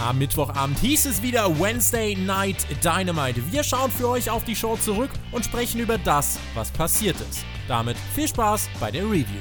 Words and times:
Am 0.00 0.18
Mittwochabend 0.18 0.78
hieß 0.80 1.06
es 1.06 1.22
wieder 1.22 1.58
Wednesday 1.58 2.14
Night 2.16 2.66
Dynamite. 2.82 3.40
Wir 3.52 3.62
schauen 3.62 3.90
für 3.90 4.08
euch 4.08 4.28
auf 4.28 4.44
die 4.44 4.56
Show 4.56 4.76
zurück 4.76 5.10
und 5.30 5.44
sprechen 5.44 5.80
über 5.80 5.98
das, 5.98 6.38
was 6.54 6.70
passiert 6.70 7.16
ist. 7.30 7.44
Damit 7.68 7.96
viel 8.14 8.28
Spaß 8.28 8.68
bei 8.80 8.90
der 8.90 9.04
Review. 9.04 9.40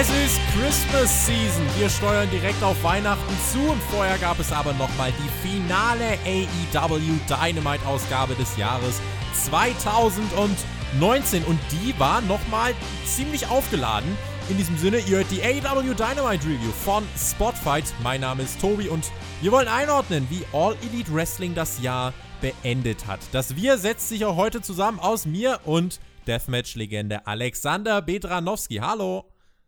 Es 0.00 0.08
ist 0.10 0.37
Christmas 0.68 1.26
Season. 1.26 1.64
Wir 1.78 1.88
steuern 1.88 2.28
direkt 2.28 2.62
auf 2.62 2.84
Weihnachten 2.84 3.34
zu 3.50 3.70
und 3.70 3.82
vorher 3.84 4.18
gab 4.18 4.38
es 4.38 4.52
aber 4.52 4.74
nochmal 4.74 5.10
die 5.12 5.48
finale 5.48 6.18
AEW 6.26 7.18
Dynamite 7.26 7.86
Ausgabe 7.86 8.34
des 8.34 8.54
Jahres 8.58 9.00
2019 9.32 11.42
und 11.44 11.58
die 11.72 11.98
war 11.98 12.20
nochmal 12.20 12.74
ziemlich 13.06 13.48
aufgeladen. 13.48 14.14
In 14.50 14.58
diesem 14.58 14.76
Sinne, 14.76 14.98
ihr 14.98 15.16
hört 15.16 15.30
die 15.30 15.42
AEW 15.42 15.94
Dynamite 15.94 16.44
Review 16.44 16.72
von 16.84 17.02
Spotfight. 17.16 17.86
Mein 18.02 18.20
Name 18.20 18.42
ist 18.42 18.60
Tobi 18.60 18.90
und 18.90 19.10
wir 19.40 19.52
wollen 19.52 19.68
einordnen, 19.68 20.26
wie 20.28 20.44
All 20.52 20.76
Elite 20.82 21.14
Wrestling 21.14 21.54
das 21.54 21.80
Jahr 21.80 22.12
beendet 22.42 23.06
hat. 23.06 23.20
Das 23.32 23.56
Wir 23.56 23.78
setzt 23.78 24.10
sich 24.10 24.26
auch 24.26 24.36
heute 24.36 24.60
zusammen 24.60 25.00
aus 25.00 25.24
mir 25.24 25.60
und 25.64 25.98
Deathmatch-Legende 26.26 27.26
Alexander 27.26 28.02
Bedranowski. 28.02 28.80
Hallo! 28.82 29.24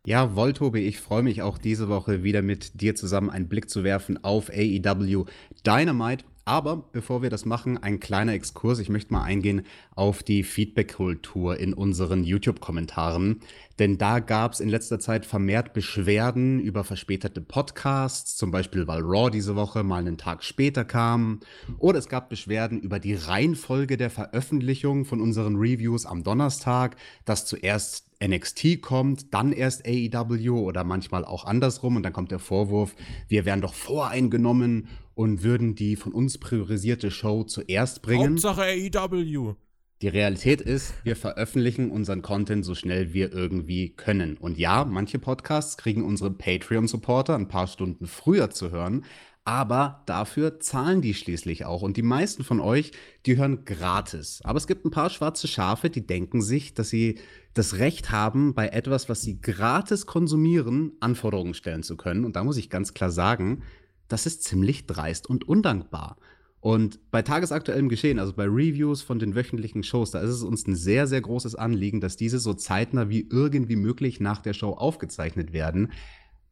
Jawohl, 0.06 0.54
Tobi, 0.54 0.80
ich 0.80 0.98
freue 0.98 1.22
mich 1.22 1.42
auch 1.42 1.58
diese 1.58 1.88
Woche 1.90 2.22
wieder 2.22 2.40
mit 2.40 2.80
dir 2.80 2.94
zusammen 2.94 3.28
einen 3.28 3.48
Blick 3.48 3.68
zu 3.68 3.84
werfen 3.84 4.24
auf 4.24 4.48
AEW 4.48 5.26
Dynamite. 5.66 6.24
Aber 6.46 6.78
bevor 6.90 7.20
wir 7.20 7.28
das 7.28 7.44
machen, 7.44 7.76
ein 7.78 8.00
kleiner 8.00 8.32
Exkurs. 8.32 8.78
Ich 8.78 8.88
möchte 8.88 9.12
mal 9.12 9.22
eingehen 9.22 9.62
auf 9.94 10.22
die 10.22 10.42
Feedback-Kultur 10.42 11.58
in 11.58 11.74
unseren 11.74 12.24
YouTube-Kommentaren. 12.24 13.40
Denn 13.78 13.98
da 13.98 14.20
gab 14.20 14.54
es 14.54 14.60
in 14.60 14.70
letzter 14.70 14.98
Zeit 14.98 15.26
vermehrt 15.26 15.74
Beschwerden 15.74 16.58
über 16.58 16.82
verspätete 16.82 17.42
Podcasts, 17.42 18.36
zum 18.36 18.50
Beispiel 18.50 18.88
weil 18.88 19.02
Raw 19.02 19.30
diese 19.30 19.54
Woche 19.54 19.84
mal 19.84 19.98
einen 19.98 20.18
Tag 20.18 20.42
später 20.42 20.84
kam. 20.84 21.40
Oder 21.78 21.98
es 21.98 22.08
gab 22.08 22.30
Beschwerden 22.30 22.80
über 22.80 22.98
die 22.98 23.14
Reihenfolge 23.14 23.98
der 23.98 24.10
Veröffentlichung 24.10 25.04
von 25.04 25.20
unseren 25.20 25.56
Reviews 25.56 26.06
am 26.06 26.24
Donnerstag, 26.24 26.96
dass 27.26 27.44
zuerst 27.44 28.09
NXT 28.22 28.82
kommt, 28.82 29.32
dann 29.32 29.52
erst 29.52 29.86
AEW 29.86 30.60
oder 30.60 30.84
manchmal 30.84 31.24
auch 31.24 31.44
andersrum 31.44 31.96
und 31.96 32.02
dann 32.02 32.12
kommt 32.12 32.30
der 32.30 32.38
Vorwurf, 32.38 32.94
wir 33.28 33.44
wären 33.44 33.60
doch 33.60 33.74
voreingenommen 33.74 34.88
und 35.14 35.42
würden 35.42 35.74
die 35.74 35.96
von 35.96 36.12
uns 36.12 36.38
priorisierte 36.38 37.10
Show 37.10 37.44
zuerst 37.44 38.02
bringen. 38.02 38.32
Hauptsache 38.32 38.62
AEW. 38.62 39.54
Die 40.02 40.08
Realität 40.08 40.62
ist, 40.62 40.94
wir 41.04 41.14
veröffentlichen 41.14 41.90
unseren 41.90 42.22
Content 42.22 42.64
so 42.64 42.74
schnell 42.74 43.12
wir 43.12 43.34
irgendwie 43.34 43.90
können. 43.90 44.38
Und 44.38 44.56
ja, 44.56 44.86
manche 44.86 45.18
Podcasts 45.18 45.76
kriegen 45.76 46.04
unsere 46.04 46.30
Patreon-Supporter 46.30 47.34
ein 47.34 47.48
paar 47.48 47.66
Stunden 47.66 48.06
früher 48.06 48.48
zu 48.48 48.70
hören, 48.70 49.04
aber 49.44 50.02
dafür 50.06 50.58
zahlen 50.60 51.02
die 51.02 51.12
schließlich 51.12 51.66
auch. 51.66 51.82
Und 51.82 51.98
die 51.98 52.02
meisten 52.02 52.44
von 52.44 52.60
euch, 52.60 52.92
die 53.26 53.36
hören 53.36 53.66
gratis. 53.66 54.40
Aber 54.42 54.56
es 54.56 54.66
gibt 54.66 54.86
ein 54.86 54.90
paar 54.90 55.10
schwarze 55.10 55.48
Schafe, 55.48 55.90
die 55.90 56.06
denken 56.06 56.40
sich, 56.40 56.72
dass 56.72 56.88
sie 56.88 57.18
das 57.54 57.78
Recht 57.78 58.10
haben, 58.10 58.54
bei 58.54 58.68
etwas, 58.68 59.08
was 59.08 59.22
sie 59.22 59.40
gratis 59.40 60.06
konsumieren, 60.06 60.92
Anforderungen 61.00 61.54
stellen 61.54 61.82
zu 61.82 61.96
können. 61.96 62.24
Und 62.24 62.36
da 62.36 62.44
muss 62.44 62.56
ich 62.56 62.70
ganz 62.70 62.94
klar 62.94 63.10
sagen, 63.10 63.62
das 64.08 64.26
ist 64.26 64.44
ziemlich 64.44 64.86
dreist 64.86 65.28
und 65.28 65.48
undankbar. 65.48 66.16
Und 66.60 67.00
bei 67.10 67.22
tagesaktuellem 67.22 67.88
Geschehen, 67.88 68.18
also 68.18 68.34
bei 68.34 68.44
Reviews 68.44 69.00
von 69.00 69.18
den 69.18 69.34
wöchentlichen 69.34 69.82
Shows, 69.82 70.10
da 70.10 70.20
ist 70.20 70.30
es 70.30 70.42
uns 70.42 70.66
ein 70.66 70.76
sehr, 70.76 71.06
sehr 71.06 71.22
großes 71.22 71.54
Anliegen, 71.54 72.00
dass 72.00 72.16
diese 72.16 72.38
so 72.38 72.52
zeitnah 72.52 73.08
wie 73.08 73.26
irgendwie 73.30 73.76
möglich 73.76 74.20
nach 74.20 74.42
der 74.42 74.52
Show 74.52 74.72
aufgezeichnet 74.72 75.52
werden. 75.54 75.92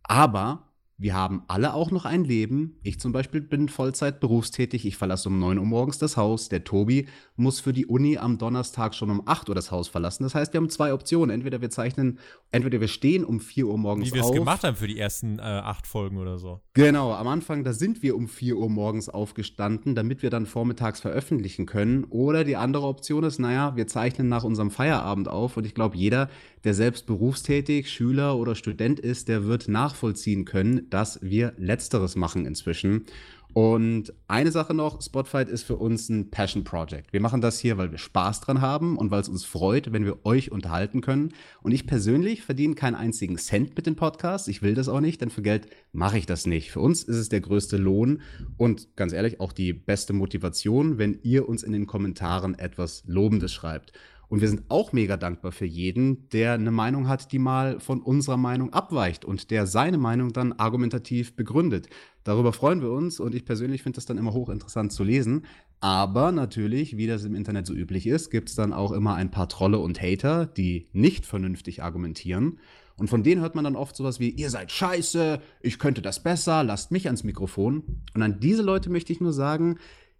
Aber 0.02 0.67
wir 1.00 1.14
haben 1.14 1.44
alle 1.46 1.74
auch 1.74 1.92
noch 1.92 2.04
ein 2.04 2.24
Leben. 2.24 2.76
Ich 2.82 2.98
zum 2.98 3.12
Beispiel 3.12 3.40
bin 3.40 3.68
Vollzeit 3.68 4.18
berufstätig. 4.18 4.84
Ich 4.84 4.96
verlasse 4.96 5.28
um 5.28 5.38
9 5.38 5.58
Uhr 5.58 5.64
morgens 5.64 5.98
das 5.98 6.16
Haus. 6.16 6.48
Der 6.48 6.64
Tobi 6.64 7.06
muss 7.36 7.60
für 7.60 7.72
die 7.72 7.86
Uni 7.86 8.18
am 8.18 8.36
Donnerstag 8.36 8.96
schon 8.96 9.08
um 9.08 9.22
8 9.24 9.48
Uhr 9.48 9.54
das 9.54 9.70
Haus 9.70 9.86
verlassen. 9.86 10.24
Das 10.24 10.34
heißt, 10.34 10.52
wir 10.52 10.58
haben 10.58 10.70
zwei 10.70 10.92
Optionen. 10.92 11.30
Entweder 11.30 11.60
wir 11.60 11.70
zeichnen, 11.70 12.18
entweder 12.50 12.80
wir 12.80 12.88
stehen 12.88 13.24
um 13.24 13.38
4 13.38 13.68
Uhr 13.68 13.78
morgens 13.78 14.08
auf. 14.08 14.12
Wie 14.12 14.18
wir 14.18 14.24
es 14.24 14.32
gemacht 14.32 14.64
haben 14.64 14.76
für 14.76 14.88
die 14.88 14.98
ersten 14.98 15.38
äh, 15.38 15.42
acht 15.42 15.86
Folgen 15.86 16.18
oder 16.18 16.36
so. 16.36 16.62
Genau, 16.74 17.12
am 17.12 17.28
Anfang, 17.28 17.62
da 17.62 17.72
sind 17.72 18.02
wir 18.02 18.16
um 18.16 18.26
4 18.26 18.56
Uhr 18.56 18.68
morgens 18.68 19.08
aufgestanden, 19.08 19.94
damit 19.94 20.22
wir 20.22 20.30
dann 20.30 20.46
vormittags 20.46 20.98
veröffentlichen 20.98 21.66
können. 21.66 22.06
Oder 22.10 22.42
die 22.42 22.56
andere 22.56 22.88
Option 22.88 23.22
ist, 23.22 23.38
naja, 23.38 23.76
wir 23.76 23.86
zeichnen 23.86 24.28
nach 24.28 24.42
unserem 24.42 24.72
Feierabend 24.72 25.28
auf. 25.28 25.56
Und 25.56 25.64
ich 25.64 25.74
glaube, 25.74 25.96
jeder, 25.96 26.28
der 26.64 26.74
selbst 26.74 27.06
berufstätig, 27.06 27.90
Schüler 27.90 28.36
oder 28.36 28.54
Student 28.54 29.00
ist, 29.00 29.28
der 29.28 29.44
wird 29.46 29.68
nachvollziehen 29.68 30.44
können, 30.44 30.88
dass 30.90 31.20
wir 31.22 31.54
Letzteres 31.56 32.16
machen 32.16 32.46
inzwischen. 32.46 33.06
Und 33.54 34.12
eine 34.28 34.52
Sache 34.52 34.74
noch, 34.74 35.00
Spotfight 35.02 35.48
ist 35.48 35.62
für 35.62 35.76
uns 35.76 36.08
ein 36.08 36.30
Passion 36.30 36.64
Project. 36.64 37.12
Wir 37.12 37.20
machen 37.20 37.40
das 37.40 37.58
hier, 37.58 37.78
weil 37.78 37.90
wir 37.90 37.98
Spaß 37.98 38.40
dran 38.42 38.60
haben 38.60 38.96
und 38.96 39.10
weil 39.10 39.20
es 39.20 39.28
uns 39.28 39.44
freut, 39.44 39.92
wenn 39.92 40.04
wir 40.04 40.24
euch 40.24 40.52
unterhalten 40.52 41.00
können. 41.00 41.32
Und 41.62 41.72
ich 41.72 41.86
persönlich 41.86 42.42
verdiene 42.42 42.74
keinen 42.74 42.94
einzigen 42.94 43.38
Cent 43.38 43.74
mit 43.74 43.86
den 43.86 43.96
Podcasts. 43.96 44.48
Ich 44.48 44.62
will 44.62 44.74
das 44.74 44.88
auch 44.88 45.00
nicht, 45.00 45.22
denn 45.22 45.30
für 45.30 45.42
Geld 45.42 45.66
mache 45.92 46.18
ich 46.18 46.26
das 46.26 46.46
nicht. 46.46 46.70
Für 46.70 46.80
uns 46.80 47.02
ist 47.02 47.16
es 47.16 47.30
der 47.30 47.40
größte 47.40 47.78
Lohn 47.78 48.20
und 48.58 48.94
ganz 48.96 49.12
ehrlich 49.12 49.40
auch 49.40 49.52
die 49.52 49.72
beste 49.72 50.12
Motivation, 50.12 50.98
wenn 50.98 51.18
ihr 51.22 51.48
uns 51.48 51.62
in 51.62 51.72
den 51.72 51.86
Kommentaren 51.86 52.56
etwas 52.56 53.02
Lobendes 53.06 53.52
schreibt. 53.52 53.92
Und 54.28 54.42
wir 54.42 54.48
sind 54.48 54.64
auch 54.68 54.92
mega 54.92 55.16
dankbar 55.16 55.52
für 55.52 55.64
jeden, 55.64 56.28
der 56.30 56.52
eine 56.52 56.70
Meinung 56.70 57.08
hat, 57.08 57.32
die 57.32 57.38
mal 57.38 57.80
von 57.80 58.02
unserer 58.02 58.36
Meinung 58.36 58.72
abweicht 58.72 59.24
und 59.24 59.50
der 59.50 59.66
seine 59.66 59.96
Meinung 59.96 60.32
dann 60.32 60.52
argumentativ 60.52 61.34
begründet. 61.34 61.88
Darüber 62.24 62.52
freuen 62.52 62.82
wir 62.82 62.90
uns 62.90 63.20
und 63.20 63.34
ich 63.34 63.46
persönlich 63.46 63.82
finde 63.82 63.96
das 63.96 64.04
dann 64.04 64.18
immer 64.18 64.34
hochinteressant 64.34 64.92
zu 64.92 65.02
lesen. 65.02 65.46
Aber 65.80 66.30
natürlich, 66.30 66.96
wie 66.98 67.06
das 67.06 67.24
im 67.24 67.34
Internet 67.34 67.66
so 67.66 67.72
üblich 67.72 68.06
ist, 68.06 68.30
gibt 68.30 68.50
es 68.50 68.54
dann 68.54 68.74
auch 68.74 68.92
immer 68.92 69.14
ein 69.14 69.30
paar 69.30 69.48
Trolle 69.48 69.78
und 69.78 70.02
Hater, 70.02 70.44
die 70.44 70.88
nicht 70.92 71.24
vernünftig 71.24 71.82
argumentieren. 71.82 72.58
Und 72.98 73.08
von 73.08 73.22
denen 73.22 73.40
hört 73.40 73.54
man 73.54 73.62
dann 73.62 73.76
oft 73.76 73.94
sowas 73.94 74.18
wie, 74.18 74.30
ihr 74.30 74.50
seid 74.50 74.72
scheiße, 74.72 75.40
ich 75.62 75.78
könnte 75.78 76.02
das 76.02 76.22
besser, 76.22 76.64
lasst 76.64 76.90
mich 76.90 77.06
ans 77.06 77.22
Mikrofon. 77.22 78.02
Und 78.12 78.22
an 78.22 78.40
diese 78.40 78.62
Leute 78.62 78.90
möchte 78.90 79.12
ich 79.12 79.20
nur 79.20 79.32
sagen, 79.32 79.78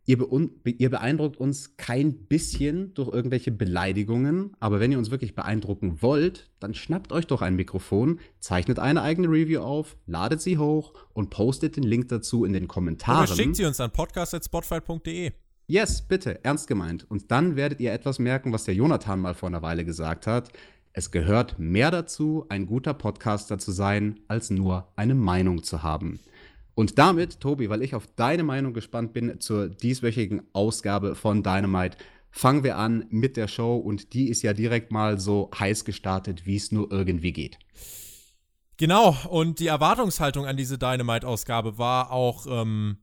Ihr, 0.08 0.26
ihr, 0.64 0.88
beeindruckt 0.88 1.36
uns 1.36 1.76
kein 1.76 2.14
bisschen 2.14 2.94
durch 2.94 3.12
irgendwelche 3.12 3.52
Beleidigungen, 3.52 4.56
aber 4.58 4.80
wenn 4.80 4.90
ihr 4.90 4.96
uns 4.96 5.10
wirklich 5.10 5.34
beeindrucken 5.34 6.00
wollt, 6.00 6.48
dann 6.60 6.72
schnappt 6.72 7.12
euch 7.12 7.26
doch 7.26 7.42
ein 7.42 7.56
Mikrofon, 7.56 8.18
zeichnet 8.40 8.78
eine 8.78 9.02
eigene 9.02 9.28
Review 9.28 9.60
auf, 9.60 9.98
ladet 10.06 10.40
sie 10.40 10.56
hoch 10.56 10.94
und 11.12 11.28
postet 11.28 11.76
den 11.76 11.82
Link 11.82 12.08
dazu 12.08 12.46
in 12.46 12.54
den 12.54 12.68
Kommentaren. 12.68 13.26
Oder 13.26 13.36
schickt 13.36 13.56
sie 13.56 13.66
uns 13.66 13.80
an 13.80 13.90
podcast.spotfight.de. 13.90 15.32
Yes, 15.66 16.00
bitte, 16.00 16.42
ernst 16.42 16.68
gemeint. 16.68 17.04
Und 17.10 17.30
dann 17.30 17.56
werdet 17.56 17.78
ihr 17.78 17.92
etwas 17.92 18.18
merken, 18.18 18.50
was 18.50 18.64
der 18.64 18.74
Jonathan 18.74 19.20
mal 19.20 19.34
vor 19.34 19.50
einer 19.50 19.60
Weile 19.60 19.84
gesagt 19.84 20.26
hat. 20.26 20.50
Es 20.94 21.10
gehört 21.10 21.58
mehr 21.58 21.90
dazu, 21.90 22.46
ein 22.48 22.64
guter 22.64 22.94
Podcaster 22.94 23.58
zu 23.58 23.72
sein, 23.72 24.20
als 24.26 24.48
nur 24.48 24.88
eine 24.96 25.14
Meinung 25.14 25.62
zu 25.62 25.82
haben. 25.82 26.18
Und 26.78 26.96
damit, 26.96 27.40
Tobi, 27.40 27.68
weil 27.70 27.82
ich 27.82 27.96
auf 27.96 28.06
deine 28.14 28.44
Meinung 28.44 28.72
gespannt 28.72 29.12
bin 29.12 29.40
zur 29.40 29.68
dieswöchigen 29.68 30.42
Ausgabe 30.52 31.16
von 31.16 31.42
Dynamite, 31.42 31.98
fangen 32.30 32.62
wir 32.62 32.76
an 32.76 33.04
mit 33.10 33.36
der 33.36 33.48
Show 33.48 33.78
und 33.78 34.12
die 34.12 34.28
ist 34.28 34.42
ja 34.42 34.52
direkt 34.52 34.92
mal 34.92 35.18
so 35.18 35.50
heiß 35.58 35.84
gestartet, 35.84 36.46
wie 36.46 36.54
es 36.54 36.70
nur 36.70 36.92
irgendwie 36.92 37.32
geht. 37.32 37.58
Genau, 38.76 39.16
und 39.28 39.58
die 39.58 39.66
Erwartungshaltung 39.66 40.46
an 40.46 40.56
diese 40.56 40.78
Dynamite-Ausgabe 40.78 41.78
war 41.78 42.12
auch 42.12 42.46
ähm, 42.48 42.98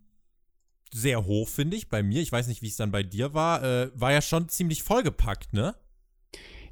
sehr 0.94 1.26
hoch, 1.26 1.50
finde 1.50 1.76
ich, 1.76 1.90
bei 1.90 2.02
mir. 2.02 2.22
Ich 2.22 2.32
weiß 2.32 2.48
nicht, 2.48 2.62
wie 2.62 2.70
es 2.70 2.78
dann 2.78 2.92
bei 2.92 3.04
dir 3.04 3.34
war. 3.34 3.62
Äh, 3.62 3.92
war 3.94 4.14
ja 4.14 4.22
schon 4.22 4.48
ziemlich 4.48 4.84
vollgepackt, 4.84 5.52
ne? 5.52 5.76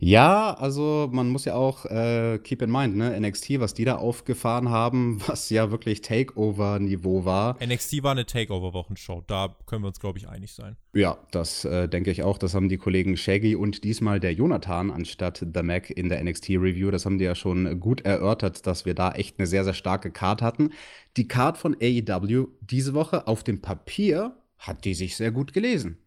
Ja, 0.06 0.54
also 0.56 1.08
man 1.14 1.30
muss 1.30 1.46
ja 1.46 1.56
auch 1.56 1.86
äh, 1.86 2.38
keep 2.44 2.62
in 2.62 2.70
mind, 2.70 2.98
ne, 2.98 3.18
NXT, 3.18 3.62
was 3.62 3.74
die 3.74 3.86
da 3.86 3.96
aufgefahren 3.96 4.68
haben, 4.68 5.22
was 5.28 5.50
ja 5.50 5.72
wirklich 5.72 6.02
Takeover-Niveau 6.02 7.24
war. 7.24 7.58
NXT 7.66 8.04
war 8.04 8.12
eine 8.12 8.26
Takeover-Wochenshow, 8.26 9.24
da 9.28 9.56
können 9.66 9.82
wir 9.82 9.88
uns, 9.88 10.02
glaube 10.02 10.20
ich, 10.20 10.28
einig 10.28 10.52
sein. 10.52 10.76
Ja, 10.94 11.18
das 11.32 11.64
äh, 11.64 11.88
denke 11.88 12.12
ich 12.12 12.22
auch. 12.22 12.38
Das 12.38 12.54
haben 12.54 12.68
die 12.68 12.78
Kollegen 12.78 13.16
Shaggy 13.16 13.56
und 13.56 13.86
diesmal 13.86 14.20
der 14.20 14.34
Jonathan 14.34 14.92
anstatt 14.92 15.46
The 15.54 15.64
Mac 15.64 15.90
in 15.90 16.10
der 16.10 16.22
NXT-Review. 16.22 16.92
Das 16.92 17.06
haben 17.06 17.18
die 17.18 17.24
ja 17.24 17.34
schon 17.34 17.80
gut 17.80 18.02
erörtert, 18.02 18.68
dass 18.68 18.86
wir 18.86 18.96
da 18.96 19.14
echt 19.14 19.40
eine 19.40 19.48
sehr, 19.48 19.64
sehr 19.64 19.74
starke 19.74 20.12
Card 20.12 20.42
hatten. 20.42 20.72
Die 21.16 21.30
Card 21.30 21.58
von 21.58 21.78
AEW 21.82 22.48
diese 22.60 22.94
Woche 22.94 23.26
auf 23.26 23.46
dem 23.46 23.62
Papier 23.62 24.36
hat 24.58 24.84
die 24.84 24.96
sich 24.96 25.16
sehr 25.16 25.32
gut 25.32 25.54
gelesen. 25.54 25.98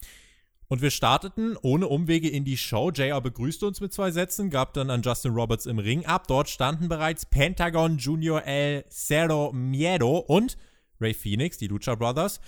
Und 0.68 0.82
wir 0.82 0.90
starteten 0.90 1.56
ohne 1.62 1.86
Umwege 1.86 2.28
in 2.28 2.44
die 2.44 2.56
Show. 2.56 2.90
JR 2.90 3.20
begrüßte 3.20 3.66
uns 3.66 3.80
mit 3.80 3.92
zwei 3.92 4.10
Sätzen, 4.10 4.50
gab 4.50 4.74
dann 4.74 4.90
an 4.90 5.02
Justin 5.02 5.32
Roberts 5.32 5.66
im 5.66 5.78
Ring 5.78 6.04
ab. 6.06 6.26
Dort 6.26 6.48
standen 6.48 6.88
bereits 6.88 7.24
Pentagon 7.24 7.98
Junior 7.98 8.42
El 8.44 8.84
Cerro 8.90 9.52
Miedo 9.52 10.18
und 10.18 10.56
Ray 11.00 11.14
Phoenix, 11.14 11.58
die 11.58 11.68
Lucha 11.68 11.94
Brothers. 11.94 12.40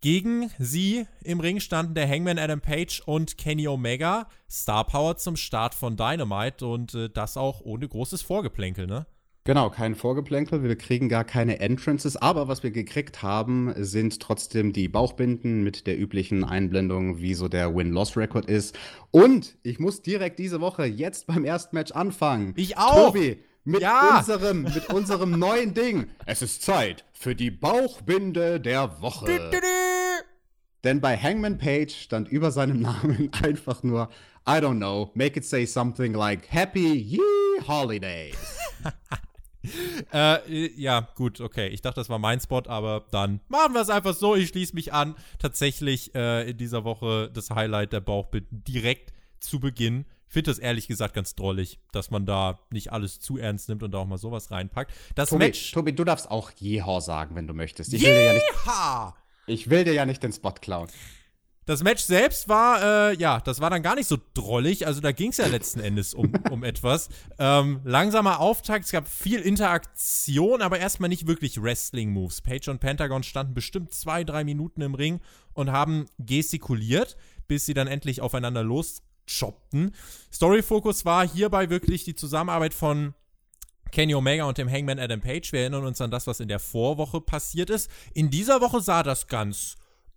Gegen 0.00 0.50
sie 0.58 1.06
im 1.24 1.40
Ring 1.40 1.60
standen 1.60 1.94
der 1.94 2.08
Hangman 2.08 2.38
Adam 2.38 2.60
Page 2.60 3.00
und 3.06 3.38
Kenny 3.38 3.66
Omega. 3.66 4.28
Star 4.48 4.84
Power 4.86 5.16
zum 5.16 5.36
Start 5.36 5.74
von 5.74 5.96
Dynamite 5.96 6.66
und 6.66 6.94
äh, 6.94 7.08
das 7.08 7.36
auch 7.36 7.62
ohne 7.62 7.88
großes 7.88 8.22
Vorgeplänkel, 8.22 8.86
ne? 8.86 9.06
Genau, 9.46 9.68
kein 9.68 9.94
Vorgeplänkel, 9.94 10.62
wir 10.62 10.74
kriegen 10.74 11.10
gar 11.10 11.24
keine 11.24 11.60
Entrances, 11.60 12.16
aber 12.16 12.48
was 12.48 12.62
wir 12.62 12.70
gekriegt 12.70 13.22
haben, 13.22 13.74
sind 13.76 14.18
trotzdem 14.20 14.72
die 14.72 14.88
Bauchbinden 14.88 15.62
mit 15.62 15.86
der 15.86 15.98
üblichen 15.98 16.44
Einblendung, 16.44 17.18
wie 17.18 17.34
so 17.34 17.48
der 17.48 17.74
Win-Loss-Record 17.76 18.46
ist. 18.46 18.74
Und 19.10 19.58
ich 19.62 19.78
muss 19.78 20.00
direkt 20.00 20.38
diese 20.38 20.62
Woche 20.62 20.86
jetzt 20.86 21.26
beim 21.26 21.44
ersten 21.44 21.76
Match 21.76 21.92
anfangen. 21.92 22.54
Ich 22.56 22.78
auch! 22.78 23.08
Tobi, 23.12 23.36
mit 23.64 23.82
Ja! 23.82 24.20
unserem, 24.20 24.62
mit 24.62 24.88
unserem 24.88 25.38
neuen 25.38 25.74
Ding. 25.74 26.06
Es 26.24 26.40
ist 26.40 26.62
Zeit 26.62 27.04
für 27.12 27.34
die 27.34 27.50
Bauchbinde 27.50 28.60
der 28.60 29.02
Woche. 29.02 29.26
Dü, 29.26 29.38
dü, 29.50 29.60
dü. 29.60 30.24
Denn 30.84 31.02
bei 31.02 31.18
Hangman 31.18 31.58
Page 31.58 31.92
stand 31.92 32.30
über 32.30 32.50
seinem 32.50 32.80
Namen 32.80 33.28
einfach 33.42 33.82
nur, 33.82 34.08
I 34.48 34.52
don't 34.52 34.78
know, 34.78 35.10
make 35.12 35.38
it 35.38 35.44
say 35.44 35.66
something 35.66 36.14
like 36.14 36.50
Happy 36.50 36.94
Ye 36.94 37.20
Holidays. 37.68 38.36
Äh, 40.12 40.70
ja, 40.76 41.08
gut, 41.14 41.40
okay. 41.40 41.68
Ich 41.68 41.80
dachte, 41.80 42.00
das 42.00 42.08
war 42.08 42.18
mein 42.18 42.40
Spot, 42.40 42.62
aber 42.66 43.04
dann 43.10 43.40
machen 43.48 43.74
wir 43.74 43.80
es 43.80 43.90
einfach 43.90 44.14
so. 44.14 44.36
Ich 44.36 44.48
schließe 44.48 44.74
mich 44.74 44.92
an. 44.92 45.14
Tatsächlich 45.38 46.14
äh, 46.14 46.50
in 46.50 46.56
dieser 46.56 46.84
Woche 46.84 47.30
das 47.32 47.50
Highlight 47.50 47.92
der 47.92 48.00
Bauchbinden 48.00 48.62
direkt 48.64 49.12
zu 49.40 49.60
Beginn. 49.60 50.04
Ich 50.28 50.34
finde 50.34 50.50
das 50.50 50.58
ehrlich 50.58 50.88
gesagt 50.88 51.14
ganz 51.14 51.34
drollig, 51.34 51.78
dass 51.92 52.10
man 52.10 52.26
da 52.26 52.58
nicht 52.70 52.92
alles 52.92 53.20
zu 53.20 53.38
ernst 53.38 53.68
nimmt 53.68 53.82
und 53.82 53.92
da 53.92 53.98
auch 53.98 54.06
mal 54.06 54.18
sowas 54.18 54.50
reinpackt. 54.50 54.92
Das 55.14 55.28
Tobi, 55.28 55.44
Match. 55.44 55.72
Tobi, 55.72 55.94
du 55.94 56.04
darfst 56.04 56.30
auch 56.30 56.50
Yeehaw 56.60 57.00
sagen, 57.00 57.36
wenn 57.36 57.46
du 57.46 57.54
möchtest. 57.54 57.92
Ich 57.94 58.02
will, 58.02 58.14
dir 58.14 58.24
ja 58.24 58.32
nicht, 58.32 58.44
ich 59.46 59.70
will 59.70 59.84
dir 59.84 59.92
ja 59.92 60.06
nicht 60.06 60.22
den 60.22 60.32
Spot 60.32 60.52
klauen. 60.52 60.88
Das 61.66 61.82
Match 61.82 62.02
selbst 62.02 62.48
war, 62.48 63.10
äh, 63.10 63.16
ja, 63.16 63.40
das 63.40 63.60
war 63.60 63.70
dann 63.70 63.82
gar 63.82 63.94
nicht 63.94 64.06
so 64.06 64.18
drollig. 64.34 64.86
Also 64.86 65.00
da 65.00 65.12
ging 65.12 65.30
es 65.30 65.38
ja 65.38 65.46
letzten 65.46 65.80
Endes 65.80 66.12
um, 66.12 66.32
um 66.50 66.62
etwas. 66.62 67.08
Ähm, 67.38 67.80
langsamer 67.84 68.40
Auftakt, 68.40 68.84
es 68.84 68.92
gab 68.92 69.08
viel 69.08 69.40
Interaktion, 69.40 70.60
aber 70.60 70.78
erstmal 70.78 71.08
nicht 71.08 71.26
wirklich 71.26 71.62
Wrestling-Moves. 71.62 72.42
Page 72.42 72.68
und 72.68 72.80
Pentagon 72.80 73.22
standen 73.22 73.54
bestimmt 73.54 73.94
zwei, 73.94 74.24
drei 74.24 74.44
Minuten 74.44 74.82
im 74.82 74.94
Ring 74.94 75.20
und 75.54 75.72
haben 75.72 76.06
gestikuliert, 76.18 77.16
bis 77.48 77.64
sie 77.64 77.74
dann 77.74 77.86
endlich 77.86 78.20
aufeinander 78.20 78.62
loschoppten. 78.62 79.94
Story-Fokus 80.32 81.06
war 81.06 81.26
hierbei 81.26 81.70
wirklich 81.70 82.04
die 82.04 82.14
Zusammenarbeit 82.14 82.74
von 82.74 83.14
Kenny 83.90 84.14
Omega 84.14 84.44
und 84.44 84.58
dem 84.58 84.70
Hangman 84.70 84.98
Adam 84.98 85.20
Page. 85.20 85.52
Wir 85.52 85.60
erinnern 85.60 85.86
uns 85.86 86.00
an 86.00 86.10
das, 86.10 86.26
was 86.26 86.40
in 86.40 86.48
der 86.48 86.58
Vorwoche 86.58 87.20
passiert 87.20 87.70
ist. 87.70 87.88
In 88.12 88.28
dieser 88.28 88.60
Woche 88.60 88.80
sah 88.80 89.02
das 89.02 89.28
ganz 89.28 89.76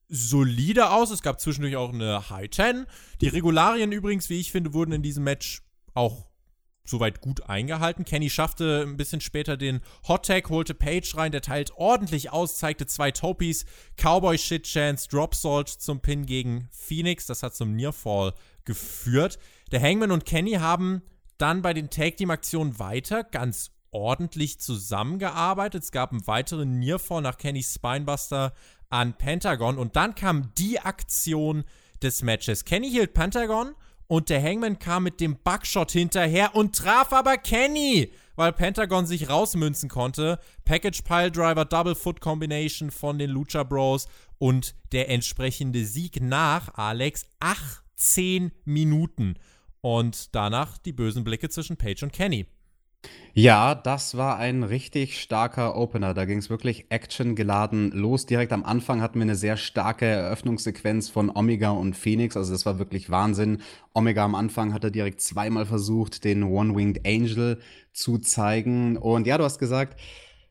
solide 0.09 0.91
aus. 0.91 1.11
Es 1.11 1.21
gab 1.21 1.39
zwischendurch 1.39 1.75
auch 1.75 1.93
eine 1.93 2.29
High 2.29 2.49
10. 2.49 2.85
Die 3.21 3.27
Regularien 3.27 3.91
übrigens, 3.91 4.29
wie 4.29 4.39
ich 4.39 4.51
finde, 4.51 4.73
wurden 4.73 4.91
in 4.91 5.01
diesem 5.01 5.23
Match 5.23 5.61
auch 5.93 6.27
soweit 6.89 7.21
gut 7.21 7.49
eingehalten. 7.49 8.05
Kenny 8.05 8.29
schaffte 8.29 8.85
ein 8.87 8.97
bisschen 8.97 9.21
später 9.21 9.57
den 9.57 9.81
Hot 10.07 10.25
Tag, 10.25 10.49
holte 10.49 10.73
Page 10.73 11.15
rein, 11.15 11.31
der 11.31 11.41
teilt 11.41 11.71
ordentlich 11.75 12.31
aus, 12.31 12.57
zeigte 12.57 12.85
zwei 12.85 13.11
Topies, 13.11 13.65
Cowboy 13.97 14.37
Shit 14.37 14.63
Chance, 14.63 15.07
Drop 15.09 15.35
Salt 15.35 15.67
zum 15.67 15.99
Pin 15.99 16.25
gegen 16.25 16.69
Phoenix. 16.71 17.25
Das 17.25 17.43
hat 17.43 17.55
zum 17.55 17.75
Nearfall 17.75 18.33
geführt. 18.63 19.37
Der 19.71 19.81
Hangman 19.81 20.11
und 20.11 20.25
Kenny 20.25 20.53
haben 20.53 21.01
dann 21.37 21.61
bei 21.61 21.73
den 21.73 21.89
Tag 21.89 22.17
Team 22.17 22.31
Aktionen 22.31 22.79
weiter 22.79 23.23
ganz 23.23 23.71
ordentlich 23.97 24.59
zusammengearbeitet. 24.59 25.83
Es 25.83 25.91
gab 25.91 26.11
einen 26.11 26.27
weiteren 26.27 26.77
Nearfall 26.77 27.23
nach 27.23 27.37
Kennys 27.37 27.73
Spinebuster 27.73 28.53
an 28.89 29.17
Pentagon 29.17 29.77
und 29.77 29.95
dann 29.95 30.13
kam 30.13 30.53
die 30.55 30.79
Aktion 30.79 31.63
des 32.03 32.21
Matches. 32.21 32.63
Kenny 32.63 32.89
hielt 32.91 33.15
Pentagon 33.15 33.73
und 34.05 34.29
der 34.29 34.41
Hangman 34.41 34.77
kam 34.77 35.03
mit 35.03 35.19
dem 35.19 35.37
Buckshot 35.43 35.91
hinterher 35.91 36.55
und 36.55 36.75
traf 36.75 37.11
aber 37.11 37.37
Kenny, 37.37 38.11
weil 38.35 38.53
Pentagon 38.53 39.07
sich 39.07 39.29
rausmünzen 39.29 39.89
konnte. 39.89 40.39
Package 40.63 41.01
Pile 41.01 41.31
Driver 41.31 41.65
Double 41.65 41.95
Foot 41.95 42.21
Combination 42.21 42.91
von 42.91 43.17
den 43.17 43.31
Lucha 43.31 43.63
Bros 43.63 44.07
und 44.37 44.75
der 44.91 45.09
entsprechende 45.09 45.83
Sieg 45.85 46.21
nach 46.21 46.75
Alex 46.75 47.25
18 47.39 48.51
Minuten. 48.63 49.39
Und 49.81 50.35
danach 50.35 50.77
die 50.77 50.93
bösen 50.93 51.23
Blicke 51.23 51.49
zwischen 51.49 51.77
Page 51.77 52.03
und 52.03 52.13
Kenny. 52.13 52.45
Ja, 53.33 53.75
das 53.75 54.17
war 54.17 54.37
ein 54.37 54.63
richtig 54.63 55.21
starker 55.21 55.75
Opener. 55.75 56.15
Da 56.15 56.25
ging 56.25 56.39
es 56.39 56.49
wirklich 56.49 56.87
actiongeladen 56.89 57.91
los. 57.91 58.25
Direkt 58.25 58.51
am 58.51 58.63
Anfang 58.63 58.99
hatten 58.99 59.19
wir 59.19 59.23
eine 59.23 59.35
sehr 59.35 59.57
starke 59.57 60.07
Eröffnungssequenz 60.07 61.09
von 61.09 61.29
Omega 61.29 61.69
und 61.69 61.95
Phoenix. 61.95 62.35
Also 62.35 62.51
das 62.51 62.65
war 62.65 62.79
wirklich 62.79 63.11
Wahnsinn. 63.11 63.61
Omega 63.93 64.25
am 64.25 64.33
Anfang 64.33 64.73
hatte 64.73 64.91
direkt 64.91 65.21
zweimal 65.21 65.67
versucht, 65.67 66.23
den 66.23 66.41
One-Winged 66.43 67.05
Angel 67.05 67.59
zu 67.93 68.17
zeigen. 68.17 68.97
Und 68.97 69.27
ja, 69.27 69.37
du 69.37 69.43
hast 69.43 69.59
gesagt, 69.59 69.99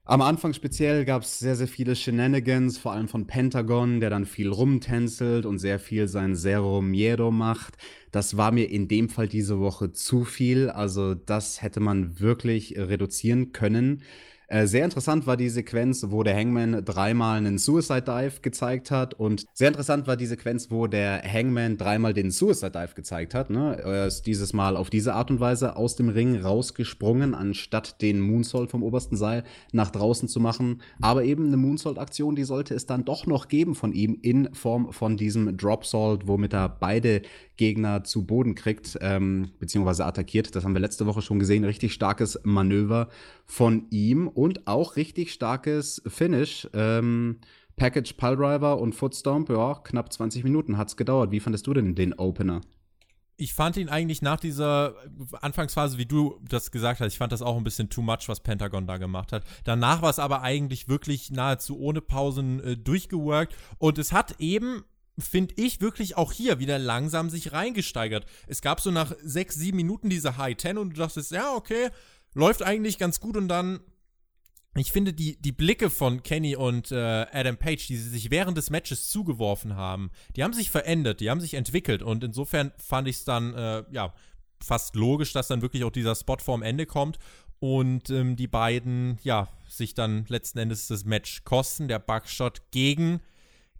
am 0.08 0.22
Anfang 0.22 0.52
speziell 0.52 1.04
gab 1.04 1.22
es 1.22 1.40
sehr, 1.40 1.56
sehr 1.56 1.66
viele 1.66 1.96
Shenanigans, 1.96 2.78
vor 2.78 2.92
allem 2.92 3.08
von 3.08 3.26
Pentagon, 3.26 3.98
der 3.98 4.08
dann 4.08 4.24
viel 4.24 4.50
rumtänzelt 4.50 5.44
und 5.44 5.58
sehr 5.58 5.80
viel 5.80 6.06
sein 6.06 6.36
Zero 6.36 6.80
Miedo 6.80 7.32
macht. 7.32 7.76
Das 8.12 8.36
war 8.36 8.52
mir 8.52 8.70
in 8.70 8.86
dem 8.86 9.08
Fall 9.08 9.26
diese 9.26 9.58
Woche 9.58 9.90
zu 9.90 10.24
viel. 10.24 10.70
Also 10.70 11.14
das 11.14 11.60
hätte 11.60 11.80
man 11.80 12.20
wirklich 12.20 12.78
reduzieren 12.78 13.50
können. 13.50 14.02
Äh, 14.48 14.66
sehr 14.66 14.84
interessant 14.84 15.26
war 15.26 15.36
die 15.36 15.48
Sequenz, 15.48 16.04
wo 16.08 16.22
der 16.22 16.36
Hangman 16.36 16.84
dreimal 16.84 17.38
einen 17.38 17.58
Suicide 17.58 18.02
Dive 18.02 18.40
gezeigt 18.42 18.90
hat. 18.90 19.14
Und 19.14 19.44
sehr 19.52 19.68
interessant 19.68 20.06
war 20.06 20.16
die 20.16 20.26
Sequenz, 20.26 20.70
wo 20.70 20.86
der 20.86 21.22
Hangman 21.22 21.76
dreimal 21.76 22.14
den 22.14 22.30
Suicide 22.30 22.70
Dive 22.70 22.94
gezeigt 22.94 23.34
hat. 23.34 23.50
Ne? 23.50 23.76
Er 23.82 24.06
ist 24.06 24.22
dieses 24.22 24.52
Mal 24.52 24.76
auf 24.76 24.88
diese 24.88 25.14
Art 25.14 25.30
und 25.30 25.40
Weise 25.40 25.76
aus 25.76 25.96
dem 25.96 26.08
Ring 26.08 26.40
rausgesprungen, 26.40 27.34
anstatt 27.34 28.00
den 28.02 28.20
Moonsault 28.20 28.70
vom 28.70 28.84
obersten 28.84 29.16
Seil 29.16 29.42
nach 29.72 29.90
draußen 29.90 30.28
zu 30.28 30.38
machen. 30.38 30.80
Aber 31.00 31.24
eben 31.24 31.46
eine 31.46 31.56
Moonsault-Aktion, 31.56 32.36
die 32.36 32.44
sollte 32.44 32.74
es 32.74 32.86
dann 32.86 33.04
doch 33.04 33.26
noch 33.26 33.48
geben 33.48 33.74
von 33.74 33.92
ihm 33.92 34.16
in 34.22 34.54
Form 34.54 34.92
von 34.92 35.16
diesem 35.16 35.56
Drop 35.56 35.84
Salt, 35.84 36.28
womit 36.28 36.52
er 36.52 36.68
beide 36.68 37.22
Gegner 37.56 38.04
zu 38.04 38.26
Boden 38.26 38.54
kriegt, 38.54 38.98
ähm, 39.00 39.50
beziehungsweise 39.58 40.04
attackiert. 40.04 40.54
Das 40.54 40.64
haben 40.64 40.74
wir 40.74 40.80
letzte 40.80 41.06
Woche 41.06 41.22
schon 41.22 41.38
gesehen. 41.38 41.64
Richtig 41.64 41.92
starkes 41.92 42.40
Manöver 42.44 43.08
von 43.44 43.86
ihm 43.90 44.28
und 44.28 44.66
auch 44.66 44.96
richtig 44.96 45.32
starkes 45.32 46.02
Finish. 46.06 46.68
Ähm, 46.74 47.38
Package 47.76 48.14
Piledriver 48.14 48.78
und 48.78 48.94
Footstomp, 48.94 49.50
ja, 49.50 49.74
knapp 49.74 50.12
20 50.12 50.44
Minuten 50.44 50.78
hat's 50.78 50.96
gedauert. 50.96 51.30
Wie 51.30 51.40
fandest 51.40 51.66
du 51.66 51.74
denn 51.74 51.94
den 51.94 52.14
Opener? 52.14 52.62
ich 53.38 53.54
fand 53.54 53.76
ihn 53.76 53.88
eigentlich 53.88 54.22
nach 54.22 54.40
dieser 54.40 54.94
Anfangsphase, 55.40 55.98
wie 55.98 56.06
du 56.06 56.40
das 56.48 56.70
gesagt 56.70 57.00
hast, 57.00 57.12
ich 57.12 57.18
fand 57.18 57.32
das 57.32 57.42
auch 57.42 57.56
ein 57.56 57.64
bisschen 57.64 57.90
too 57.90 58.02
much, 58.02 58.28
was 58.28 58.40
Pentagon 58.40 58.86
da 58.86 58.96
gemacht 58.96 59.32
hat. 59.32 59.44
Danach 59.64 60.02
war 60.02 60.10
es 60.10 60.18
aber 60.18 60.42
eigentlich 60.42 60.88
wirklich 60.88 61.30
nahezu 61.30 61.78
ohne 61.78 62.00
Pausen 62.00 62.60
äh, 62.60 62.76
durchgeworkt 62.76 63.54
und 63.78 63.98
es 63.98 64.12
hat 64.12 64.36
eben 64.38 64.84
finde 65.18 65.54
ich 65.56 65.80
wirklich 65.80 66.16
auch 66.16 66.32
hier 66.32 66.58
wieder 66.58 66.78
langsam 66.78 67.30
sich 67.30 67.52
reingesteigert. 67.52 68.26
Es 68.46 68.60
gab 68.60 68.80
so 68.80 68.90
nach 68.90 69.14
sechs, 69.22 69.54
sieben 69.54 69.76
Minuten 69.76 70.10
diese 70.10 70.36
High 70.36 70.56
Ten 70.56 70.78
und 70.78 70.90
du 70.90 70.96
dachtest, 70.96 71.30
ja, 71.30 71.54
okay, 71.54 71.90
läuft 72.34 72.62
eigentlich 72.62 72.98
ganz 72.98 73.20
gut 73.20 73.36
und 73.36 73.48
dann 73.48 73.80
ich 74.78 74.92
finde, 74.92 75.14
die, 75.14 75.40
die 75.40 75.52
Blicke 75.52 75.88
von 75.88 76.22
Kenny 76.22 76.54
und 76.54 76.92
äh, 76.92 77.26
Adam 77.32 77.56
Page, 77.56 77.86
die 77.86 77.96
sie 77.96 78.10
sich 78.10 78.30
während 78.30 78.58
des 78.58 78.68
Matches 78.68 79.08
zugeworfen 79.08 79.74
haben, 79.74 80.10
die 80.36 80.44
haben 80.44 80.52
sich 80.52 80.70
verändert, 80.70 81.20
die 81.20 81.30
haben 81.30 81.40
sich 81.40 81.54
entwickelt 81.54 82.02
und 82.02 82.22
insofern 82.22 82.72
fand 82.76 83.08
ich 83.08 83.16
es 83.16 83.24
dann, 83.24 83.54
äh, 83.54 83.84
ja, 83.90 84.12
fast 84.62 84.96
logisch, 84.96 85.32
dass 85.32 85.48
dann 85.48 85.62
wirklich 85.62 85.84
auch 85.84 85.90
dieser 85.90 86.14
Spot 86.14 86.36
vorm 86.38 86.62
Ende 86.62 86.84
kommt 86.84 87.18
und 87.58 88.10
ähm, 88.10 88.36
die 88.36 88.48
beiden, 88.48 89.18
ja, 89.22 89.48
sich 89.68 89.94
dann 89.94 90.26
letzten 90.28 90.58
Endes 90.58 90.88
das 90.88 91.04
Match 91.04 91.44
kosten. 91.44 91.88
Der 91.88 91.98
Buckshot 91.98 92.70
gegen 92.70 93.20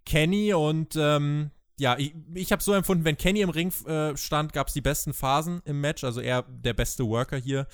Kenny 0.07 0.53
und 0.53 0.95
ähm, 0.95 1.51
ja, 1.77 1.97
ich, 1.99 2.15
ich 2.33 2.51
habe 2.53 2.63
so 2.63 2.73
empfunden, 2.73 3.03
wenn 3.03 3.17
Kenny 3.17 3.41
im 3.41 3.49
Ring 3.49 3.73
äh, 3.85 4.15
stand, 4.15 4.53
gab 4.53 4.67
es 4.67 4.73
die 4.73 4.81
besten 4.81 5.13
Phasen 5.13 5.61
im 5.65 5.81
Match, 5.81 6.05
also 6.05 6.21
er 6.21 6.43
der 6.43 6.73
beste 6.73 7.05
Worker 7.05 7.37
hier. 7.37 7.67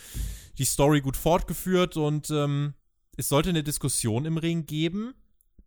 Die 0.57 0.65
Story 0.65 1.01
gut 1.01 1.15
fortgeführt 1.15 1.95
und 1.95 2.31
ähm, 2.31 2.73
es 3.17 3.29
sollte 3.29 3.49
eine 3.49 3.63
Diskussion 3.63 4.25
im 4.25 4.37
Ring 4.37 4.65
geben, 4.65 5.13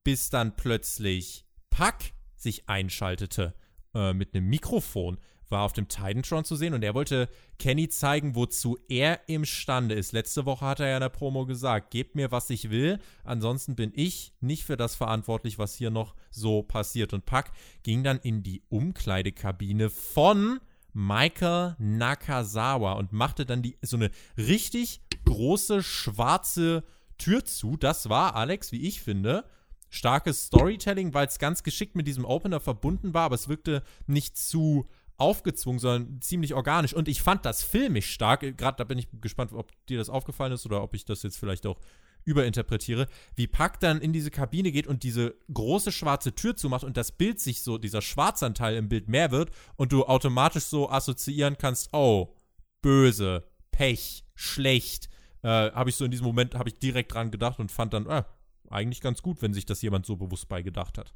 bis 0.02 0.28
dann 0.28 0.56
plötzlich 0.56 1.46
Pack 1.70 2.12
sich 2.34 2.68
einschaltete 2.68 3.54
äh, 3.94 4.12
mit 4.12 4.34
einem 4.34 4.48
Mikrofon, 4.48 5.18
war 5.48 5.62
auf 5.62 5.72
dem 5.72 5.88
Titantron 5.88 6.44
zu 6.44 6.56
sehen 6.56 6.74
und 6.74 6.82
er 6.82 6.94
wollte 6.94 7.28
Kenny 7.58 7.88
zeigen, 7.88 8.34
wozu 8.34 8.78
er 8.88 9.28
imstande 9.28 9.94
ist. 9.94 10.12
Letzte 10.12 10.46
Woche 10.46 10.64
hat 10.64 10.80
er 10.80 10.88
ja 10.88 10.96
in 10.96 11.00
der 11.00 11.08
Promo 11.08 11.46
gesagt, 11.46 11.90
gebt 11.90 12.14
mir, 12.14 12.30
was 12.30 12.50
ich 12.50 12.70
will, 12.70 12.98
ansonsten 13.24 13.76
bin 13.76 13.92
ich 13.94 14.32
nicht 14.40 14.64
für 14.64 14.76
das 14.76 14.94
verantwortlich, 14.94 15.58
was 15.58 15.74
hier 15.74 15.90
noch 15.90 16.14
so 16.30 16.62
passiert. 16.62 17.12
Und 17.12 17.26
Pack 17.26 17.52
ging 17.82 18.02
dann 18.02 18.18
in 18.18 18.42
die 18.42 18.62
Umkleidekabine 18.68 19.90
von 19.90 20.60
Michael 20.92 21.76
Nakazawa 21.78 22.94
und 22.94 23.12
machte 23.12 23.44
dann 23.44 23.62
die, 23.62 23.76
so 23.82 23.96
eine 23.96 24.10
richtig 24.38 25.02
große 25.26 25.82
schwarze 25.82 26.84
Tür 27.18 27.44
zu. 27.44 27.76
Das 27.76 28.08
war, 28.08 28.34
Alex, 28.34 28.72
wie 28.72 28.86
ich 28.86 29.02
finde, 29.02 29.44
starkes 29.90 30.46
Storytelling, 30.46 31.14
weil 31.14 31.26
es 31.26 31.38
ganz 31.38 31.62
geschickt 31.62 31.96
mit 31.96 32.06
diesem 32.06 32.24
Opener 32.24 32.60
verbunden 32.60 33.14
war, 33.14 33.24
aber 33.24 33.34
es 33.34 33.48
wirkte 33.48 33.82
nicht 34.06 34.36
zu 34.36 34.88
aufgezwungen, 35.18 35.78
sondern 35.78 36.20
ziemlich 36.20 36.54
organisch. 36.54 36.94
Und 36.94 37.08
ich 37.08 37.22
fand 37.22 37.44
das 37.44 37.62
filmisch 37.62 38.10
stark. 38.10 38.40
Gerade 38.40 38.76
da 38.76 38.84
bin 38.84 38.98
ich 38.98 39.08
gespannt, 39.20 39.52
ob 39.52 39.72
dir 39.86 39.98
das 39.98 40.10
aufgefallen 40.10 40.52
ist 40.52 40.66
oder 40.66 40.82
ob 40.82 40.94
ich 40.94 41.04
das 41.04 41.22
jetzt 41.22 41.38
vielleicht 41.38 41.66
auch 41.66 41.80
überinterpretiere, 42.24 43.06
wie 43.36 43.46
Pack 43.46 43.80
dann 43.80 44.00
in 44.00 44.12
diese 44.12 44.30
Kabine 44.30 44.72
geht 44.72 44.86
und 44.86 45.04
diese 45.04 45.36
große 45.52 45.92
schwarze 45.92 46.34
Tür 46.34 46.56
zumacht 46.56 46.82
und 46.84 46.96
das 46.96 47.12
Bild 47.12 47.40
sich 47.40 47.62
so, 47.62 47.78
dieser 47.78 48.02
Schwarzanteil 48.02 48.76
im 48.76 48.88
Bild 48.88 49.08
mehr 49.08 49.30
wird 49.30 49.50
und 49.76 49.92
du 49.92 50.04
automatisch 50.04 50.64
so 50.64 50.90
assoziieren 50.90 51.56
kannst, 51.56 51.94
oh, 51.94 52.34
böse, 52.82 53.44
Pech, 53.70 54.24
schlecht. 54.34 55.08
Äh, 55.42 55.70
habe 55.70 55.90
ich 55.90 55.96
so 55.96 56.04
in 56.04 56.10
diesem 56.10 56.26
Moment, 56.26 56.56
habe 56.56 56.68
ich 56.68 56.78
direkt 56.78 57.14
dran 57.14 57.30
gedacht 57.30 57.60
und 57.60 57.70
fand 57.70 57.94
dann, 57.94 58.06
äh, 58.06 58.24
eigentlich 58.68 59.00
ganz 59.00 59.22
gut, 59.22 59.40
wenn 59.40 59.54
sich 59.54 59.64
das 59.64 59.80
jemand 59.82 60.04
so 60.04 60.16
bewusst 60.16 60.48
beigedacht 60.48 60.98
hat. 60.98 61.14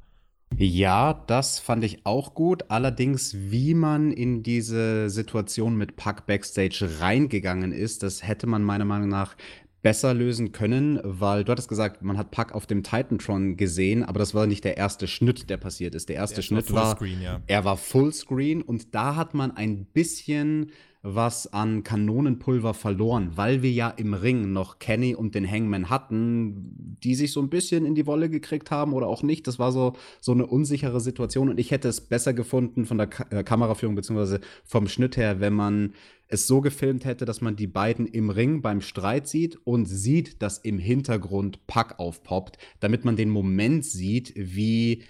Ja, 0.57 1.23
das 1.27 1.59
fand 1.59 1.83
ich 1.83 2.05
auch 2.05 2.33
gut. 2.33 2.65
Allerdings, 2.69 3.35
wie 3.35 3.73
man 3.73 4.11
in 4.11 4.43
diese 4.43 5.09
Situation 5.09 5.75
mit 5.75 5.95
Puck 5.95 6.25
Backstage 6.25 6.87
reingegangen 6.99 7.71
ist, 7.71 8.03
das 8.03 8.27
hätte 8.27 8.47
man 8.47 8.63
meiner 8.63 8.85
Meinung 8.85 9.09
nach 9.09 9.35
besser 9.81 10.13
lösen 10.13 10.51
können, 10.51 10.99
weil 11.03 11.43
du 11.43 11.51
hattest 11.51 11.67
gesagt, 11.67 12.03
man 12.03 12.17
hat 12.17 12.31
Puck 12.31 12.51
auf 12.51 12.67
dem 12.67 12.83
Titantron 12.83 13.57
gesehen, 13.57 14.03
aber 14.03 14.19
das 14.19 14.35
war 14.35 14.45
nicht 14.45 14.63
der 14.63 14.77
erste 14.77 15.07
Schnitt, 15.07 15.49
der 15.49 15.57
passiert 15.57 15.95
ist. 15.95 16.09
Der 16.09 16.17
erste 16.17 16.35
der 16.35 16.41
Schnitt 16.43 16.71
war, 16.71 16.97
Fullscreen, 16.97 17.21
ja. 17.21 17.41
er 17.47 17.65
war 17.65 17.77
Fullscreen 17.77 18.61
und 18.61 18.93
da 18.93 19.15
hat 19.15 19.33
man 19.33 19.51
ein 19.51 19.85
bisschen 19.85 20.71
was 21.03 21.51
an 21.51 21.83
Kanonenpulver 21.83 22.75
verloren, 22.75 23.31
weil 23.35 23.63
wir 23.63 23.71
ja 23.71 23.89
im 23.89 24.13
Ring 24.13 24.53
noch 24.53 24.77
Kenny 24.77 25.15
und 25.15 25.33
den 25.33 25.49
Hangman 25.49 25.89
hatten, 25.89 26.97
die 27.03 27.15
sich 27.15 27.31
so 27.31 27.41
ein 27.41 27.49
bisschen 27.49 27.85
in 27.85 27.95
die 27.95 28.05
Wolle 28.05 28.29
gekriegt 28.29 28.69
haben 28.69 28.93
oder 28.93 29.07
auch 29.07 29.23
nicht. 29.23 29.47
Das 29.47 29.57
war 29.57 29.71
so, 29.71 29.93
so 30.19 30.31
eine 30.31 30.45
unsichere 30.45 30.99
Situation 30.99 31.49
und 31.49 31.59
ich 31.59 31.71
hätte 31.71 31.87
es 31.87 32.01
besser 32.01 32.33
gefunden 32.33 32.85
von 32.85 32.99
der 32.99 33.07
Ka 33.07 33.25
äh, 33.31 33.43
Kameraführung 33.43 33.95
beziehungsweise 33.95 34.41
vom 34.63 34.87
Schnitt 34.87 35.17
her, 35.17 35.39
wenn 35.39 35.53
man 35.53 35.93
es 36.27 36.45
so 36.45 36.61
gefilmt 36.61 37.03
hätte, 37.03 37.25
dass 37.25 37.41
man 37.41 37.55
die 37.55 37.67
beiden 37.67 38.05
im 38.05 38.29
Ring 38.29 38.61
beim 38.61 38.81
Streit 38.81 39.27
sieht 39.27 39.57
und 39.65 39.85
sieht, 39.85 40.41
dass 40.41 40.59
im 40.59 40.77
Hintergrund 40.77 41.65
Puck 41.65 41.95
aufpoppt, 41.97 42.57
damit 42.79 43.05
man 43.05 43.15
den 43.15 43.29
Moment 43.29 43.85
sieht, 43.85 44.33
wie 44.35 45.03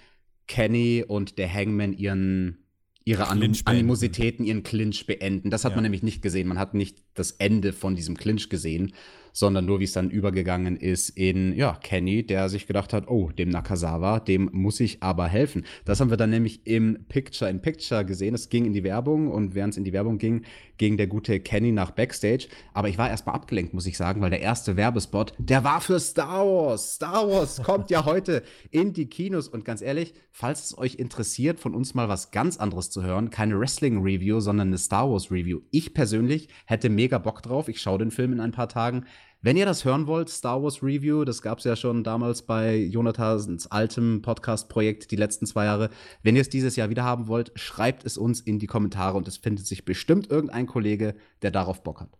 Kenny 0.48 1.04
und 1.06 1.38
der 1.38 1.52
Hangman 1.52 1.92
ihren 1.92 2.61
ihre 3.04 3.28
Animositäten, 3.28 4.44
ihren 4.44 4.62
Clinch 4.62 5.06
beenden. 5.06 5.50
Das 5.50 5.64
hat 5.64 5.72
ja. 5.72 5.76
man 5.76 5.82
nämlich 5.82 6.02
nicht 6.02 6.22
gesehen. 6.22 6.48
Man 6.48 6.58
hat 6.58 6.74
nicht 6.74 6.98
das 7.14 7.32
Ende 7.32 7.72
von 7.72 7.94
diesem 7.94 8.16
Clinch 8.16 8.48
gesehen 8.48 8.92
sondern 9.32 9.64
nur 9.64 9.80
wie 9.80 9.84
es 9.84 9.92
dann 9.92 10.10
übergegangen 10.10 10.76
ist 10.76 11.10
in, 11.10 11.54
ja, 11.54 11.78
Kenny, 11.82 12.24
der 12.24 12.48
sich 12.48 12.66
gedacht 12.66 12.92
hat, 12.92 13.08
oh, 13.08 13.30
dem 13.30 13.48
Nakazawa, 13.48 14.20
dem 14.20 14.50
muss 14.52 14.80
ich 14.80 15.02
aber 15.02 15.26
helfen. 15.28 15.64
Das 15.84 16.00
haben 16.00 16.10
wir 16.10 16.16
dann 16.16 16.30
nämlich 16.30 16.66
im 16.66 17.04
Picture 17.08 17.50
in 17.50 17.60
Picture 17.60 18.04
gesehen. 18.04 18.34
Es 18.34 18.48
ging 18.48 18.64
in 18.64 18.72
die 18.72 18.84
Werbung 18.84 19.28
und 19.28 19.54
während 19.54 19.74
es 19.74 19.78
in 19.78 19.84
die 19.84 19.92
Werbung 19.92 20.18
ging, 20.18 20.42
ging 20.78 20.96
der 20.96 21.06
gute 21.06 21.40
Kenny 21.40 21.72
nach 21.72 21.92
Backstage. 21.92 22.48
Aber 22.74 22.88
ich 22.88 22.98
war 22.98 23.08
erstmal 23.08 23.34
abgelenkt, 23.34 23.74
muss 23.74 23.86
ich 23.86 23.96
sagen, 23.96 24.20
weil 24.20 24.30
der 24.30 24.40
erste 24.40 24.76
Werbespot, 24.76 25.32
der 25.38 25.64
war 25.64 25.80
für 25.80 26.00
Star 26.00 26.44
Wars. 26.46 26.94
Star 26.94 27.28
Wars 27.28 27.62
kommt 27.62 27.90
ja 27.90 28.04
heute 28.04 28.42
in 28.70 28.92
die 28.92 29.06
Kinos. 29.06 29.48
Und 29.48 29.64
ganz 29.64 29.80
ehrlich, 29.80 30.14
falls 30.30 30.64
es 30.64 30.78
euch 30.78 30.96
interessiert, 30.96 31.60
von 31.60 31.74
uns 31.74 31.94
mal 31.94 32.08
was 32.08 32.30
ganz 32.30 32.56
anderes 32.56 32.90
zu 32.90 33.02
hören, 33.02 33.30
keine 33.30 33.58
Wrestling-Review, 33.58 34.40
sondern 34.40 34.68
eine 34.68 34.78
Star 34.78 35.10
Wars-Review. 35.10 35.60
Ich 35.70 35.94
persönlich 35.94 36.48
hätte 36.66 36.88
mega 36.88 37.18
Bock 37.18 37.42
drauf. 37.42 37.68
Ich 37.68 37.80
schaue 37.80 37.98
den 37.98 38.10
Film 38.10 38.32
in 38.32 38.40
ein 38.40 38.52
paar 38.52 38.68
Tagen. 38.68 39.04
Wenn 39.44 39.56
ihr 39.56 39.66
das 39.66 39.84
hören 39.84 40.06
wollt, 40.06 40.28
Star 40.28 40.62
Wars 40.62 40.84
Review, 40.84 41.24
das 41.24 41.42
gab 41.42 41.58
es 41.58 41.64
ja 41.64 41.74
schon 41.74 42.04
damals 42.04 42.42
bei 42.42 42.76
Jonathans 42.76 43.66
altem 43.66 44.22
Podcast-Projekt 44.22 45.10
die 45.10 45.16
letzten 45.16 45.46
zwei 45.46 45.64
Jahre. 45.64 45.90
Wenn 46.22 46.36
ihr 46.36 46.42
es 46.42 46.48
dieses 46.48 46.76
Jahr 46.76 46.90
wieder 46.90 47.02
haben 47.02 47.26
wollt, 47.26 47.50
schreibt 47.56 48.06
es 48.06 48.16
uns 48.16 48.38
in 48.40 48.60
die 48.60 48.68
Kommentare 48.68 49.16
und 49.16 49.26
es 49.26 49.38
findet 49.38 49.66
sich 49.66 49.84
bestimmt 49.84 50.30
irgendein 50.30 50.68
Kollege, 50.68 51.16
der 51.42 51.50
darauf 51.50 51.82
Bock 51.82 52.00
hat. 52.00 52.16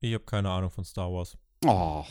Ich 0.00 0.12
habe 0.12 0.24
keine 0.24 0.50
Ahnung 0.50 0.70
von 0.70 0.82
Star 0.82 1.12
Wars. 1.12 1.38
Oh. 1.64 2.04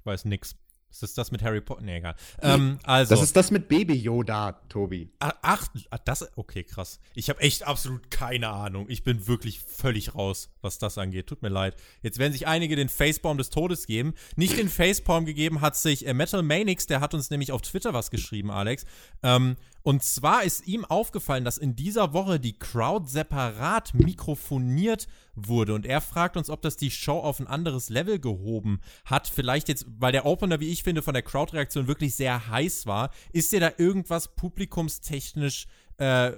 Ich 0.00 0.04
weiß 0.04 0.26
nix. 0.26 0.56
Ist 0.92 1.02
das 1.02 1.14
das 1.14 1.32
mit 1.32 1.42
Harry 1.42 1.62
Potter? 1.62 1.82
Nee, 1.82 1.96
egal. 1.96 2.14
Ähm, 2.42 2.78
also. 2.82 3.14
Das 3.14 3.24
ist 3.24 3.34
das 3.34 3.50
mit 3.50 3.66
Baby 3.66 3.94
Yoda, 3.94 4.60
Tobi. 4.68 5.10
Ah, 5.20 5.32
ach, 5.40 5.66
ah, 5.90 5.98
das. 6.04 6.30
Okay, 6.36 6.64
krass. 6.64 7.00
Ich 7.14 7.30
habe 7.30 7.40
echt 7.40 7.66
absolut 7.66 8.10
keine 8.10 8.50
Ahnung. 8.50 8.84
Ich 8.88 9.02
bin 9.02 9.26
wirklich 9.26 9.60
völlig 9.60 10.14
raus, 10.14 10.50
was 10.60 10.78
das 10.78 10.98
angeht. 10.98 11.28
Tut 11.28 11.40
mir 11.40 11.48
leid. 11.48 11.76
Jetzt 12.02 12.18
werden 12.18 12.34
sich 12.34 12.46
einige 12.46 12.76
den 12.76 12.90
Facepalm 12.90 13.38
des 13.38 13.48
Todes 13.48 13.86
geben. 13.86 14.12
Nicht 14.36 14.58
den 14.58 14.68
Facepalm 14.68 15.24
gegeben 15.24 15.62
hat 15.62 15.76
sich 15.76 16.06
äh, 16.06 16.12
Metal 16.12 16.42
Manix, 16.42 16.86
der 16.86 17.00
hat 17.00 17.14
uns 17.14 17.30
nämlich 17.30 17.52
auf 17.52 17.62
Twitter 17.62 17.94
was 17.94 18.10
geschrieben, 18.10 18.50
Alex. 18.50 18.84
Ähm, 19.22 19.56
und 19.82 20.02
zwar 20.02 20.44
ist 20.44 20.66
ihm 20.66 20.84
aufgefallen, 20.84 21.44
dass 21.44 21.58
in 21.58 21.74
dieser 21.74 22.12
Woche 22.12 22.38
die 22.38 22.56
Crowd 22.58 23.08
separat 23.08 23.94
mikrofoniert 23.94 25.08
wurde. 25.34 25.74
Und 25.74 25.86
er 25.86 26.00
fragt 26.00 26.36
uns, 26.36 26.50
ob 26.50 26.62
das 26.62 26.76
die 26.76 26.90
Show 26.90 27.18
auf 27.18 27.40
ein 27.40 27.48
anderes 27.48 27.88
Level 27.88 28.20
gehoben 28.20 28.80
hat. 29.04 29.26
Vielleicht 29.26 29.68
jetzt, 29.68 29.86
weil 29.98 30.12
der 30.12 30.24
Opener, 30.24 30.60
wie 30.60 30.70
ich 30.70 30.84
finde, 30.84 31.02
von 31.02 31.14
der 31.14 31.22
Crowd-Reaktion 31.22 31.88
wirklich 31.88 32.14
sehr 32.14 32.48
heiß 32.48 32.86
war. 32.86 33.10
Ist 33.32 33.50
dir 33.52 33.60
da 33.60 33.72
irgendwas 33.76 34.36
publikumstechnisch, 34.36 35.66
äh, 35.96 36.32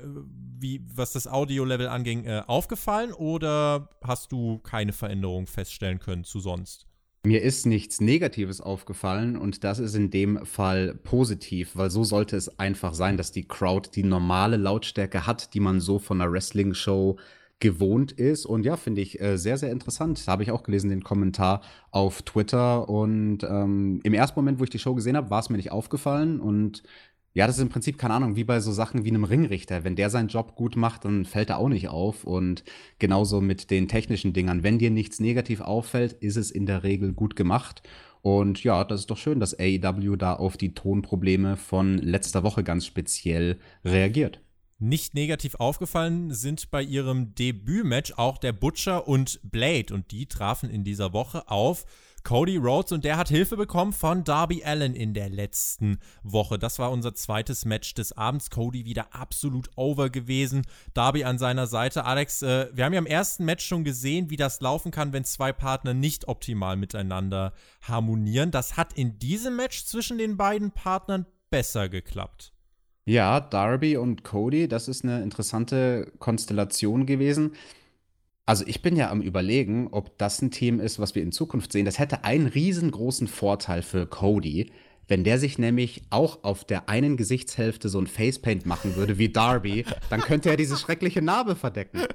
wie, 0.59 0.83
was 0.95 1.13
das 1.13 1.27
Audio-Level 1.27 1.89
anging, 1.89 2.25
äh, 2.25 2.43
aufgefallen? 2.47 3.13
Oder 3.13 3.91
hast 4.03 4.33
du 4.33 4.59
keine 4.61 4.95
Veränderung 4.95 5.47
feststellen 5.47 5.99
können 5.99 6.25
zu 6.25 6.41
sonst? 6.41 6.87
Mir 7.27 7.41
ist 7.41 7.65
nichts 7.65 8.03
Negatives 8.03 8.61
aufgefallen 8.61 9.39
und 9.39 9.65
das 9.65 9.79
ist 9.79 9.95
in 9.95 10.11
dem 10.11 10.45
Fall 10.45 10.95
positiv, 10.95 11.71
weil 11.75 11.91
so 11.91 12.05
sollte 12.05 12.37
es 12.37 12.59
einfach 12.59 12.93
sein, 12.93 13.17
dass 13.17 13.33
die 13.33 13.49
Crowd 13.49 13.91
die 13.95 14.03
normale 14.03 14.59
Lautstärke 14.59 15.27
hat, 15.27 15.55
die 15.55 15.61
man 15.61 15.81
so 15.81 15.99
von 15.99 16.21
einer 16.21 16.31
Wrestling-Show 16.31 17.17
gewohnt 17.61 18.13
ist. 18.13 18.45
Und 18.45 18.67
ja, 18.67 18.77
finde 18.77 19.01
ich 19.01 19.23
äh, 19.23 19.39
sehr, 19.39 19.57
sehr 19.57 19.71
interessant. 19.71 20.27
Da 20.27 20.33
habe 20.33 20.43
ich 20.43 20.51
auch 20.51 20.65
gelesen, 20.65 20.91
den 20.91 21.03
Kommentar 21.03 21.63
auf 21.91 22.21
Twitter. 22.21 22.91
Und 22.91 23.39
ähm, 23.43 24.01
im 24.03 24.13
ersten 24.13 24.39
Moment, 24.39 24.61
wo 24.61 24.65
ich 24.65 24.71
die 24.71 24.79
Show 24.79 24.95
gesehen 24.95 25.17
habe, 25.17 25.31
war 25.31 25.41
es 25.41 25.49
mir 25.49 25.57
nicht 25.57 25.73
aufgefallen. 25.73 26.41
Und 26.41 26.83
ja, 27.35 27.49
das 27.49 27.57
ist 27.57 27.63
im 27.63 27.69
Prinzip, 27.69 27.99
keine 27.99 28.15
Ahnung, 28.15 28.37
wie 28.37 28.45
bei 28.45 28.61
so 28.61 28.71
Sachen 28.71 29.05
wie 29.05 29.09
einem 29.09 29.25
Ringrichter. 29.25 29.83
Wenn 29.83 29.97
der 29.97 30.09
seinen 30.09 30.29
Job 30.29 30.55
gut 30.55 30.77
macht, 30.77 31.05
dann 31.05 31.25
fällt 31.25 31.51
er 31.51 31.59
auch 31.59 31.69
nicht 31.69 31.89
auf. 31.89 32.23
Und 32.23 32.63
genauso 33.01 33.41
mit 33.41 33.73
den 33.73 33.89
technischen 33.89 34.33
Dingern. 34.33 34.63
Wenn 34.63 34.79
dir 34.79 34.91
nichts 34.91 35.19
negativ 35.19 35.61
auffällt, 35.61 36.13
ist 36.13 36.37
es 36.37 36.53
in 36.53 36.67
der 36.67 36.85
Regel 36.85 37.13
gut 37.13 37.35
gemacht. 37.35 37.83
Und 38.23 38.63
ja, 38.63 38.85
das 38.85 39.01
ist 39.01 39.11
doch 39.11 39.19
schön, 39.19 39.41
dass 39.41 39.59
AEW 39.59 40.15
da 40.17 40.35
auf 40.35 40.57
die 40.57 40.75
Tonprobleme 40.75 41.57
von 41.57 41.99
letzter 41.99 42.45
Woche 42.45 42.63
ganz 42.63 42.87
speziell 42.87 43.59
reagiert. 43.85 44.41
Nicht 44.79 45.15
negativ 45.15 45.57
aufgefallen 45.57 46.33
sind 46.33 46.71
bei 46.71 46.83
ihrem 46.83 47.35
Debütmatch 47.35 48.13
auch 48.17 48.39
der 48.39 48.53
Butcher 48.53 49.09
und 49.09 49.41
Blade. 49.43 49.93
Und 49.93 50.13
die 50.13 50.27
trafen 50.27 50.71
in 50.71 50.85
dieser 50.85 51.13
Woche 51.13 51.49
auf 51.49 51.85
Cody 52.25 52.57
Rhodes 52.57 52.91
und 52.91 53.05
der 53.05 53.19
hat 53.19 53.29
Hilfe 53.29 53.55
bekommen 53.55 53.93
von 53.93 54.25
Darby 54.25 54.65
Allen 54.65 54.95
in 54.95 55.13
der 55.13 55.29
letzten 55.29 55.99
Woche. 56.23 56.59
Das 56.59 56.79
war 56.79 56.91
unser 56.91 57.15
zweites 57.15 57.67
Match 57.67 57.93
des 57.93 58.17
Abends. 58.17 58.49
Cody 58.49 58.87
wieder 58.87 59.15
absolut 59.15 59.69
over 59.77 60.09
gewesen. 60.09 60.63
Darby 60.95 61.25
an 61.25 61.37
seiner 61.37 61.67
Seite. 61.67 62.07
Alex, 62.07 62.41
äh, 62.41 62.69
wir 62.73 62.87
haben 62.87 62.95
ja 62.95 62.99
im 62.99 63.05
ersten 63.05 63.45
Match 63.45 63.67
schon 63.67 63.85
gesehen, 63.85 64.31
wie 64.31 64.37
das 64.37 64.63
laufen 64.63 64.91
kann, 64.91 65.13
wenn 65.13 65.25
zwei 65.25 65.53
Partner 65.53 65.93
nicht 65.93 66.27
optimal 66.27 66.77
miteinander 66.79 67.53
harmonieren. 67.83 68.51
Das 68.51 68.79
hat 68.79 68.95
in 68.95 69.19
diesem 69.19 69.57
Match 69.57 69.85
zwischen 69.85 70.17
den 70.17 70.39
beiden 70.39 70.71
Partnern 70.71 71.27
besser 71.51 71.91
geklappt. 71.91 72.55
Ja, 73.05 73.39
Darby 73.39 73.99
und 73.99 74.25
Cody, 74.25 74.67
das 74.67 74.89
ist 74.89 75.05
eine 75.05 75.23
interessante 75.23 76.11
Konstellation 76.21 77.05
gewesen. 77.05 77.53
Also 78.47 78.65
ich 78.67 78.83
bin 78.83 78.97
ja 78.97 79.11
am 79.11 79.23
Überlegen, 79.23 79.89
ob 79.91 80.19
das 80.19 80.43
ein 80.43 80.51
Team 80.51 80.81
ist, 80.81 80.99
was 80.99 81.15
wir 81.15 81.23
in 81.23 81.33
Zukunft 81.33 81.73
sehen. 81.73 81.87
Das 81.87 81.99
hätte 81.99 82.25
einen 82.25 82.47
riesengroßen 82.47 83.27
Vorteil 83.27 83.83
für 83.83 84.07
Cody, 84.07 84.71
wenn 85.09 85.25
der 85.25 85.39
sich 85.39 85.59
nämlich 85.59 86.03
auch 86.11 86.45
auf 86.45 86.65
der 86.65 86.89
einen 86.89 87.17
Gesichtshälfte 87.17 87.89
so 87.89 87.99
ein 87.99 88.07
Facepaint 88.07 88.67
machen 88.67 88.97
würde 88.97 89.19
wie 89.19 89.31
Darby, 89.31 89.85
dann 90.11 90.21
könnte 90.21 90.51
er 90.51 90.57
diese 90.57 90.77
schreckliche 90.77 91.23
Narbe 91.23 91.57
verdecken. 91.57 92.01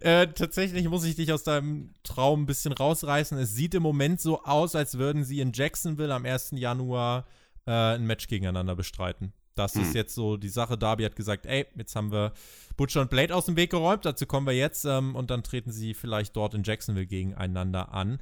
Äh, 0.00 0.28
tatsächlich 0.28 0.88
muss 0.88 1.04
ich 1.04 1.16
dich 1.16 1.30
aus 1.30 1.42
deinem 1.42 1.92
Traum 2.04 2.42
ein 2.42 2.46
bisschen 2.46 2.72
rausreißen. 2.72 3.36
Es 3.36 3.54
sieht 3.54 3.74
im 3.74 3.82
Moment 3.82 4.20
so 4.20 4.42
aus, 4.44 4.74
als 4.74 4.96
würden 4.96 5.24
sie 5.24 5.40
in 5.40 5.52
Jacksonville 5.52 6.14
am 6.14 6.24
1. 6.24 6.52
Januar 6.52 7.26
äh, 7.66 7.70
ein 7.70 8.06
Match 8.06 8.28
gegeneinander 8.28 8.76
bestreiten. 8.76 9.34
Das 9.56 9.74
hm. 9.74 9.82
ist 9.82 9.94
jetzt 9.94 10.14
so 10.14 10.38
die 10.38 10.48
Sache. 10.48 10.78
Darby 10.78 11.04
hat 11.04 11.16
gesagt, 11.16 11.44
ey, 11.44 11.66
jetzt 11.76 11.94
haben 11.96 12.12
wir 12.12 12.32
Butcher 12.80 13.02
und 13.02 13.10
Blade 13.10 13.36
aus 13.36 13.44
dem 13.44 13.56
Weg 13.56 13.72
geräumt, 13.72 14.06
dazu 14.06 14.24
kommen 14.24 14.46
wir 14.46 14.54
jetzt. 14.54 14.86
Ähm, 14.86 15.14
und 15.14 15.30
dann 15.30 15.42
treten 15.42 15.70
sie 15.70 15.92
vielleicht 15.92 16.34
dort 16.34 16.54
in 16.54 16.62
Jacksonville 16.62 17.06
gegeneinander 17.06 17.92
an. 17.92 18.20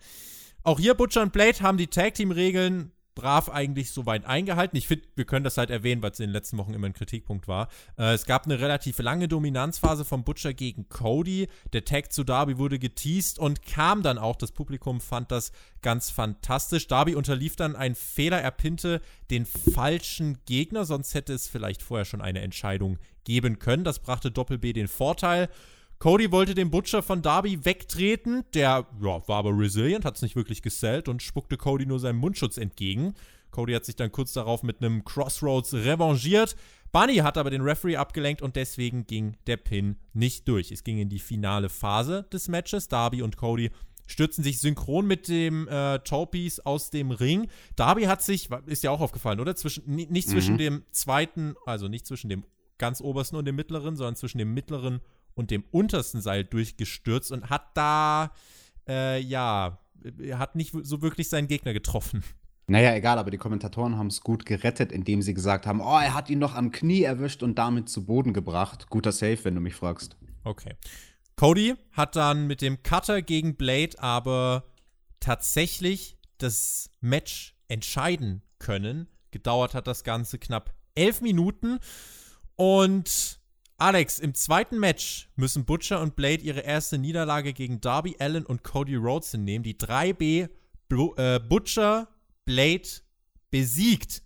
Auch 0.65 0.81
hier 0.81 0.95
Butcher 0.95 1.23
und 1.23 1.33
Blade 1.33 1.61
haben 1.61 1.79
die 1.79 1.87
Tag-Team-Regeln 1.87 2.91
brav 3.15 3.51
eigentlich 3.51 3.93
soweit 3.93 4.25
eingehalten. 4.27 4.77
Ich 4.77 4.89
finde, 4.89 5.07
wir 5.15 5.27
können 5.27 5.45
das 5.45 5.59
halt 5.59 5.71
erwähnen, 5.71 6.03
weil 6.03 6.11
es 6.11 6.19
in 6.19 6.27
den 6.27 6.33
letzten 6.33 6.59
Wochen 6.59 6.75
immer 6.75 6.87
ein 6.87 6.93
Kritikpunkt 6.93 7.47
war. 7.47 7.69
Äh, 7.97 8.15
es 8.15 8.27
gab 8.27 8.47
eine 8.47 8.59
relativ 8.59 8.99
lange 8.99 9.29
Dominanzphase 9.29 10.05
von 10.05 10.25
Butcher 10.25 10.53
gegen 10.55 10.89
Cody. 10.89 11.47
Der 11.73 11.85
Tag 11.85 12.13
zu 12.13 12.25
Darby 12.25 12.59
wurde 12.59 12.81
geteased 12.81 13.39
und 13.39 13.63
kam 13.63 14.03
dann 14.03 14.19
auch. 14.19 14.35
Das 14.35 14.51
Publikum 14.51 15.01
fand 15.01 15.31
das 15.31 15.53
ganz 15.83 16.11
fantastisch. 16.11 16.89
Darby 16.89 17.15
unterlief 17.15 17.55
dann 17.55 17.77
ein 17.77 17.95
Fehler, 17.95 18.41
er 18.41 18.51
pinte 18.51 19.01
den 19.31 19.47
falschen 19.47 20.39
Gegner, 20.47 20.85
sonst 20.85 21.15
hätte 21.15 21.33
es 21.33 21.47
vielleicht 21.47 21.83
vorher 21.83 22.05
schon 22.05 22.21
eine 22.21 22.41
Entscheidung 22.41 22.99
geben 23.29 23.59
können. 23.59 23.85
Das 23.85 24.01
brachte 24.01 24.31
Doppel 24.31 24.59
B 24.59 24.73
den 24.73 24.89
Vorteil. 24.89 25.49
Cody 25.99 26.33
wollte 26.33 26.55
den 26.55 26.71
Butcher 26.71 27.03
von 27.03 27.21
Darby 27.21 27.65
wegtreten. 27.65 28.45
Der 28.55 28.87
ja, 29.03 29.29
war 29.29 29.39
aber 29.39 29.51
resilient, 29.51 30.05
hat 30.05 30.17
es 30.17 30.23
nicht 30.23 30.35
wirklich 30.35 30.63
gesellt 30.63 31.09
und 31.09 31.23
spuckte 31.23 31.59
Cody 31.59 31.85
nur 31.87 32.01
seinen 32.01 32.19
Mundschutz 32.19 32.57
entgegen. 32.57 33.15
Cody 33.51 33.75
hat 33.75 33.85
sich 33.85 33.97
dann 33.97 34.13
kurz 34.13 34.33
darauf 34.33 34.63
mit 34.63 34.81
einem 34.81 35.05
Crossroads 35.05 35.75
revanchiert. 35.75 36.57
Bunny 36.91 37.17
hat 37.17 37.37
aber 37.37 37.51
den 37.51 37.61
Referee 37.61 37.97
abgelenkt 37.97 38.41
und 38.41 38.57
deswegen 38.57 39.07
ging 39.07 39.37
der 39.47 39.59
Pin 39.59 39.97
nicht 40.15 40.49
durch. 40.49 40.71
Es 40.73 40.85
ging 40.85 40.99
in 40.99 41.11
die 41.11 41.19
finale 41.19 41.69
Phase 41.69 42.27
des 42.33 42.49
Matches. 42.49 42.89
Darby 42.89 43.21
und 43.21 43.37
Cody 43.37 43.71
stürzen 44.07 44.43
sich 44.43 44.59
synchron 44.59 45.07
mit 45.07 45.29
dem 45.29 45.69
äh, 45.69 45.99
Topies 45.99 46.61
aus 46.61 46.91
dem 46.91 47.11
Ring. 47.11 47.49
Darby 47.77 48.05
hat 48.05 48.23
sich, 48.23 48.49
ist 48.67 48.83
ja 48.83 48.91
auch 48.91 49.01
aufgefallen, 49.01 49.41
oder? 49.41 49.55
Zwischen, 49.55 49.85
nicht 49.87 50.31
zwischen 50.31 50.55
mhm. 50.55 50.59
dem 50.59 50.83
zweiten, 50.93 51.57
also 51.67 51.89
nicht 51.89 52.07
zwischen 52.07 52.31
dem 52.31 52.45
ganz 52.79 53.01
obersten 53.01 53.37
und 53.37 53.45
dem 53.45 53.57
mittleren, 53.57 53.97
sondern 53.97 54.17
zwischen 54.17 54.39
dem 54.39 54.55
mittleren 54.55 55.01
und 55.35 55.51
dem 55.51 55.65
untersten 55.71 56.21
Seil 56.21 56.45
durchgestürzt 56.45 57.33
und 57.33 57.51
hat 57.51 57.77
da, 57.77 58.33
äh, 58.89 59.21
ja, 59.21 59.79
hat 60.33 60.57
nicht 60.57 60.75
so 60.83 61.03
wirklich 61.03 61.29
seinen 61.29 61.49
Gegner 61.49 61.73
getroffen. 61.73 62.23
Naja, 62.71 62.95
egal, 62.95 63.19
aber 63.19 63.31
die 63.31 63.39
Kommentatoren 63.39 63.97
haben 63.97 64.09
es 64.09 64.21
gut 64.21 64.45
gerettet, 64.45 64.93
indem 64.93 65.23
sie 65.23 65.33
gesagt 65.33 65.67
haben, 65.67 65.81
oh, 65.81 65.99
er 65.99 66.13
hat 66.13 66.29
ihn 66.29 66.39
noch 66.39 66.55
am 66.55 66.71
Knie 66.71 67.03
erwischt 67.03 67.43
und 67.43 67.59
damit 67.59 67.89
zu 67.89 68.05
Boden 68.05 68.35
gebracht. 68.35 68.91
Guter 68.91 69.11
Safe, 69.11 69.39
wenn 69.45 69.55
du 69.55 69.61
mich 69.63 69.75
fragst. 69.75 70.19
Okay. 70.45 70.75
Cody 71.37 71.77
hat 71.93 72.15
dann 72.15 72.47
mit 72.47 72.61
dem 72.61 72.83
Cutter 72.83 73.23
gegen 73.23 73.57
Blade 73.57 73.99
aber 73.99 74.65
tatsächlich 75.19 76.19
das 76.37 76.91
Match 77.01 77.55
entscheiden 77.69 78.43
können. 78.59 79.09
Gedauert 79.31 79.75
hat 79.75 79.87
das 79.87 80.05
Ganze 80.05 80.39
knapp 80.39 80.75
elf 80.95 81.21
Minuten. 81.21 81.79
Und 82.59 83.39
Alex, 83.77 84.19
im 84.19 84.35
zweiten 84.35 84.81
Match 84.81 85.29
müssen 85.37 85.65
Butcher 85.65 86.01
und 86.01 86.17
Blade 86.17 86.43
ihre 86.43 86.61
erste 86.61 86.99
Niederlage 86.99 87.53
gegen 87.53 87.81
Darby 87.81 88.17
Allen 88.19 88.45
und 88.45 88.65
Cody 88.65 88.97
Rhodes 88.97 89.31
hinnehmen. 89.31 89.63
Die 89.63 89.77
3B 89.77 90.49
äh, 90.91 91.39
Butcher 91.39 92.09
Blade 92.45 92.89
besiegt. 93.53 94.23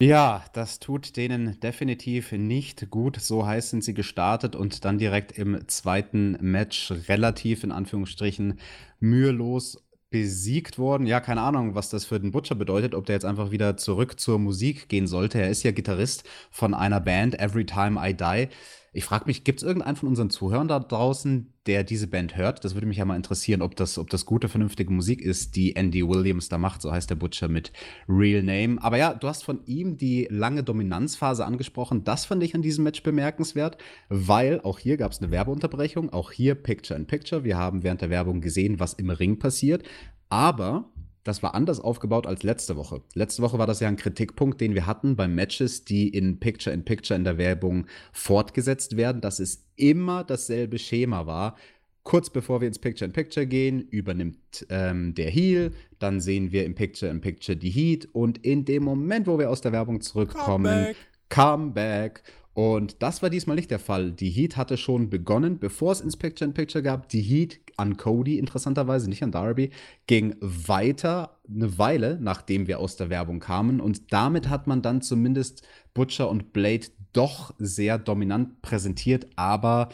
Ja, 0.00 0.44
das 0.52 0.80
tut 0.80 1.16
denen 1.16 1.58
definitiv 1.60 2.32
nicht 2.32 2.90
gut. 2.90 3.18
So 3.18 3.46
heiß 3.46 3.70
sind 3.70 3.82
sie 3.82 3.94
gestartet 3.94 4.54
und 4.54 4.84
dann 4.84 4.98
direkt 4.98 5.32
im 5.32 5.66
zweiten 5.68 6.32
Match 6.42 6.92
relativ 7.08 7.64
in 7.64 7.72
Anführungsstrichen 7.72 8.58
mühelos 9.00 9.82
besiegt 10.14 10.78
worden. 10.78 11.08
Ja, 11.08 11.18
keine 11.18 11.40
Ahnung, 11.40 11.74
was 11.74 11.90
das 11.90 12.04
für 12.04 12.20
den 12.20 12.30
Butcher 12.30 12.54
bedeutet, 12.54 12.94
ob 12.94 13.04
der 13.04 13.16
jetzt 13.16 13.24
einfach 13.24 13.50
wieder 13.50 13.76
zurück 13.76 14.20
zur 14.20 14.38
Musik 14.38 14.88
gehen 14.88 15.08
sollte. 15.08 15.40
Er 15.40 15.50
ist 15.50 15.64
ja 15.64 15.72
Gitarrist 15.72 16.22
von 16.52 16.72
einer 16.72 17.00
Band, 17.00 17.40
Every 17.40 17.66
Time 17.66 17.98
I 18.00 18.14
Die. 18.14 18.48
Ich 18.96 19.04
frage 19.04 19.24
mich, 19.26 19.42
gibt 19.42 19.58
es 19.58 19.66
irgendeinen 19.66 19.96
von 19.96 20.08
unseren 20.08 20.30
Zuhörern 20.30 20.68
da 20.68 20.78
draußen, 20.78 21.52
der 21.66 21.82
diese 21.82 22.06
Band 22.06 22.36
hört? 22.36 22.64
Das 22.64 22.74
würde 22.74 22.86
mich 22.86 22.98
ja 22.98 23.04
mal 23.04 23.16
interessieren, 23.16 23.60
ob 23.60 23.74
das, 23.74 23.98
ob 23.98 24.08
das 24.08 24.24
gute, 24.24 24.48
vernünftige 24.48 24.92
Musik 24.92 25.20
ist, 25.20 25.56
die 25.56 25.74
Andy 25.74 26.06
Williams 26.06 26.48
da 26.48 26.58
macht. 26.58 26.80
So 26.80 26.92
heißt 26.92 27.10
der 27.10 27.16
Butcher 27.16 27.48
mit 27.48 27.72
Real 28.08 28.44
Name. 28.44 28.80
Aber 28.80 28.96
ja, 28.96 29.12
du 29.12 29.26
hast 29.26 29.42
von 29.42 29.66
ihm 29.66 29.96
die 29.96 30.28
lange 30.30 30.62
Dominanzphase 30.62 31.44
angesprochen. 31.44 32.04
Das 32.04 32.24
fand 32.24 32.44
ich 32.44 32.54
an 32.54 32.62
diesem 32.62 32.84
Match 32.84 33.02
bemerkenswert, 33.02 33.78
weil 34.08 34.60
auch 34.60 34.78
hier 34.78 34.96
gab 34.96 35.10
es 35.10 35.20
eine 35.20 35.32
Werbeunterbrechung. 35.32 36.12
Auch 36.12 36.30
hier 36.30 36.54
Picture 36.54 36.98
in 36.98 37.06
Picture. 37.06 37.42
Wir 37.42 37.58
haben 37.58 37.82
während 37.82 38.00
der 38.00 38.10
Werbung 38.10 38.40
gesehen, 38.40 38.78
was 38.78 38.94
im 38.94 39.10
Ring 39.10 39.40
passiert. 39.40 39.82
Aber 40.28 40.92
das 41.24 41.42
war 41.42 41.54
anders 41.54 41.80
aufgebaut 41.80 42.26
als 42.26 42.42
letzte 42.42 42.76
Woche. 42.76 43.02
Letzte 43.14 43.42
Woche 43.42 43.58
war 43.58 43.66
das 43.66 43.80
ja 43.80 43.88
ein 43.88 43.96
Kritikpunkt, 43.96 44.60
den 44.60 44.74
wir 44.74 44.86
hatten 44.86 45.16
bei 45.16 45.26
Matches, 45.26 45.84
die 45.84 46.08
in 46.08 46.38
Picture 46.38 46.72
in 46.72 46.84
Picture 46.84 47.18
in 47.18 47.24
der 47.24 47.38
Werbung 47.38 47.86
fortgesetzt 48.12 48.96
werden, 48.96 49.22
dass 49.22 49.40
es 49.40 49.64
immer 49.76 50.22
dasselbe 50.22 50.78
Schema 50.78 51.26
war. 51.26 51.56
Kurz 52.02 52.28
bevor 52.28 52.60
wir 52.60 52.68
ins 52.68 52.78
Picture 52.78 53.06
in 53.06 53.12
Picture 53.14 53.46
gehen, 53.46 53.80
übernimmt 53.80 54.66
ähm, 54.68 55.14
der 55.14 55.30
Heel, 55.30 55.72
dann 55.98 56.20
sehen 56.20 56.52
wir 56.52 56.66
im 56.66 56.74
Picture 56.74 57.10
in 57.10 57.22
Picture 57.22 57.56
die 57.56 57.70
Heat 57.70 58.06
und 58.12 58.44
in 58.44 58.66
dem 58.66 58.84
Moment, 58.84 59.26
wo 59.26 59.38
wir 59.38 59.48
aus 59.48 59.62
der 59.62 59.72
Werbung 59.72 60.02
zurückkommen, 60.02 60.94
Comeback. 60.94 60.96
Comeback 61.30 62.22
und 62.54 63.02
das 63.02 63.20
war 63.20 63.30
diesmal 63.30 63.56
nicht 63.56 63.72
der 63.72 63.80
Fall. 63.80 64.12
Die 64.12 64.30
Heat 64.30 64.56
hatte 64.56 64.76
schon 64.76 65.10
begonnen, 65.10 65.58
bevor 65.58 65.90
es 65.90 66.00
ins 66.00 66.16
Picture 66.16 66.48
in 66.48 66.54
Picture 66.54 66.84
gab. 66.84 67.08
Die 67.08 67.20
Heat 67.20 67.60
an 67.76 67.96
Cody, 67.96 68.38
interessanterweise, 68.38 69.08
nicht 69.08 69.24
an 69.24 69.32
Darby, 69.32 69.70
ging 70.06 70.36
weiter 70.40 71.40
eine 71.48 71.78
Weile, 71.78 72.16
nachdem 72.20 72.68
wir 72.68 72.78
aus 72.78 72.94
der 72.94 73.10
Werbung 73.10 73.40
kamen. 73.40 73.80
Und 73.80 74.12
damit 74.12 74.48
hat 74.48 74.68
man 74.68 74.82
dann 74.82 75.02
zumindest 75.02 75.66
Butcher 75.94 76.30
und 76.30 76.52
Blade 76.52 76.86
doch 77.12 77.52
sehr 77.58 77.98
dominant 77.98 78.62
präsentiert. 78.62 79.26
Aber 79.34 79.88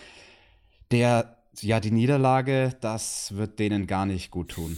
der, 0.91 1.39
ja, 1.61 1.81
die 1.81 1.93
Niederlage, 1.93 2.77
das 2.83 3.35
wird 3.37 3.59
denen 3.59 3.87
gar 3.87 4.05
nicht 4.05 4.31
gut 4.31 4.51
tun. 4.51 4.77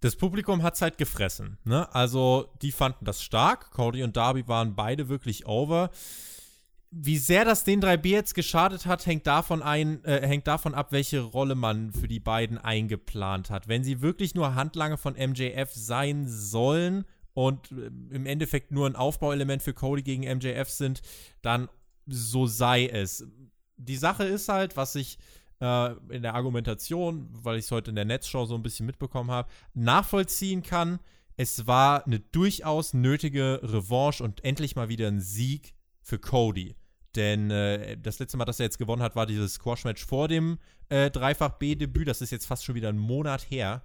Das 0.00 0.16
Publikum 0.16 0.64
hat 0.64 0.74
es 0.74 0.82
halt 0.82 0.98
gefressen. 0.98 1.58
Ne? 1.64 1.92
Also, 1.94 2.48
die 2.62 2.72
fanden 2.72 3.04
das 3.04 3.22
stark. 3.22 3.70
Cody 3.70 4.02
und 4.02 4.16
Darby 4.16 4.48
waren 4.48 4.74
beide 4.74 5.08
wirklich 5.08 5.46
over 5.46 5.90
wie 6.90 7.18
sehr 7.18 7.44
das 7.44 7.64
den 7.64 7.82
3B 7.82 8.08
jetzt 8.08 8.34
geschadet 8.34 8.86
hat, 8.86 9.06
hängt 9.06 9.26
davon, 9.26 9.62
ein, 9.62 10.04
äh, 10.04 10.26
hängt 10.26 10.46
davon 10.46 10.74
ab, 10.74 10.92
welche 10.92 11.20
Rolle 11.20 11.54
man 11.54 11.92
für 11.92 12.08
die 12.08 12.20
beiden 12.20 12.58
eingeplant 12.58 13.50
hat. 13.50 13.68
Wenn 13.68 13.84
sie 13.84 14.00
wirklich 14.00 14.34
nur 14.34 14.54
Handlange 14.54 14.96
von 14.96 15.14
MJF 15.14 15.72
sein 15.72 16.26
sollen 16.28 17.04
und 17.34 17.72
äh, 17.72 17.86
im 18.14 18.26
Endeffekt 18.26 18.70
nur 18.70 18.86
ein 18.86 18.96
Aufbauelement 18.96 19.62
für 19.62 19.74
Cody 19.74 20.02
gegen 20.02 20.22
MJF 20.22 20.68
sind, 20.68 21.02
dann 21.42 21.68
so 22.06 22.46
sei 22.46 22.86
es. 22.86 23.26
Die 23.76 23.96
Sache 23.96 24.24
ist 24.24 24.48
halt, 24.48 24.76
was 24.76 24.94
ich 24.94 25.18
äh, 25.60 25.92
in 26.08 26.22
der 26.22 26.34
Argumentation, 26.34 27.28
weil 27.32 27.58
ich 27.58 27.66
es 27.66 27.70
heute 27.72 27.90
in 27.90 27.96
der 27.96 28.04
Netzshow 28.04 28.46
so 28.46 28.54
ein 28.54 28.62
bisschen 28.62 28.86
mitbekommen 28.86 29.30
habe, 29.30 29.48
nachvollziehen 29.74 30.62
kann. 30.62 31.00
Es 31.36 31.66
war 31.66 32.06
eine 32.06 32.20
durchaus 32.20 32.94
nötige 32.94 33.60
Revanche 33.62 34.24
und 34.24 34.44
endlich 34.44 34.76
mal 34.76 34.88
wieder 34.88 35.08
ein 35.08 35.20
Sieg 35.20 35.75
für 36.06 36.18
Cody. 36.20 36.76
Denn 37.16 37.50
äh, 37.50 37.96
das 37.98 38.18
letzte 38.18 38.36
Mal, 38.36 38.44
dass 38.44 38.60
er 38.60 38.66
jetzt 38.66 38.78
gewonnen 38.78 39.02
hat, 39.02 39.16
war 39.16 39.26
dieses 39.26 39.54
Squash-Match 39.54 40.04
vor 40.04 40.28
dem 40.28 40.58
äh, 40.88 41.10
Dreifach-B-Debüt. 41.10 42.06
Das 42.06 42.20
ist 42.20 42.30
jetzt 42.30 42.46
fast 42.46 42.64
schon 42.64 42.76
wieder 42.76 42.90
ein 42.90 42.98
Monat 42.98 43.50
her. 43.50 43.84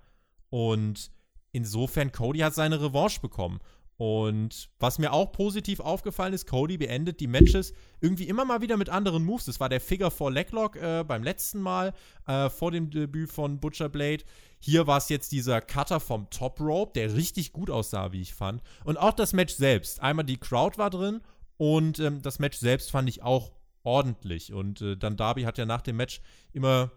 Und 0.50 1.12
insofern, 1.52 2.12
Cody 2.12 2.40
hat 2.40 2.54
seine 2.54 2.80
Revanche 2.82 3.22
bekommen. 3.22 3.60
Und 3.98 4.70
was 4.80 5.00
mir 5.00 5.14
auch 5.14 5.32
positiv 5.32 5.80
aufgefallen 5.80 6.34
ist, 6.34 6.48
Cody 6.48 6.78
beendet 6.78 7.20
die 7.20 7.28
Matches 7.28 7.74
irgendwie 8.02 8.28
immer 8.28 8.46
mal 8.46 8.62
wieder 8.62 8.78
mit 8.78 8.90
anderen 8.90 9.24
Moves. 9.24 9.46
Das 9.46 9.60
war 9.60 9.70
der 9.70 9.82
Figure 9.82 10.12
4 10.12 10.32
Leglock 10.32 10.76
äh, 10.76 11.04
beim 11.04 11.24
letzten 11.24 11.62
Mal 11.62 11.94
äh, 12.28 12.50
vor 12.50 12.72
dem 12.72 12.90
Debüt 12.90 13.32
von 13.32 13.60
Butcher 13.60 13.90
Blade. 13.90 14.24
Hier 14.60 14.88
war 14.88 14.98
es 14.98 15.10
jetzt 15.10 15.32
dieser 15.32 15.62
Cutter 15.62 16.00
vom 16.00 16.30
Top 16.30 16.60
Rope, 16.60 16.94
der 16.94 17.16
richtig 17.16 17.54
gut 17.54 17.70
aussah, 17.70 18.12
wie 18.12 18.22
ich 18.22 18.34
fand. 18.34 18.62
Und 18.84 18.98
auch 18.98 19.14
das 19.14 19.34
Match 19.34 19.54
selbst. 19.54 20.02
Einmal 20.02 20.26
die 20.26 20.38
Crowd 20.38 20.78
war 20.78 20.90
drin 20.90 21.22
und 21.62 22.00
ähm, 22.00 22.24
das 22.24 22.40
Match 22.40 22.58
selbst 22.58 22.90
fand 22.90 23.08
ich 23.08 23.22
auch 23.22 23.52
ordentlich. 23.84 24.52
Und 24.52 24.82
äh, 24.82 24.98
dann 24.98 25.16
Darby 25.16 25.44
hat 25.44 25.60
ja 25.60 25.68
nach 25.68 25.84
dem 25.84 25.96
Match 25.96 26.20
immer 26.54 26.90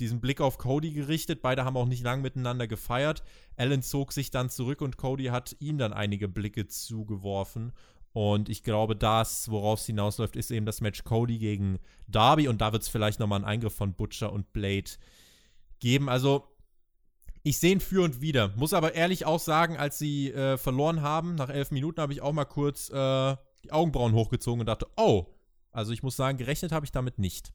diesen 0.00 0.20
Blick 0.20 0.42
auf 0.42 0.58
Cody 0.58 0.92
gerichtet. 0.92 1.40
Beide 1.40 1.64
haben 1.64 1.78
auch 1.78 1.86
nicht 1.86 2.02
lang 2.02 2.20
miteinander 2.20 2.66
gefeiert. 2.66 3.22
Allen 3.56 3.80
zog 3.80 4.12
sich 4.12 4.30
dann 4.30 4.50
zurück 4.50 4.82
und 4.82 4.98
Cody 4.98 5.28
hat 5.28 5.56
ihm 5.60 5.78
dann 5.78 5.94
einige 5.94 6.28
Blicke 6.28 6.66
zugeworfen. 6.66 7.72
Und 8.12 8.50
ich 8.50 8.62
glaube, 8.62 8.96
das, 8.96 9.50
worauf 9.50 9.80
es 9.80 9.86
hinausläuft, 9.86 10.36
ist 10.36 10.50
eben 10.50 10.66
das 10.66 10.82
Match 10.82 11.04
Cody 11.04 11.38
gegen 11.38 11.78
Darby. 12.06 12.48
Und 12.48 12.60
da 12.60 12.74
wird 12.74 12.82
es 12.82 12.90
vielleicht 12.90 13.18
nochmal 13.18 13.38
einen 13.38 13.46
Eingriff 13.46 13.74
von 13.74 13.94
Butcher 13.94 14.30
und 14.30 14.52
Blade 14.52 14.90
geben. 15.80 16.10
Also, 16.10 16.46
ich 17.44 17.56
sehe 17.56 17.72
ihn 17.72 17.80
für 17.80 18.04
und 18.04 18.20
wieder. 18.20 18.52
Muss 18.56 18.74
aber 18.74 18.94
ehrlich 18.94 19.24
auch 19.24 19.40
sagen, 19.40 19.78
als 19.78 19.98
sie 19.98 20.30
äh, 20.32 20.58
verloren 20.58 21.00
haben, 21.00 21.34
nach 21.34 21.48
elf 21.48 21.70
Minuten 21.70 22.02
habe 22.02 22.12
ich 22.12 22.20
auch 22.20 22.34
mal 22.34 22.44
kurz 22.44 22.90
äh, 22.90 23.36
die 23.64 23.72
Augenbrauen 23.72 24.12
hochgezogen 24.12 24.60
und 24.60 24.66
dachte, 24.66 24.86
oh, 24.96 25.26
also 25.70 25.92
ich 25.92 26.02
muss 26.02 26.16
sagen, 26.16 26.38
gerechnet 26.38 26.72
habe 26.72 26.84
ich 26.84 26.92
damit 26.92 27.18
nicht. 27.18 27.52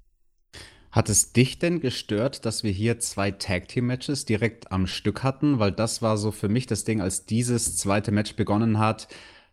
Hat 0.91 1.09
es 1.09 1.33
dich 1.33 1.59
denn 1.59 1.79
gestört, 1.79 2.45
dass 2.45 2.63
wir 2.63 2.71
hier 2.71 2.99
zwei 2.99 3.31
Tag 3.31 3.67
Team 3.67 3.87
Matches 3.87 4.25
direkt 4.25 4.71
am 4.71 4.87
Stück 4.87 5.21
hatten? 5.21 5.59
Weil 5.59 5.71
das 5.71 6.01
war 6.01 6.17
so 6.17 6.31
für 6.31 6.49
mich 6.49 6.65
das 6.65 6.85
Ding, 6.85 7.01
als 7.01 7.25
dieses 7.25 7.77
zweite 7.77 8.11
Match 8.11 8.35
begonnen 8.35 8.79
hat. 8.79 9.07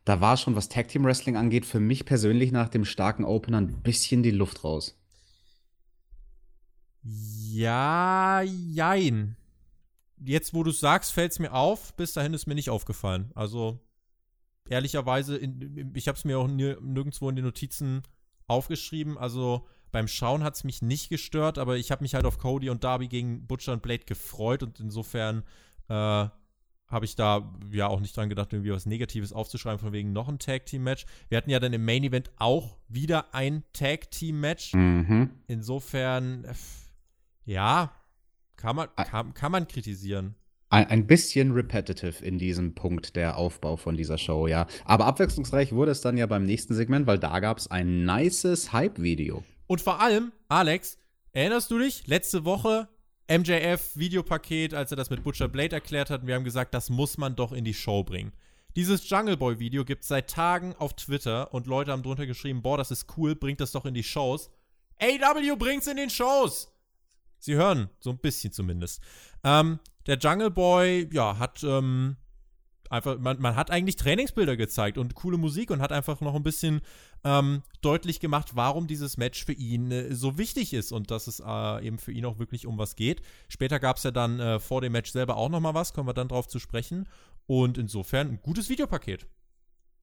Da 0.05 0.21
war 0.21 0.37
schon, 0.37 0.55
was 0.55 0.69
Tag 0.69 0.89
Team 0.89 1.05
Wrestling 1.05 1.37
angeht, 1.37 1.67
für 1.67 1.81
mich 1.81 2.05
persönlich 2.05 2.53
nach 2.53 2.69
dem 2.69 2.85
starken 2.85 3.25
Opener 3.25 3.59
ein 3.61 3.83
bisschen 3.83 4.23
die 4.23 4.31
Luft 4.31 4.65
raus. 4.65 4.99
Ja, 7.03 8.43
jein. 8.43 9.37
jetzt, 10.25 10.55
wo 10.55 10.63
du 10.63 10.71
es 10.71 10.81
sagst, 10.81 11.13
fällt 11.13 11.33
es 11.33 11.39
mir 11.39 11.53
auf. 11.53 11.95
Bis 11.95 12.15
dahin 12.15 12.33
ist 12.33 12.47
mir 12.47 12.55
nicht 12.55 12.71
aufgefallen. 12.71 13.31
Also, 13.35 13.81
ehrlicherweise, 14.69 15.37
in, 15.37 15.93
ich 15.95 16.09
habe 16.09 16.17
es 16.17 16.25
mir 16.25 16.39
auch 16.39 16.49
nirgendwo 16.49 17.29
in 17.29 17.37
den 17.37 17.45
Notizen 17.45 18.03
aufgeschrieben. 18.47 19.19
Also, 19.19 19.67
beim 19.93 20.09
Schauen 20.09 20.43
hat 20.43 20.57
es 20.57 20.65
mich 20.65 20.83
nicht 20.83 21.09
gestört, 21.09 21.59
aber 21.59 21.77
ich 21.77 21.91
habe 21.93 22.03
mich 22.03 22.15
halt 22.15 22.27
auf 22.27 22.39
Cody 22.39 22.69
und 22.69 22.83
Darby 22.83 23.09
gegen 23.09 23.47
Butcher 23.47 23.73
und 23.73 23.83
Blade 23.83 24.05
gefreut 24.05 24.63
und 24.65 24.81
insofern 24.81 25.45
äh, 25.89 26.29
habe 26.89 27.05
ich 27.05 27.17
da 27.17 27.53
ja 27.71 27.87
auch 27.89 28.01
nicht 28.01 28.17
dran 28.17 28.29
gedacht, 28.29 28.53
irgendwie 28.53 28.73
was 28.73 28.87
Negatives 28.87 29.33
aufzuschreiben, 29.33 29.79
von 29.79 29.93
wegen 29.93 30.13
noch 30.13 30.29
ein 30.29 30.39
Tag-Team-Match. 30.39 31.07
Wir 31.29 31.39
hatten 31.39 31.51
ja 31.51 31.61
dann 31.61 31.73
im 31.73 31.85
Main-Event 31.85 32.31
auch 32.37 32.77
wieder 32.89 33.35
ein 33.35 33.65
Tag-Team-Match. 33.73 34.75
Mhm. 34.75 35.31
Insofern, 35.47 36.47
ja, 37.45 37.93
kann 38.57 38.77
man, 38.77 38.89
kann, 38.97 39.35
kann 39.35 39.53
man 39.53 39.67
kritisieren. 39.67 40.35
Ein, 40.75 41.07
bisschen 41.07 41.53
repetitive 41.53 42.25
in 42.25 42.39
diesem 42.39 42.75
Punkt 42.75 43.15
der 43.15 43.37
Aufbau 43.37 43.77
von 43.77 43.97
dieser 43.97 44.19
Show, 44.19 44.49
ja. 44.49 44.67
Aber 44.85 45.07
abwechslungsreich 45.07 45.73
wurde 45.73 45.93
es 45.93 46.01
dann 46.01 46.17
ja 46.17 46.27
beim 46.27 46.45
nächsten 46.45 46.75
Segment, 46.75 47.07
weil 47.07 47.19
da 47.19 47.39
gab 47.39 47.59
es 47.59 47.71
ein 47.71 48.05
nices 48.05 48.73
Hype-Video. 48.73 49.45
Und 49.69 49.81
vor 49.81 50.01
allem, 50.01 50.33
Alex, 50.49 50.99
erinnerst 51.33 51.71
du 51.71 51.79
dich, 51.79 52.09
letzte 52.09 52.45
Woche 52.45 52.89
MJF-Videopaket, 53.29 54.75
als 54.75 54.91
er 54.91 54.97
das 54.97 55.11
mit 55.11 55.23
Butcher 55.23 55.47
Blade 55.47 55.77
erklärt 55.77 56.11
hat. 56.11 56.23
Und 56.23 56.27
wir 56.27 56.35
haben 56.35 56.45
gesagt, 56.45 56.75
das 56.75 56.91
muss 56.91 57.19
man 57.19 57.37
doch 57.37 57.53
in 57.53 57.65
die 57.65 57.75
Show 57.75 58.03
bringen. 58.03 58.33
Dieses 58.75 59.09
Jungle 59.09 59.37
Boy-Video 59.37 59.85
gibt 59.85 60.03
es 60.03 60.09
seit 60.09 60.29
Tagen 60.29 60.75
auf 60.77 60.95
Twitter 60.95 61.55
und 61.55 61.69
Leute 61.69 61.93
haben 61.93 62.03
drunter 62.03 62.27
geschrieben: 62.27 62.63
Boah, 62.63 62.77
das 62.77 62.91
ist 62.91 63.07
cool, 63.17 63.37
bringt 63.37 63.61
das 63.61 63.71
doch 63.71 63.85
in 63.85 63.95
die 63.95 64.03
Shows. 64.03 64.51
AW 65.01 65.57
bringt's 65.57 65.87
in 65.87 65.97
den 65.97 66.11
Shows! 66.11 66.69
Sie 67.39 67.55
hören, 67.55 67.91
so 68.01 68.11
ein 68.11 68.19
bisschen 68.19 68.53
zumindest. 68.53 69.03
Ähm, 69.45 69.79
der 70.07 70.19
Jungle 70.19 70.51
Boy, 70.51 71.09
ja, 71.13 71.39
hat 71.39 71.63
ähm, 71.65 72.17
einfach, 72.91 73.19
man, 73.19 73.41
man 73.41 73.57
hat 73.57 73.71
eigentlich 73.71 73.97
Trainingsbilder 73.97 74.57
gezeigt 74.57 74.99
und 74.99 75.15
coole 75.15 75.39
Musik 75.39 75.71
und 75.71 75.81
hat 75.81 75.93
einfach 75.93 76.21
noch 76.21 76.35
ein 76.35 76.43
bisschen 76.43 76.81
ähm, 77.25 77.63
deutlich 77.81 78.21
gemacht, 78.21 78.53
warum 78.55 78.87
dieses 78.87 79.17
Match 79.17 79.45
für 79.45 79.53
ihn 79.53 79.91
äh, 79.91 80.15
so 80.15 80.39
wichtig 80.39 80.73
ist 80.73 80.93
und 80.93 81.11
dass 81.11 81.27
es 81.27 81.41
äh, 81.41 81.87
eben 81.87 81.99
für 81.99 82.13
ihn 82.13 82.25
auch 82.25 82.39
wirklich 82.39 82.67
um 82.67 82.79
was 82.79 82.97
geht. 82.97 83.23
Später 83.49 83.81
gab 83.81 83.97
es 83.97 84.03
ja 84.03 84.11
dann 84.11 84.41
äh, 84.41 84.61
vor 84.61 84.81
dem 84.81 84.93
Match 84.93 85.11
selber 85.11 85.37
auch 85.37 85.49
noch 85.49 85.61
mal 85.61 85.75
was, 85.75 85.93
kommen 85.93 86.09
wir 86.09 86.15
dann 86.15 86.29
drauf 86.29 86.49
zu 86.49 86.59
sprechen. 86.59 87.09
Und 87.47 87.77
insofern 87.77 88.29
ein 88.29 88.41
gutes 88.43 88.69
Videopaket. 88.71 89.27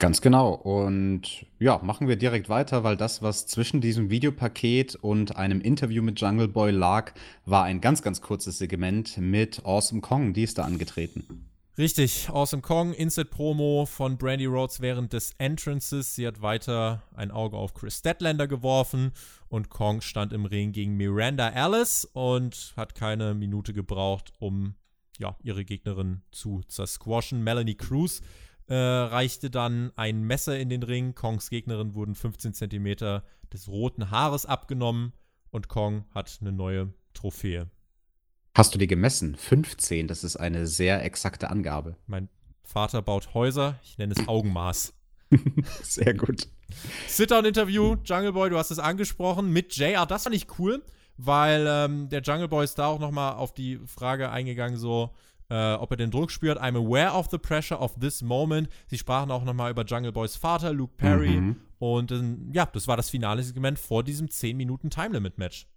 Ganz 0.02 0.20
genau. 0.20 0.56
Und 0.56 1.46
ja, 1.60 1.80
machen 1.84 2.08
wir 2.08 2.16
direkt 2.16 2.50
weiter, 2.50 2.84
weil 2.84 2.98
das, 2.98 3.22
was 3.22 3.46
zwischen 3.46 3.82
diesem 3.82 4.10
Videopaket 4.10 4.96
und 4.96 5.36
einem 5.36 5.62
Interview 5.62 6.02
mit 6.02 6.20
Jungle 6.20 6.48
Boy 6.48 6.72
lag, 6.72 7.14
war 7.46 7.66
ein 7.66 7.82
ganz, 7.82 8.02
ganz 8.02 8.20
kurzes 8.20 8.58
Segment 8.58 9.20
mit 9.20 9.64
Awesome 9.64 10.02
Kong. 10.02 10.34
Die 10.34 10.42
ist 10.42 10.58
da 10.58 10.64
angetreten. 10.64 11.46
Richtig, 11.78 12.30
Awesome 12.30 12.64
Kong, 12.64 12.94
Instant-Promo 12.96 13.86
von 13.86 14.18
Brandy 14.18 14.48
Rhodes 14.48 14.82
während 14.82 15.14
des 15.14 15.36
Entrances. 15.38 16.16
Sie 16.16 16.26
hat 16.26 16.42
weiter 16.42 17.04
ein 17.16 17.30
Auge 17.30 17.58
auf 17.58 17.76
Chris 17.76 18.00
Statlander 18.00 18.48
geworfen 18.48 19.12
und 19.50 19.70
Kong 19.70 20.02
stand 20.02 20.34
im 20.34 20.46
Ring 20.46 20.72
gegen 20.72 20.98
Miranda 20.98 21.50
Alice 21.50 22.06
und 22.06 22.74
hat 22.76 22.96
keine 22.96 23.36
Minute 23.36 23.72
gebraucht, 23.72 24.34
um 24.40 24.74
ja, 25.20 25.36
ihre 25.44 25.64
Gegnerin 25.64 26.24
zu 26.32 26.62
zersquashen. 26.68 27.44
Melanie 27.44 27.76
Cruz 27.76 28.24
äh, 28.72 28.76
reichte 28.76 29.50
dann 29.50 29.92
ein 29.98 30.24
Messer 30.24 30.58
in 30.58 30.70
den 30.70 30.82
Ring. 30.82 31.14
Kongs 31.14 31.50
Gegnerin 31.50 31.94
wurden 31.94 32.16
15 32.16 32.54
cm 32.54 33.22
des 33.52 33.68
roten 33.68 34.12
Haares 34.12 34.46
abgenommen 34.46 35.12
und 35.50 35.68
Kong 35.68 36.06
hat 36.12 36.38
eine 36.40 36.54
neue 36.54 36.94
Trophäe. 37.14 37.70
Hast 38.56 38.74
du 38.74 38.80
die 38.80 38.88
gemessen? 38.88 39.36
15, 39.36 40.08
das 40.08 40.24
ist 40.24 40.38
eine 40.38 40.68
sehr 40.68 41.04
exakte 41.04 41.50
Angabe. 41.50 41.98
Mein 42.08 42.30
Vater 42.64 43.02
baut 43.02 43.34
Häuser, 43.34 43.78
ich 43.84 43.98
nenne 43.98 44.14
es 44.18 44.26
Augenmaß. 44.30 44.94
sehr 45.84 46.14
gut. 46.14 46.48
Sit-Down-Interview, 47.08 47.98
Jungle 48.06 48.32
Boy, 48.32 48.50
du 48.52 48.58
hast 48.58 48.72
es 48.72 48.80
angesprochen, 48.80 49.52
mit 49.52 49.76
JR. 49.76 50.06
Das 50.06 50.24
fand 50.24 50.36
ich 50.36 50.48
cool, 50.60 50.82
weil 51.18 51.66
ähm, 51.68 52.08
der 52.08 52.22
Jungle 52.22 52.48
Boy 52.48 52.64
ist 52.64 52.80
da 52.80 52.86
auch 52.86 53.00
nochmal 53.00 53.34
auf 53.34 53.54
die 53.54 53.80
Frage 53.86 54.30
eingegangen, 54.30 54.78
so, 54.78 55.14
äh, 55.52 55.74
ob 55.74 55.92
er 55.92 55.98
den 55.98 56.12
Druck 56.12 56.32
spürt. 56.32 56.60
I'm 56.60 56.78
aware 56.78 57.12
of 57.14 57.28
the 57.30 57.38
pressure 57.38 57.80
of 57.80 57.96
this 58.00 58.22
moment. 58.22 58.70
Sie 58.88 58.98
sprachen 58.98 59.30
auch 59.32 59.44
nochmal 59.44 59.70
über 59.72 59.84
Jungle 59.84 60.14
Boys 60.14 60.38
Vater, 60.38 60.72
Luke 60.72 60.94
Perry. 60.96 61.42
Mhm. 61.42 61.58
Und 61.78 62.12
äh, 62.12 62.22
ja, 62.54 62.66
das 62.66 62.88
war 62.88 62.96
das 62.96 63.10
finale 63.10 63.44
Segment 63.44 63.78
vor 63.78 64.04
diesem 64.04 64.30
10 64.30 64.56
Minuten 64.56 64.90
Time 64.90 65.10
Limit 65.10 65.38
Match. 65.38 65.68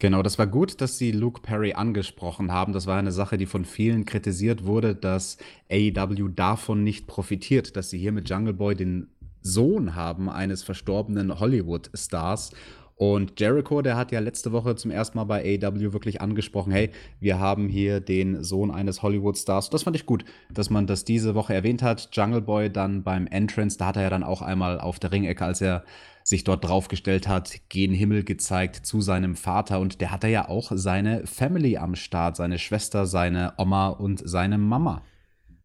Genau, 0.00 0.22
das 0.22 0.38
war 0.38 0.46
gut, 0.46 0.80
dass 0.80 0.98
Sie 0.98 1.12
Luke 1.12 1.42
Perry 1.42 1.74
angesprochen 1.74 2.50
haben. 2.50 2.72
Das 2.72 2.86
war 2.86 2.98
eine 2.98 3.12
Sache, 3.12 3.36
die 3.36 3.46
von 3.46 3.64
vielen 3.64 4.04
kritisiert 4.06 4.64
wurde, 4.64 4.96
dass 4.96 5.36
AEW 5.70 6.28
davon 6.28 6.82
nicht 6.82 7.06
profitiert, 7.06 7.76
dass 7.76 7.90
sie 7.90 7.98
hier 7.98 8.10
mit 8.10 8.28
Jungle 8.28 8.54
Boy 8.54 8.74
den 8.74 9.10
Sohn 9.42 9.94
haben 9.94 10.28
eines 10.28 10.62
verstorbenen 10.62 11.38
Hollywood-Stars. 11.38 12.52
Und 13.00 13.40
Jericho, 13.40 13.80
der 13.80 13.96
hat 13.96 14.12
ja 14.12 14.20
letzte 14.20 14.52
Woche 14.52 14.76
zum 14.76 14.90
ersten 14.90 15.16
Mal 15.16 15.24
bei 15.24 15.42
AEW 15.42 15.94
wirklich 15.94 16.20
angesprochen, 16.20 16.70
hey, 16.70 16.90
wir 17.18 17.38
haben 17.38 17.66
hier 17.66 17.98
den 17.98 18.44
Sohn 18.44 18.70
eines 18.70 19.00
Hollywood-Stars. 19.00 19.70
Das 19.70 19.84
fand 19.84 19.96
ich 19.96 20.04
gut, 20.04 20.26
dass 20.52 20.68
man 20.68 20.86
das 20.86 21.06
diese 21.06 21.34
Woche 21.34 21.54
erwähnt 21.54 21.82
hat. 21.82 22.10
Jungle 22.12 22.42
Boy 22.42 22.70
dann 22.70 23.02
beim 23.02 23.26
Entrance, 23.26 23.78
da 23.78 23.86
hat 23.86 23.96
er 23.96 24.02
ja 24.02 24.10
dann 24.10 24.22
auch 24.22 24.42
einmal 24.42 24.78
auf 24.78 24.98
der 24.98 25.12
Ringecke, 25.12 25.42
als 25.42 25.62
er 25.62 25.82
sich 26.24 26.44
dort 26.44 26.62
draufgestellt 26.62 27.26
hat, 27.26 27.70
gen 27.70 27.94
Himmel 27.94 28.22
gezeigt 28.22 28.84
zu 28.84 29.00
seinem 29.00 29.34
Vater. 29.34 29.80
Und 29.80 30.02
der 30.02 30.10
hatte 30.10 30.28
ja 30.28 30.50
auch 30.50 30.70
seine 30.74 31.26
Family 31.26 31.78
am 31.78 31.94
Start, 31.94 32.36
seine 32.36 32.58
Schwester, 32.58 33.06
seine 33.06 33.54
Oma 33.56 33.88
und 33.88 34.20
seine 34.28 34.58
Mama. 34.58 35.00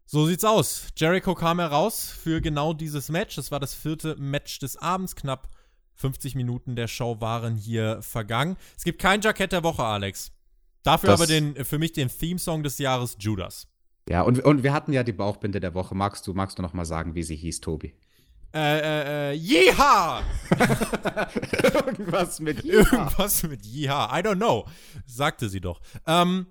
So 0.06 0.26
sieht's 0.26 0.46
aus. 0.46 0.88
Jericho 0.96 1.36
kam 1.36 1.60
heraus 1.60 2.10
für 2.10 2.40
genau 2.40 2.72
dieses 2.72 3.10
Match. 3.10 3.36
Das 3.36 3.52
war 3.52 3.60
das 3.60 3.74
vierte 3.74 4.16
Match 4.16 4.60
des 4.60 4.78
Abends. 4.78 5.18
Knapp 5.18 5.50
50 5.96 6.36
Minuten 6.36 6.76
der 6.76 6.88
Show 6.88 7.20
waren 7.22 7.56
hier 7.56 8.02
vergangen. 8.02 8.58
Es 8.78 8.84
gibt 8.84 9.02
kein 9.02 9.22
Jackett 9.22 9.52
der 9.52 9.64
Woche, 9.64 9.84
Alex. 9.84 10.32
Dafür 10.84 11.10
das 11.10 11.20
aber 11.20 11.28
den, 11.28 11.66
für 11.66 11.80
mich 11.80 11.94
den 11.94 12.10
Theme-Song 12.10 12.62
des 12.62 12.78
Jahres 12.78 13.18
Judas. 13.20 13.68
Ja, 14.08 14.22
und, 14.22 14.40
und 14.44 14.64
wir 14.64 14.72
hatten 14.72 14.94
ja 14.94 15.04
die 15.04 15.14
Bauchbinde 15.14 15.60
der 15.60 15.74
Woche. 15.74 15.96
Magst 15.96 16.28
du, 16.28 16.34
magst 16.34 16.60
du 16.60 16.62
noch 16.62 16.74
mal 16.74 16.86
sagen, 16.86 17.16
wie 17.16 17.24
sie 17.24 17.36
hieß, 17.36 17.62
Tobi? 17.62 17.96
Äh, 18.54 18.80
äh, 18.80 19.32
äh, 19.32 19.34
Jeha! 19.34 20.22
Irgendwas 21.74 22.40
mit 22.40 22.64
Jeha. 22.64 22.92
Irgendwas 22.92 23.44
mit 23.44 23.66
Jeha. 23.66 24.18
I 24.18 24.22
don't 24.22 24.36
know. 24.36 24.66
Sagte 25.08 25.50
sie 25.50 25.60
doch. 25.60 25.82
Ähm, 26.06 26.46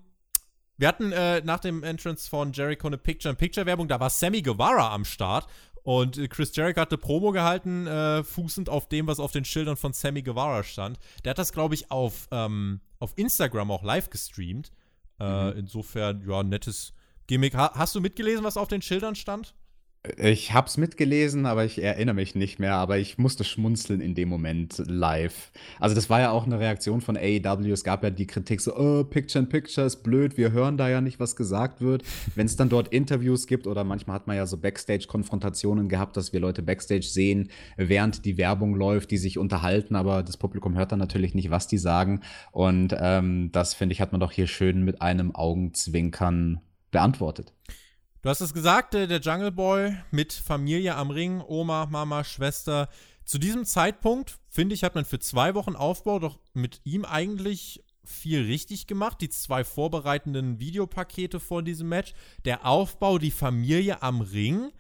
wir 0.76 0.88
hatten 0.88 1.12
äh, 1.12 1.40
nach 1.42 1.60
dem 1.60 1.84
Entrance 1.84 2.28
von 2.28 2.52
Jericho 2.52 2.88
eine 2.88 2.98
Picture-in-Picture-Werbung. 2.98 3.86
Da 3.86 4.00
war 4.00 4.10
Sammy 4.10 4.42
Guevara 4.42 4.92
am 4.92 5.04
Start. 5.04 5.46
Und 5.84 6.16
äh, 6.18 6.28
Chris 6.28 6.56
Jericho 6.56 6.80
hatte 6.80 6.98
Promo 6.98 7.30
gehalten, 7.30 7.86
äh, 7.86 8.24
fußend 8.24 8.68
auf 8.68 8.88
dem, 8.88 9.06
was 9.06 9.20
auf 9.20 9.30
den 9.30 9.44
Schildern 9.44 9.76
von 9.76 9.92
Sammy 9.92 10.22
Guevara 10.22 10.64
stand. 10.64 10.98
Der 11.24 11.30
hat 11.30 11.38
das, 11.38 11.52
glaube 11.52 11.74
ich, 11.74 11.90
auf, 11.90 12.26
ähm, 12.32 12.80
auf 12.98 13.12
Instagram 13.16 13.70
auch 13.70 13.82
live 13.82 14.10
gestreamt. 14.10 14.72
Äh, 15.20 15.52
mhm. 15.52 15.58
Insofern, 15.58 16.26
ja, 16.28 16.42
nettes 16.42 16.94
Gimmick. 17.26 17.54
Ha 17.54 17.72
hast 17.74 17.94
du 17.94 18.00
mitgelesen, 18.00 18.44
was 18.44 18.56
auf 18.56 18.68
den 18.68 18.82
Schildern 18.82 19.14
stand? 19.14 19.54
Ich 20.18 20.52
hab's 20.52 20.76
mitgelesen, 20.76 21.46
aber 21.46 21.64
ich 21.64 21.82
erinnere 21.82 22.14
mich 22.14 22.34
nicht 22.34 22.58
mehr, 22.58 22.74
aber 22.74 22.98
ich 22.98 23.16
musste 23.16 23.42
schmunzeln 23.42 24.02
in 24.02 24.14
dem 24.14 24.28
Moment 24.28 24.82
live. 24.86 25.50
Also 25.80 25.94
das 25.94 26.10
war 26.10 26.20
ja 26.20 26.30
auch 26.30 26.44
eine 26.44 26.60
Reaktion 26.60 27.00
von 27.00 27.16
AEW. 27.16 27.72
Es 27.72 27.84
gab 27.84 28.04
ja 28.04 28.10
die 28.10 28.26
Kritik 28.26 28.60
so, 28.60 28.76
oh, 28.76 29.04
Picture 29.04 29.42
in 29.42 29.48
Picture 29.48 29.86
ist 29.86 30.02
blöd, 30.02 30.36
wir 30.36 30.52
hören 30.52 30.76
da 30.76 30.90
ja 30.90 31.00
nicht, 31.00 31.20
was 31.20 31.36
gesagt 31.36 31.80
wird. 31.80 32.02
Wenn 32.34 32.44
es 32.44 32.56
dann 32.56 32.68
dort 32.68 32.88
Interviews 32.88 33.46
gibt 33.46 33.66
oder 33.66 33.82
manchmal 33.82 34.16
hat 34.16 34.26
man 34.26 34.36
ja 34.36 34.44
so 34.44 34.58
Backstage-Konfrontationen 34.58 35.88
gehabt, 35.88 36.18
dass 36.18 36.34
wir 36.34 36.40
Leute 36.40 36.62
Backstage 36.62 37.06
sehen, 37.06 37.48
während 37.78 38.26
die 38.26 38.36
Werbung 38.36 38.74
läuft, 38.74 39.10
die 39.10 39.16
sich 39.16 39.38
unterhalten, 39.38 39.96
aber 39.96 40.22
das 40.22 40.36
Publikum 40.36 40.76
hört 40.76 40.92
dann 40.92 40.98
natürlich 40.98 41.34
nicht, 41.34 41.50
was 41.50 41.66
die 41.66 41.78
sagen. 41.78 42.20
Und 42.52 42.94
ähm, 43.00 43.48
das, 43.52 43.72
finde 43.72 43.94
ich, 43.94 44.02
hat 44.02 44.12
man 44.12 44.20
doch 44.20 44.32
hier 44.32 44.48
schön 44.48 44.82
mit 44.84 45.00
einem 45.00 45.34
Augenzwinkern 45.34 46.60
beantwortet. 46.90 47.54
Du 48.24 48.30
hast 48.30 48.40
es 48.40 48.54
gesagt, 48.54 48.94
der 48.94 49.20
Jungle 49.20 49.52
Boy 49.52 49.98
mit 50.10 50.32
Familie 50.32 50.94
am 50.94 51.10
Ring, 51.10 51.42
Oma, 51.46 51.84
Mama, 51.84 52.24
Schwester. 52.24 52.88
Zu 53.26 53.36
diesem 53.36 53.66
Zeitpunkt, 53.66 54.38
finde 54.48 54.74
ich, 54.74 54.82
hat 54.82 54.94
man 54.94 55.04
für 55.04 55.18
zwei 55.18 55.54
Wochen 55.54 55.76
Aufbau 55.76 56.18
doch 56.20 56.38
mit 56.54 56.80
ihm 56.84 57.04
eigentlich 57.04 57.84
viel 58.02 58.46
richtig 58.46 58.86
gemacht. 58.86 59.20
Die 59.20 59.28
zwei 59.28 59.62
vorbereitenden 59.62 60.58
Videopakete 60.58 61.38
vor 61.38 61.62
diesem 61.62 61.90
Match, 61.90 62.14
der 62.46 62.64
Aufbau, 62.64 63.18
die 63.18 63.30
Familie 63.30 64.00
am 64.00 64.22
Ring. 64.22 64.72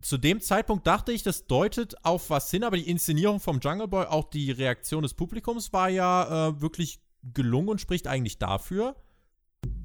Zu 0.00 0.16
dem 0.16 0.40
Zeitpunkt 0.40 0.86
dachte 0.86 1.12
ich, 1.12 1.22
das 1.22 1.46
deutet 1.46 2.06
auf 2.06 2.30
was 2.30 2.50
hin, 2.50 2.64
aber 2.64 2.78
die 2.78 2.88
Inszenierung 2.88 3.38
vom 3.38 3.60
Jungle 3.60 3.88
Boy, 3.88 4.06
auch 4.06 4.30
die 4.30 4.50
Reaktion 4.50 5.02
des 5.02 5.12
Publikums 5.12 5.74
war 5.74 5.90
ja 5.90 6.48
äh, 6.48 6.60
wirklich 6.62 7.00
gelungen 7.22 7.68
und 7.68 7.82
spricht 7.82 8.06
eigentlich 8.06 8.38
dafür 8.38 8.96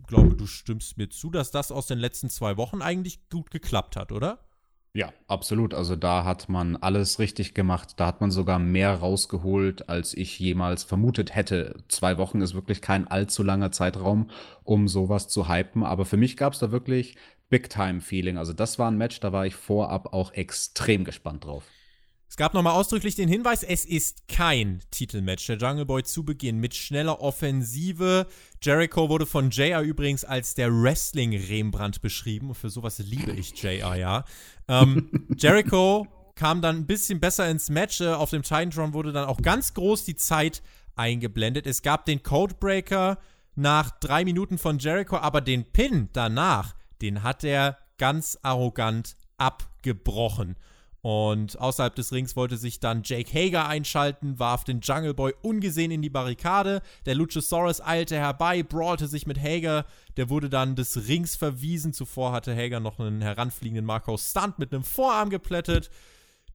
glaube, 0.08 0.36
du 0.36 0.46
stimmst 0.46 0.98
mir 0.98 1.10
zu, 1.10 1.30
dass 1.30 1.52
das 1.52 1.72
aus 1.72 1.88
den 1.88 2.00
letzten 2.00 2.30
zwei 2.30 2.58
Wochen 2.58 2.82
eigentlich 2.82 3.30
gut 3.30 3.52
geklappt 3.52 3.96
hat, 3.96 4.12
oder? 4.12 4.40
Ja, 4.96 5.12
absolut. 5.28 5.74
Also 5.74 5.96
da 5.96 6.24
hat 6.24 6.50
man 6.50 6.76
alles 6.78 7.18
richtig 7.18 7.56
gemacht. 7.56 7.96
Da 7.98 8.06
hat 8.06 8.22
man 8.22 8.30
sogar 8.30 8.60
mehr 8.60 8.94
rausgeholt, 8.96 9.90
als 9.90 10.14
ich 10.14 10.38
jemals 10.38 10.84
vermutet 10.84 11.34
hätte. 11.34 11.84
Zwei 11.88 12.20
Wochen 12.20 12.42
ist 12.42 12.54
wirklich 12.54 12.80
kein 12.80 13.08
allzu 13.08 13.42
langer 13.42 13.72
Zeitraum, 13.72 14.30
um 14.64 14.88
sowas 14.88 15.28
zu 15.28 15.50
hypen. 15.50 15.84
Aber 15.84 16.06
für 16.06 16.18
mich 16.18 16.38
gab 16.38 16.54
es 16.54 16.60
da 16.60 16.72
wirklich 16.72 17.16
Big-Time-Feeling. 17.50 18.38
Also 18.38 18.54
das 18.54 18.78
war 18.78 18.92
ein 18.92 18.98
Match, 18.98 19.20
da 19.20 19.32
war 19.32 19.48
ich 19.48 19.56
vorab 19.56 20.14
auch 20.14 20.32
extrem 20.34 21.04
gespannt 21.04 21.46
drauf. 21.46 21.64
Es 22.34 22.38
gab 22.38 22.56
nochmal 22.56 22.74
ausdrücklich 22.74 23.14
den 23.14 23.30
Hinweis, 23.30 23.62
es 23.62 23.86
ist 23.86 24.28
kein 24.28 24.82
Titelmatch. 24.90 25.46
Der 25.46 25.58
Jungle 25.58 25.86
Boy 25.86 26.02
zu 26.02 26.26
Beginn 26.26 26.58
mit 26.58 26.74
schneller 26.74 27.22
Offensive. 27.22 28.26
Jericho 28.60 29.08
wurde 29.08 29.28
von 29.28 29.52
JR 29.52 29.82
übrigens 29.82 30.26
als 30.26 30.56
der 30.56 30.72
Wrestling-Rembrandt 30.72 32.02
beschrieben. 32.02 32.50
Und 32.50 32.56
für 32.56 32.72
sowas 32.72 32.98
liebe 32.98 33.34
ich 33.34 33.54
JR, 33.62 33.94
ja. 33.94 34.26
Ähm, 34.68 35.28
Jericho 35.38 36.08
kam 36.34 36.64
dann 36.64 36.78
ein 36.78 36.86
bisschen 36.88 37.20
besser 37.20 37.48
ins 37.52 37.70
Match. 37.70 38.02
Äh, 38.02 38.08
auf 38.08 38.32
dem 38.32 38.42
Titantron 38.42 38.96
wurde 38.96 39.12
dann 39.12 39.28
auch 39.28 39.40
ganz 39.40 39.76
groß 39.76 40.04
die 40.04 40.16
Zeit 40.16 40.64
eingeblendet. 40.96 41.68
Es 41.68 41.84
gab 41.84 42.06
den 42.06 42.24
Codebreaker 42.24 43.20
nach 43.54 43.92
drei 44.00 44.26
Minuten 44.26 44.58
von 44.58 44.80
Jericho, 44.80 45.18
aber 45.18 45.42
den 45.42 45.66
Pin 45.66 46.10
danach, 46.14 46.74
den 47.00 47.22
hat 47.22 47.44
er 47.44 47.78
ganz 48.00 48.40
arrogant 48.42 49.18
abgebrochen. 49.38 50.56
Und 51.04 51.60
außerhalb 51.60 51.94
des 51.94 52.14
Rings 52.14 52.38
wollte 52.38 52.56
sich 52.56 52.80
dann 52.80 53.02
Jake 53.04 53.30
Hager 53.34 53.68
einschalten, 53.68 54.40
warf 54.40 54.64
den 54.64 54.80
Jungle 54.80 55.14
Boy 55.14 55.34
ungesehen 55.42 55.92
in 55.92 56.02
die 56.02 56.10
Barrikade. 56.10 56.82
Der 57.06 57.14
Luchasaurus 57.14 57.82
eilte 57.82 58.16
herbei, 58.16 58.64
brawlte 58.64 59.08
sich 59.08 59.28
mit 59.28 59.38
Hager. 59.38 59.86
Der 60.16 60.30
wurde 60.30 60.50
dann 60.50 60.78
des 60.78 61.10
Rings 61.10 61.36
verwiesen. 61.36 61.92
Zuvor 61.92 62.32
hatte 62.32 62.56
Hager 62.56 62.80
noch 62.80 63.02
einen 63.02 63.22
heranfliegenden 63.22 63.86
Marco 63.86 64.16
Stunt 64.16 64.60
mit 64.60 64.74
einem 64.74 64.86
Vorarm 64.86 65.30
geplättet. 65.30 65.90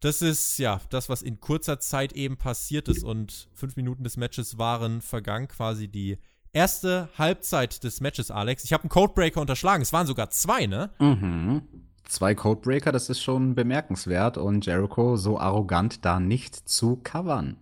Das 0.00 0.22
ist 0.22 0.58
ja 0.58 0.80
das, 0.88 1.10
was 1.10 1.20
in 1.20 1.40
kurzer 1.40 1.78
Zeit 1.78 2.14
eben 2.14 2.38
passiert 2.38 2.88
ist. 2.88 3.04
Und 3.04 3.50
fünf 3.52 3.76
Minuten 3.76 4.02
des 4.02 4.16
Matches 4.16 4.56
waren 4.56 5.02
vergangen, 5.02 5.48
quasi 5.48 5.88
die 5.88 6.16
erste 6.54 7.10
Halbzeit 7.18 7.84
des 7.84 8.00
Matches, 8.00 8.30
Alex. 8.30 8.64
Ich 8.64 8.72
habe 8.72 8.84
einen 8.84 8.90
Codebreaker 8.90 9.42
unterschlagen. 9.42 9.82
Es 9.82 9.92
waren 9.92 10.06
sogar 10.06 10.30
zwei, 10.30 10.66
ne? 10.66 10.90
Mhm 11.00 11.87
zwei 12.08 12.34
Codebreaker, 12.34 12.90
das 12.90 13.08
ist 13.08 13.22
schon 13.22 13.54
bemerkenswert 13.54 14.36
und 14.38 14.66
Jericho 14.66 15.16
so 15.16 15.38
arrogant 15.38 16.04
da 16.04 16.18
nicht 16.18 16.56
zu 16.68 16.96
covern. 16.96 17.56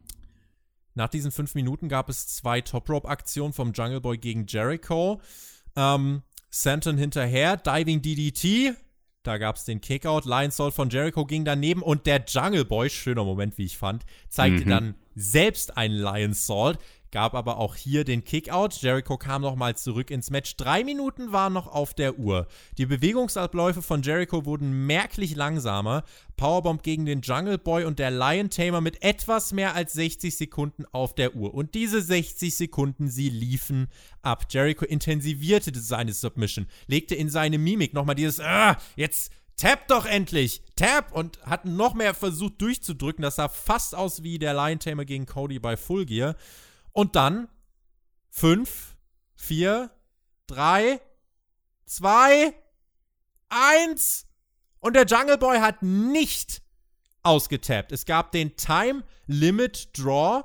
Nach 0.94 1.09
diesen 1.09 1.30
fünf 1.30 1.54
Minuten 1.54 1.90
gab 1.90 2.09
es 2.09 2.26
zwei 2.28 2.62
Top-Rope-Aktionen 2.62 3.52
vom 3.52 3.72
Jungle 3.72 4.00
Boy 4.00 4.16
gegen 4.16 4.46
Jericho. 4.46 5.20
Ähm, 5.76 6.22
Santon 6.48 6.96
hinterher, 6.96 7.59
Diving 7.59 8.00
DDT. 8.00 8.74
Da 9.22 9.37
gab 9.37 9.56
es 9.56 9.64
den 9.64 9.80
Kickout. 9.80 10.24
Lion 10.24 10.50
Soul 10.50 10.70
von 10.70 10.88
Jericho 10.88 11.26
ging 11.26 11.44
daneben 11.44 11.82
und 11.82 12.06
der 12.06 12.24
Jungle 12.26 12.64
Boy, 12.64 12.88
schöner 12.88 13.24
Moment, 13.24 13.59
wie 13.59 13.64
ich 13.64 13.76
fand, 13.76 14.06
zeigte 14.28 14.64
mhm. 14.64 14.70
dann 14.70 14.94
selbst 15.14 15.76
einen 15.76 15.96
Lion 15.96 16.32
Salt 16.32 16.78
gab 17.16 17.35
aber 17.35 17.57
auch 17.57 17.76
hier 17.76 18.05
den 18.05 18.24
Kickout. 18.24 18.74
Jericho 18.83 19.16
kam 19.16 19.40
nochmal 19.40 19.74
zurück 19.74 20.11
ins 20.11 20.29
Match. 20.29 20.55
Drei 20.59 20.85
Minuten 20.85 21.33
waren 21.33 21.55
noch 21.55 21.66
auf 21.66 21.94
der 21.94 22.18
Uhr. 22.18 22.46
Die 22.76 22.85
Bewegungsabläufe 22.85 23.81
von 23.81 24.02
Jericho 24.02 24.44
wurden 24.44 24.87
merklich 24.87 25.35
langsamer. 25.35 26.05
Powerbomb 26.37 26.83
gegen 26.83 27.07
den 27.07 27.22
Jungle 27.22 27.57
Boy 27.57 27.87
und 27.87 27.98
der 27.98 28.11
Lion 28.11 28.50
Tamer 28.50 28.83
mit 28.83 29.02
etwas 29.02 29.55
mehr 29.55 29.74
als 29.74 29.94
60 29.94 30.37
Sekunden 30.37 30.85
auf 30.92 31.14
der 31.14 31.35
Uhr. 31.35 31.55
Und 31.55 31.74
diese 31.74 32.02
60 32.02 32.55
Sekunden, 32.55 33.09
sie 33.09 33.31
liefen 33.31 33.88
ab. 34.20 34.44
Jericho 34.50 34.85
intensivierte 34.85 35.72
seine 35.74 36.12
Submission, 36.12 36.66
legte 36.87 37.14
in 37.14 37.31
seine 37.31 37.57
Mimik 37.57 37.94
nochmal 37.94 38.16
dieses, 38.16 38.40
ah, 38.40 38.76
jetzt 38.94 39.33
Tap 39.57 39.88
doch 39.88 40.05
endlich! 40.05 40.61
Tap! 40.76 41.12
Und 41.12 41.38
hat 41.46 41.64
noch 41.64 41.94
mehr 41.94 42.12
versucht 42.12 42.61
durchzudrücken. 42.61 43.22
Das 43.22 43.37
sah 43.37 43.48
fast 43.48 43.94
aus 43.94 44.22
wie 44.22 44.38
der 44.38 44.52
Lion 44.52 44.81
Tamer 44.81 45.07
gegen 45.07 45.24
Cody 45.24 45.59
bei 45.59 45.79
Full 45.79 46.05
Gear. 46.05 46.37
Und 46.96 47.14
dann 47.14 47.48
5, 48.30 48.96
4, 49.35 49.90
3, 50.46 50.98
2, 51.85 52.54
1. 53.50 54.26
Und 54.80 54.96
der 54.96 55.04
Jungle 55.04 55.37
Boy 55.37 55.59
hat 55.59 55.82
nicht 55.82 56.62
ausgetappt. 57.22 57.92
Es 57.92 58.06
gab 58.06 58.32
den 58.32 58.56
Time 58.56 59.04
Limit 59.26 59.90
Draw. 59.92 60.44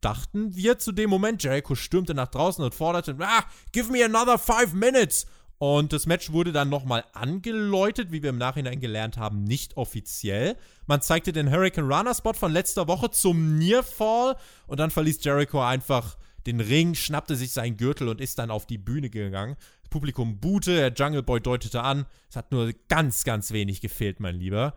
Dachten 0.00 0.56
wir 0.56 0.78
zu 0.78 0.92
dem 0.92 1.10
Moment. 1.10 1.42
Jericho 1.42 1.74
stürmte 1.74 2.14
nach 2.14 2.28
draußen 2.28 2.64
und 2.64 2.74
forderte: 2.74 3.14
ah, 3.20 3.44
Give 3.72 3.92
me 3.92 4.02
another 4.02 4.38
five 4.38 4.72
minutes. 4.72 5.26
Und 5.62 5.92
das 5.92 6.06
Match 6.06 6.32
wurde 6.32 6.50
dann 6.50 6.70
nochmal 6.70 7.04
angeläutet, 7.12 8.10
wie 8.10 8.20
wir 8.20 8.30
im 8.30 8.36
Nachhinein 8.36 8.80
gelernt 8.80 9.16
haben, 9.16 9.44
nicht 9.44 9.76
offiziell. 9.76 10.56
Man 10.86 11.02
zeigte 11.02 11.32
den 11.32 11.52
Hurricane 11.52 11.86
Runner 11.86 12.12
Spot 12.16 12.32
von 12.32 12.50
letzter 12.50 12.88
Woche 12.88 13.12
zum 13.12 13.58
Nearfall 13.58 14.34
und 14.66 14.80
dann 14.80 14.90
verließ 14.90 15.22
Jericho 15.22 15.62
einfach 15.62 16.18
den 16.46 16.58
Ring, 16.58 16.96
schnappte 16.96 17.36
sich 17.36 17.52
seinen 17.52 17.76
Gürtel 17.76 18.08
und 18.08 18.20
ist 18.20 18.40
dann 18.40 18.50
auf 18.50 18.66
die 18.66 18.76
Bühne 18.76 19.08
gegangen. 19.08 19.54
Das 19.82 19.90
Publikum 19.90 20.40
buhte, 20.40 20.74
der 20.74 20.92
Jungle 20.94 21.22
Boy 21.22 21.40
deutete 21.40 21.80
an. 21.80 22.06
Es 22.28 22.34
hat 22.34 22.50
nur 22.50 22.72
ganz, 22.88 23.22
ganz 23.22 23.52
wenig 23.52 23.80
gefehlt, 23.80 24.18
mein 24.18 24.34
Lieber. 24.34 24.74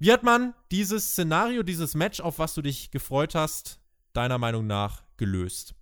Wie 0.00 0.10
hat 0.10 0.24
man 0.24 0.54
dieses 0.72 1.12
Szenario, 1.12 1.62
dieses 1.62 1.94
Match, 1.94 2.18
auf 2.18 2.40
was 2.40 2.52
du 2.54 2.62
dich 2.62 2.90
gefreut 2.90 3.36
hast, 3.36 3.78
deiner 4.12 4.38
Meinung 4.38 4.66
nach 4.66 5.04
gelöst? 5.18 5.76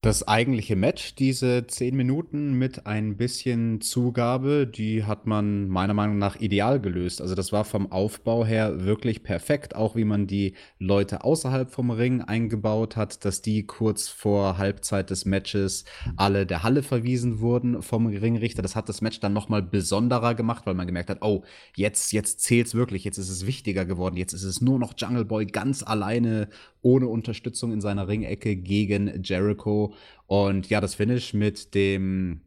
Das 0.00 0.28
eigentliche 0.28 0.76
Match, 0.76 1.16
diese 1.16 1.66
zehn 1.66 1.96
Minuten 1.96 2.52
mit 2.52 2.86
ein 2.86 3.16
bisschen 3.16 3.80
Zugabe, 3.80 4.64
die 4.64 5.02
hat 5.02 5.26
man 5.26 5.66
meiner 5.66 5.92
Meinung 5.92 6.18
nach 6.18 6.36
ideal 6.36 6.78
gelöst. 6.80 7.20
Also 7.20 7.34
das 7.34 7.50
war 7.50 7.64
vom 7.64 7.90
Aufbau 7.90 8.46
her 8.46 8.84
wirklich 8.84 9.24
perfekt, 9.24 9.74
auch 9.74 9.96
wie 9.96 10.04
man 10.04 10.28
die 10.28 10.54
Leute 10.78 11.24
außerhalb 11.24 11.68
vom 11.68 11.90
Ring 11.90 12.20
eingebaut 12.20 12.94
hat, 12.94 13.24
dass 13.24 13.42
die 13.42 13.66
kurz 13.66 14.06
vor 14.06 14.56
Halbzeit 14.56 15.10
des 15.10 15.24
Matches 15.24 15.84
alle 16.16 16.46
der 16.46 16.62
Halle 16.62 16.84
verwiesen 16.84 17.40
wurden 17.40 17.82
vom 17.82 18.06
Ringrichter. 18.06 18.62
Das 18.62 18.76
hat 18.76 18.88
das 18.88 19.00
Match 19.00 19.18
dann 19.18 19.32
nochmal 19.32 19.62
besonderer 19.62 20.36
gemacht, 20.36 20.64
weil 20.64 20.74
man 20.74 20.86
gemerkt 20.86 21.10
hat, 21.10 21.22
oh, 21.22 21.42
jetzt, 21.74 22.12
jetzt 22.12 22.38
zählt's 22.38 22.76
wirklich, 22.76 23.02
jetzt 23.02 23.18
ist 23.18 23.30
es 23.30 23.48
wichtiger 23.48 23.84
geworden, 23.84 24.16
jetzt 24.16 24.32
ist 24.32 24.44
es 24.44 24.60
nur 24.60 24.78
noch 24.78 24.94
Jungle 24.96 25.24
Boy 25.24 25.46
ganz 25.46 25.82
alleine 25.82 26.48
ohne 26.82 27.08
Unterstützung 27.08 27.72
in 27.72 27.80
seiner 27.80 28.06
Ringecke 28.06 28.54
gegen 28.54 29.22
Jericho. 29.24 29.92
Und 30.28 30.68
ja, 30.68 30.80
das 30.80 30.94
Finish 30.94 31.34
mit 31.34 31.74
dem 31.74 32.42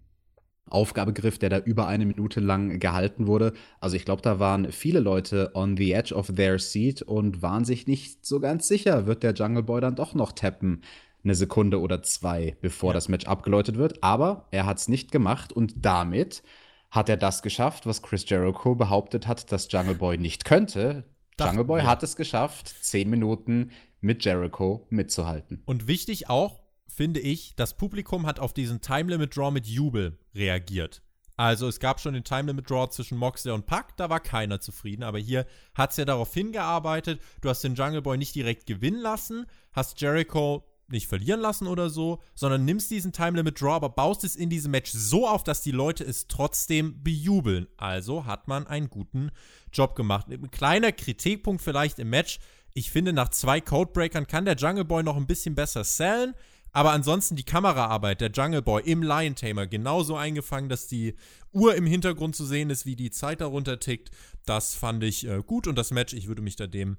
Aufgabegriff, 0.70 1.38
der 1.38 1.50
da 1.50 1.58
über 1.58 1.88
eine 1.88 2.06
Minute 2.06 2.40
lang 2.40 2.80
gehalten 2.80 3.28
wurde. 3.28 3.54
Also 3.80 3.98
ich 3.98 4.06
glaube, 4.06 4.22
da 4.22 4.40
waren 4.40 4.72
viele 4.72 5.00
Leute 5.00 5.52
on 5.56 5.76
the 5.76 5.92
edge 5.92 6.14
of 6.14 6.28
their 6.34 6.60
seat 6.60 7.02
und 7.02 7.42
waren 7.42 7.66
sich 7.66 7.88
nicht 7.88 8.26
so 8.26 8.40
ganz 8.40 8.68
sicher, 8.68 9.08
wird 9.08 9.24
der 9.24 9.34
Jungle 9.34 9.64
Boy 9.64 9.82
dann 9.82 9.96
doch 9.96 10.14
noch 10.14 10.32
tappen, 10.32 10.84
eine 11.24 11.36
Sekunde 11.36 11.82
oder 11.82 12.04
zwei, 12.04 12.56
bevor 12.62 12.92
ja. 12.92 12.94
das 12.94 13.10
Match 13.10 13.26
abgeläutet 13.26 13.78
wird. 13.78 14.04
Aber 14.04 14.48
er 14.52 14.66
hat 14.66 14.78
es 14.78 14.88
nicht 14.88 15.12
gemacht 15.12 15.52
und 15.52 15.74
damit 15.84 16.44
hat 16.92 17.10
er 17.10 17.18
das 17.18 17.42
geschafft, 17.42 17.86
was 17.88 18.02
Chris 18.02 18.30
Jericho 18.30 18.76
behauptet 18.76 19.28
hat, 19.28 19.52
dass 19.52 19.72
Jungle 19.72 19.96
Boy 19.96 20.18
nicht 20.20 20.46
könnte. 20.46 21.04
Das, 21.36 21.48
Jungle 21.48 21.66
Boy 21.66 21.82
ja. 21.82 21.88
hat 21.88 22.04
es 22.04 22.16
geschafft, 22.16 22.74
zehn 22.82 23.10
Minuten 23.10 23.72
mit 24.02 24.24
Jericho 24.24 24.88
mitzuhalten. 24.90 25.64
Und 25.66 25.88
wichtig 25.88 26.30
auch, 26.30 26.61
finde 26.92 27.20
ich, 27.20 27.56
das 27.56 27.76
Publikum 27.76 28.26
hat 28.26 28.40
auf 28.40 28.54
diesen 28.54 28.82
Time 28.82 29.10
Limit 29.10 29.36
Draw 29.36 29.52
mit 29.52 29.66
Jubel 29.68 30.20
reagiert. 30.36 31.02
Also 31.38 31.68
es 31.68 31.80
gab 31.80 32.00
schon 32.00 32.14
den 32.14 32.24
Time 32.24 32.44
Limit 32.44 32.70
Draw 32.70 32.90
zwischen 32.90 33.18
Moxley 33.18 33.52
und 33.52 33.66
Pack, 33.66 33.98
da 33.98 34.10
war 34.10 34.20
keiner 34.20 34.60
zufrieden, 34.60 35.02
aber 35.02 35.18
hier 35.18 35.48
hat 35.74 35.92
es 35.92 35.98
ja 35.98 36.06
darauf 36.06 36.34
hingearbeitet, 36.34 37.20
du 37.42 37.50
hast 37.50 37.64
den 37.64 37.74
Jungle 37.74 38.02
Boy 38.02 38.18
nicht 38.18 38.36
direkt 38.36 38.68
gewinnen 38.68 39.02
lassen, 39.02 39.48
hast 39.74 40.00
Jericho 40.00 40.68
nicht 40.92 41.08
verlieren 41.08 41.40
lassen 41.40 41.68
oder 41.68 41.90
so, 41.90 42.22
sondern 42.36 42.66
nimmst 42.66 42.92
diesen 42.92 43.14
Time 43.14 43.38
Limit 43.38 43.60
Draw, 43.60 43.76
aber 43.76 43.90
baust 43.90 44.24
es 44.24 44.36
in 44.36 44.50
diesem 44.50 44.72
Match 44.72 44.92
so 44.92 45.28
auf, 45.28 45.44
dass 45.44 45.62
die 45.62 45.72
Leute 45.72 46.04
es 46.04 46.28
trotzdem 46.28 47.02
bejubeln. 47.02 47.68
Also 47.78 48.26
hat 48.26 48.48
man 48.48 48.68
einen 48.68 48.90
guten 48.90 49.32
Job 49.72 49.96
gemacht. 49.96 50.28
Ein 50.30 50.52
kleiner 50.52 50.92
Kritikpunkt 50.92 51.62
vielleicht 51.62 51.98
im 52.00 52.10
Match, 52.10 52.40
ich 52.74 52.92
finde, 52.92 53.14
nach 53.14 53.30
zwei 53.30 53.60
Codebreakern 53.60 54.28
kann 54.28 54.46
der 54.46 54.56
Jungle 54.56 54.86
Boy 54.86 55.04
noch 55.04 55.18
ein 55.18 55.28
bisschen 55.28 55.56
besser 55.56 55.84
sellen. 55.84 56.34
Aber 56.72 56.92
ansonsten 56.92 57.36
die 57.36 57.44
Kameraarbeit, 57.44 58.22
der 58.22 58.32
Jungle 58.32 58.62
Boy 58.62 58.84
im 58.86 59.04
Lion 59.04 59.36
Tamer, 59.36 59.68
genauso 59.68 60.16
eingefangen, 60.16 60.70
dass 60.70 60.88
die 60.88 61.16
Uhr 61.52 61.76
im 61.76 61.86
Hintergrund 61.86 62.36
zu 62.36 62.46
sehen 62.46 62.70
ist, 62.70 62.86
wie 62.86 62.96
die 62.96 63.12
Zeit 63.12 63.42
darunter 63.42 63.80
tickt. 63.80 64.12
Das 64.46 64.76
fand 64.76 65.04
ich 65.04 65.28
äh, 65.28 65.42
gut 65.46 65.68
und 65.68 65.76
das 65.76 65.92
Match, 65.92 66.14
ich 66.14 66.28
würde 66.28 66.42
mich 66.42 66.56
da 66.56 66.68
dem 66.68 66.98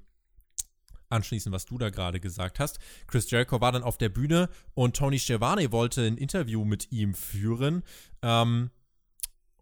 anschließen, 1.09 1.51
was 1.51 1.65
du 1.65 1.77
da 1.77 1.89
gerade 1.89 2.19
gesagt 2.19 2.59
hast. 2.59 2.79
Chris 3.07 3.29
Jericho 3.29 3.61
war 3.61 3.71
dann 3.71 3.83
auf 3.83 3.97
der 3.97 4.09
Bühne 4.09 4.49
und 4.73 4.95
Tony 4.95 5.19
Schiavone 5.19 5.71
wollte 5.71 6.01
ein 6.05 6.17
Interview 6.17 6.65
mit 6.65 6.91
ihm 6.91 7.13
führen. 7.13 7.83
Ähm, 8.21 8.71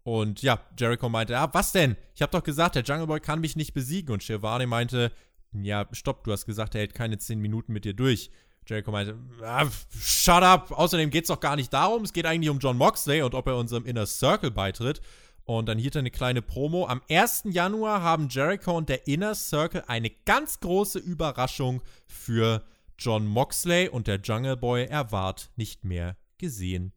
und 0.02 0.42
ja, 0.42 0.60
Jericho 0.78 1.08
meinte, 1.08 1.34
ja, 1.34 1.52
was 1.54 1.72
denn? 1.72 1.96
Ich 2.14 2.22
habe 2.22 2.32
doch 2.32 2.42
gesagt, 2.42 2.74
der 2.74 2.82
Jungle 2.82 3.06
Boy 3.06 3.20
kann 3.20 3.40
mich 3.40 3.54
nicht 3.54 3.72
besiegen. 3.72 4.12
Und 4.12 4.22
Schiavone 4.22 4.66
meinte, 4.66 5.12
ja, 5.52 5.86
stopp, 5.92 6.24
du 6.24 6.32
hast 6.32 6.46
gesagt, 6.46 6.74
er 6.74 6.80
hält 6.80 6.94
keine 6.94 7.18
10 7.18 7.38
Minuten 7.38 7.72
mit 7.72 7.84
dir 7.84 7.94
durch. 7.94 8.30
Jericho 8.66 8.90
meinte, 8.90 9.16
ah, 9.42 9.66
shut 9.98 10.42
up. 10.42 10.70
Außerdem 10.70 11.10
geht 11.10 11.24
es 11.24 11.28
doch 11.28 11.40
gar 11.40 11.56
nicht 11.56 11.72
darum. 11.72 12.02
Es 12.04 12.12
geht 12.12 12.26
eigentlich 12.26 12.50
um 12.50 12.58
John 12.58 12.76
Moxley 12.76 13.22
und 13.22 13.34
ob 13.34 13.46
er 13.46 13.56
unserem 13.56 13.84
Inner 13.86 14.06
Circle 14.06 14.50
beitritt. 14.50 15.00
Und 15.44 15.66
dann 15.66 15.78
hielt 15.78 15.96
er 15.96 16.00
eine 16.00 16.10
kleine 16.10 16.40
Promo. 16.40 16.86
Am 16.86 17.02
1. 17.10 17.44
Januar 17.46 18.02
haben 18.02 18.28
Jericho 18.28 18.76
und 18.76 18.88
der 18.88 19.08
Inner 19.08 19.34
Circle 19.34 19.82
eine 19.88 20.10
ganz 20.10 20.60
große 20.60 21.00
Überraschung 21.00 21.82
für 22.06 22.62
John 22.98 23.26
Moxley 23.26 23.88
und 23.88 24.06
der 24.06 24.20
Jungle 24.20 24.56
Boy 24.56 24.84
erwart 24.84 25.50
nicht 25.56 25.84
mehr 25.84 26.16
gesehen. 26.38 26.92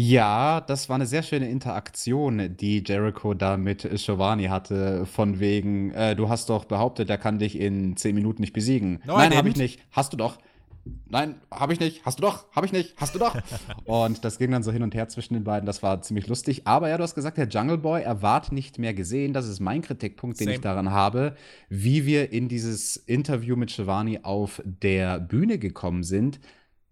Ja, 0.00 0.60
das 0.60 0.88
war 0.88 0.94
eine 0.94 1.06
sehr 1.06 1.24
schöne 1.24 1.50
Interaktion, 1.50 2.56
die 2.56 2.84
Jericho 2.86 3.34
da 3.34 3.56
mit 3.56 3.82
Giovanni 3.96 4.44
hatte, 4.44 5.06
von 5.06 5.40
wegen, 5.40 5.90
äh, 5.90 6.14
du 6.14 6.28
hast 6.28 6.50
doch 6.50 6.66
behauptet, 6.66 7.10
er 7.10 7.18
kann 7.18 7.40
dich 7.40 7.58
in 7.58 7.96
10 7.96 8.14
Minuten 8.14 8.40
nicht 8.42 8.52
besiegen. 8.52 9.00
No, 9.04 9.16
Nein, 9.16 9.36
habe 9.36 9.48
ich 9.48 9.56
nicht. 9.56 9.80
Hast 9.90 10.12
du 10.12 10.16
doch. 10.16 10.38
Nein, 11.08 11.34
habe 11.50 11.72
ich 11.72 11.80
nicht. 11.80 12.06
Hast 12.06 12.20
du 12.20 12.22
doch. 12.22 12.46
Habe 12.52 12.64
ich 12.66 12.70
nicht. 12.70 12.94
Hast 12.96 13.16
du 13.16 13.18
doch. 13.18 13.36
und 13.86 14.24
das 14.24 14.38
ging 14.38 14.52
dann 14.52 14.62
so 14.62 14.70
hin 14.70 14.84
und 14.84 14.94
her 14.94 15.08
zwischen 15.08 15.34
den 15.34 15.42
beiden. 15.42 15.66
Das 15.66 15.82
war 15.82 16.00
ziemlich 16.00 16.28
lustig. 16.28 16.68
Aber 16.68 16.88
ja, 16.88 16.96
du 16.96 17.02
hast 17.02 17.16
gesagt, 17.16 17.36
der 17.36 17.48
Jungle 17.48 17.78
Boy, 17.78 18.02
er 18.02 18.22
ward 18.22 18.52
nicht 18.52 18.78
mehr 18.78 18.94
gesehen. 18.94 19.32
Das 19.32 19.48
ist 19.48 19.58
mein 19.58 19.82
Kritikpunkt, 19.82 20.38
den 20.38 20.44
Same. 20.44 20.54
ich 20.54 20.60
daran 20.60 20.92
habe, 20.92 21.34
wie 21.70 22.06
wir 22.06 22.30
in 22.30 22.48
dieses 22.48 22.96
Interview 22.96 23.56
mit 23.56 23.70
Giovanni 23.74 24.20
auf 24.22 24.62
der 24.64 25.18
Bühne 25.18 25.58
gekommen 25.58 26.04
sind. 26.04 26.38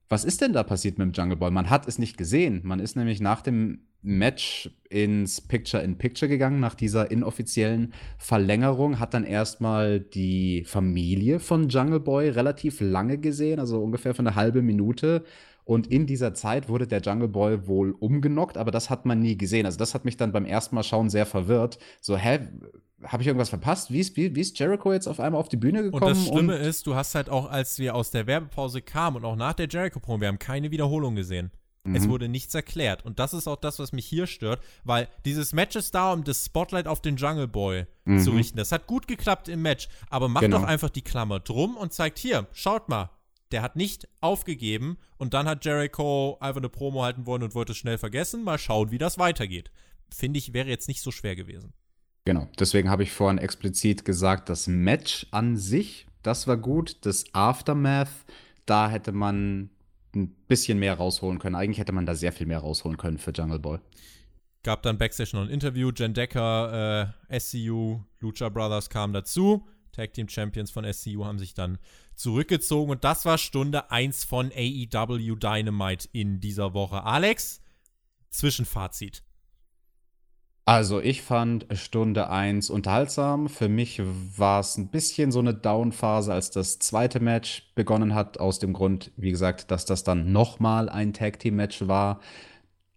Was 0.08 0.24
ist 0.24 0.40
denn 0.40 0.52
da 0.52 0.62
passiert 0.62 0.98
mit 0.98 1.06
dem 1.06 1.12
Jungle 1.12 1.36
Boy? 1.36 1.50
Man 1.50 1.68
hat 1.68 1.88
es 1.88 1.98
nicht 1.98 2.16
gesehen. 2.16 2.60
Man 2.62 2.78
ist 2.78 2.96
nämlich 2.96 3.20
nach 3.20 3.42
dem 3.42 3.80
Match 4.02 4.70
ins 4.88 5.40
Picture-in-Picture 5.40 6.28
gegangen, 6.28 6.60
nach 6.60 6.76
dieser 6.76 7.10
inoffiziellen 7.10 7.92
Verlängerung, 8.18 9.00
hat 9.00 9.14
dann 9.14 9.24
erstmal 9.24 9.98
die 9.98 10.62
Familie 10.64 11.40
von 11.40 11.68
Jungle 11.68 11.98
Boy 11.98 12.28
relativ 12.28 12.80
lange 12.80 13.18
gesehen, 13.18 13.58
also 13.58 13.82
ungefähr 13.82 14.14
für 14.14 14.20
eine 14.20 14.36
halbe 14.36 14.62
Minute. 14.62 15.24
Und 15.66 15.88
in 15.88 16.07
dieser 16.07 16.33
Zeit 16.33 16.68
wurde 16.68 16.87
der 16.87 17.00
Jungle 17.00 17.26
Boy 17.29 17.66
wohl 17.66 17.90
umgenockt, 17.90 18.57
aber 18.57 18.70
das 18.70 18.88
hat 18.88 19.05
man 19.05 19.18
nie 19.20 19.37
gesehen. 19.37 19.66
Also 19.66 19.76
das 19.79 19.94
hat 19.94 20.05
mich 20.05 20.16
dann 20.16 20.31
beim 20.31 20.46
ersten 20.46 20.76
Mal 20.76 20.85
schauen 20.85 21.11
sehr 21.11 21.26
verwirrt. 21.26 21.79
So, 22.00 22.16
hä, 22.16 22.38
habe 23.02 23.22
ich 23.22 23.26
irgendwas 23.26 23.48
verpasst? 23.48 23.90
Wie 23.92 23.98
ist, 23.98 24.16
wie, 24.16 24.35
wie 24.37 24.40
ist 24.40 24.57
Jericho 24.59 24.92
jetzt 24.92 25.09
auf 25.09 25.18
einmal 25.18 25.40
auf 25.40 25.48
die 25.48 25.57
Bühne 25.57 25.81
Und 25.81 25.90
gekommen? 25.92 26.14
das 26.14 26.24
Schlimme 26.24 26.55
ist, 26.57 26.87
du 26.87 26.94
hast 26.94 27.16
halt 27.16 27.29
auch, 27.29 27.50
als 27.50 27.81
wir 27.81 27.96
aus 27.96 28.12
der 28.12 28.29
Werbepause 28.29 28.81
kamen 28.81 29.16
und 29.16 29.24
auch 29.24 29.35
nach 29.35 29.55
der 29.55 29.66
Jericho-Promo, 29.68 30.20
wir 30.20 30.29
haben 30.29 30.38
keine 30.38 30.70
Wiederholung 30.70 31.16
gesehen. 31.16 31.50
Es 31.92 32.05
Mhm. 32.05 32.11
wurde 32.11 32.29
nichts 32.29 32.55
erklärt. 32.55 33.05
Und 33.05 33.18
das 33.18 33.33
ist 33.35 33.46
auch 33.48 33.57
das, 33.57 33.79
was 33.81 33.92
mich 33.92 34.07
hier 34.07 34.26
stört, 34.29 34.61
weil 34.85 35.09
dieses 35.24 35.52
Match 35.52 35.74
ist 35.76 35.94
da, 35.96 36.12
um 36.12 36.22
das 36.24 36.44
Spotlight 36.46 36.87
auf 36.88 37.00
den 37.00 37.16
Jungle 37.16 37.46
Boy 37.48 37.87
zu 38.18 38.31
Mhm. 38.31 38.37
richten. 38.37 38.57
Das 38.57 38.70
hat 38.72 38.87
gut 38.87 39.07
geklappt 39.09 39.48
im 39.48 39.62
Match, 39.62 39.88
aber 40.11 40.29
macht 40.29 40.44
Genau. 40.44 40.59
doch 40.59 40.64
einfach 40.64 40.90
die 40.90 41.02
Klammer 41.02 41.38
drum 41.40 41.76
und 41.76 41.92
zeigt 41.92 42.18
hier, 42.18 42.46
schaut 42.52 42.88
mal, 42.88 43.11
der 43.52 43.62
hat 43.62 43.76
nicht 43.76 44.09
aufgegeben 44.20 44.98
und 45.18 45.35
dann 45.35 45.46
hat 45.46 45.64
Jericho 45.64 46.37
einfach 46.40 46.61
eine 46.61 46.68
Promo 46.68 47.02
halten 47.02 47.26
wollen 47.26 47.42
und 47.42 47.54
wollte 47.54 47.72
es 47.72 47.78
schnell 47.78 47.98
vergessen. 47.98 48.44
Mal 48.44 48.59
schauen, 48.59 48.90
wie 48.90 48.98
das 48.98 49.18
weitergeht. 49.18 49.70
Finde 50.12 50.38
ich, 50.38 50.52
wäre 50.52 50.68
jetzt 50.68 50.88
nicht 50.88 51.00
so 51.00 51.11
schwer 51.11 51.37
gewesen. 51.37 51.72
Genau, 52.24 52.48
deswegen 52.59 52.90
habe 52.90 53.04
ich 53.04 53.12
vorhin 53.12 53.38
explizit 53.38 54.04
gesagt, 54.04 54.48
das 54.48 54.66
Match 54.66 55.26
an 55.30 55.56
sich, 55.56 56.06
das 56.22 56.48
war 56.48 56.56
gut. 56.56 56.96
Das 57.06 57.24
Aftermath, 57.32 58.11
da 58.66 58.90
hätte 58.90 59.12
man 59.12 59.70
ein 60.14 60.35
bisschen 60.48 60.78
mehr 60.78 60.94
rausholen 60.94 61.38
können. 61.38 61.54
Eigentlich 61.54 61.78
hätte 61.78 61.92
man 61.92 62.06
da 62.06 62.16
sehr 62.16 62.32
viel 62.32 62.46
mehr 62.46 62.59
rausholen 62.59 62.96
können 62.96 63.18
für 63.18 63.30
Jungle 63.30 63.61
Boy. 63.61 63.78
Gab 64.64 64.82
dann 64.82 64.98
Backstage 64.98 65.30
noch 65.35 65.42
ein 65.42 65.50
Interview. 65.50 65.92
Jen 65.94 66.14
Decker, 66.14 67.14
äh, 67.30 67.38
SCU, 67.38 68.00
Lucha 68.18 68.48
Brothers 68.48 68.90
kamen 68.90 69.12
dazu. 69.12 69.64
Tag 69.92 70.12
Team 70.12 70.28
Champions 70.28 70.72
von 70.72 70.85
SCU 70.92 71.24
haben 71.24 71.38
sich 71.38 71.54
dann 71.54 71.78
zurückgezogen. 72.16 72.90
Und 72.90 73.05
das 73.05 73.24
war 73.24 73.38
Stunde 73.38 73.90
1 73.90 74.24
von 74.24 74.50
AEW 74.50 75.37
Dynamite 75.37 76.09
in 76.12 76.40
dieser 76.40 76.74
Woche. 76.74 77.05
Alex, 77.05 77.61
Zwischenfazit. 78.31 79.22
Also, 80.68 81.00
ich 81.00 81.22
fand 81.22 81.66
Stunde 81.74 82.29
1 82.29 82.70
unterhaltsam. 82.70 83.48
Für 83.48 83.68
mich 83.68 84.02
war 84.37 84.59
es 84.59 84.76
ein 84.76 84.88
bisschen 84.88 85.31
so 85.31 85.38
eine 85.38 85.55
Down-Phase, 85.55 86.33
als 86.33 86.50
das 86.50 86.81
zweite 86.81 87.20
Match 87.20 87.70
begonnen 87.76 88.16
hat, 88.16 88.40
aus 88.40 88.59
dem 88.59 88.72
Grund, 88.72 89.12
wie 89.16 89.31
gesagt, 89.31 89.70
dass 89.70 89.85
das 89.85 90.02
dann 90.02 90.33
nochmal 90.33 90.88
ein 90.88 91.12
Tag-Team-Match 91.12 91.87
war. 91.87 92.18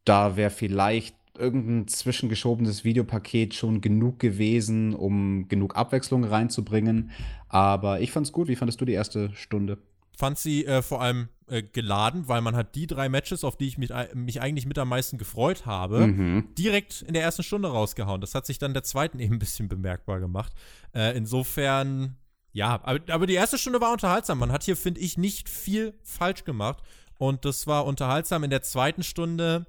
Da 0.03 0.35
wäre 0.35 0.49
vielleicht 0.49 1.15
irgendein 1.39 1.87
zwischengeschobenes 1.87 2.83
Videopaket 2.83 3.53
schon 3.53 3.81
genug 3.81 4.19
gewesen, 4.19 4.93
um 4.93 5.47
genug 5.47 5.75
Abwechslung 5.75 6.23
reinzubringen. 6.23 7.11
Aber 7.47 8.01
ich 8.01 8.11
fand's 8.11 8.31
gut. 8.31 8.47
Wie 8.47 8.55
fandest 8.55 8.79
du 8.81 8.85
die 8.85 8.93
erste 8.93 9.33
Stunde? 9.35 9.77
Fand 10.17 10.37
sie 10.37 10.65
äh, 10.65 10.81
vor 10.81 11.01
allem 11.01 11.29
äh, 11.47 11.63
geladen, 11.63 12.27
weil 12.27 12.41
man 12.41 12.55
hat 12.55 12.75
die 12.75 12.87
drei 12.87 13.07
Matches, 13.07 13.43
auf 13.45 13.55
die 13.55 13.67
ich 13.67 13.77
mich, 13.77 13.91
äh, 13.91 14.09
mich 14.13 14.41
eigentlich 14.41 14.65
mit 14.65 14.77
am 14.77 14.89
meisten 14.89 15.17
gefreut 15.17 15.65
habe, 15.65 16.07
Mhm. 16.07 16.49
direkt 16.57 17.03
in 17.03 17.13
der 17.13 17.23
ersten 17.23 17.41
Stunde 17.43 17.69
rausgehauen. 17.69 18.19
Das 18.19 18.35
hat 18.35 18.45
sich 18.45 18.57
dann 18.59 18.73
der 18.73 18.83
zweiten 18.83 19.19
eben 19.19 19.35
ein 19.35 19.39
bisschen 19.39 19.69
bemerkbar 19.69 20.19
gemacht. 20.19 20.51
Äh, 20.93 21.15
insofern, 21.17 22.17
ja, 22.51 22.81
aber, 22.83 22.99
aber 23.13 23.27
die 23.27 23.33
erste 23.35 23.57
Stunde 23.57 23.79
war 23.79 23.93
unterhaltsam. 23.93 24.39
Man 24.39 24.51
hat 24.51 24.63
hier, 24.63 24.75
finde 24.75 24.99
ich, 24.99 25.17
nicht 25.17 25.47
viel 25.47 25.93
falsch 26.03 26.43
gemacht. 26.43 26.83
Und 27.17 27.45
das 27.45 27.65
war 27.67 27.85
unterhaltsam. 27.85 28.43
In 28.43 28.49
der 28.49 28.61
zweiten 28.61 29.03
Stunde 29.03 29.67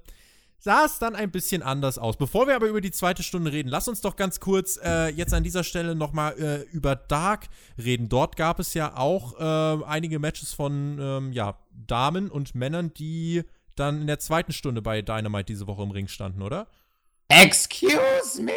sah 0.63 0.85
es 0.85 0.99
dann 0.99 1.15
ein 1.15 1.31
bisschen 1.31 1.63
anders 1.63 1.97
aus. 1.97 2.17
Bevor 2.17 2.47
wir 2.47 2.55
aber 2.55 2.67
über 2.67 2.81
die 2.81 2.91
zweite 2.91 3.23
Stunde 3.23 3.51
reden, 3.51 3.67
lass 3.67 3.87
uns 3.87 3.99
doch 3.99 4.15
ganz 4.15 4.39
kurz 4.39 4.79
äh, 4.83 5.09
jetzt 5.09 5.33
an 5.33 5.43
dieser 5.43 5.63
Stelle 5.63 5.95
nochmal 5.95 6.37
äh, 6.39 6.61
über 6.71 6.95
Dark 6.95 7.47
reden. 7.83 8.09
Dort 8.09 8.37
gab 8.37 8.59
es 8.59 8.75
ja 8.75 8.95
auch 8.95 9.39
äh, 9.39 9.83
einige 9.85 10.19
Matches 10.19 10.53
von 10.53 10.99
ähm, 11.01 11.33
ja, 11.33 11.57
Damen 11.71 12.29
und 12.29 12.53
Männern, 12.53 12.93
die 12.93 13.41
dann 13.75 14.01
in 14.01 14.07
der 14.07 14.19
zweiten 14.19 14.53
Stunde 14.53 14.81
bei 14.83 15.01
Dynamite 15.01 15.45
diese 15.45 15.65
Woche 15.65 15.81
im 15.81 15.91
Ring 15.91 16.07
standen, 16.07 16.43
oder? 16.43 16.67
Excuse 17.27 18.41
me! 18.41 18.51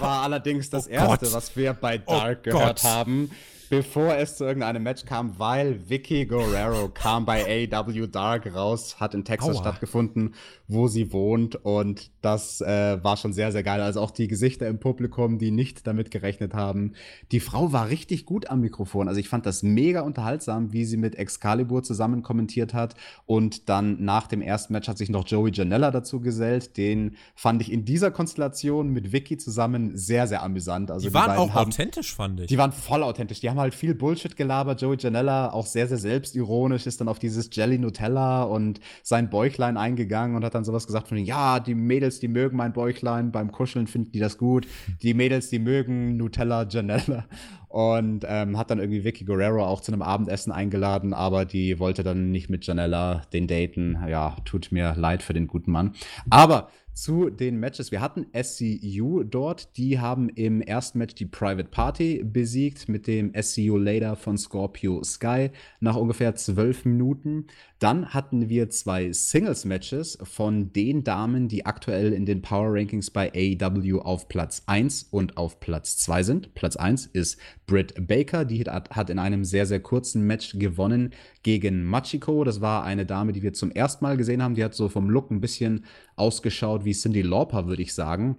War 0.00 0.22
allerdings 0.22 0.70
das 0.70 0.86
Oh 0.88 0.90
erste, 0.90 1.26
Gott. 1.26 1.34
was 1.34 1.54
wir 1.56 1.74
bei 1.74 2.00
Oh 2.06 2.12
Dark 2.12 2.42
gehört 2.44 2.82
Gott. 2.82 2.90
haben, 2.90 3.30
bevor 3.70 4.14
es 4.16 4.36
zu 4.36 4.44
irgendeinem 4.44 4.82
Match 4.82 5.04
kam, 5.04 5.38
weil 5.38 5.88
Vicky 5.88 6.26
Guerrero 6.26 6.88
kam 6.88 7.24
bei 7.24 7.68
AEW 7.70 8.06
Dark 8.06 8.52
raus, 8.54 9.00
hat 9.00 9.14
in 9.14 9.24
Texas 9.24 9.56
Aua. 9.56 9.60
stattgefunden, 9.62 10.34
wo 10.68 10.88
sie 10.88 11.12
wohnt 11.12 11.56
und 11.64 12.10
das 12.22 12.60
äh, 12.60 12.98
war 13.02 13.16
schon 13.16 13.32
sehr, 13.32 13.52
sehr 13.52 13.62
geil. 13.62 13.80
Also 13.80 14.00
auch 14.00 14.10
die 14.10 14.28
Gesichter 14.28 14.66
im 14.66 14.78
Publikum, 14.80 15.38
die 15.38 15.50
nicht 15.50 15.86
damit 15.86 16.10
gerechnet 16.10 16.54
haben. 16.54 16.92
Die 17.32 17.40
Frau 17.40 17.72
war 17.72 17.88
richtig 17.88 18.26
gut 18.26 18.50
am 18.50 18.60
Mikrofon. 18.60 19.08
Also 19.08 19.20
ich 19.20 19.28
fand 19.28 19.46
das 19.46 19.62
mega 19.62 20.00
unterhaltsam, 20.00 20.72
wie 20.72 20.84
sie 20.84 20.96
mit 20.96 21.14
Excalibur 21.16 21.82
zusammen 21.82 22.22
kommentiert 22.22 22.74
hat 22.74 22.94
und 23.26 23.68
dann 23.68 24.04
nach 24.04 24.26
dem 24.26 24.42
ersten 24.42 24.72
Match 24.72 24.88
hat 24.88 24.98
sich 24.98 25.08
noch 25.10 25.26
Joey 25.26 25.50
Janella 25.52 25.90
dazu 25.90 26.20
gesellt. 26.20 26.76
Den 26.76 27.16
fand 27.34 27.62
ich 27.62 27.70
in 27.72 27.84
dieser 27.84 28.10
Konstellation 28.10 28.90
mit 28.90 29.12
Vicky 29.12 29.36
zusammen 29.36 29.96
sehr, 29.96 30.26
sehr 30.26 30.42
amüsant. 30.42 30.90
Also 30.90 31.08
Die 31.08 31.14
waren 31.14 31.26
beiden 31.28 31.42
auch 31.42 31.54
haben, 31.54 31.68
authentisch, 31.68 32.14
fand 32.14 32.40
ich. 32.40 32.46
die 32.48 32.58
waren 32.58 32.72
voll 32.72 33.02
authentisch. 33.02 33.40
Die 33.40 33.48
haben 33.50 33.55
halt 33.58 33.74
viel 33.74 33.94
Bullshit 33.94 34.36
gelabert. 34.36 34.80
Joey 34.80 34.96
Janella 34.98 35.52
auch 35.52 35.66
sehr, 35.66 35.86
sehr 35.88 35.98
selbstironisch, 35.98 36.86
ist 36.86 37.00
dann 37.00 37.08
auf 37.08 37.18
dieses 37.18 37.48
Jelly 37.52 37.78
Nutella 37.78 38.44
und 38.44 38.80
sein 39.02 39.30
Bäuchlein 39.30 39.76
eingegangen 39.76 40.36
und 40.36 40.44
hat 40.44 40.54
dann 40.54 40.64
sowas 40.64 40.86
gesagt 40.86 41.08
von, 41.08 41.18
ja, 41.18 41.60
die 41.60 41.74
Mädels, 41.74 42.20
die 42.20 42.28
mögen 42.28 42.56
mein 42.56 42.72
Bäuchlein, 42.72 43.32
beim 43.32 43.52
Kuscheln 43.52 43.86
finden 43.86 44.12
die 44.12 44.20
das 44.20 44.38
gut. 44.38 44.66
Die 45.02 45.14
Mädels, 45.14 45.50
die 45.50 45.58
mögen 45.58 46.16
Nutella 46.16 46.66
Janella. 46.68 47.26
Und 47.68 48.24
ähm, 48.26 48.56
hat 48.56 48.70
dann 48.70 48.78
irgendwie 48.78 49.04
Vicky 49.04 49.24
Guerrero 49.24 49.66
auch 49.66 49.80
zu 49.80 49.92
einem 49.92 50.00
Abendessen 50.00 50.50
eingeladen, 50.50 51.12
aber 51.12 51.44
die 51.44 51.78
wollte 51.78 52.02
dann 52.02 52.30
nicht 52.30 52.48
mit 52.48 52.66
Janella 52.66 53.22
den 53.32 53.46
daten. 53.46 53.98
Ja, 54.08 54.36
tut 54.44 54.72
mir 54.72 54.94
leid 54.96 55.22
für 55.22 55.34
den 55.34 55.46
guten 55.46 55.72
Mann. 55.72 55.92
Aber 56.30 56.70
zu 56.96 57.28
den 57.28 57.60
Matches. 57.60 57.92
Wir 57.92 58.00
hatten 58.00 58.26
SCU 58.34 59.22
dort. 59.22 59.76
Die 59.76 60.00
haben 60.00 60.30
im 60.30 60.62
ersten 60.62 60.98
Match 60.98 61.14
die 61.14 61.26
Private 61.26 61.68
Party 61.68 62.24
besiegt 62.24 62.88
mit 62.88 63.06
dem 63.06 63.32
SCU 63.40 63.76
Later 63.76 64.16
von 64.16 64.38
Scorpio 64.38 65.04
Sky 65.04 65.50
nach 65.80 65.96
ungefähr 65.96 66.34
zwölf 66.34 66.84
Minuten. 66.86 67.46
Dann 67.78 68.14
hatten 68.14 68.48
wir 68.48 68.70
zwei 68.70 69.12
Singles-Matches 69.12 70.18
von 70.22 70.72
den 70.72 71.04
Damen, 71.04 71.48
die 71.48 71.66
aktuell 71.66 72.14
in 72.14 72.24
den 72.24 72.40
Power 72.40 72.72
Rankings 72.72 73.10
bei 73.10 73.30
AEW 73.34 74.00
auf 74.00 74.28
Platz 74.28 74.62
1 74.64 75.08
und 75.10 75.36
auf 75.36 75.60
Platz 75.60 75.98
2 75.98 76.22
sind. 76.22 76.54
Platz 76.54 76.76
1 76.76 77.04
ist 77.06 77.38
Britt 77.66 78.06
Baker, 78.06 78.46
die 78.46 78.64
hat, 78.64 79.10
in 79.10 79.18
einem 79.18 79.44
sehr, 79.44 79.66
sehr 79.66 79.80
kurzen 79.80 80.26
Match 80.26 80.58
gewonnen 80.58 81.12
gegen 81.42 81.84
Machiko. 81.84 82.44
Das 82.44 82.62
war 82.62 82.82
eine 82.84 83.04
Dame, 83.04 83.34
die 83.34 83.42
wir 83.42 83.52
zum 83.52 83.70
ersten 83.70 84.04
Mal 84.04 84.16
gesehen 84.16 84.42
haben. 84.42 84.54
Die 84.54 84.64
hat 84.64 84.74
so 84.74 84.88
vom 84.88 85.10
Look 85.10 85.30
ein 85.30 85.42
bisschen 85.42 85.84
ausgeschaut 86.16 86.86
wie 86.86 86.94
Cindy 86.94 87.20
Lauper, 87.20 87.66
würde 87.66 87.82
ich 87.82 87.92
sagen. 87.92 88.36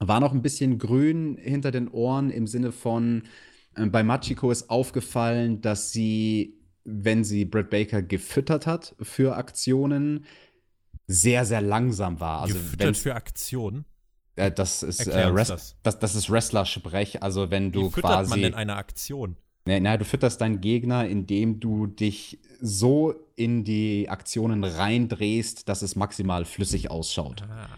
War 0.00 0.20
noch 0.20 0.34
ein 0.34 0.42
bisschen 0.42 0.78
grün 0.78 1.38
hinter 1.40 1.70
den 1.70 1.88
Ohren 1.88 2.28
im 2.28 2.46
Sinne 2.46 2.72
von, 2.72 3.22
äh, 3.76 3.86
bei 3.86 4.02
Machiko 4.02 4.50
ist 4.50 4.68
aufgefallen, 4.70 5.60
dass 5.60 5.92
sie, 5.92 6.55
wenn 6.86 7.24
sie 7.24 7.44
Britt 7.44 7.70
Baker 7.70 8.00
gefüttert 8.00 8.66
hat 8.66 8.94
für 9.02 9.36
Aktionen, 9.36 10.24
sehr, 11.06 11.44
sehr 11.44 11.60
langsam 11.60 12.20
war. 12.20 12.42
Also 12.42 12.54
Gefüttert 12.54 12.96
für 12.96 13.14
Aktionen. 13.14 13.84
äh, 14.36 14.50
das 14.50 14.82
ist 14.82 15.06
äh, 15.06 15.32
das. 15.32 15.76
das. 15.82 15.98
Das, 15.98 16.14
ist 16.14 16.30
Wrestler-Sprech. 16.30 17.22
Also 17.22 17.50
wenn 17.50 17.72
du 17.72 17.88
Wie 17.88 17.90
füttert 17.90 18.12
quasi 18.12 18.30
man 18.30 18.42
denn 18.42 18.54
eine 18.54 18.76
Aktion? 18.76 19.36
Nee, 19.66 19.80
nein, 19.80 19.98
du 19.98 20.04
fütterst 20.04 20.40
deinen 20.40 20.60
Gegner, 20.60 21.08
indem 21.08 21.58
du 21.58 21.88
dich 21.88 22.38
so 22.60 23.14
in 23.34 23.64
die 23.64 24.08
Aktionen 24.08 24.62
reindrehst, 24.62 25.68
dass 25.68 25.82
es 25.82 25.96
maximal 25.96 26.44
flüssig 26.44 26.90
ausschaut. 26.90 27.42
Ah. 27.50 27.68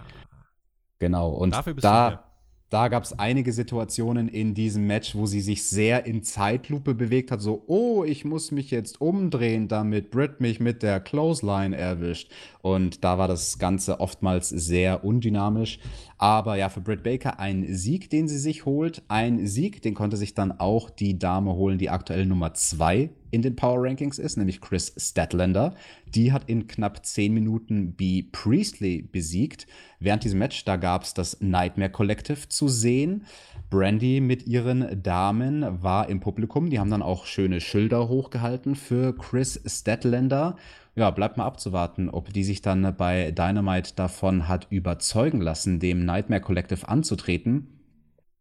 Genau, 0.98 1.30
und 1.30 1.54
da, 1.80 2.27
da 2.70 2.88
gab 2.88 3.04
es 3.04 3.18
einige 3.18 3.52
Situationen 3.52 4.28
in 4.28 4.52
diesem 4.54 4.86
Match, 4.86 5.14
wo 5.14 5.24
sie 5.24 5.40
sich 5.40 5.64
sehr 5.64 6.04
in 6.04 6.22
Zeitlupe 6.22 6.94
bewegt 6.94 7.30
hat. 7.30 7.40
So, 7.40 7.62
oh, 7.66 8.04
ich 8.04 8.26
muss 8.26 8.50
mich 8.50 8.70
jetzt 8.70 9.00
umdrehen, 9.00 9.68
damit 9.68 10.10
Britt 10.10 10.40
mich 10.40 10.60
mit 10.60 10.82
der 10.82 11.00
Clothesline 11.00 11.76
erwischt. 11.76 12.30
Und 12.60 13.04
da 13.04 13.16
war 13.16 13.26
das 13.26 13.58
Ganze 13.58 14.00
oftmals 14.00 14.50
sehr 14.50 15.02
undynamisch. 15.02 15.78
Aber 16.18 16.56
ja, 16.56 16.68
für 16.68 16.82
Britt 16.82 17.02
Baker 17.04 17.40
ein 17.40 17.74
Sieg, 17.74 18.10
den 18.10 18.28
sie 18.28 18.38
sich 18.38 18.66
holt. 18.66 19.02
Ein 19.08 19.46
Sieg, 19.46 19.80
den 19.80 19.94
konnte 19.94 20.18
sich 20.18 20.34
dann 20.34 20.52
auch 20.52 20.90
die 20.90 21.18
Dame 21.18 21.54
holen, 21.54 21.78
die 21.78 21.88
aktuell 21.88 22.26
Nummer 22.26 22.52
zwei 22.52 23.10
in 23.30 23.42
den 23.42 23.56
Power 23.56 23.82
Rankings 23.82 24.18
ist, 24.18 24.36
nämlich 24.36 24.60
Chris 24.60 24.94
Statlander. 24.96 25.74
Die 26.14 26.32
hat 26.32 26.48
in 26.48 26.66
knapp 26.66 27.04
10 27.04 27.32
Minuten 27.32 27.92
B. 27.94 28.22
Priestley 28.22 29.02
besiegt. 29.02 29.66
Während 30.00 30.24
diesem 30.24 30.38
Match, 30.38 30.64
da 30.64 30.76
gab 30.76 31.02
es 31.02 31.14
das 31.14 31.40
Nightmare 31.40 31.90
Collective 31.90 32.48
zu 32.48 32.68
sehen. 32.68 33.24
Brandy 33.70 34.20
mit 34.20 34.46
ihren 34.46 35.02
Damen 35.02 35.82
war 35.82 36.08
im 36.08 36.20
Publikum. 36.20 36.70
Die 36.70 36.78
haben 36.78 36.90
dann 36.90 37.02
auch 37.02 37.26
schöne 37.26 37.60
Schilder 37.60 38.08
hochgehalten 38.08 38.74
für 38.74 39.14
Chris 39.14 39.60
Statlander. 39.66 40.56
Ja, 40.94 41.10
bleibt 41.10 41.36
mal 41.36 41.44
abzuwarten, 41.44 42.08
ob 42.08 42.32
die 42.32 42.44
sich 42.44 42.60
dann 42.60 42.96
bei 42.96 43.30
Dynamite 43.30 43.94
davon 43.94 44.48
hat 44.48 44.66
überzeugen 44.70 45.40
lassen, 45.40 45.78
dem 45.78 46.04
Nightmare 46.04 46.40
Collective 46.40 46.88
anzutreten. 46.88 47.78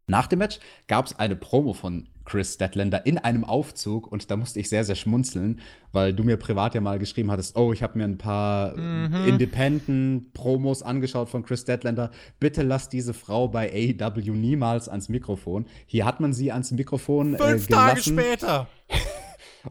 Nach 0.08 0.26
dem 0.26 0.40
Match 0.40 0.58
gab 0.86 1.06
es 1.06 1.18
eine 1.18 1.36
Promo 1.36 1.74
von 1.74 2.08
Chris 2.28 2.54
Statlander 2.54 3.06
in 3.06 3.16
einem 3.16 3.44
Aufzug 3.44 4.12
und 4.12 4.30
da 4.30 4.36
musste 4.36 4.60
ich 4.60 4.68
sehr, 4.68 4.84
sehr 4.84 4.96
schmunzeln, 4.96 5.60
weil 5.92 6.12
du 6.12 6.24
mir 6.24 6.36
privat 6.36 6.74
ja 6.74 6.80
mal 6.82 6.98
geschrieben 6.98 7.30
hattest, 7.30 7.56
oh, 7.56 7.72
ich 7.72 7.82
habe 7.82 7.96
mir 7.96 8.04
ein 8.04 8.18
paar 8.18 8.76
mhm. 8.76 9.26
Independent-Promos 9.26 10.82
angeschaut 10.82 11.30
von 11.30 11.42
Chris 11.42 11.62
Statlander. 11.62 12.10
Bitte 12.38 12.62
lass 12.62 12.90
diese 12.90 13.14
Frau 13.14 13.48
bei 13.48 13.72
AEW 13.72 14.32
niemals 14.32 14.90
ans 14.90 15.08
Mikrofon. 15.08 15.64
Hier 15.86 16.04
hat 16.04 16.20
man 16.20 16.34
sie 16.34 16.52
ans 16.52 16.70
Mikrofon 16.70 17.34
äh, 17.34 17.38
Fünf 17.38 17.66
Tage 17.68 18.02
später. 18.02 18.68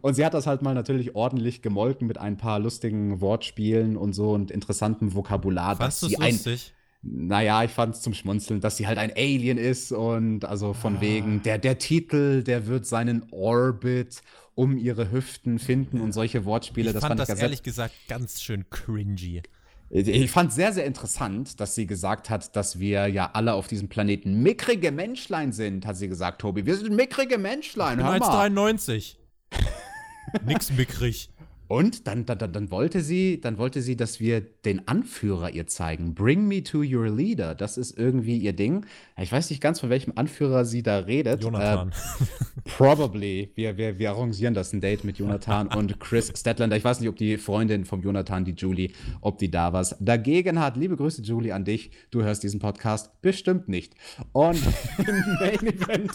Und 0.02 0.16
sie 0.16 0.26
hat 0.26 0.34
das 0.34 0.48
halt 0.48 0.64
mal 0.64 0.74
natürlich 0.74 1.16
ordentlich 1.16 1.62
gemolken 1.62 2.08
mit 2.08 2.18
ein 2.18 2.38
paar 2.38 2.60
lustigen 2.60 3.22
Wortspielen 3.22 3.98
und 3.98 4.14
so 4.14 4.32
und 4.32 4.52
interessantem 4.52 5.16
Vokabular. 5.16 5.78
Fandst 5.78 6.04
du 6.04 6.08
lustig? 6.10 6.74
Naja, 7.02 7.64
ich 7.64 7.72
fand 7.72 7.96
es 7.96 8.02
zum 8.02 8.14
Schmunzeln, 8.14 8.60
dass 8.60 8.78
sie 8.78 8.88
halt 8.88 8.98
ein 8.98 9.12
Alien 9.16 9.58
ist 9.58 9.92
und 9.92 10.46
also 10.46 10.74
von 10.74 10.98
ah. 10.98 11.02
wegen, 11.02 11.44
der, 11.44 11.58
der 11.58 11.78
Titel, 11.78 12.44
der 12.44 12.68
wird 12.68 12.86
seinen 12.86 13.26
Orbit 13.32 14.22
um 14.56 14.78
ihre 14.78 15.12
Hüften 15.12 15.60
finden 15.60 16.02
und 16.02 16.12
solche 16.12 16.44
Wortspiele. 16.44 16.90
Ich 16.90 16.94
das 16.94 17.02
fand, 17.02 17.20
fand 17.20 17.30
das 17.30 17.40
ehrlich 17.40 17.64
gesagt 17.64 17.94
ganz 18.08 18.42
schön 18.42 18.70
cringy. 18.70 19.44
Ich 19.90 20.32
fand 20.32 20.52
sehr, 20.52 20.74
sehr 20.74 20.86
interessant, 20.86 21.62
dass 21.62 21.76
sie 21.76 21.88
gesagt 21.88 22.30
hat, 22.30 22.56
dass 22.58 22.78
wir 22.78 23.08
ja 23.08 23.30
alle 23.34 23.54
auf 23.54 23.68
diesem 23.68 23.88
Planeten 23.88 24.42
mickrige 24.42 24.92
Menschlein 24.92 25.54
sind, 25.54 25.86
hat 25.86 25.96
sie 25.96 26.10
gesagt, 26.10 26.42
Tobi. 26.42 26.66
Wir 26.66 26.76
sind 26.76 26.94
mickrige 26.94 27.38
Menschlein. 27.38 28.02
1,93. 28.02 29.16
Nix 30.46 30.72
mickrig. 30.74 31.30
Und 31.68 32.08
dann, 32.08 32.26
dann, 32.26 32.38
dann, 32.38 32.72
wollte 32.72 33.02
sie, 33.02 33.42
dann 33.42 33.58
wollte 33.58 33.82
sie, 33.82 33.98
dass 33.98 34.22
wir 34.22 34.42
den 34.42 34.88
Anführer 34.88 35.50
ihr 35.50 35.68
zeigen. 35.68 36.16
Bring 36.16 36.48
me 36.48 36.64
to 36.64 36.80
your 36.80 37.10
leader. 37.10 37.56
Das 37.56 37.78
ist 37.78 37.98
irgendwie 37.98 38.38
ihr 38.38 38.54
Ding. 38.54 38.86
Ich 39.18 39.32
weiß 39.32 39.50
nicht 39.50 39.62
ganz, 39.62 39.82
von 39.82 39.90
welchem 39.90 40.14
Anführer 40.16 40.64
sie 40.64 40.82
da 40.82 41.00
redet. 41.00 41.44
Jonathan. 41.44 41.90
Äh, 41.90 41.94
probably. 42.64 43.52
Wir, 43.56 43.76
wir, 43.76 44.00
wir 44.00 44.12
arrangieren 44.12 44.54
das, 44.54 44.72
ein 44.72 44.80
Date 44.80 45.04
mit 45.04 45.18
Jonathan 45.18 45.68
und 45.76 46.00
Chris 46.00 46.32
Statlander. 46.34 46.78
Ich 46.78 46.86
weiß 46.86 47.02
nicht, 47.02 47.10
ob 47.10 47.18
die 47.18 47.38
Freundin 47.38 47.84
vom 47.84 48.02
Jonathan, 48.02 48.46
die 48.46 48.54
Julie, 48.54 48.92
ob 49.20 49.38
die 49.38 49.52
da 49.52 49.74
was 49.74 49.98
dagegen 50.00 50.62
hat. 50.62 50.78
Liebe 50.78 50.96
Grüße, 50.96 51.22
Julie, 51.22 51.54
an 51.54 51.66
dich. 51.66 51.92
Du 52.12 52.24
hörst 52.24 52.44
diesen 52.44 52.62
Podcast 52.62 53.22
bestimmt 53.22 53.68
nicht. 53.68 53.94
Und 54.32 54.62
im 55.00 55.38
Main 55.40 55.68
Event 55.68 56.12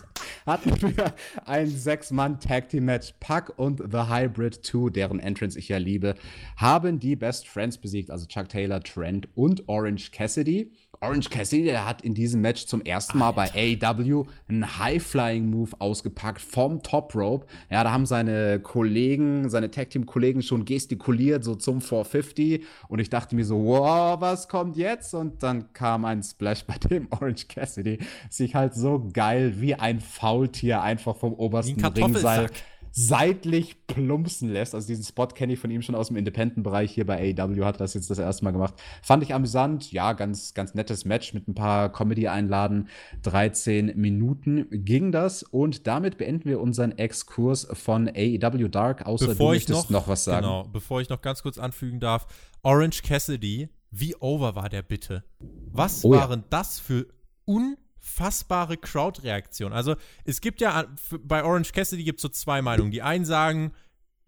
hatten 0.46 0.80
wir 0.80 1.12
ein 1.44 1.68
Sechs-Mann-Tag-Team-Match. 1.68 3.14
Puck 3.20 3.52
und 3.58 3.82
The 3.90 4.08
Hybrid 4.08 4.64
2, 4.64 4.90
deren 4.90 5.20
Entrance 5.20 5.41
Entrance 5.42 5.58
ich 5.58 5.68
ja 5.68 5.78
liebe, 5.78 6.14
haben 6.56 7.00
die 7.00 7.16
Best 7.16 7.48
Friends 7.48 7.78
besiegt, 7.78 8.10
also 8.10 8.26
Chuck 8.26 8.48
Taylor, 8.48 8.80
Trent 8.80 9.28
und 9.34 9.68
Orange 9.68 10.10
Cassidy. 10.12 10.70
Orange 11.00 11.30
Cassidy, 11.30 11.64
der 11.64 11.84
hat 11.84 12.02
in 12.02 12.14
diesem 12.14 12.40
Match 12.42 12.66
zum 12.66 12.80
ersten 12.82 13.18
Mal 13.18 13.34
Alter. 13.34 13.94
bei 13.94 13.98
AEW 13.98 14.24
einen 14.46 14.78
High-Flying-Move 14.78 15.72
ausgepackt 15.80 16.40
vom 16.40 16.80
Top 16.84 17.12
Rope. 17.16 17.46
Ja, 17.70 17.82
da 17.82 17.90
haben 17.90 18.06
seine 18.06 18.60
Kollegen, 18.60 19.50
seine 19.50 19.72
Tag-Team-Kollegen 19.72 20.42
schon 20.42 20.64
gestikuliert, 20.64 21.42
so 21.42 21.56
zum 21.56 21.80
450. 21.80 22.64
Und 22.86 23.00
ich 23.00 23.10
dachte 23.10 23.34
mir 23.34 23.44
so, 23.44 23.64
wow, 23.64 24.20
was 24.20 24.46
kommt 24.46 24.76
jetzt? 24.76 25.12
Und 25.14 25.42
dann 25.42 25.72
kam 25.72 26.04
ein 26.04 26.22
Splash, 26.22 26.64
bei 26.64 26.78
dem 26.78 27.08
Orange 27.10 27.48
Cassidy 27.48 27.98
sich 28.30 28.54
halt 28.54 28.74
so 28.74 29.08
geil 29.12 29.54
wie 29.60 29.74
ein 29.74 29.98
Faultier 29.98 30.82
einfach 30.82 31.16
vom 31.16 31.32
obersten 31.32 31.84
Ringseil 31.84 32.48
seitlich 32.92 33.86
plumpsen 33.86 34.50
lässt. 34.50 34.74
Also 34.74 34.86
diesen 34.86 35.04
Spot 35.04 35.26
kenne 35.26 35.54
ich 35.54 35.58
von 35.58 35.70
ihm 35.70 35.82
schon 35.82 35.94
aus 35.94 36.08
dem 36.08 36.16
Independent-Bereich. 36.16 36.92
Hier 36.92 37.06
bei 37.06 37.34
AEW 37.36 37.64
hat 37.64 37.76
er 37.76 37.78
das 37.78 37.94
jetzt 37.94 38.10
das 38.10 38.18
erste 38.18 38.44
Mal 38.44 38.50
gemacht. 38.50 38.74
Fand 39.02 39.22
ich 39.22 39.34
amüsant. 39.34 39.90
Ja, 39.92 40.12
ganz, 40.12 40.52
ganz 40.54 40.74
nettes 40.74 41.04
Match 41.04 41.32
mit 41.32 41.48
ein 41.48 41.54
paar 41.54 41.90
Comedy-Einladen. 41.90 42.88
13 43.22 43.92
Minuten 43.96 44.66
ging 44.70 45.10
das. 45.10 45.42
Und 45.42 45.86
damit 45.86 46.18
beenden 46.18 46.48
wir 46.48 46.60
unseren 46.60 46.92
Exkurs 46.92 47.66
von 47.72 48.08
AEW 48.08 48.68
Dark. 48.68 49.06
Außer 49.06 49.28
bevor 49.28 49.52
du 49.52 49.54
möchtest 49.54 49.90
noch, 49.90 50.02
noch 50.02 50.08
was 50.08 50.24
sagen. 50.24 50.44
Genau, 50.46 50.64
bevor 50.64 51.00
ich 51.00 51.08
noch 51.08 51.22
ganz 51.22 51.42
kurz 51.42 51.58
anfügen 51.58 51.98
darf. 51.98 52.26
Orange 52.62 53.02
Cassidy, 53.02 53.70
wie 53.90 54.14
over 54.16 54.54
war 54.54 54.68
der 54.68 54.82
bitte? 54.82 55.24
Was 55.72 56.04
oh, 56.04 56.12
waren 56.12 56.40
ja. 56.40 56.46
das 56.50 56.78
für 56.78 57.06
un 57.46 57.76
unfassbare 58.02 58.76
Crowd-Reaktion. 58.76 59.72
Also 59.72 59.96
es 60.24 60.40
gibt 60.40 60.60
ja, 60.60 60.86
bei 61.22 61.44
Orange 61.44 61.72
Cassidy 61.72 62.04
gibt 62.04 62.18
es 62.18 62.22
so 62.22 62.28
zwei 62.28 62.60
Meinungen. 62.60 62.90
Die 62.90 63.02
einen 63.02 63.24
sagen, 63.24 63.72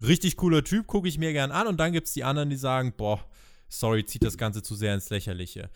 richtig 0.01 0.37
cooler 0.37 0.63
Typ, 0.63 0.87
gucke 0.87 1.07
ich 1.07 1.17
mir 1.17 1.33
gern 1.33 1.51
an. 1.51 1.67
Und 1.67 1.79
dann 1.79 1.93
gibt 1.93 2.07
es 2.07 2.13
die 2.13 2.23
anderen, 2.23 2.49
die 2.49 2.55
sagen, 2.55 2.93
boah, 2.95 3.23
sorry, 3.67 4.05
zieht 4.05 4.23
das 4.23 4.37
Ganze 4.37 4.63
zu 4.63 4.75
sehr 4.75 4.93
ins 4.93 5.09
Lächerliche. 5.09 5.69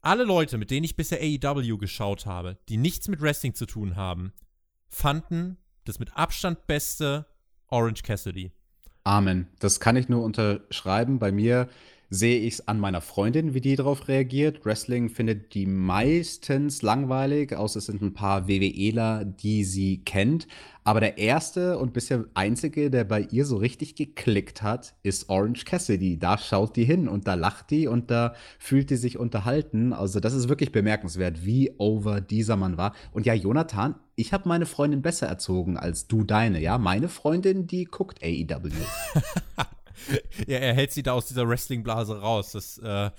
Alle 0.00 0.24
Leute, 0.24 0.58
mit 0.58 0.70
denen 0.70 0.84
ich 0.84 0.96
bisher 0.96 1.20
AEW 1.20 1.78
geschaut 1.78 2.26
habe, 2.26 2.58
die 2.68 2.76
nichts 2.76 3.08
mit 3.08 3.20
Wrestling 3.20 3.54
zu 3.54 3.66
tun 3.66 3.96
haben, 3.96 4.32
fanden 4.88 5.56
das 5.84 5.98
mit 5.98 6.16
Abstand 6.16 6.66
beste 6.66 7.26
Orange 7.68 8.02
Cassidy. 8.02 8.52
Amen. 9.02 9.48
Das 9.58 9.80
kann 9.80 9.96
ich 9.96 10.08
nur 10.08 10.22
unterschreiben. 10.22 11.18
Bei 11.18 11.32
mir 11.32 11.68
sehe 12.14 12.38
ich 12.40 12.54
es 12.54 12.68
an 12.68 12.78
meiner 12.78 13.00
Freundin, 13.00 13.54
wie 13.54 13.60
die 13.60 13.76
darauf 13.76 14.06
reagiert. 14.08 14.64
Wrestling 14.64 15.08
findet 15.08 15.54
die 15.54 15.66
meistens 15.66 16.82
langweilig, 16.82 17.56
außer 17.56 17.78
es 17.78 17.86
sind 17.86 18.02
ein 18.02 18.14
paar 18.14 18.46
WWEler, 18.46 19.24
die 19.24 19.64
sie 19.64 20.04
kennt. 20.04 20.46
Aber 20.84 21.00
der 21.00 21.18
erste 21.18 21.78
und 21.78 21.92
bisher 21.92 22.26
einzige, 22.34 22.90
der 22.90 23.04
bei 23.04 23.22
ihr 23.30 23.46
so 23.46 23.56
richtig 23.56 23.96
geklickt 23.96 24.62
hat, 24.62 24.94
ist 25.02 25.28
Orange 25.28 25.64
Cassidy. 25.64 26.18
Da 26.18 26.38
schaut 26.38 26.76
die 26.76 26.84
hin 26.84 27.08
und 27.08 27.26
da 27.26 27.34
lacht 27.34 27.70
die 27.70 27.88
und 27.88 28.10
da 28.10 28.34
fühlt 28.58 28.90
die 28.90 28.96
sich 28.96 29.18
unterhalten. 29.18 29.92
Also 29.92 30.20
das 30.20 30.34
ist 30.34 30.48
wirklich 30.48 30.72
bemerkenswert, 30.72 31.44
wie 31.44 31.74
over 31.78 32.20
dieser 32.20 32.56
Mann 32.56 32.76
war. 32.76 32.94
Und 33.12 33.26
ja, 33.26 33.34
Jonathan, 33.34 33.96
ich 34.14 34.32
habe 34.32 34.48
meine 34.48 34.66
Freundin 34.66 35.02
besser 35.02 35.26
erzogen 35.26 35.78
als 35.78 36.06
du 36.06 36.22
deine. 36.22 36.60
Ja, 36.60 36.78
meine 36.78 37.08
Freundin, 37.08 37.66
die 37.66 37.86
guckt 37.86 38.22
AEW. 38.22 38.70
ja, 40.46 40.58
er 40.58 40.74
hält 40.74 40.92
sie 40.92 41.02
da 41.02 41.12
aus 41.12 41.26
dieser 41.26 41.48
Wrestling-Blase 41.48 42.20
raus. 42.20 42.52
Das, 42.52 42.78
äh, 42.78 43.10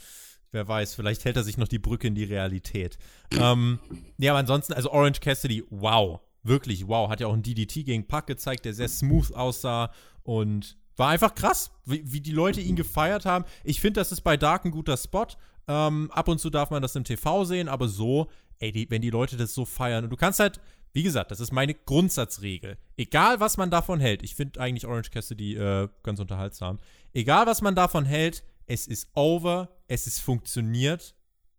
wer 0.51 0.67
weiß, 0.67 0.95
vielleicht 0.95 1.25
hält 1.25 1.37
er 1.37 1.43
sich 1.43 1.57
noch 1.57 1.67
die 1.67 1.79
Brücke 1.79 2.07
in 2.07 2.15
die 2.15 2.23
Realität. 2.23 2.97
ähm, 3.31 3.79
ja, 4.17 4.31
aber 4.31 4.39
ansonsten, 4.39 4.73
also 4.73 4.91
Orange 4.91 5.19
Cassidy, 5.19 5.63
wow. 5.69 6.21
Wirklich, 6.43 6.87
wow. 6.87 7.09
Hat 7.09 7.19
ja 7.19 7.27
auch 7.27 7.33
ein 7.33 7.43
DDT 7.43 7.85
gegen 7.85 8.07
Puck 8.07 8.27
gezeigt, 8.27 8.65
der 8.65 8.73
sehr 8.73 8.87
smooth 8.87 9.33
aussah 9.33 9.91
und 10.23 10.77
war 10.97 11.09
einfach 11.09 11.35
krass, 11.35 11.71
wie, 11.85 12.03
wie 12.05 12.21
die 12.21 12.31
Leute 12.31 12.61
ihn 12.61 12.75
gefeiert 12.75 13.25
haben. 13.25 13.45
Ich 13.63 13.81
finde, 13.81 13.99
das 13.99 14.11
ist 14.11 14.21
bei 14.21 14.37
Dark 14.37 14.65
ein 14.65 14.71
guter 14.71 14.97
Spot. 14.97 15.27
Ähm, 15.67 16.11
ab 16.11 16.27
und 16.27 16.39
zu 16.39 16.49
darf 16.49 16.69
man 16.69 16.81
das 16.81 16.95
im 16.95 17.03
TV 17.03 17.43
sehen, 17.43 17.67
aber 17.67 17.87
so, 17.87 18.27
ey, 18.59 18.71
die, 18.71 18.89
wenn 18.89 19.01
die 19.01 19.09
Leute 19.09 19.37
das 19.37 19.53
so 19.53 19.65
feiern 19.65 20.03
und 20.03 20.09
du 20.11 20.15
kannst 20.15 20.39
halt, 20.39 20.61
wie 20.95 21.03
gesagt, 21.03 21.29
das 21.29 21.41
ist 21.41 21.51
meine 21.51 21.73
Grundsatzregel. 21.73 22.77
Egal, 22.95 23.41
was 23.41 23.57
man 23.57 23.69
davon 23.69 23.99
hält, 23.99 24.23
ich 24.23 24.33
finde 24.33 24.61
eigentlich 24.61 24.87
Orange 24.87 25.11
Cassidy 25.11 25.57
äh, 25.57 25.89
ganz 26.03 26.21
unterhaltsam. 26.21 26.79
Egal, 27.13 27.47
was 27.47 27.61
man 27.61 27.75
davon 27.75 28.05
hält, 28.05 28.45
es 28.65 28.87
ist 28.87 29.09
over, 29.13 29.75
es 29.89 30.07
ist 30.07 30.21
funktioniert 30.21 31.13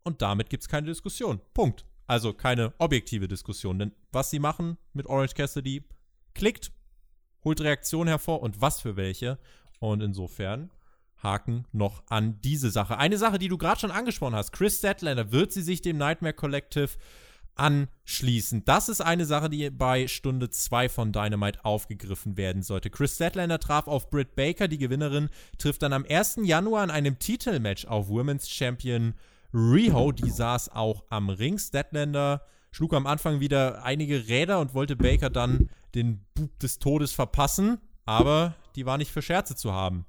und 0.05 0.23
damit 0.23 0.49
gibt 0.49 0.63
es 0.63 0.71
keine 0.71 0.87
Diskussion. 0.87 1.43
Punkt. 1.53 1.85
Also 2.07 2.33
keine 2.33 2.73
objektive 2.79 3.29
Diskussion. 3.29 3.79
Denn 3.79 3.93
was 4.11 4.31
sie 4.31 4.39
machen 4.39 4.79
mit 4.95 5.05
Orange 5.05 5.35
Cassidy, 5.35 5.85
klickt, 6.35 6.73
holt 7.45 7.61
Reaktionen 7.61 8.09
hervor 8.09 8.41
und 8.41 8.63
was 8.63 8.81
für 8.81 8.97
welche. 8.97 9.39
Und 9.81 10.03
insofern 10.03 10.71
Haken 11.23 11.67
noch 11.73 12.03
an 12.09 12.41
diese 12.41 12.71
Sache. 12.71 12.97
Eine 12.97 13.19
Sache, 13.19 13.39
die 13.39 13.49
du 13.49 13.59
gerade 13.59 13.81
schon 13.81 13.91
angesprochen 13.91 14.35
hast. 14.35 14.53
Chris 14.53 14.79
Statlander, 14.79 15.31
wird 15.31 15.53
sie 15.53 15.63
sich 15.63 15.83
dem 15.83 15.99
Nightmare 15.99 16.33
Collective 16.33 16.93
anschließen. 17.57 18.65
Das 18.65 18.89
ist 18.89 19.01
eine 19.01 19.27
Sache, 19.27 19.51
die 19.51 19.71
bei 19.71 20.07
Stunde 20.07 20.51
2 20.51 20.89
von 20.89 21.13
Dynamite 21.13 21.65
aufgegriffen 21.65 22.37
werden 22.37 22.63
sollte. 22.63 22.91
Chris 22.91 23.17
Statlander 23.17 23.59
traf 23.59 23.89
auf 23.89 24.11
Britt 24.11 24.37
Baker, 24.37 24.69
die 24.69 24.79
Gewinnerin 24.79 25.31
trifft 25.59 25.83
dann 25.83 25.93
am 25.93 26.05
1. 26.09 26.41
Januar 26.43 26.85
in 26.85 26.91
einem 26.91 27.19
Titelmatch 27.19 27.87
auf 27.87 28.09
Women's 28.09 28.49
Champion 28.49 29.15
Riho, 29.53 30.13
die 30.13 30.31
saß 30.31 30.71
auch 30.71 31.05
am 31.09 31.31
Ring. 31.31 31.59
Statlander 31.59 32.43
schlug 32.71 32.93
am 32.93 33.07
Anfang 33.07 33.41
wieder 33.41 33.83
einige 33.85 34.29
Räder 34.29 34.61
und 34.61 34.75
wollte 34.75 34.97
Baker 34.97 35.31
dann 35.31 35.71
den 35.95 36.25
Bub 36.35 36.59
des 36.59 36.79
Todes 36.79 37.13
verpassen, 37.13 37.79
aber 38.05 38.55
die 38.77 38.85
war 38.85 38.99
nicht 38.99 39.11
für 39.11 39.23
Scherze 39.23 39.57
zu 39.57 39.73
haben. 39.73 40.05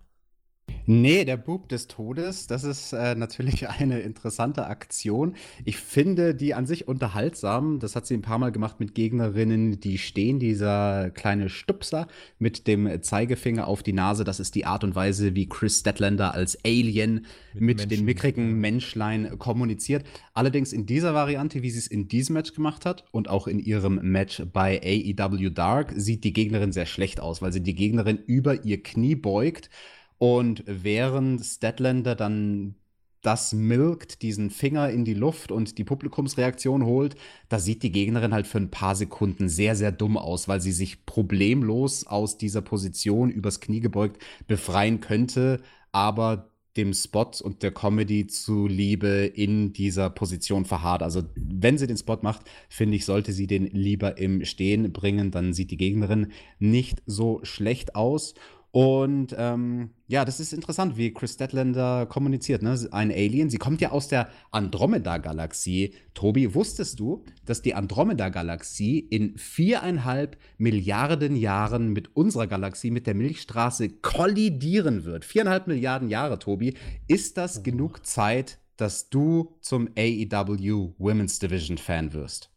Nee, 0.89 1.25
der 1.25 1.35
Bub 1.35 1.67
des 1.67 1.89
Todes, 1.89 2.47
das 2.47 2.63
ist 2.63 2.93
äh, 2.93 3.13
natürlich 3.13 3.67
eine 3.79 3.99
interessante 3.99 4.67
Aktion. 4.67 5.35
Ich 5.65 5.75
finde 5.75 6.33
die 6.33 6.53
an 6.53 6.65
sich 6.65 6.87
unterhaltsam. 6.87 7.79
Das 7.79 7.97
hat 7.97 8.07
sie 8.07 8.13
ein 8.13 8.21
paar 8.21 8.37
Mal 8.37 8.53
gemacht 8.53 8.79
mit 8.79 8.95
Gegnerinnen, 8.95 9.81
die 9.81 9.97
stehen. 9.97 10.39
Dieser 10.39 11.09
kleine 11.09 11.49
Stupser 11.49 12.07
mit 12.39 12.67
dem 12.67 13.01
Zeigefinger 13.01 13.67
auf 13.67 13.83
die 13.83 13.91
Nase. 13.91 14.23
Das 14.23 14.39
ist 14.39 14.55
die 14.55 14.63
Art 14.63 14.85
und 14.85 14.95
Weise, 14.95 15.35
wie 15.35 15.49
Chris 15.49 15.81
Statlander 15.81 16.33
als 16.33 16.57
Alien 16.63 17.25
mit, 17.53 17.79
mit 17.79 17.91
den 17.91 18.05
mickrigen 18.05 18.57
Menschlein 18.57 19.37
kommuniziert. 19.37 20.05
Allerdings 20.33 20.71
in 20.71 20.85
dieser 20.85 21.13
Variante, 21.13 21.63
wie 21.63 21.69
sie 21.69 21.79
es 21.79 21.87
in 21.87 22.07
diesem 22.07 22.35
Match 22.35 22.53
gemacht 22.53 22.85
hat 22.85 23.03
und 23.11 23.29
auch 23.29 23.47
in 23.47 23.59
ihrem 23.59 23.95
Match 24.03 24.41
bei 24.53 24.79
AEW 24.81 25.49
Dark, 25.49 25.91
sieht 25.97 26.23
die 26.23 26.31
Gegnerin 26.31 26.71
sehr 26.71 26.85
schlecht 26.85 27.19
aus, 27.19 27.41
weil 27.41 27.51
sie 27.51 27.61
die 27.61 27.75
Gegnerin 27.75 28.19
über 28.25 28.63
ihr 28.63 28.81
Knie 28.81 29.15
beugt 29.15 29.69
und 30.17 30.63
während 30.65 31.43
Statlander 31.43 32.15
dann 32.15 32.75
das 33.21 33.51
milkt, 33.51 34.21
diesen 34.21 34.49
Finger 34.49 34.89
in 34.89 35.03
die 35.03 35.13
Luft 35.13 35.51
und 35.51 35.77
die 35.77 35.83
Publikumsreaktion 35.83 36.85
holt, 36.85 37.15
da 37.49 37.59
sieht 37.59 37.83
die 37.83 37.91
Gegnerin 37.91 38.33
halt 38.33 38.47
für 38.47 38.59
ein 38.59 38.71
paar 38.71 38.95
Sekunden 38.95 39.49
sehr, 39.49 39.75
sehr 39.75 39.91
dumm 39.91 40.17
aus, 40.17 40.47
weil 40.47 40.61
sie 40.61 40.71
sich 40.71 41.05
problemlos 41.05 42.07
aus 42.07 42.37
dieser 42.37 42.61
Position 42.61 43.29
übers 43.29 43.59
Knie 43.59 43.79
gebeugt 43.79 44.21
befreien 44.47 45.01
könnte, 45.01 45.61
aber 45.91 46.51
dem 46.77 46.93
Spot 46.93 47.31
und 47.41 47.63
der 47.63 47.71
Comedy 47.71 48.27
zuliebe 48.27 49.25
in 49.25 49.73
dieser 49.73 50.09
Position 50.09 50.63
verharrt. 50.63 51.01
Also, 51.01 51.23
wenn 51.35 51.77
sie 51.77 51.87
den 51.87 51.97
Spot 51.97 52.19
macht, 52.21 52.43
finde 52.69 52.95
ich, 52.95 53.05
sollte 53.05 53.33
sie 53.33 53.47
den 53.47 53.65
lieber 53.65 54.17
im 54.19 54.45
Stehen 54.45 54.93
bringen, 54.93 55.31
dann 55.31 55.53
sieht 55.53 55.71
die 55.71 55.77
Gegnerin 55.77 56.31
nicht 56.59 57.01
so 57.07 57.39
schlecht 57.43 57.95
aus. 57.95 58.35
Und 58.77 59.33
ähm, 59.35 59.89
ja, 60.05 60.23
das 60.23 60.39
ist 60.39 60.53
interessant, 60.53 60.97
wie 60.97 61.11
Chris 61.11 61.33
Statlander 61.33 62.05
kommuniziert. 62.05 62.61
Ne? 62.61 62.77
Ein 62.91 63.09
Alien, 63.09 63.49
sie 63.49 63.57
kommt 63.57 63.81
ja 63.81 63.89
aus 63.89 64.07
der 64.07 64.29
Andromeda-Galaxie. 64.51 65.95
Tobi, 66.13 66.53
wusstest 66.53 66.99
du, 66.99 67.25
dass 67.43 67.63
die 67.63 67.73
Andromeda-Galaxie 67.73 68.99
in 68.99 69.35
viereinhalb 69.35 70.37
Milliarden 70.59 71.35
Jahren 71.35 71.91
mit 71.91 72.15
unserer 72.15 72.45
Galaxie, 72.45 72.91
mit 72.91 73.07
der 73.07 73.15
Milchstraße, 73.15 73.89
kollidieren 73.89 75.05
wird? 75.05 75.25
Viereinhalb 75.25 75.65
Milliarden 75.65 76.07
Jahre, 76.07 76.37
Tobi. 76.37 76.75
Ist 77.07 77.37
das 77.37 77.57
oh. 77.57 77.63
genug 77.63 78.05
Zeit, 78.05 78.59
dass 78.75 79.09
du 79.09 79.55
zum 79.59 79.89
AEW 79.97 80.93
Women's 80.99 81.39
Division 81.39 81.79
Fan 81.79 82.13
wirst? 82.13 82.51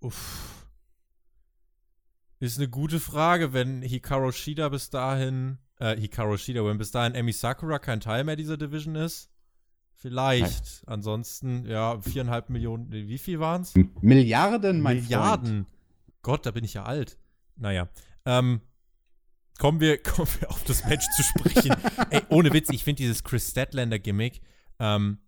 Uff. 0.00 0.66
Ist 2.40 2.58
eine 2.58 2.68
gute 2.68 3.00
Frage, 3.00 3.54
wenn 3.54 3.80
Hikaru 3.80 4.32
Shida 4.32 4.68
bis 4.68 4.90
dahin, 4.90 5.58
äh, 5.82 6.00
Hikaru 6.00 6.36
Shida, 6.36 6.64
wenn 6.64 6.78
bis 6.78 6.92
dahin 6.92 7.14
Emi 7.14 7.32
Sakura 7.32 7.78
kein 7.78 8.00
Teil 8.00 8.24
mehr 8.24 8.36
dieser 8.36 8.56
Division 8.56 8.94
ist. 8.94 9.30
Vielleicht. 9.94 10.82
Nein. 10.86 10.94
Ansonsten, 10.94 11.66
ja, 11.66 12.00
viereinhalb 12.00 12.50
Millionen, 12.50 12.90
wie 12.90 13.18
viel 13.18 13.40
waren 13.40 13.62
es? 13.62 13.74
Milliarden, 14.00 14.80
mein 14.80 14.96
Milliarden. 14.96 15.64
Freund. 15.64 15.66
Gott, 16.22 16.46
da 16.46 16.52
bin 16.52 16.64
ich 16.64 16.74
ja 16.74 16.84
alt. 16.84 17.18
Naja. 17.56 17.88
Ähm, 18.24 18.60
kommen 19.58 19.80
wir, 19.80 19.98
kommen 20.02 20.28
wir 20.40 20.50
auf 20.50 20.62
das 20.64 20.84
Match 20.84 21.06
zu 21.16 21.22
sprechen. 21.22 21.74
Ey, 22.10 22.22
ohne 22.28 22.52
Witz, 22.52 22.70
ich 22.70 22.84
finde 22.84 23.02
dieses 23.02 23.24
Chris 23.24 23.50
Statlander-Gimmick, 23.50 24.40
ähm, 24.78 25.18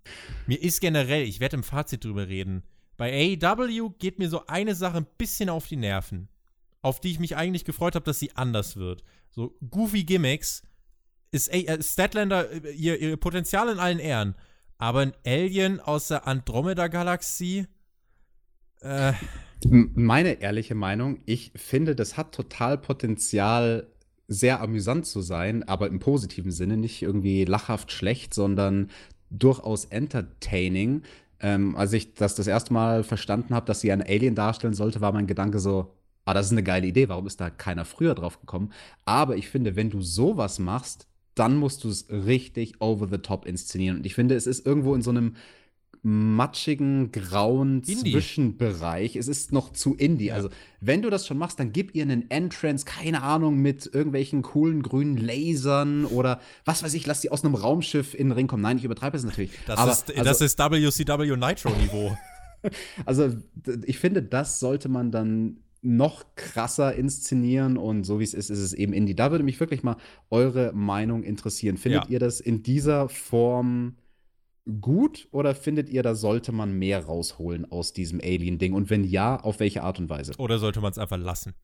mir 0.47 0.61
ist 0.61 0.81
generell, 0.81 1.25
ich 1.25 1.41
werde 1.41 1.57
im 1.57 1.65
Fazit 1.65 2.05
drüber 2.05 2.29
reden, 2.29 2.63
bei 2.97 3.37
AEW 3.43 3.91
geht 3.99 4.21
mir 4.21 4.29
so 4.29 4.47
eine 4.47 4.77
Sache 4.77 4.99
ein 4.99 5.07
bisschen 5.19 5.49
auf 5.49 5.67
die 5.67 5.77
Nerven 5.77 6.29
auf 6.85 7.01
die 7.01 7.11
ich 7.11 7.19
mich 7.19 7.35
eigentlich 7.35 7.65
gefreut 7.65 7.95
habe, 7.95 8.05
dass 8.05 8.19
sie 8.19 8.37
anders 8.37 8.77
wird. 8.77 9.03
So 9.31 9.57
goofy 9.71 10.05
Gimmicks 10.05 10.63
ist 11.31 11.49
äh, 11.53 11.83
Statlander 11.83 12.51
äh, 12.53 12.73
ihr, 12.73 13.01
ihr 13.01 13.17
Potenzial 13.17 13.71
in 13.71 13.79
allen 13.79 13.99
Ehren, 13.99 14.35
aber 14.77 15.01
ein 15.01 15.15
Alien 15.27 15.81
aus 15.81 16.09
der 16.09 16.27
Andromeda-Galaxie. 16.27 17.67
Äh. 18.83 19.15
Meine 19.67 20.43
ehrliche 20.43 20.75
Meinung, 20.75 21.21
ich 21.25 21.53
finde, 21.57 21.97
das 21.97 22.19
hat 22.19 22.35
total 22.35 22.77
Potenzial, 22.77 23.87
sehr 24.29 24.61
amüsant 24.61 25.07
zu 25.07 25.23
sein, 25.23 25.63
aber 25.63 25.87
im 25.87 26.01
positiven 26.01 26.51
Sinne, 26.51 26.77
nicht 26.77 27.01
irgendwie 27.01 27.47
lachhaft 27.47 27.93
schlecht, 27.93 28.35
sondern 28.35 28.91
durchaus 29.31 29.87
entertaining. 29.87 31.03
Ähm, 31.41 31.77
als 31.77 31.95
ich 31.95 32.13
das 32.13 32.35
das 32.35 32.47
erste 32.47 32.75
Mal 32.75 33.05
verstanden 33.05 33.55
habe, 33.55 33.65
dass 33.65 33.81
sie 33.81 33.91
ein 33.91 34.03
Alien 34.03 34.35
darstellen 34.35 34.75
sollte, 34.75 35.01
war 35.01 35.13
mein 35.13 35.27
Gedanke 35.27 35.59
so, 35.59 35.95
ah, 36.25 36.35
das 36.35 36.47
ist 36.47 36.53
eine 36.53 36.63
geile 36.63 36.87
Idee, 36.87 37.09
warum 37.09 37.27
ist 37.27 37.41
da 37.41 37.51
keiner 37.51 37.85
früher 37.85 38.15
drauf 38.15 38.41
gekommen? 38.41 38.73
Aber 39.05 39.37
ich 39.37 39.49
finde, 39.49 39.77
wenn 39.77 39.91
du 39.91 40.01
sowas 40.01 40.59
machst, 40.59 41.07
dann 41.35 41.57
musst 41.57 41.85
du 41.85 41.89
es 41.89 42.07
richtig 42.11 42.81
over 42.81 43.09
the 43.09 43.19
top 43.19 43.47
inszenieren. 43.47 43.99
Und 43.99 44.07
ich 44.07 44.15
finde, 44.15 44.35
es 44.35 44.47
ist 44.47 44.65
irgendwo 44.65 44.95
in 44.95 45.03
so 45.03 45.11
einem 45.11 45.35
matschigen, 46.07 47.13
grauen 47.13 47.83
Indie. 47.83 48.13
Zwischenbereich. 48.13 49.17
Es 49.17 49.27
ist 49.27 49.53
noch 49.53 49.73
zu 49.73 49.95
Indie. 49.95 50.27
Ja. 50.27 50.35
Also, 50.35 50.51
wenn 50.81 51.01
du 51.01 51.09
das 51.09 51.27
schon 51.27 51.39
machst, 51.39 51.59
dann 51.59 51.73
gib 51.73 51.95
ihr 51.95 52.03
einen 52.03 52.31
Entrance, 52.31 52.85
keine 52.85 53.23
Ahnung, 53.23 53.57
mit 53.57 53.87
irgendwelchen 53.93 54.43
coolen 54.43 54.83
grünen 54.83 55.17
Lasern 55.17 56.05
oder 56.05 56.41
was 56.67 56.83
weiß 56.83 56.93
ich, 56.93 57.07
lass 57.07 57.23
sie 57.23 57.31
aus 57.31 57.43
einem 57.43 57.55
Raumschiff 57.55 58.13
in 58.13 58.29
den 58.29 58.33
Ring 58.33 58.47
kommen. 58.47 58.63
Nein, 58.63 58.77
ich 58.77 58.85
übertreibe 58.85 59.17
es 59.17 59.25
natürlich. 59.25 59.53
Das, 59.67 59.79
Aber, 59.79 59.93
ist, 59.93 60.11
also, 60.11 60.25
das 60.25 60.41
ist 60.43 60.59
WCW 60.59 61.37
Nitro-Niveau. 61.37 62.19
also, 63.07 63.33
ich 63.87 63.99
finde, 63.99 64.23
das 64.23 64.61
sollte 64.61 64.91
man 64.91 65.11
dann 65.11 65.64
noch 65.85 66.25
krasser 66.35 66.95
inszenieren 66.95 67.77
und 67.77 68.05
so 68.05 68.19
wie 68.19 68.25
es 68.25 68.35
ist, 68.35 68.51
ist 68.51 68.59
es 68.59 68.73
eben 68.73 68.93
Indie. 68.93 69.15
Da 69.15 69.31
würde 69.31 69.45
mich 69.45 69.61
wirklich 69.61 69.83
mal 69.83 69.97
eure 70.31 70.73
Meinung 70.73 71.23
interessieren. 71.23 71.77
Findet 71.77 72.05
ja. 72.05 72.11
ihr 72.11 72.19
das 72.19 72.41
in 72.41 72.63
dieser 72.63 73.09
Form 73.09 73.97
gut 74.81 75.29
oder 75.31 75.55
findet 75.55 75.91
ihr, 75.91 76.03
da 76.03 76.15
sollte 76.15 76.53
man 76.53 76.73
mehr 76.73 77.05
rausholen 77.05 77.71
aus 77.71 77.93
diesem 77.93 78.21
Alien-Ding? 78.21 78.73
Und 78.73 78.89
wenn 78.89 79.05
ja, 79.05 79.39
auf 79.39 79.61
welche 79.61 79.83
Art 79.83 79.99
und 79.99 80.09
Weise? 80.09 80.33
Oder 80.39 80.59
sollte 80.59 80.81
man 80.81 80.91
es 80.91 80.99
einfach 80.99 81.19
lassen? 81.19 81.55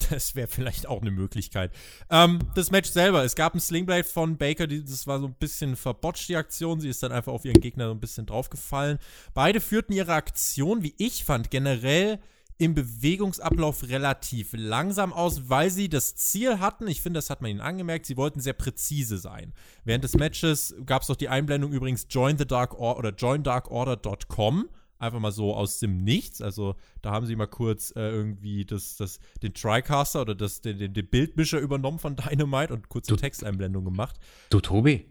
Das 0.10 0.34
wäre 0.34 0.48
vielleicht 0.48 0.86
auch 0.86 1.02
eine 1.02 1.10
Möglichkeit. 1.10 1.70
Ähm, 2.08 2.38
das 2.54 2.70
Match 2.70 2.88
selber, 2.88 3.22
es 3.22 3.36
gab 3.36 3.54
ein 3.54 3.60
Slingblade 3.60 4.04
von 4.04 4.38
Baker, 4.38 4.66
die, 4.66 4.82
das 4.82 5.06
war 5.06 5.20
so 5.20 5.26
ein 5.26 5.34
bisschen 5.34 5.76
verbotscht, 5.76 6.26
die 6.30 6.36
Aktion. 6.36 6.80
Sie 6.80 6.88
ist 6.88 7.02
dann 7.02 7.12
einfach 7.12 7.32
auf 7.32 7.44
ihren 7.44 7.60
Gegner 7.60 7.86
so 7.86 7.92
ein 7.92 8.00
bisschen 8.00 8.24
draufgefallen. 8.24 8.98
Beide 9.34 9.60
führten 9.60 9.92
ihre 9.92 10.14
Aktion, 10.14 10.82
wie 10.82 10.94
ich 10.96 11.24
fand, 11.24 11.50
generell 11.50 12.18
im 12.60 12.74
Bewegungsablauf 12.74 13.88
relativ 13.88 14.50
langsam 14.52 15.14
aus, 15.14 15.48
weil 15.48 15.70
sie 15.70 15.88
das 15.88 16.14
Ziel 16.14 16.60
hatten, 16.60 16.86
ich 16.88 17.00
finde, 17.00 17.16
das 17.16 17.30
hat 17.30 17.40
man 17.40 17.50
ihnen 17.50 17.60
angemerkt, 17.60 18.04
sie 18.04 18.18
wollten 18.18 18.40
sehr 18.40 18.52
präzise 18.52 19.16
sein. 19.16 19.54
Während 19.84 20.04
des 20.04 20.14
Matches 20.14 20.74
gab 20.84 21.00
es 21.00 21.08
doch 21.08 21.16
die 21.16 21.30
Einblendung 21.30 21.72
übrigens 21.72 22.06
join 22.10 22.36
the 22.36 22.46
dark 22.46 22.78
or 22.78 22.98
oder 22.98 23.14
joindarkorder.com. 23.14 24.68
Einfach 24.98 25.20
mal 25.20 25.32
so 25.32 25.54
aus 25.54 25.78
dem 25.78 26.04
Nichts. 26.04 26.42
Also 26.42 26.74
da 27.00 27.12
haben 27.12 27.24
sie 27.24 27.34
mal 27.34 27.46
kurz 27.46 27.92
äh, 27.96 28.10
irgendwie 28.10 28.66
das, 28.66 28.96
das, 28.96 29.20
den 29.42 29.54
Tricaster 29.54 30.20
oder 30.20 30.34
das, 30.34 30.60
den, 30.60 30.78
den, 30.78 30.92
den 30.92 31.08
Bildmischer 31.08 31.58
übernommen 31.58 31.98
von 31.98 32.16
Dynamite 32.16 32.74
und 32.74 32.90
kurze 32.90 33.16
Texteinblendung 33.16 33.86
gemacht. 33.86 34.16
Du, 34.50 34.60
Tobi, 34.60 35.06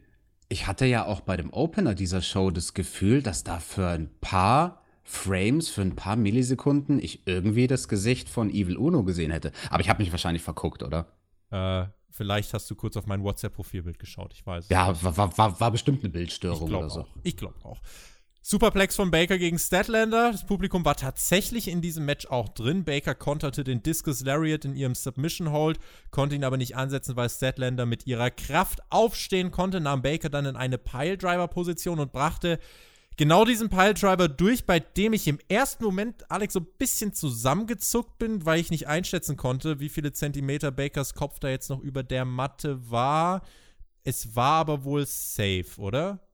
ich 0.50 0.68
hatte 0.68 0.86
ja 0.86 1.08
auch 1.08 1.22
bei 1.22 1.36
dem 1.36 1.52
Opener 1.52 1.95
dieser 1.95 2.22
Show 2.22 2.52
das 2.52 2.76
Gefühl, 2.76 3.24
dass 3.24 3.43
da 3.43 3.60
für 3.60 3.88
ein 3.88 4.12
paar 4.22 4.84
Frames 5.12 5.70
für 5.70 5.82
ein 5.82 5.95
paar 5.95 6.16
Millisekunden 6.16 6.99
ich 6.99 7.26
irgendwie 7.26 7.66
das 7.66 7.88
Gesicht 7.88 8.30
von 8.30 8.51
Evil 8.51 8.78
Uno 8.78 9.03
gesehen 9.03 9.32
hätte. 9.32 9.51
Aber 9.72 9.82
ich 9.82 9.89
habe 9.89 10.03
mich 10.03 10.12
wahrscheinlich 10.12 10.43
verguckt, 10.43 10.84
oder? 10.84 11.07
Äh, 11.49 11.88
vielleicht 12.12 12.53
hast 12.53 12.70
du 12.70 12.76
kurz 12.76 12.95
auf 12.95 13.07
mein 13.07 13.24
WhatsApp-Profilbild 13.24 13.97
geschaut, 13.97 14.34
ich 14.34 14.45
weiß. 14.45 14.70
Ja, 14.70 14.95
war, 15.01 15.36
war, 15.36 15.60
war 15.60 15.72
bestimmt 15.72 16.03
eine 16.03 16.12
Bildstörung 16.12 16.70
oder 16.70 16.91
so. 16.91 17.01
Auch. 17.01 17.07
Ich 17.24 17.36
glaube 17.36 17.55
auch. 17.64 17.82
Superplex 18.43 18.95
von 18.95 19.10
Baker 19.10 19.39
gegen 19.39 19.57
Statlander. 19.57 20.32
Das 20.32 20.45
Publikum 20.45 20.86
war 20.86 20.95
tatsächlich 20.95 21.68
in 21.68 21.82
diesem 21.82 22.05
Match 22.05 22.28
auch 22.28 22.47
drin. 22.47 22.84
Baker 22.84 23.16
konterte 23.16 23.64
den 23.64 23.82
Discus 23.82 24.24
Lariat 24.24 24.64
in 24.64 24.76
ihrem 24.76 24.93
Submission 24.93 25.51
Hold, 25.51 25.80
konnte 26.12 26.36
ihn 26.36 26.43
aber 26.43 26.57
nicht 26.57 26.78
ansetzen, 26.78 27.16
weil 27.16 27.32
Statlander 27.32 27.88
mit 27.88 28.05
ihrer 28.05 28.30
Kraft 28.30 28.80
aufstehen 28.91 29.49
konnte, 29.49 29.82
nahm 29.82 30.03
Baker 30.03 30.30
dann 30.30 30.45
in 30.45 30.55
eine 30.55 30.78
Piledriver-Position 30.78 31.99
und 31.99 32.12
brachte 32.12 32.60
genau 33.20 33.43
diesen 33.43 33.67
Piledriver 33.67 34.30
durch, 34.30 34.65
bei 34.65 34.80
dem 34.80 35.11
ich 35.11 35.28
im 35.28 35.39
ersten 35.49 35.84
Moment, 35.84 36.32
Alex, 36.32 36.53
so 36.53 36.61
ein 36.61 36.67
bisschen 36.78 37.13
zusammengezuckt 37.13 38.17
bin, 38.17 38.45
weil 38.45 38.61
ich 38.61 38.72
nicht 38.72 38.88
einschätzen 38.88 39.36
konnte, 39.36 39.82
wie 39.82 39.89
viele 39.89 40.13
Zentimeter 40.13 40.72
Bakers 40.72 41.15
Kopf 41.15 41.38
da 41.38 41.49
jetzt 41.49 41.70
noch 41.70 41.82
über 41.82 42.01
der 42.01 42.24
Matte 42.24 42.89
war. 42.89 43.41
Es 44.05 44.38
war 44.38 44.61
aber 44.61 44.86
wohl 44.86 45.05
safe, 45.05 45.65
oder? 45.78 46.28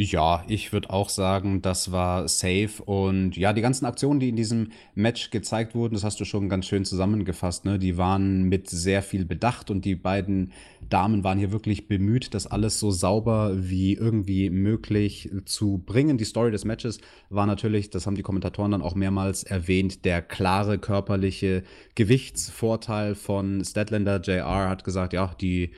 Ja, 0.00 0.44
ich 0.46 0.72
würde 0.72 0.90
auch 0.90 1.08
sagen, 1.08 1.60
das 1.60 1.90
war 1.90 2.28
safe. 2.28 2.80
Und 2.84 3.36
ja, 3.36 3.52
die 3.52 3.62
ganzen 3.62 3.84
Aktionen, 3.84 4.20
die 4.20 4.28
in 4.28 4.36
diesem 4.36 4.70
Match 4.94 5.30
gezeigt 5.30 5.74
wurden, 5.74 5.94
das 5.94 6.04
hast 6.04 6.20
du 6.20 6.24
schon 6.24 6.48
ganz 6.48 6.66
schön 6.66 6.84
zusammengefasst, 6.84 7.64
ne? 7.64 7.80
Die 7.80 7.98
waren 7.98 8.44
mit 8.44 8.70
sehr 8.70 9.02
viel 9.02 9.24
Bedacht 9.24 9.72
und 9.72 9.84
die 9.84 9.96
beiden 9.96 10.52
Damen 10.88 11.24
waren 11.24 11.36
hier 11.36 11.50
wirklich 11.50 11.88
bemüht, 11.88 12.32
das 12.32 12.46
alles 12.46 12.78
so 12.78 12.92
sauber 12.92 13.50
wie 13.56 13.94
irgendwie 13.94 14.50
möglich 14.50 15.30
zu 15.46 15.82
bringen. 15.84 16.16
Die 16.16 16.24
Story 16.24 16.52
des 16.52 16.64
Matches 16.64 17.00
war 17.28 17.46
natürlich, 17.46 17.90
das 17.90 18.06
haben 18.06 18.14
die 18.14 18.22
Kommentatoren 18.22 18.70
dann 18.70 18.82
auch 18.82 18.94
mehrmals 18.94 19.42
erwähnt, 19.42 20.04
der 20.04 20.22
klare 20.22 20.78
körperliche 20.78 21.64
Gewichtsvorteil 21.96 23.16
von 23.16 23.64
Statlander. 23.64 24.20
JR 24.20 24.68
hat 24.68 24.84
gesagt, 24.84 25.12
ja, 25.12 25.34
die 25.40 25.72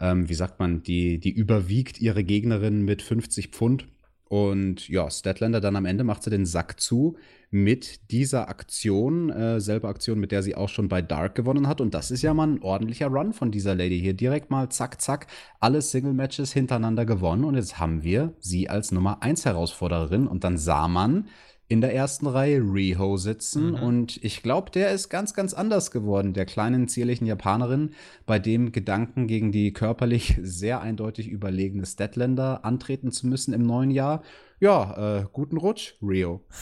ähm, 0.00 0.28
wie 0.28 0.34
sagt 0.34 0.58
man, 0.58 0.82
die, 0.82 1.18
die 1.18 1.30
überwiegt 1.30 2.00
ihre 2.00 2.24
Gegnerin 2.24 2.84
mit 2.84 3.02
50 3.02 3.48
Pfund. 3.48 3.88
Und 4.28 4.88
ja, 4.88 5.08
Statlander 5.08 5.60
dann 5.60 5.76
am 5.76 5.84
Ende 5.84 6.02
macht 6.02 6.24
sie 6.24 6.30
den 6.30 6.46
Sack 6.46 6.80
zu 6.80 7.16
mit 7.50 8.10
dieser 8.10 8.48
Aktion, 8.48 9.30
äh, 9.30 9.60
selbe 9.60 9.86
Aktion, 9.86 10.18
mit 10.18 10.32
der 10.32 10.42
sie 10.42 10.56
auch 10.56 10.68
schon 10.68 10.88
bei 10.88 11.00
Dark 11.00 11.36
gewonnen 11.36 11.68
hat. 11.68 11.80
Und 11.80 11.94
das 11.94 12.10
ist 12.10 12.22
ja 12.22 12.34
mal 12.34 12.48
ein 12.48 12.62
ordentlicher 12.62 13.06
Run 13.06 13.32
von 13.32 13.52
dieser 13.52 13.76
Lady 13.76 14.00
hier. 14.00 14.14
Direkt 14.14 14.50
mal 14.50 14.68
zack, 14.68 15.00
zack, 15.00 15.28
alle 15.60 15.80
Single-Matches 15.80 16.52
hintereinander 16.52 17.06
gewonnen. 17.06 17.44
Und 17.44 17.54
jetzt 17.54 17.78
haben 17.78 18.02
wir 18.02 18.34
sie 18.40 18.68
als 18.68 18.90
Nummer 18.90 19.22
1 19.22 19.44
Herausforderin. 19.44 20.26
Und 20.26 20.42
dann 20.42 20.58
sah 20.58 20.88
man, 20.88 21.28
in 21.68 21.80
der 21.80 21.94
ersten 21.94 22.26
Reihe 22.26 22.60
Riho 22.60 23.16
sitzen. 23.16 23.70
Mhm. 23.70 23.74
Und 23.74 24.24
ich 24.24 24.42
glaube, 24.42 24.70
der 24.70 24.92
ist 24.92 25.08
ganz, 25.08 25.34
ganz 25.34 25.52
anders 25.52 25.90
geworden, 25.90 26.32
der 26.32 26.46
kleinen, 26.46 26.88
zierlichen 26.88 27.26
Japanerin, 27.26 27.94
bei 28.24 28.38
dem 28.38 28.72
Gedanken 28.72 29.26
gegen 29.26 29.52
die 29.52 29.72
körperlich 29.72 30.38
sehr 30.42 30.80
eindeutig 30.80 31.28
überlegene 31.28 31.86
Statlander 31.86 32.64
antreten 32.64 33.10
zu 33.10 33.26
müssen 33.26 33.52
im 33.52 33.62
neuen 33.62 33.90
Jahr. 33.90 34.22
Ja, 34.60 35.18
äh, 35.18 35.26
guten 35.32 35.56
Rutsch, 35.56 35.94
Rio. 36.02 36.44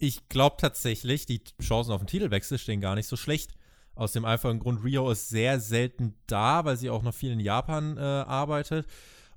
Ich 0.00 0.28
glaube 0.28 0.56
tatsächlich, 0.58 1.26
die 1.26 1.40
Chancen 1.62 1.92
auf 1.92 2.00
den 2.00 2.08
Titelwechsel 2.08 2.58
stehen 2.58 2.80
gar 2.80 2.96
nicht 2.96 3.06
so 3.06 3.14
schlecht. 3.14 3.52
Aus 3.94 4.10
dem 4.10 4.24
einfachen 4.24 4.58
Grund, 4.58 4.82
Rio 4.82 5.08
ist 5.10 5.28
sehr 5.28 5.60
selten 5.60 6.16
da, 6.26 6.64
weil 6.64 6.76
sie 6.76 6.90
auch 6.90 7.04
noch 7.04 7.14
viel 7.14 7.30
in 7.30 7.38
Japan 7.38 7.96
äh, 7.96 8.00
arbeitet. 8.00 8.88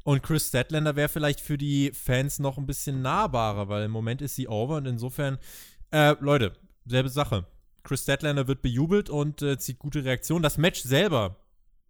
Und 0.08 0.24
Chris 0.24 0.48
Statlander 0.48 0.96
wäre 0.96 1.10
vielleicht 1.10 1.42
für 1.42 1.58
die 1.58 1.92
Fans 1.92 2.40
noch 2.40 2.58
ein 2.58 2.66
bisschen 2.66 3.02
nahbarer, 3.02 3.68
weil 3.68 3.84
im 3.84 3.92
Moment 3.92 4.22
ist 4.22 4.36
sie 4.36 4.48
over 4.48 4.78
und 4.78 4.86
insofern, 4.86 5.38
äh, 5.92 6.16
Leute, 6.22 6.54
selbe 6.86 7.10
Sache. 7.10 7.46
Chris 7.84 8.04
Statlander 8.04 8.48
wird 8.48 8.62
bejubelt 8.62 9.10
und 9.10 9.42
äh, 9.42 9.58
zieht 9.58 9.80
gute 9.80 10.06
Reaktionen. 10.06 10.44
Das 10.44 10.58
Match 10.58 10.82
selber, 10.82 11.36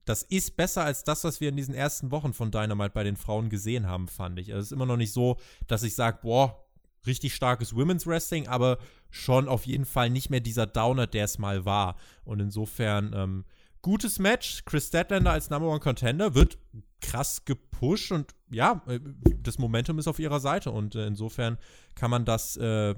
das 0.06 0.24
ist 0.24 0.58
besser 0.58 0.84
als 0.84 1.04
das, 1.04 1.26
was 1.26 1.42
wir 1.42 1.50
in 1.50 1.58
diesen 1.58 1.76
ersten 1.76 2.10
Wochen 2.10 2.34
von 2.34 2.50
Dynamite 2.50 2.90
bei 2.90 3.04
den 3.04 3.18
Frauen 3.18 3.50
gesehen 3.50 3.86
haben, 3.86 4.08
fand 4.08 4.40
ich. 4.40 4.52
Also 4.52 4.62
es 4.62 4.66
ist 4.66 4.72
immer 4.72 4.88
noch 4.88 4.98
nicht 4.98 5.14
so, 5.14 5.38
dass 5.68 5.84
ich 5.84 5.94
sage, 5.94 6.18
boah, 6.24 6.66
richtig 7.06 7.36
starkes 7.36 7.76
Women's 7.76 8.08
Wrestling, 8.08 8.48
aber 8.48 8.80
schon 9.12 9.48
auf 9.48 9.68
jeden 9.68 9.86
Fall 9.86 10.10
nicht 10.10 10.32
mehr 10.32 10.40
dieser 10.40 10.66
Downer, 10.66 11.06
der 11.06 11.26
es 11.26 11.38
mal 11.38 11.66
war. 11.66 11.98
Und 12.26 12.40
insofern, 12.40 13.14
ähm, 13.14 13.46
gutes 13.84 14.18
Match. 14.18 14.66
Chris 14.66 14.88
Statlander 14.88 15.34
als 15.34 15.52
Number 15.52 15.70
One 15.70 15.82
Contender 15.82 16.34
wird 16.34 16.58
krass 17.02 17.46
gepusht 17.46 18.12
und 18.12 18.34
ja, 18.50 18.82
äh, 18.88 19.00
das 19.44 19.60
Momentum 19.60 20.00
ist 20.00 20.08
auf 20.08 20.20
ihrer 20.20 20.40
Seite 20.40 20.72
und 20.72 20.96
äh, 20.96 21.06
insofern 21.06 21.58
kann 21.96 22.12
man 22.12 22.26
das, 22.26 22.58
äh, 22.58 22.96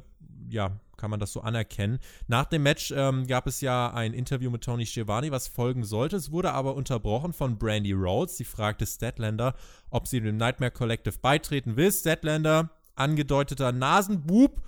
ja, 0.50 0.80
kann 0.98 1.10
man 1.10 1.20
das 1.20 1.34
so 1.34 1.42
anerkennen. 1.42 2.00
Nach 2.28 2.46
dem 2.46 2.64
Match 2.64 2.92
ähm, 2.96 3.26
gab 3.28 3.48
es 3.48 3.62
ja 3.62 3.92
ein 3.94 4.14
Interview 4.14 4.50
mit 4.50 4.64
Tony 4.64 4.86
Schiavone, 4.86 5.32
was 5.32 5.48
folgen 5.48 5.84
sollte. 5.84 6.18
Es 6.18 6.32
wurde 6.32 6.52
aber 6.52 6.76
unterbrochen 6.76 7.34
von 7.34 7.58
Brandy 7.58 7.94
Rhodes. 7.94 8.38
Sie 8.38 8.44
fragte 8.44 8.86
Statlander, 8.86 9.56
ob 9.90 10.08
sie 10.08 10.22
dem 10.22 10.38
Nightmare 10.38 10.72
Collective 10.72 11.18
beitreten 11.22 11.78
will. 11.78 11.92
Statlander, 11.92 12.72
angedeuteter 12.96 13.72
Nasenbub, 13.72 14.62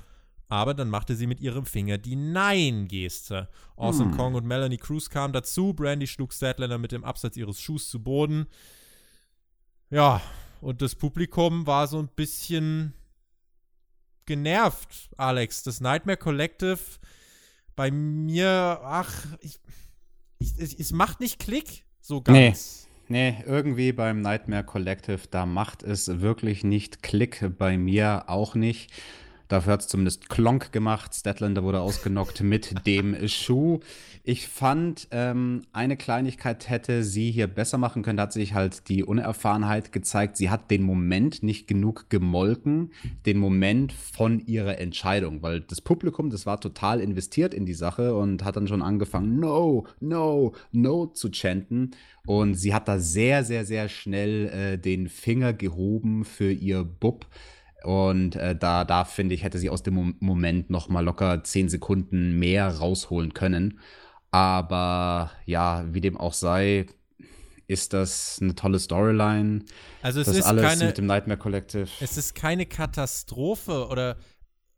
aber 0.48 0.74
dann 0.74 0.90
machte 0.90 1.16
sie 1.16 1.28
mit 1.28 1.42
ihrem 1.42 1.66
Finger 1.66 1.98
die 1.98 2.16
Nein-Geste. 2.16 3.50
Awesome 3.76 4.12
hm. 4.12 4.18
Kong 4.18 4.36
und 4.36 4.46
Melanie 4.46 4.78
Cruz 4.78 5.10
kamen 5.10 5.34
dazu. 5.34 5.74
Brandy 5.74 6.08
schlug 6.08 6.34
Statlander 6.34 6.78
mit 6.78 6.92
dem 6.92 7.04
Absatz 7.04 7.38
ihres 7.38 7.62
Schuhs 7.62 7.90
zu 7.90 8.02
Boden. 8.02 8.48
Ja, 9.92 10.22
und 10.62 10.82
das 10.82 10.96
Publikum 10.96 11.68
war 11.68 11.86
so 11.86 12.00
ein 12.00 12.08
bisschen 12.08 12.94
genervt, 14.26 15.10
Alex. 15.18 15.64
Das 15.64 15.82
Nightmare 15.82 16.18
Collective 16.18 16.80
bei 17.76 17.92
mir, 17.92 18.80
ach, 18.84 19.26
ich, 19.42 19.60
ich, 20.40 20.80
es 20.80 20.94
macht 20.94 21.20
nicht 21.20 21.40
Klick 21.40 21.84
so 22.00 22.22
ganz. 22.22 22.88
Nee, 23.10 23.34
nee, 23.34 23.44
irgendwie 23.46 23.92
beim 23.92 24.22
Nightmare 24.22 24.64
Collective, 24.64 25.28
da 25.30 25.46
macht 25.46 25.84
es 25.84 26.22
wirklich 26.22 26.64
nicht 26.64 27.04
Klick. 27.04 27.58
Bei 27.58 27.78
mir 27.78 28.24
auch 28.28 28.56
nicht. 28.56 28.94
Dafür 29.52 29.74
hat 29.74 29.82
es 29.82 29.90
zumindest 29.90 30.30
Klonk 30.30 30.72
gemacht. 30.72 31.14
Statlander 31.14 31.62
wurde 31.62 31.82
ausgenockt 31.82 32.40
mit 32.40 32.88
dem 32.88 33.28
Schuh. 33.28 33.82
Ich 34.24 34.48
fand, 34.48 35.10
ähm, 35.12 35.64
eine 35.74 35.98
Kleinigkeit 35.98 36.70
hätte 36.70 37.04
sie 37.04 37.32
hier 37.32 37.48
besser 37.48 37.78
machen 37.78 38.02
können. 38.02 38.16
Da 38.16 38.24
hat 38.24 38.32
sich 38.32 38.54
halt 38.54 38.88
die 38.88 39.04
Unerfahrenheit 39.04 39.92
gezeigt. 39.92 40.38
Sie 40.38 40.50
hat 40.50 40.72
den 40.72 40.84
Moment 40.84 41.44
nicht 41.44 41.68
genug 41.68 42.10
gemolken, 42.10 42.94
den 43.26 43.40
Moment 43.40 43.92
von 43.92 44.40
ihrer 44.40 44.80
Entscheidung, 44.80 45.42
weil 45.42 45.60
das 45.60 45.82
Publikum, 45.82 46.30
das 46.30 46.46
war 46.46 46.62
total 46.62 47.02
investiert 47.02 47.54
in 47.54 47.66
die 47.66 47.74
Sache 47.74 48.16
und 48.16 48.46
hat 48.46 48.56
dann 48.56 48.70
schon 48.70 48.82
angefangen, 48.82 49.38
no, 49.38 49.86
no, 50.00 50.54
no 50.72 51.08
zu 51.08 51.30
chanten. 51.30 51.92
Und 52.26 52.54
sie 52.54 52.74
hat 52.74 52.88
da 52.88 53.00
sehr, 53.00 53.44
sehr, 53.44 53.66
sehr 53.66 53.90
schnell 53.90 54.48
äh, 54.48 54.78
den 54.78 55.10
Finger 55.10 55.52
gehoben 55.52 56.24
für 56.24 56.54
ihr 56.54 56.86
Bub. 56.86 57.26
Und 57.84 58.36
äh, 58.36 58.56
da, 58.56 58.84
da 58.86 59.06
finde 59.06 59.36
ich, 59.36 59.44
hätte 59.44 59.58
sie 59.58 59.70
aus 59.70 59.84
dem 59.84 60.16
Moment 60.20 60.70
noch 60.70 60.90
mal 60.90 61.04
locker 61.04 61.44
zehn 61.44 61.70
Sekunden 61.70 62.38
mehr 62.38 62.68
rausholen 62.68 63.34
können. 63.34 63.80
Aber 64.30 65.32
ja, 65.46 65.86
wie 65.92 66.02
dem 66.02 66.18
auch 66.18 66.34
sei, 66.34 66.86
ist 67.68 67.94
das 67.94 68.40
eine 68.42 68.54
tolle 68.56 68.80
Storyline. 68.80 69.64
Also 70.02 70.20
es 70.20 70.28
das 70.28 70.38
ist 70.38 70.46
alles 70.46 70.64
keine, 70.64 70.86
mit 70.86 70.98
dem 70.98 71.06
Nightmare 71.06 71.40
Collective. 71.40 71.88
Es 72.00 72.18
ist 72.18 72.36
keine 72.36 72.66
Katastrophe 72.66 73.88
oder 73.88 74.18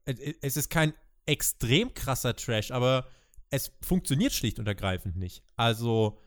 es 0.05 0.57
ist 0.57 0.69
kein 0.69 0.93
extrem 1.25 1.93
krasser 1.93 2.35
Trash, 2.35 2.71
aber 2.71 3.07
es 3.49 3.71
funktioniert 3.81 4.33
schlicht 4.33 4.59
und 4.59 4.67
ergreifend 4.67 5.15
nicht. 5.15 5.43
Also 5.55 6.19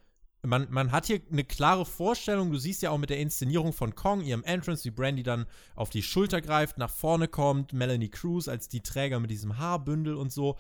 man, 0.43 0.67
man 0.71 0.93
hat 0.93 1.07
hier 1.07 1.21
eine 1.31 1.45
klare 1.45 1.85
Vorstellung. 1.85 2.51
Du 2.51 2.59
siehst 2.59 2.83
ja 2.83 2.91
auch 2.91 2.99
mit 2.99 3.11
der 3.11 3.19
Inszenierung 3.19 3.73
von 3.73 3.95
Kong, 3.95 4.23
ihrem 4.23 4.45
Entrance, 4.45 4.85
wie 4.85 4.91
Brandy 4.91 5.23
dann 5.23 5.47
auf 5.75 5.91
die 5.91 6.03
Schulter 6.03 6.41
greift, 6.41 6.79
nach 6.79 6.91
vorne 6.91 7.29
kommt, 7.29 7.73
Melanie 7.73 8.11
Cruz 8.11 8.49
als 8.49 8.69
die 8.69 8.83
Träger 8.83 9.21
mit 9.21 9.31
diesem 9.31 9.59
Haarbündel 9.59 10.15
und 10.15 10.33
so. 10.33 10.57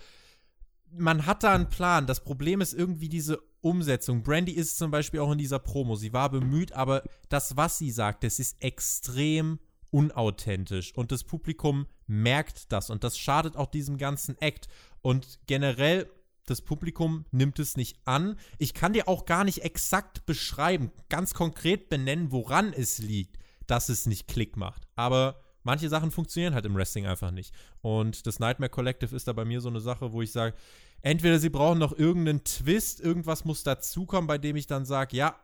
Man 0.90 1.26
hat 1.26 1.42
da 1.42 1.54
einen 1.54 1.68
Plan. 1.68 2.06
Das 2.06 2.22
Problem 2.22 2.60
ist 2.60 2.72
irgendwie 2.72 3.08
diese 3.08 3.40
Umsetzung. 3.60 4.22
Brandy 4.22 4.52
ist 4.52 4.78
zum 4.78 4.90
Beispiel 4.90 5.20
auch 5.20 5.32
in 5.32 5.38
dieser 5.38 5.58
Promo. 5.58 5.96
Sie 5.96 6.12
war 6.12 6.30
bemüht, 6.30 6.72
aber 6.72 7.02
das, 7.28 7.56
was 7.56 7.78
sie 7.78 7.90
sagt, 7.90 8.22
das 8.24 8.38
ist 8.38 8.62
extrem 8.62 9.58
unauthentisch. 9.90 10.94
Und 10.94 11.10
das 11.10 11.24
Publikum 11.24 11.86
merkt 12.06 12.72
das. 12.72 12.90
Und 12.90 13.02
das 13.02 13.18
schadet 13.18 13.56
auch 13.56 13.70
diesem 13.70 13.98
ganzen 13.98 14.40
Act. 14.40 14.68
Und 15.02 15.40
generell 15.46 16.08
das 16.46 16.62
Publikum 16.62 17.24
nimmt 17.32 17.58
es 17.58 17.76
nicht 17.76 17.98
an. 18.04 18.36
Ich 18.58 18.72
kann 18.72 18.92
dir 18.92 19.08
auch 19.08 19.26
gar 19.26 19.44
nicht 19.44 19.62
exakt 19.64 20.26
beschreiben, 20.26 20.92
ganz 21.08 21.34
konkret 21.34 21.88
benennen, 21.88 22.32
woran 22.32 22.72
es 22.72 22.98
liegt, 22.98 23.36
dass 23.66 23.88
es 23.88 24.06
nicht 24.06 24.28
Klick 24.28 24.56
macht. 24.56 24.86
Aber 24.94 25.40
manche 25.64 25.88
Sachen 25.88 26.12
funktionieren 26.12 26.54
halt 26.54 26.64
im 26.64 26.76
Wrestling 26.76 27.06
einfach 27.06 27.32
nicht. 27.32 27.52
Und 27.82 28.26
das 28.26 28.38
Nightmare 28.38 28.70
Collective 28.70 29.14
ist 29.14 29.26
da 29.26 29.32
bei 29.32 29.44
mir 29.44 29.60
so 29.60 29.68
eine 29.68 29.80
Sache, 29.80 30.12
wo 30.12 30.22
ich 30.22 30.30
sage, 30.30 30.56
entweder 31.02 31.38
sie 31.40 31.50
brauchen 31.50 31.78
noch 31.78 31.92
irgendeinen 31.92 32.44
Twist, 32.44 33.00
irgendwas 33.00 33.44
muss 33.44 33.64
dazukommen, 33.64 34.28
bei 34.28 34.38
dem 34.38 34.56
ich 34.56 34.68
dann 34.68 34.86
sage, 34.86 35.16
ja, 35.16 35.36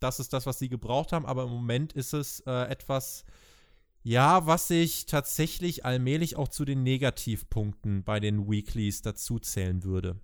das 0.00 0.20
ist 0.20 0.32
das, 0.32 0.46
was 0.46 0.58
sie 0.58 0.68
gebraucht 0.68 1.12
haben, 1.12 1.26
aber 1.26 1.44
im 1.44 1.50
Moment 1.50 1.92
ist 1.92 2.14
es 2.14 2.40
äh, 2.40 2.68
etwas, 2.68 3.24
ja, 4.02 4.46
was 4.46 4.70
ich 4.70 5.06
tatsächlich 5.06 5.84
allmählich 5.84 6.36
auch 6.36 6.48
zu 6.48 6.64
den 6.64 6.82
Negativpunkten 6.82 8.04
bei 8.04 8.20
den 8.20 8.48
Weeklies 8.48 9.02
dazuzählen 9.02 9.82
würde. 9.82 10.20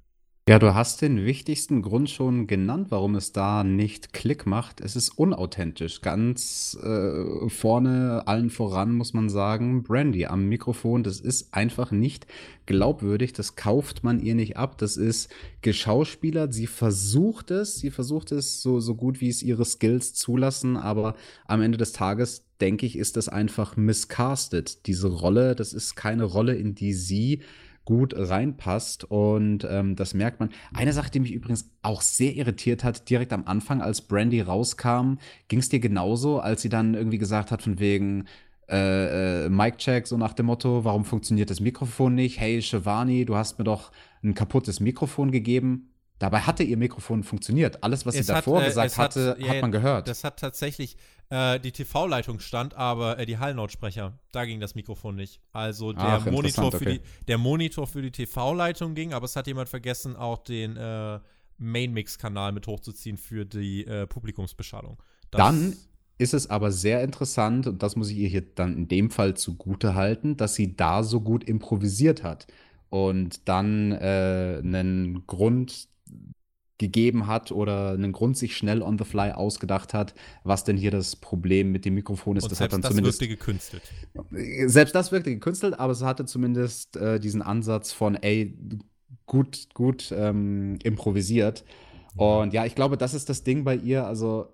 Ja, 0.51 0.59
du 0.59 0.75
hast 0.75 1.01
den 1.01 1.25
wichtigsten 1.25 1.81
Grund 1.81 2.11
schon 2.11 2.49
genannt, 2.49 2.89
warum 2.91 3.15
es 3.15 3.31
da 3.31 3.63
nicht 3.63 4.13
Klick 4.13 4.47
macht. 4.47 4.81
Es 4.81 4.97
ist 4.97 5.11
unauthentisch. 5.11 6.01
Ganz 6.01 6.77
äh, 6.83 7.49
vorne, 7.49 8.25
allen 8.27 8.51
voran 8.51 8.93
muss 8.93 9.15
man 9.15 9.29
sagen, 9.29 9.85
Brandy 9.85 10.27
am 10.27 10.49
Mikrofon, 10.49 11.05
das 11.05 11.21
ist 11.21 11.55
einfach 11.55 11.93
nicht 11.93 12.27
glaubwürdig. 12.67 13.33
Das 13.33 13.55
kauft 13.55 14.03
man 14.03 14.19
ihr 14.19 14.35
nicht 14.35 14.57
ab. 14.57 14.77
Das 14.79 14.97
ist 14.97 15.31
geschauspielert. 15.63 16.53
Sie 16.53 16.67
versucht 16.67 17.53
es, 17.53 17.77
sie 17.77 17.93
versucht 17.93 18.33
es 18.33 18.61
so, 18.61 18.81
so 18.81 18.97
gut, 18.97 19.21
wie 19.21 19.29
es 19.29 19.45
ihre 19.45 19.65
Skills 19.65 20.15
zulassen, 20.15 20.77
aber 20.77 21.15
am 21.47 21.63
Ende 21.63 21.79
des 21.79 21.93
Tages 21.93 22.45
denke 22.61 22.87
ich, 22.87 22.99
ist 22.99 23.17
das 23.17 23.29
einfach 23.29 23.77
miscastet. 23.77 24.87
Diese 24.89 25.07
Rolle, 25.07 25.55
das 25.55 25.73
ist 25.73 25.95
keine 25.95 26.25
Rolle, 26.25 26.57
in 26.57 26.75
die 26.75 26.93
sie 26.93 27.41
gut 27.85 28.15
reinpasst. 28.17 29.05
Und 29.05 29.67
ähm, 29.69 29.97
das 29.97 30.15
merkt 30.15 30.41
man. 30.41 30.51
Eine 30.75 30.93
Sache, 30.93 31.11
die 31.11 31.21
mich 31.21 31.33
übrigens 31.33 31.71
auch 31.83 32.03
sehr 32.03 32.35
irritiert 32.35 32.85
hat, 32.85 33.09
direkt 33.11 33.33
am 33.33 33.45
Anfang, 33.47 33.81
als 33.83 34.03
Brandy 34.03 34.41
rauskam, 34.41 35.15
ging 35.49 35.59
es 35.59 35.69
dir 35.69 35.81
genauso, 35.81 36.41
als 36.41 36.63
sie 36.63 36.69
dann 36.69 36.95
irgendwie 36.95 37.19
gesagt 37.19 37.51
hat, 37.51 37.63
von 37.63 37.79
wegen, 37.79 38.27
äh, 38.71 39.47
äh, 39.47 39.49
Mic-Check, 39.49 40.07
so 40.07 40.17
nach 40.17 40.33
dem 40.33 40.47
Motto, 40.47 40.85
warum 40.85 41.05
funktioniert 41.05 41.51
das 41.51 41.61
Mikrofon 41.61 42.15
nicht? 42.15 42.39
Hey, 42.39 42.63
Shivani, 42.63 43.25
du 43.25 43.35
hast 43.35 43.59
mir 43.59 43.65
doch 43.65 43.91
ein 44.23 44.35
kaputtes 44.35 44.79
Mikrofon 44.79 45.33
gegeben. 45.33 45.91
Dabei 46.21 46.41
hatte 46.41 46.63
ihr 46.63 46.77
Mikrofon 46.77 47.25
funktioniert. 47.25 47.83
Alles, 47.83 48.07
was 48.07 48.15
Es 48.15 48.27
sie 48.29 48.33
hat, 48.33 48.39
davor 48.47 48.63
äh, 48.63 48.67
gesagt 48.67 48.87
es 48.93 48.99
hat- 48.99 49.17
hatte, 49.17 49.37
ja, 49.41 49.49
hat 49.49 49.63
man 49.63 49.73
gehört. 49.73 50.07
Das 50.07 50.23
hat 50.23 50.39
tatsächlich 50.39 50.97
äh, 51.31 51.59
die 51.59 51.73
TV-Leitung 51.73 52.39
stand, 52.41 52.75
aber 52.75 53.19
äh, 53.19 53.27
die 53.27 53.39
Hallenlautsprecher, 53.39 54.19
da 54.31 54.45
ging 54.45 54.61
das 54.61 54.75
Mikrofon 54.75 55.17
nicht. 55.17 55.41
Also 55.53 55.93
der 55.93 56.03
Ach, 56.05 56.27
Monitor 56.27 56.71
für 56.71 56.77
okay. 56.77 56.99
die 57.21 57.25
der 57.27 57.39
Monitor 57.39 57.87
für 57.87 58.03
die 58.03 58.11
TV-Leitung 58.13 58.95
ging, 58.95 59.13
aber 59.15 59.25
es 59.25 59.35
hat 59.35 59.47
jemand 59.49 59.69
vergessen, 59.69 60.15
auch 60.15 60.39
den 60.39 60.77
äh, 60.77 61.19
Main-Mix-Kanal 61.59 62.53
mit 62.53 62.67
hochzuziehen 62.67 63.17
für 63.17 63.45
die 63.45 63.87
äh, 63.87 64.07
Publikumsbeschallung. 64.07 64.99
Das- 65.31 65.39
Dann 65.39 65.77
ist 66.19 66.35
es 66.35 66.51
aber 66.51 66.71
sehr 66.73 67.03
interessant, 67.03 67.67
und 67.67 67.83
das 67.83 67.97
muss 67.97 68.11
ich 68.11 68.19
ihr 68.19 68.29
hier 68.29 68.43
dann 68.55 68.77
in 68.77 68.89
dem 68.89 69.11
Fall 69.11 69.37
zugute 69.39 69.95
halten, 69.95 70.37
dass 70.37 70.55
sie 70.55 70.77
da 70.77 71.03
so 71.03 71.21
gut 71.23 71.45
improvisiert 71.45 72.23
hat 72.25 72.47
und 72.91 73.49
dann 73.49 73.93
äh, 73.93 74.61
einen 74.63 75.27
Grund 75.27 75.89
gegeben 76.81 77.29
hat 77.29 77.53
oder 77.53 77.91
einen 77.91 78.11
Grund 78.11 78.37
sich 78.37 78.57
schnell 78.57 78.83
on 78.83 78.99
the 78.99 79.05
fly 79.05 79.31
ausgedacht 79.31 79.95
hat, 79.95 80.15
was 80.43 80.65
denn 80.65 80.77
hier 80.77 80.91
das 80.91 81.15
Problem 81.15 81.71
mit 81.71 81.85
dem 81.85 81.95
Mikrofon 81.95 82.37
ist. 82.37 82.45
und 82.45 82.51
das 82.51 82.59
selbst 82.59 82.73
hat 82.73 82.73
dann 82.73 82.83
das 82.83 82.91
zumindest 82.91 83.21
wirkte 83.21 83.37
gekünstelt. 83.37 83.83
selbst 84.67 84.95
das 84.95 85.13
wirkte 85.13 85.31
gekünstelt, 85.31 85.79
aber 85.79 85.93
es 85.93 86.03
hatte 86.03 86.25
zumindest 86.25 86.97
äh, 86.97 87.21
diesen 87.21 87.43
Ansatz 87.43 87.93
von, 87.93 88.17
ey, 88.17 88.59
gut, 89.27 89.69
gut 89.75 90.13
ähm, 90.17 90.79
improvisiert. 90.83 91.65
Und 92.17 92.53
ja, 92.53 92.65
ich 92.65 92.75
glaube, 92.75 92.97
das 92.97 93.15
ist 93.15 93.29
das 93.29 93.45
Ding 93.45 93.63
bei 93.63 93.77
ihr. 93.77 94.05
Also, 94.05 94.49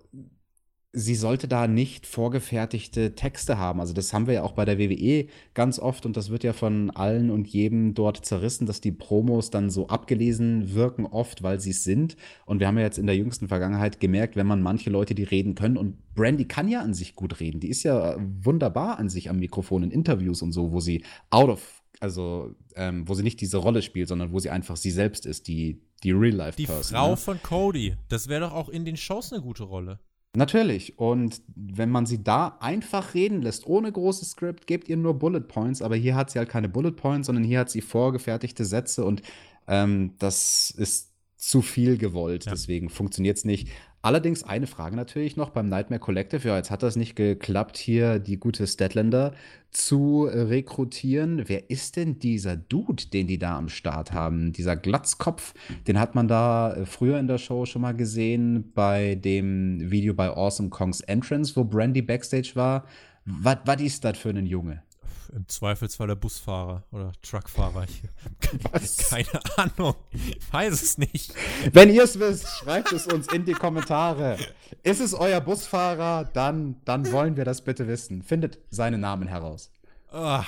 sie 0.97 1.15
sollte 1.15 1.47
da 1.47 1.67
nicht 1.67 2.07
vorgefertigte 2.07 3.13
Texte 3.13 3.57
haben. 3.57 3.79
Also, 3.79 3.93
das 3.93 4.13
haben 4.13 4.25
wir 4.25 4.33
ja 4.33 4.43
auch 4.43 4.53
bei 4.53 4.65
der 4.65 4.79
WWE 4.79 5.27
ganz 5.53 5.79
oft 5.79 6.05
und 6.05 6.17
das 6.17 6.29
wird 6.29 6.43
ja 6.43 6.53
von 6.53 6.89
allen 6.89 7.29
und 7.29 7.47
jedem 7.47 7.93
dort 7.93 8.25
zerrissen, 8.25 8.65
dass 8.65 8.81
die 8.81 8.91
Promos 8.91 9.51
dann 9.51 9.69
so 9.69 9.87
abgelesen 9.87 10.73
wirken, 10.73 11.05
oft, 11.05 11.43
weil 11.43 11.59
sie 11.59 11.69
es 11.69 11.83
sind. 11.83 12.17
Und 12.45 12.59
wir 12.59 12.67
haben 12.67 12.77
ja 12.77 12.83
jetzt 12.83 12.97
in 12.97 13.05
der 13.05 13.15
jüngsten 13.15 13.47
Vergangenheit 13.47 13.99
gemerkt, 13.99 14.35
wenn 14.35 14.47
man 14.47 14.61
manche 14.61 14.89
Leute, 14.89 15.13
die 15.13 15.23
reden 15.23 15.53
können, 15.55 15.77
und 15.77 16.15
Brandy 16.15 16.45
kann 16.45 16.67
ja 16.67 16.81
an 16.81 16.95
sich 16.95 17.15
gut 17.15 17.39
reden, 17.39 17.59
die 17.59 17.69
ist 17.69 17.83
ja 17.83 18.17
wunderbar 18.19 18.97
an 18.97 19.09
sich 19.09 19.29
am 19.29 19.37
Mikrofon 19.37 19.83
in 19.83 19.91
Interviews 19.91 20.41
und 20.41 20.51
so, 20.51 20.71
wo 20.71 20.79
sie 20.79 21.03
out 21.29 21.49
of, 21.49 21.83
also 21.99 22.55
ähm, 22.75 23.07
wo 23.07 23.13
sie 23.13 23.23
nicht 23.23 23.39
diese 23.39 23.57
Rolle 23.57 23.83
spielt, 23.83 24.07
sondern 24.07 24.31
wo 24.31 24.39
sie 24.39 24.49
einfach 24.49 24.77
sie 24.77 24.91
selbst 24.91 25.27
ist, 25.27 25.47
die, 25.47 25.79
die 26.03 26.09
Die 26.09 26.11
Real-Life-Person. 26.11 26.97
Frau 26.97 27.11
ne? 27.11 27.17
von 27.17 27.41
Cody, 27.43 27.95
das 28.09 28.27
wäre 28.27 28.41
doch 28.41 28.53
auch 28.53 28.69
in 28.69 28.83
den 28.83 28.97
Shows 28.97 29.31
eine 29.31 29.43
gute 29.43 29.63
Rolle. 29.63 29.99
Natürlich. 30.37 30.99
Und 30.99 31.41
wenn 31.55 31.89
man 31.89 32.05
sie 32.05 32.23
da 32.23 32.57
einfach 32.59 33.15
reden 33.15 33.41
lässt, 33.41 33.65
ohne 33.65 33.91
großes 33.91 34.29
Skript, 34.29 34.67
gebt 34.67 34.87
ihr 34.87 34.95
nur 34.95 35.17
Bullet 35.17 35.41
Points. 35.41 35.81
Aber 35.81 35.95
hier 35.95 36.13
hat 36.13 36.29
sie 36.29 36.37
halt 36.37 36.47
keine 36.47 36.69
Bullet 36.69 36.91
Points, 36.91 37.25
sondern 37.25 37.43
hier 37.43 37.57
hat 37.57 37.71
sie 37.71 37.81
vorgefertigte 37.81 38.63
Sätze 38.63 39.03
und 39.03 39.23
ähm, 39.67 40.13
das 40.19 40.69
ist 40.69 41.11
zu 41.37 41.63
viel 41.63 41.97
gewollt. 41.97 42.45
Ja. 42.45 42.51
Deswegen 42.51 42.89
funktioniert 42.89 43.37
es 43.37 43.45
nicht. 43.45 43.69
Allerdings 44.07 44.45
eine 44.45 44.67
Frage 44.67 44.95
natürlich 44.95 45.35
noch 45.35 45.49
beim 45.49 45.67
Nightmare 45.67 45.99
Collective. 45.99 46.47
Ja, 46.47 46.55
jetzt 46.55 46.71
hat 46.71 46.81
das 46.81 46.95
nicht 46.95 47.17
geklappt, 47.17 47.75
hier 47.75 48.19
die 48.19 48.39
gute 48.39 48.65
Statlander 48.65 49.33
zu 49.69 50.29
rekrutieren. 50.31 51.43
Wer 51.49 51.69
ist 51.69 51.97
denn 51.97 52.17
dieser 52.17 52.55
Dude, 52.55 53.07
den 53.07 53.27
die 53.27 53.37
da 53.37 53.57
am 53.57 53.67
Start 53.67 54.13
haben? 54.13 54.53
Dieser 54.53 54.77
Glatzkopf, 54.77 55.53
den 55.87 55.99
hat 55.99 56.15
man 56.15 56.29
da 56.29 56.73
äh, 56.73 56.85
früher 56.85 57.19
in 57.19 57.27
der 57.27 57.37
Show 57.37 57.65
schon 57.65 57.81
mal 57.81 57.97
gesehen 57.97 58.71
bei 58.73 59.15
dem 59.15 59.91
Video 59.91 60.13
bei 60.13 60.29
Awesome 60.29 60.69
Kongs 60.69 61.01
Entrance, 61.01 61.57
wo 61.57 61.65
Brandy 61.65 62.01
backstage 62.01 62.51
war. 62.53 62.85
Was 63.25 63.81
ist 63.81 64.05
das 64.05 64.17
für 64.17 64.29
ein 64.29 64.45
Junge? 64.45 64.83
Im 65.29 65.47
Zweifelsfall 65.47 66.07
der 66.07 66.15
Busfahrer 66.15 66.83
oder 66.91 67.11
Truckfahrer. 67.21 67.85
Ich, 67.85 68.97
keine 69.09 69.27
Ahnung. 69.57 69.95
Ich 70.11 70.37
weiß 70.51 70.73
es 70.73 70.97
nicht. 70.97 71.33
Wenn 71.73 71.89
ihr 71.89 72.03
es 72.03 72.19
wisst, 72.19 72.47
schreibt 72.47 72.91
es 72.91 73.07
uns 73.07 73.27
in 73.31 73.45
die 73.45 73.53
Kommentare. 73.53 74.37
Ist 74.83 75.01
es 75.01 75.13
euer 75.13 75.41
Busfahrer? 75.41 76.25
Dann, 76.25 76.81
dann 76.85 77.11
wollen 77.11 77.37
wir 77.37 77.45
das 77.45 77.61
bitte 77.61 77.87
wissen. 77.87 78.21
Findet 78.23 78.59
seinen 78.69 79.01
Namen 79.01 79.27
heraus. 79.27 79.71
Ah, 80.11 80.45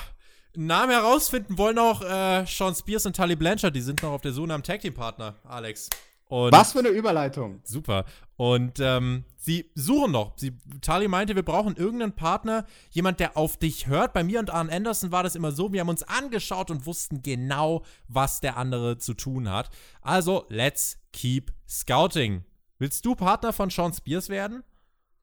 Namen 0.56 0.92
herausfinden 0.92 1.58
wollen 1.58 1.78
auch 1.78 2.02
äh, 2.02 2.46
Sean 2.46 2.74
Spears 2.74 3.06
und 3.06 3.16
Tully 3.16 3.36
Blanchard. 3.36 3.76
Die 3.76 3.82
sind 3.82 4.02
noch 4.02 4.12
auf 4.12 4.22
der 4.22 4.32
Suche 4.32 4.48
nach 4.48 4.56
einem 4.56 4.64
Tag 4.64 4.82
Team 4.82 4.94
Partner, 4.94 5.36
Alex. 5.44 5.90
Und 6.30 6.52
Was 6.52 6.74
für 6.74 6.80
eine 6.80 6.90
Überleitung. 6.90 7.60
Super. 7.64 8.06
Und 8.38 8.80
ähm, 8.80 9.26
sie 9.36 9.72
suchen 9.74 10.12
noch. 10.12 10.38
Sie, 10.38 10.54
Tali 10.80 11.08
meinte, 11.08 11.36
wir 11.36 11.44
brauchen 11.44 11.76
irgendeinen 11.76 12.14
Partner, 12.14 12.68
jemand, 12.92 13.20
der 13.20 13.36
auf 13.36 13.58
dich 13.58 13.88
hört. 13.88 14.14
Bei 14.14 14.24
mir 14.24 14.40
und 14.40 14.52
Arn 14.52 14.70
Anderson 14.70 15.12
war 15.12 15.24
das 15.24 15.36
immer 15.36 15.52
so, 15.52 15.74
wir 15.74 15.82
haben 15.82 15.90
uns 15.90 16.04
angeschaut 16.04 16.70
und 16.70 16.86
wussten 16.86 17.24
genau, 17.24 17.84
was 18.08 18.42
der 18.42 18.58
andere 18.58 19.00
zu 19.00 19.16
tun 19.16 19.50
hat. 19.50 19.72
Also, 20.02 20.46
let's 20.50 21.00
keep 21.12 21.52
scouting. 21.68 22.44
Willst 22.78 23.04
du 23.08 23.16
Partner 23.16 23.52
von 23.52 23.72
Sean 23.72 23.92
Spears 23.92 24.30
werden? 24.30 24.64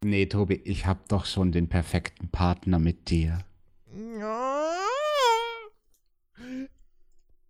Nee, 0.02 0.26
Tobi, 0.26 0.56
ich 0.64 0.86
hab 0.86 1.08
doch 1.08 1.24
schon 1.24 1.52
den 1.52 1.68
perfekten 1.68 2.30
Partner 2.30 2.80
mit 2.80 3.10
dir. 3.10 3.38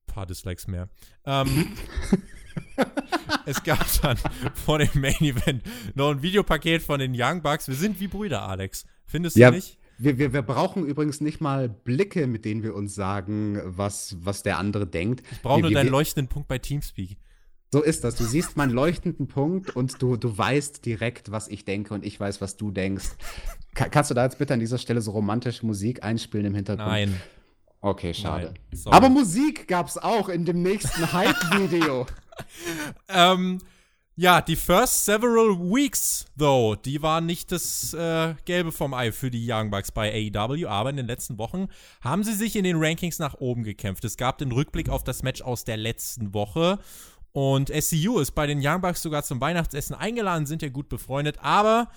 Paar 0.07 0.27
Dislikes 0.27 0.67
mehr. 0.69 0.91
Ähm, 1.25 1.75
es 3.47 3.63
gab 3.63 3.85
dann 4.03 4.19
vor 4.55 4.79
dem 4.79 4.89
Main 5.01 5.21
Event 5.21 5.63
noch 5.95 6.11
ein 6.11 6.23
Videopaket 6.23 6.83
von 6.83 6.99
den 7.01 7.13
Young 7.17 7.43
Bucks. 7.43 7.69
Wir 7.69 7.75
sind 7.75 8.01
wie 8.01 8.09
Brüder, 8.09 8.49
Alex. 8.49 8.85
Findest 9.07 9.37
du 9.37 9.41
Ja, 9.41 9.51
nicht? 9.51 9.79
wir, 9.99 10.19
wir, 10.19 10.33
wir 10.33 10.43
brauchen 10.43 10.85
übrigens 10.87 11.21
nicht 11.21 11.41
mal 11.41 11.69
Blicke, 11.69 12.27
mit 12.27 12.45
denen 12.45 12.63
wir 12.63 12.75
uns 12.75 12.95
sagen, 12.95 13.61
was, 13.65 14.17
was 14.21 14.43
der 14.43 14.59
andere 14.59 14.87
denkt. 14.87 15.23
Ich 15.33 15.43
brauche 15.43 15.61
nur 15.61 15.71
wir- 15.71 15.75
deinen 15.77 15.91
leuchtenden 15.91 16.29
Punkt 16.29 16.49
bei 16.49 16.59
Teamspeak. 16.59 17.17
So 17.73 17.83
ist 17.83 18.05
das. 18.05 18.15
Du 18.15 18.25
siehst 18.25 18.57
meinen 18.57 18.71
leuchtenden 18.73 19.27
Punkt 19.27 19.75
und 19.75 20.01
du, 20.01 20.17
du 20.17 20.39
weißt 20.39 20.87
direkt, 20.87 21.33
was 21.33 21.49
ich 21.49 21.65
denke 21.65 21.95
und 21.95 22.05
ich 22.05 22.19
weiß, 22.19 22.41
was 22.41 22.57
du 22.57 22.71
denkst. 22.71 23.07
Ka 23.75 23.89
kannst 23.89 24.11
du 24.11 24.15
da 24.15 24.25
jetzt 24.25 24.39
bitte 24.39 24.55
an 24.55 24.61
dieser 24.61 24.79
Stelle 24.79 25.01
so 25.01 25.11
romantische 25.11 25.67
Musik 25.67 26.05
einspielen 26.05 26.47
im 26.47 26.55
Hintergrund? 26.55 26.89
Nein. 26.89 27.21
Okay, 27.81 28.15
schade. 28.15 28.55
Nein. 28.73 28.81
Aber 28.93 29.09
Musik 29.09 29.67
gab's 29.69 29.99
auch 29.99 30.29
in 30.29 30.45
dem 30.45 30.63
nächsten 30.63 31.13
Hype-Video. 31.13 32.07
Ähm, 33.09 33.61
ja, 34.19 34.41
die 34.41 34.57
first 34.57 35.05
several 35.05 35.59
weeks, 35.59 36.25
though, 36.39 36.75
die 36.75 37.03
waren 37.03 37.27
nicht 37.27 37.53
das 37.53 37.93
äh, 37.93 38.35
Gelbe 38.47 38.73
vom 38.73 38.95
Ei 38.95 39.13
für 39.13 39.31
die 39.31 39.47
Young 39.47 39.71
Bucks 39.71 39.93
bei 39.93 40.11
AEW, 40.35 40.67
aber 40.67 40.89
in 40.89 40.97
den 40.97 41.07
letzten 41.07 41.37
Wochen 41.37 41.69
haben 42.01 42.25
sie 42.25 42.33
sich 42.33 42.57
in 42.57 42.65
den 42.65 42.77
Rankings 42.79 43.19
nach 43.19 43.35
oben 43.35 43.63
gekämpft. 43.63 44.05
Es 44.07 44.17
gab 44.17 44.39
den 44.39 44.53
Rückblick 44.53 44.89
auf 44.89 45.05
das 45.05 45.23
Match 45.23 45.43
aus 45.43 45.65
der 45.65 45.77
letzten 45.77 46.33
Woche 46.33 46.79
und 47.33 47.69
SCU 47.69 48.19
ist 48.19 48.31
bei 48.31 48.47
den 48.47 48.61
Young 48.63 48.81
Bucks 48.81 49.03
sogar 49.03 49.23
zum 49.23 49.39
Weihnachtsessen 49.43 49.95
eingeladen, 49.95 50.47
sind 50.47 50.63
ja 50.63 50.71
gut 50.71 50.89
befreundet, 50.89 51.37
aber 51.43 51.91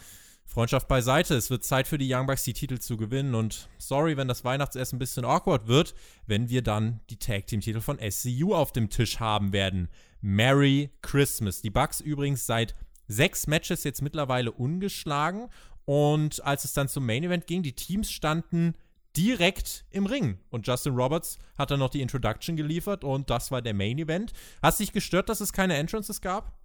Freundschaft 0.46 0.90
beiseite, 0.90 1.36
es 1.36 1.50
wird 1.50 1.64
Zeit 1.64 1.88
für 1.88 1.98
die 1.98 2.14
Young 2.14 2.26
Bucks, 2.26 2.44
die 2.44 2.52
Titel 2.52 2.80
zu 2.80 2.98
gewinnen 2.98 3.34
und 3.34 3.70
sorry, 3.78 4.18
wenn 4.18 4.28
das 4.28 4.44
Weihnachtsessen 4.44 4.98
ein 4.98 5.00
bisschen 5.00 5.24
awkward 5.24 5.68
wird, 5.68 5.96
wenn 6.28 6.50
wir 6.50 6.64
dann 6.64 7.00
die 7.10 7.16
Tag 7.18 7.48
Team 7.48 7.62
Titel 7.62 7.80
von 7.80 7.98
SCU 7.98 8.54
auf 8.54 8.74
dem 8.74 8.90
Tisch 8.90 9.22
haben 9.22 9.54
werden. 9.54 9.88
Merry 10.22 10.91
Christmas. 11.01 11.61
Die 11.61 11.70
Bucks 11.70 12.01
übrigens 12.01 12.45
seit 12.45 12.76
sechs 13.07 13.47
Matches 13.47 13.84
jetzt 13.84 14.01
mittlerweile 14.01 14.51
ungeschlagen 14.51 15.49
und 15.86 16.43
als 16.45 16.65
es 16.65 16.74
dann 16.74 16.88
zum 16.88 17.05
Main 17.05 17.24
Event 17.24 17.47
ging, 17.47 17.63
die 17.63 17.74
Teams 17.74 18.11
standen 18.11 18.76
direkt 19.17 19.86
im 19.89 20.05
Ring 20.05 20.38
und 20.49 20.67
Justin 20.67 20.93
Roberts 20.93 21.39
hat 21.57 21.72
dann 21.72 21.80
noch 21.80 21.89
die 21.89 22.01
Introduction 22.01 22.55
geliefert 22.55 23.03
und 23.03 23.30
das 23.30 23.49
war 23.49 23.61
der 23.61 23.74
Main 23.74 23.97
Event. 23.97 24.34
Hast 24.61 24.80
dich 24.80 24.91
gestört, 24.91 25.30
dass 25.30 25.41
es 25.41 25.51
keine 25.51 25.76
Entrances 25.76 26.22
gab? 26.22 26.59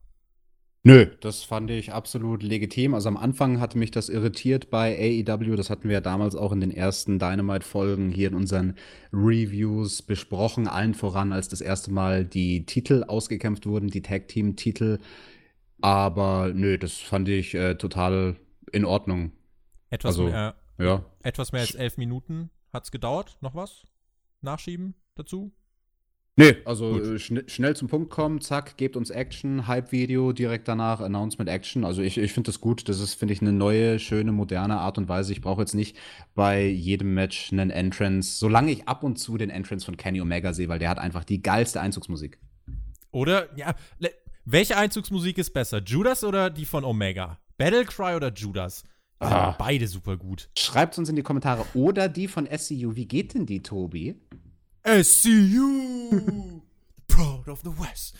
Nö, 0.86 1.06
das 1.20 1.42
fand 1.42 1.70
ich 1.70 1.92
absolut 1.94 2.42
legitim. 2.42 2.92
Also 2.92 3.08
am 3.08 3.16
Anfang 3.16 3.58
hatte 3.58 3.78
mich 3.78 3.90
das 3.90 4.10
irritiert 4.10 4.68
bei 4.68 4.94
AEW. 5.26 5.56
Das 5.56 5.70
hatten 5.70 5.84
wir 5.88 5.94
ja 5.94 6.00
damals 6.02 6.36
auch 6.36 6.52
in 6.52 6.60
den 6.60 6.70
ersten 6.70 7.18
Dynamite-Folgen 7.18 8.10
hier 8.10 8.28
in 8.28 8.34
unseren 8.34 8.74
Reviews 9.10 10.02
besprochen. 10.02 10.68
Allen 10.68 10.92
voran, 10.92 11.32
als 11.32 11.48
das 11.48 11.62
erste 11.62 11.90
Mal 11.90 12.26
die 12.26 12.66
Titel 12.66 13.02
ausgekämpft 13.08 13.64
wurden, 13.64 13.88
die 13.88 14.02
Tag-Team-Titel. 14.02 14.98
Aber 15.80 16.52
nö, 16.54 16.76
das 16.76 16.98
fand 16.98 17.30
ich 17.30 17.54
äh, 17.54 17.76
total 17.76 18.36
in 18.70 18.84
Ordnung. 18.84 19.32
Etwas, 19.88 20.18
Also, 20.18 20.24
mehr, 20.24 20.54
Ja. 20.78 21.04
etwas 21.22 21.52
mehr 21.52 21.62
als 21.62 21.74
elf 21.74 21.96
Minuten 21.96 22.50
hat 22.74 22.84
es 22.84 22.90
gedauert. 22.90 23.38
Noch 23.40 23.54
was? 23.54 23.84
Nachschieben 24.42 24.94
dazu? 25.14 25.50
Nee, 26.36 26.56
also 26.64 27.00
äh, 27.00 27.18
schn 27.20 27.48
schnell 27.48 27.76
zum 27.76 27.86
Punkt 27.86 28.10
kommen, 28.10 28.40
zack, 28.40 28.76
gebt 28.76 28.96
uns 28.96 29.10
Action, 29.10 29.68
Hype-Video, 29.68 30.32
direkt 30.32 30.66
danach 30.66 31.00
Announcement 31.00 31.48
Action. 31.48 31.84
Also 31.84 32.02
ich, 32.02 32.18
ich 32.18 32.32
finde 32.32 32.48
das 32.48 32.60
gut. 32.60 32.88
Das 32.88 32.98
ist, 32.98 33.14
finde 33.14 33.34
ich, 33.34 33.40
eine 33.40 33.52
neue, 33.52 34.00
schöne, 34.00 34.32
moderne 34.32 34.78
Art 34.78 34.98
und 34.98 35.08
Weise. 35.08 35.32
Ich 35.32 35.40
brauche 35.40 35.60
jetzt 35.60 35.74
nicht 35.74 35.96
bei 36.34 36.66
jedem 36.66 37.14
Match 37.14 37.52
einen 37.52 37.70
Entrance, 37.70 38.38
solange 38.38 38.72
ich 38.72 38.88
ab 38.88 39.04
und 39.04 39.16
zu 39.16 39.36
den 39.36 39.50
Entrance 39.50 39.86
von 39.86 39.96
Kenny 39.96 40.20
Omega 40.20 40.52
sehe, 40.52 40.68
weil 40.68 40.80
der 40.80 40.90
hat 40.90 40.98
einfach 40.98 41.22
die 41.22 41.40
geilste 41.40 41.80
Einzugsmusik. 41.80 42.40
Oder, 43.12 43.56
ja, 43.56 43.76
welche 44.44 44.76
Einzugsmusik 44.76 45.38
ist 45.38 45.52
besser? 45.52 45.80
Judas 45.84 46.24
oder 46.24 46.50
die 46.50 46.64
von 46.64 46.82
Omega? 46.82 47.38
Battle 47.56 47.84
Cry 47.84 48.16
oder 48.16 48.32
Judas? 48.32 48.82
Ah. 49.20 49.52
Beide 49.52 49.86
super 49.86 50.16
gut. 50.16 50.50
Schreibt 50.58 50.98
uns 50.98 51.08
in 51.08 51.14
die 51.14 51.22
Kommentare. 51.22 51.64
Oder 51.74 52.08
die 52.08 52.26
von 52.26 52.46
SCU. 52.46 52.96
Wie 52.96 53.06
geht 53.06 53.34
denn 53.34 53.46
die, 53.46 53.62
Tobi? 53.62 54.16
SCU! 54.86 56.60
Proud 57.08 57.48
of 57.48 57.62
the 57.62 57.70
West. 57.70 58.14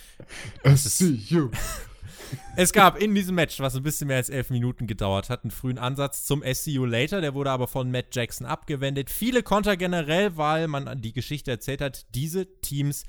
SCU. 0.65 1.51
Es 2.57 2.73
gab 2.73 2.99
in 2.99 3.15
diesem 3.15 3.35
Match, 3.35 3.61
was 3.61 3.77
ein 3.77 3.83
bisschen 3.83 4.09
mehr 4.09 4.17
als 4.17 4.31
elf 4.31 4.49
Minuten 4.49 4.87
gedauert 4.87 5.29
hat, 5.29 5.45
einen 5.45 5.51
frühen 5.51 5.77
Ansatz 5.79 6.25
zum 6.25 6.43
SCU 6.43 6.87
Later. 6.87 7.21
Der 7.21 7.35
wurde 7.35 7.51
aber 7.51 7.69
von 7.69 7.91
Matt 7.91 8.15
Jackson 8.15 8.47
abgewendet. 8.47 9.11
Viele 9.11 9.43
Konter 9.43 9.77
generell, 9.77 10.39
weil 10.39 10.69
man 10.69 11.03
die 11.03 11.13
Geschichte 11.13 11.51
erzählt 11.51 11.83
hat, 11.83 12.07
diese 12.15 12.47
Teams 12.63 13.05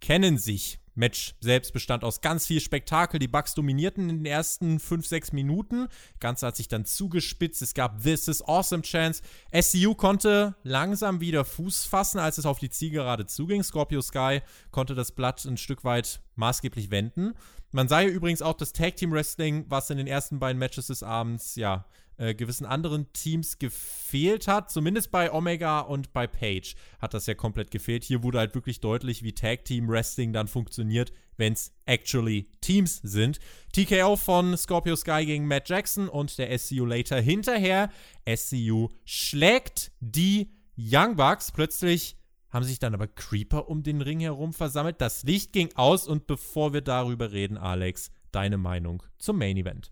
kennen 0.00 0.38
sich. 0.38 0.79
Match 0.94 1.34
selbst 1.40 1.72
bestand 1.72 2.04
aus 2.04 2.20
ganz 2.20 2.46
viel 2.46 2.60
Spektakel. 2.60 3.18
Die 3.18 3.28
Bucks 3.28 3.54
dominierten 3.54 4.08
in 4.08 4.18
den 4.18 4.26
ersten 4.26 4.78
5, 4.78 5.06
6 5.06 5.32
Minuten. 5.32 5.88
Ganze 6.18 6.46
hat 6.46 6.56
sich 6.56 6.68
dann 6.68 6.84
zugespitzt. 6.84 7.62
Es 7.62 7.74
gab 7.74 8.02
This 8.02 8.28
is 8.28 8.42
Awesome 8.42 8.82
Chance. 8.82 9.22
SCU 9.52 9.94
konnte 9.94 10.54
langsam 10.62 11.20
wieder 11.20 11.44
Fuß 11.44 11.84
fassen, 11.84 12.18
als 12.18 12.38
es 12.38 12.46
auf 12.46 12.58
die 12.58 12.70
Zielgerade 12.70 13.26
zuging. 13.26 13.62
Scorpio 13.62 14.02
Sky 14.02 14.40
konnte 14.70 14.94
das 14.94 15.12
Blatt 15.12 15.44
ein 15.44 15.56
Stück 15.56 15.84
weit 15.84 16.20
maßgeblich 16.36 16.90
wenden. 16.90 17.34
Man 17.72 17.86
sah 17.86 18.00
ja 18.00 18.08
übrigens 18.08 18.42
auch 18.42 18.54
das 18.54 18.72
Tag 18.72 18.96
Team 18.96 19.12
Wrestling, 19.12 19.64
was 19.68 19.90
in 19.90 19.98
den 19.98 20.08
ersten 20.08 20.40
beiden 20.40 20.58
Matches 20.58 20.88
des 20.88 21.04
Abends, 21.04 21.54
ja, 21.54 21.86
äh, 22.20 22.34
gewissen 22.34 22.66
anderen 22.66 23.10
Teams 23.14 23.58
gefehlt 23.58 24.46
hat. 24.46 24.70
Zumindest 24.70 25.10
bei 25.10 25.32
Omega 25.32 25.80
und 25.80 26.12
bei 26.12 26.26
Page 26.26 26.74
hat 26.98 27.14
das 27.14 27.26
ja 27.26 27.34
komplett 27.34 27.70
gefehlt. 27.70 28.04
Hier 28.04 28.22
wurde 28.22 28.38
halt 28.38 28.54
wirklich 28.54 28.80
deutlich, 28.80 29.22
wie 29.22 29.32
Tag 29.32 29.64
Team 29.64 29.88
Wrestling 29.88 30.34
dann 30.34 30.46
funktioniert, 30.46 31.12
wenn 31.38 31.54
es 31.54 31.72
actually 31.86 32.50
Teams 32.60 33.00
sind. 33.02 33.38
TKO 33.72 34.16
von 34.16 34.54
Scorpio 34.58 34.96
Sky 34.96 35.24
gegen 35.24 35.46
Matt 35.46 35.70
Jackson 35.70 36.10
und 36.10 36.36
der 36.36 36.56
SCU 36.58 36.84
Later 36.84 37.20
hinterher. 37.20 37.90
SCU 38.28 38.88
schlägt 39.06 39.90
die 40.00 40.50
Young 40.76 41.16
Bucks. 41.16 41.50
Plötzlich 41.50 42.16
haben 42.50 42.64
sich 42.64 42.78
dann 42.78 42.92
aber 42.92 43.06
Creeper 43.06 43.70
um 43.70 43.82
den 43.82 44.02
Ring 44.02 44.20
herum 44.20 44.52
versammelt. 44.52 45.00
Das 45.00 45.22
Licht 45.22 45.54
ging 45.54 45.70
aus 45.74 46.06
und 46.06 46.26
bevor 46.26 46.74
wir 46.74 46.82
darüber 46.82 47.32
reden, 47.32 47.56
Alex, 47.56 48.10
deine 48.30 48.58
Meinung 48.58 49.02
zum 49.18 49.38
Main 49.38 49.56
Event. 49.56 49.90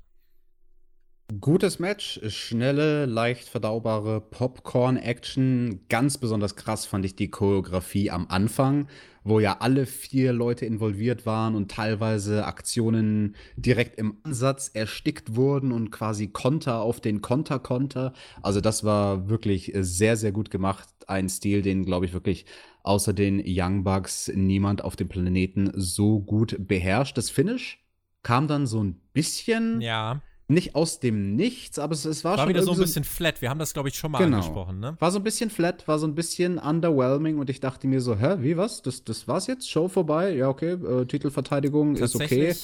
Gutes 1.42 1.78
Match, 1.78 2.18
schnelle, 2.28 3.04
leicht 3.04 3.50
verdaubare 3.50 4.22
Popcorn-Action. 4.22 5.80
Ganz 5.90 6.16
besonders 6.16 6.56
krass 6.56 6.86
fand 6.86 7.04
ich 7.04 7.16
die 7.16 7.30
Choreografie 7.30 8.10
am 8.10 8.28
Anfang, 8.28 8.88
wo 9.24 9.38
ja 9.38 9.58
alle 9.60 9.84
vier 9.84 10.32
Leute 10.32 10.64
involviert 10.64 11.26
waren 11.26 11.54
und 11.54 11.70
teilweise 11.70 12.46
Aktionen 12.46 13.36
direkt 13.56 13.98
im 13.98 14.16
Ansatz 14.22 14.70
erstickt 14.72 15.36
wurden 15.36 15.70
und 15.70 15.90
quasi 15.90 16.28
Konter 16.28 16.80
auf 16.80 16.98
den 16.98 17.20
Konter-Konter. 17.20 18.14
Also 18.40 18.62
das 18.62 18.82
war 18.82 19.28
wirklich 19.28 19.72
sehr, 19.74 20.16
sehr 20.16 20.32
gut 20.32 20.50
gemacht. 20.50 20.88
Ein 21.08 21.28
Stil, 21.28 21.60
den, 21.60 21.84
glaube 21.84 22.06
ich, 22.06 22.14
wirklich 22.14 22.46
außer 22.84 23.12
den 23.12 23.44
Young 23.46 23.84
Bucks 23.84 24.32
niemand 24.34 24.82
auf 24.82 24.96
dem 24.96 25.10
Planeten 25.10 25.72
so 25.74 26.20
gut 26.20 26.56
beherrscht. 26.58 27.18
Das 27.18 27.28
Finish 27.28 27.84
kam 28.22 28.48
dann 28.48 28.66
so 28.66 28.82
ein 28.82 28.98
bisschen. 29.12 29.82
Ja 29.82 30.22
nicht 30.48 30.74
aus 30.74 30.98
dem 30.98 31.36
Nichts, 31.36 31.78
aber 31.78 31.92
es, 31.92 32.06
es 32.06 32.24
war, 32.24 32.32
war 32.32 32.38
schon 32.38 32.48
wieder 32.48 32.62
so 32.62 32.72
ein 32.72 32.78
bisschen 32.78 33.04
flat. 33.04 33.42
Wir 33.42 33.50
haben 33.50 33.58
das, 33.58 33.74
glaube 33.74 33.90
ich, 33.90 33.96
schon 33.96 34.10
mal 34.10 34.18
genau. 34.18 34.38
angesprochen, 34.38 34.80
ne? 34.80 34.96
War 34.98 35.10
so 35.10 35.18
ein 35.18 35.22
bisschen 35.22 35.50
flat, 35.50 35.86
war 35.86 35.98
so 35.98 36.06
ein 36.06 36.14
bisschen 36.14 36.58
underwhelming 36.58 37.38
und 37.38 37.50
ich 37.50 37.60
dachte 37.60 37.86
mir 37.86 38.00
so, 38.00 38.16
hä, 38.16 38.36
wie 38.40 38.56
was? 38.56 38.82
Das, 38.82 39.04
das 39.04 39.28
war's 39.28 39.46
jetzt? 39.46 39.70
Show 39.70 39.88
vorbei? 39.88 40.34
Ja, 40.34 40.48
okay, 40.48 40.72
äh, 40.72 41.04
Titelverteidigung 41.04 41.96
ist 41.96 42.14
okay. 42.14 42.54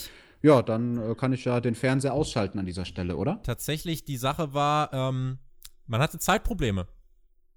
Ja, 0.43 0.63
dann 0.63 1.13
äh, 1.13 1.15
kann 1.15 1.33
ich 1.33 1.45
ja 1.45 1.61
den 1.61 1.75
Fernseher 1.75 2.13
ausschalten 2.15 2.59
an 2.59 2.67
dieser 2.67 2.85
Stelle, 2.85 3.17
oder? 3.17 3.41
Tatsächlich, 3.43 4.05
die 4.05 4.17
Sache 4.17 4.53
war, 4.55 4.93
ähm, 4.93 5.39
man 5.87 6.01
hatte 6.01 6.19
Zeitprobleme. 6.19 6.87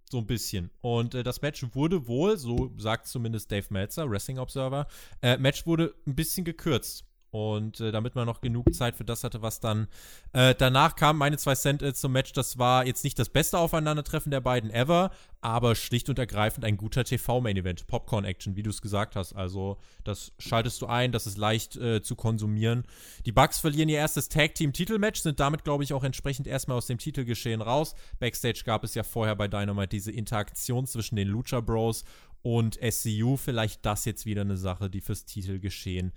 So 0.09 0.19
ein 0.19 0.25
bisschen. 0.25 0.71
Und 0.80 1.15
äh, 1.15 1.23
das 1.23 1.41
Match 1.41 1.65
wurde 1.73 2.07
wohl, 2.07 2.38
so 2.38 2.71
sagt 2.78 3.07
zumindest 3.07 3.51
Dave 3.51 3.65
Meltzer, 3.69 4.09
Wrestling 4.09 4.39
Observer, 4.39 4.88
äh, 5.21 5.38
Match 5.38 5.65
wurde 5.65 5.95
ein 6.05 6.15
bisschen 6.15 6.45
gekürzt. 6.45 7.07
Und 7.32 7.82
äh, 7.82 7.91
damit 7.91 8.15
man 8.15 8.25
noch 8.25 8.39
genug 8.39 8.73
Zeit 8.73 8.95
für 8.95 9.03
das 9.03 9.23
hatte, 9.23 9.41
was 9.41 9.59
dann 9.59 9.88
äh, 10.32 10.55
danach 10.55 10.95
kam, 10.95 11.17
meine 11.17 11.38
zwei 11.38 11.55
Cent 11.55 11.82
äh, 11.82 11.93
zum 11.93 12.13
Match, 12.13 12.32
das 12.32 12.57
war 12.57 12.86
jetzt 12.86 13.03
nicht 13.03 13.19
das 13.19 13.30
beste 13.30 13.57
Aufeinandertreffen 13.57 14.32
der 14.32 14.39
beiden 14.39 14.71
ever, 14.71 15.11
aber 15.41 15.75
schlicht 15.75 16.09
und 16.09 16.17
ergreifend 16.19 16.63
ein 16.63 16.78
guter 16.78 17.03
TV-Main-Event. 17.03 17.88
Popcorn-Action, 17.88 18.55
wie 18.55 18.63
du 18.63 18.69
es 18.69 18.82
gesagt 18.82 19.15
hast. 19.15 19.34
Also, 19.34 19.78
das 20.05 20.32
schaltest 20.39 20.82
du 20.82 20.88
ein, 20.88 21.11
das 21.11 21.28
ist 21.28 21.38
leicht 21.38 21.75
äh, 21.75 22.01
zu 22.01 22.15
konsumieren. 22.15 22.86
Die 23.25 23.34
Bucks 23.34 23.59
verlieren 23.59 23.89
ihr 23.89 23.97
erstes 23.97 24.30
Tag-Team-Titelmatch, 24.30 25.21
sind 25.21 25.39
damit, 25.39 25.65
glaube 25.65 25.84
ich, 25.84 25.93
auch 25.93 26.05
entsprechend 26.05 26.47
erstmal 26.47 26.78
aus 26.78 26.88
dem 26.88 26.97
Titelgeschehen 26.97 27.61
raus. 27.61 27.93
Backstage 28.19 28.61
gab 28.65 28.86
es 28.86 28.95
ja 28.95 29.03
vorher 29.03 29.36
bei 29.36 29.49
Dynamite 29.49 29.89
diese 29.89 30.11
Interaktion 30.11 30.88
zwischen 30.88 31.17
den 31.17 31.28
Lucha 31.28 31.59
Bros 31.59 32.05
und 32.41 32.80
SCU. 32.82 33.36
Vielleicht 33.36 33.86
das 33.86 34.05
jetzt 34.05 34.25
wieder 34.25 34.41
eine 34.41 34.57
Sache, 34.57 34.89
die 34.89 35.01
fürs 35.01 35.25
Titelgeschehen 35.25 36.13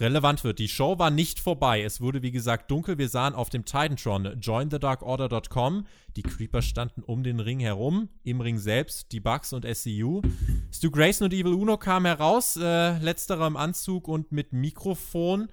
relevant 0.00 0.44
wird. 0.44 0.58
Die 0.58 0.68
Show 0.68 0.98
war 0.98 1.10
nicht 1.10 1.40
vorbei. 1.40 1.82
Es 1.82 2.00
wurde, 2.00 2.22
wie 2.22 2.30
gesagt, 2.30 2.70
dunkel. 2.70 2.98
Wir 2.98 3.08
sahen 3.08 3.34
auf 3.34 3.50
dem 3.50 3.64
Titantron 3.64 4.40
jointhedarkorder.com. 4.40 5.86
Die 6.16 6.22
Creeper 6.22 6.62
standen 6.62 7.02
um 7.02 7.22
den 7.22 7.40
Ring 7.40 7.60
herum. 7.60 8.08
Im 8.22 8.40
Ring 8.40 8.58
selbst 8.58 9.12
die 9.12 9.20
Bugs 9.20 9.52
und 9.52 9.64
SCU. 9.64 10.22
Stu 10.72 10.90
Grayson 10.90 11.26
und 11.26 11.34
Evil 11.34 11.54
Uno 11.54 11.76
kamen 11.76 12.06
heraus. 12.06 12.56
Äh, 12.56 12.98
letzterer 12.98 13.46
im 13.46 13.56
Anzug 13.56 14.08
und 14.08 14.32
mit 14.32 14.52
Mikrofon. 14.52 15.48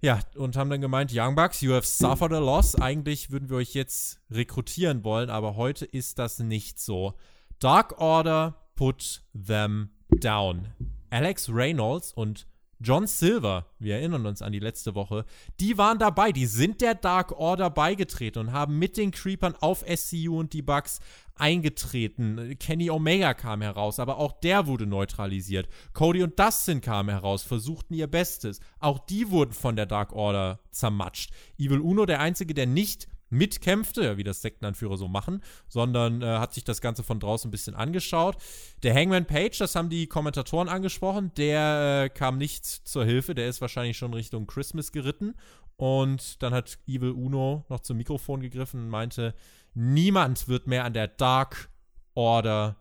Ja, 0.00 0.20
und 0.36 0.56
haben 0.56 0.68
dann 0.68 0.82
gemeint, 0.82 1.12
Young 1.14 1.34
Bucks, 1.34 1.62
you 1.62 1.72
have 1.72 1.86
suffered 1.86 2.32
a 2.32 2.38
loss. 2.38 2.74
Eigentlich 2.74 3.30
würden 3.30 3.48
wir 3.48 3.56
euch 3.56 3.72
jetzt 3.72 4.20
rekrutieren 4.30 5.02
wollen, 5.02 5.30
aber 5.30 5.56
heute 5.56 5.86
ist 5.86 6.18
das 6.18 6.40
nicht 6.40 6.78
so. 6.78 7.14
Dark 7.58 7.98
Order 7.98 8.68
put 8.76 9.22
them 9.32 9.88
down. 10.10 10.68
Alex 11.08 11.48
Reynolds 11.48 12.12
und 12.12 12.46
John 12.84 13.06
Silver, 13.06 13.64
wir 13.78 13.94
erinnern 13.94 14.26
uns 14.26 14.42
an 14.42 14.52
die 14.52 14.58
letzte 14.58 14.94
Woche, 14.94 15.24
die 15.58 15.78
waren 15.78 15.98
dabei, 15.98 16.32
die 16.32 16.44
sind 16.44 16.82
der 16.82 16.94
Dark 16.94 17.32
Order 17.32 17.70
beigetreten 17.70 18.40
und 18.40 18.52
haben 18.52 18.78
mit 18.78 18.98
den 18.98 19.10
Creepern 19.10 19.54
auf 19.58 19.82
SCU 19.88 20.38
und 20.38 20.52
die 20.52 20.60
Bugs 20.60 21.00
eingetreten. 21.34 22.56
Kenny 22.60 22.90
Omega 22.90 23.32
kam 23.32 23.62
heraus, 23.62 23.98
aber 23.98 24.18
auch 24.18 24.32
der 24.32 24.66
wurde 24.66 24.86
neutralisiert. 24.86 25.66
Cody 25.94 26.22
und 26.22 26.38
Dustin 26.38 26.82
kamen 26.82 27.08
heraus, 27.08 27.42
versuchten 27.42 27.94
ihr 27.94 28.06
Bestes. 28.06 28.60
Auch 28.80 28.98
die 28.98 29.30
wurden 29.30 29.54
von 29.54 29.76
der 29.76 29.86
Dark 29.86 30.12
Order 30.12 30.60
zermatscht. 30.70 31.32
Evil 31.58 31.80
Uno, 31.80 32.04
der 32.04 32.20
einzige, 32.20 32.52
der 32.52 32.66
nicht 32.66 33.08
mitkämpfte, 33.30 34.16
wie 34.16 34.24
das 34.24 34.42
Sektenanführer 34.42 34.96
so 34.96 35.08
machen, 35.08 35.42
sondern 35.68 36.22
äh, 36.22 36.38
hat 36.38 36.54
sich 36.54 36.64
das 36.64 36.80
Ganze 36.80 37.02
von 37.02 37.20
draußen 37.20 37.48
ein 37.48 37.50
bisschen 37.50 37.74
angeschaut. 37.74 38.36
Der 38.82 38.94
Hangman 38.94 39.26
Page, 39.26 39.58
das 39.58 39.74
haben 39.74 39.90
die 39.90 40.06
Kommentatoren 40.06 40.68
angesprochen, 40.68 41.32
der 41.36 42.04
äh, 42.04 42.08
kam 42.10 42.38
nicht 42.38 42.64
zur 42.64 43.04
Hilfe, 43.04 43.34
der 43.34 43.48
ist 43.48 43.60
wahrscheinlich 43.60 43.98
schon 43.98 44.14
Richtung 44.14 44.46
Christmas 44.46 44.92
geritten. 44.92 45.34
Und 45.76 46.40
dann 46.42 46.54
hat 46.54 46.78
Evil 46.86 47.10
Uno 47.10 47.64
noch 47.68 47.80
zum 47.80 47.96
Mikrofon 47.96 48.40
gegriffen 48.40 48.84
und 48.84 48.88
meinte, 48.88 49.34
niemand 49.74 50.46
wird 50.46 50.68
mehr 50.68 50.84
an 50.84 50.92
der 50.92 51.08
Dark 51.08 51.68
Order 52.14 52.76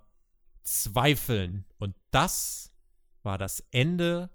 zweifeln. 0.62 1.66
Und 1.80 1.96
das 2.12 2.72
war 3.24 3.40
das 3.40 3.64
Ende 3.72 4.30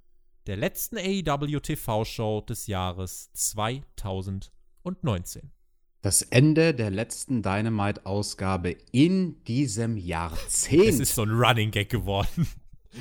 der 0.47 0.57
letzten 0.57 0.99
AEW 0.99 1.61
TV-Show 1.61 2.41
des 2.41 2.67
Jahres 2.67 3.31
2019. 3.35 5.53
Das 6.01 6.23
Ende 6.23 6.75
der 6.75 6.91
letzten 6.91 7.43
Dynamite-Ausgabe 7.43 8.77
in 8.93 9.43
diesem 9.45 9.97
Jahrzehnt. 9.97 10.85
Es 10.85 11.01
ist 11.01 11.15
so 11.17 11.23
ein 11.23 11.31
Running 11.31 11.73
Gag 11.73 11.89
geworden. 11.89 12.47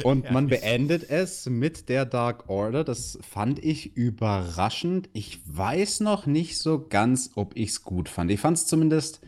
Und 0.04 0.32
man 0.32 0.48
beendet 0.48 1.10
es 1.10 1.46
mit 1.48 1.90
der 1.90 2.06
Dark 2.06 2.50
Order. 2.50 2.84
Das 2.84 3.20
fand 3.22 3.64
ich 3.64 3.96
überraschend. 3.96 5.10
Ich 5.14 5.40
weiß 5.46 6.02
noch 6.02 6.26
nicht 6.26 6.58
so 6.58 6.88
ganz, 6.88 7.32
ob 7.36 7.56
ich 7.56 7.70
es 7.70 7.84
gut 7.84 8.10
fand. 8.10 8.32
Ich 8.32 8.40
fand 8.40 8.58
es 8.58 8.66
zumindest 8.66 9.22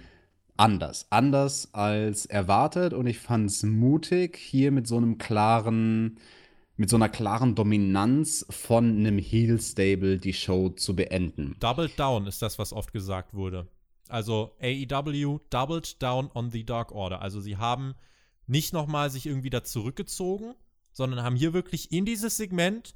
anders. 0.57 1.05
Anders 1.11 1.69
als 1.73 2.25
erwartet. 2.25 2.93
Und 2.93 3.05
ich 3.07 3.19
fand 3.19 3.51
es 3.51 3.63
mutig, 3.63 4.37
hier 4.37 4.71
mit 4.71 4.87
so 4.87 4.97
einem 4.97 5.17
klaren, 5.19 6.17
mit 6.79 6.89
so 6.89 6.95
einer 6.95 7.09
klaren 7.09 7.55
Dominanz 7.55 8.45
von 8.49 8.99
einem 8.99 9.17
Heel-Stable 9.17 10.17
die 10.17 10.31
Show 10.31 10.69
zu 10.69 10.95
beenden. 10.95 11.57
Doubled 11.59 11.99
down 11.99 12.25
ist 12.25 12.41
das, 12.41 12.57
was 12.57 12.71
oft 12.71 12.93
gesagt 12.93 13.33
wurde. 13.33 13.67
Also 14.07 14.55
AEW 14.61 15.41
doubled 15.49 16.01
down 16.01 16.31
on 16.33 16.51
the 16.51 16.63
Dark 16.63 16.93
Order. 16.93 17.21
Also 17.21 17.41
sie 17.41 17.57
haben 17.57 17.95
nicht 18.47 18.71
nochmal 18.71 19.09
sich 19.09 19.25
irgendwie 19.25 19.49
da 19.49 19.61
zurückgezogen, 19.61 20.55
sondern 20.93 21.21
haben 21.21 21.35
hier 21.35 21.51
wirklich 21.51 21.91
in 21.91 22.05
dieses 22.05 22.37
Segment 22.37 22.95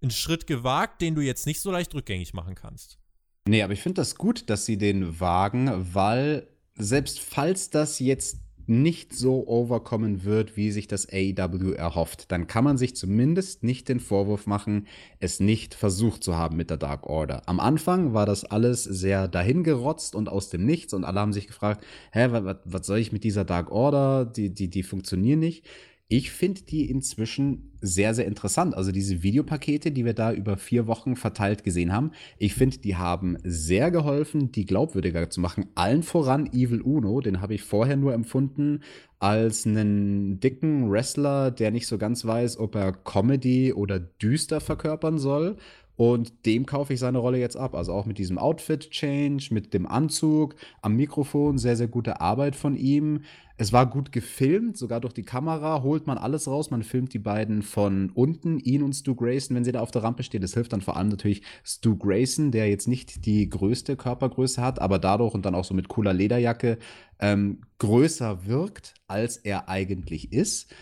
einen 0.00 0.10
Schritt 0.10 0.46
gewagt, 0.46 1.02
den 1.02 1.14
du 1.14 1.20
jetzt 1.20 1.44
nicht 1.44 1.60
so 1.60 1.70
leicht 1.70 1.94
rückgängig 1.94 2.32
machen 2.32 2.54
kannst. 2.54 2.98
Nee, 3.46 3.62
aber 3.62 3.74
ich 3.74 3.82
finde 3.82 4.00
das 4.00 4.14
gut, 4.14 4.48
dass 4.48 4.64
sie 4.64 4.78
den 4.78 5.20
wagen, 5.20 5.94
weil 5.94 6.48
selbst 6.76 7.20
falls 7.20 7.68
das 7.68 7.98
jetzt 7.98 8.38
nicht 8.68 9.14
so 9.14 9.46
overkommen 9.46 10.24
wird, 10.24 10.56
wie 10.56 10.70
sich 10.70 10.86
das 10.86 11.08
AEW 11.10 11.72
erhofft, 11.72 12.30
dann 12.30 12.46
kann 12.46 12.64
man 12.64 12.76
sich 12.76 12.94
zumindest 12.94 13.62
nicht 13.62 13.88
den 13.88 13.98
Vorwurf 13.98 14.46
machen, 14.46 14.86
es 15.20 15.40
nicht 15.40 15.74
versucht 15.74 16.22
zu 16.22 16.36
haben 16.36 16.56
mit 16.56 16.70
der 16.70 16.76
Dark 16.76 17.06
Order. 17.06 17.42
Am 17.46 17.60
Anfang 17.60 18.12
war 18.12 18.26
das 18.26 18.44
alles 18.44 18.84
sehr 18.84 19.26
dahingerotzt 19.28 20.14
und 20.14 20.28
aus 20.28 20.50
dem 20.50 20.66
Nichts 20.66 20.92
und 20.92 21.04
alle 21.04 21.20
haben 21.20 21.32
sich 21.32 21.46
gefragt, 21.46 21.84
hä, 22.12 22.28
was, 22.64 22.86
soll 22.86 22.98
ich 22.98 23.12
mit 23.12 23.24
dieser 23.24 23.44
Dark 23.44 23.70
Order? 23.70 24.24
Die, 24.24 24.52
die, 24.52 24.68
die 24.68 24.82
funktionieren 24.82 25.38
nicht. 25.38 25.64
Ich 26.10 26.30
finde 26.30 26.62
die 26.62 26.88
inzwischen 26.90 27.70
sehr, 27.82 28.14
sehr 28.14 28.24
interessant. 28.24 28.74
Also 28.74 28.92
diese 28.92 29.22
Videopakete, 29.22 29.90
die 29.90 30.06
wir 30.06 30.14
da 30.14 30.32
über 30.32 30.56
vier 30.56 30.86
Wochen 30.86 31.16
verteilt 31.16 31.64
gesehen 31.64 31.92
haben, 31.92 32.12
ich 32.38 32.54
finde, 32.54 32.78
die 32.78 32.96
haben 32.96 33.36
sehr 33.44 33.90
geholfen, 33.90 34.50
die 34.50 34.64
glaubwürdiger 34.64 35.28
zu 35.28 35.42
machen. 35.42 35.66
Allen 35.74 36.02
voran 36.02 36.46
Evil 36.46 36.80
Uno, 36.80 37.20
den 37.20 37.42
habe 37.42 37.52
ich 37.52 37.62
vorher 37.62 37.96
nur 37.96 38.14
empfunden 38.14 38.80
als 39.18 39.66
einen 39.66 40.40
dicken 40.40 40.90
Wrestler, 40.90 41.50
der 41.50 41.72
nicht 41.72 41.86
so 41.86 41.98
ganz 41.98 42.24
weiß, 42.24 42.58
ob 42.58 42.74
er 42.74 42.92
Comedy 42.92 43.74
oder 43.74 44.00
düster 44.00 44.60
verkörpern 44.62 45.18
soll. 45.18 45.56
Und 45.98 46.46
dem 46.46 46.64
kaufe 46.64 46.92
ich 46.92 47.00
seine 47.00 47.18
Rolle 47.18 47.38
jetzt 47.38 47.56
ab. 47.56 47.74
Also 47.74 47.92
auch 47.92 48.06
mit 48.06 48.18
diesem 48.18 48.38
Outfit-Change, 48.38 49.48
mit 49.50 49.74
dem 49.74 49.84
Anzug, 49.84 50.54
am 50.80 50.94
Mikrofon, 50.94 51.58
sehr, 51.58 51.76
sehr 51.76 51.88
gute 51.88 52.20
Arbeit 52.20 52.54
von 52.54 52.76
ihm. 52.76 53.22
Es 53.56 53.72
war 53.72 53.90
gut 53.90 54.12
gefilmt, 54.12 54.76
sogar 54.76 55.00
durch 55.00 55.12
die 55.12 55.24
Kamera 55.24 55.82
holt 55.82 56.06
man 56.06 56.16
alles 56.16 56.46
raus. 56.46 56.70
Man 56.70 56.84
filmt 56.84 57.14
die 57.14 57.18
beiden 57.18 57.62
von 57.62 58.10
unten, 58.10 58.60
ihn 58.60 58.84
und 58.84 58.92
Stu 58.92 59.16
Grayson, 59.16 59.56
wenn 59.56 59.64
sie 59.64 59.72
da 59.72 59.80
auf 59.80 59.90
der 59.90 60.04
Rampe 60.04 60.22
stehen. 60.22 60.40
Das 60.40 60.54
hilft 60.54 60.72
dann 60.72 60.82
vor 60.82 60.96
allem 60.96 61.08
natürlich 61.08 61.42
Stu 61.64 61.96
Grayson, 61.96 62.52
der 62.52 62.68
jetzt 62.68 62.86
nicht 62.86 63.26
die 63.26 63.48
größte 63.48 63.96
Körpergröße 63.96 64.62
hat, 64.62 64.80
aber 64.80 65.00
dadurch 65.00 65.34
und 65.34 65.44
dann 65.44 65.56
auch 65.56 65.64
so 65.64 65.74
mit 65.74 65.88
cooler 65.88 66.12
Lederjacke 66.12 66.78
ähm, 67.18 67.62
größer 67.78 68.46
wirkt, 68.46 68.94
als 69.08 69.36
er 69.36 69.68
eigentlich 69.68 70.32
ist. 70.32 70.72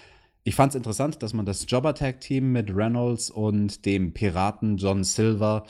Ich 0.46 0.54
fand 0.54 0.70
es 0.70 0.76
interessant, 0.76 1.24
dass 1.24 1.32
man 1.32 1.44
das 1.44 1.66
Jobber-Tag-Team 1.66 2.52
mit 2.52 2.72
Reynolds 2.72 3.30
und 3.30 3.84
dem 3.84 4.12
Piraten 4.12 4.76
John 4.76 5.02
Silver, 5.02 5.64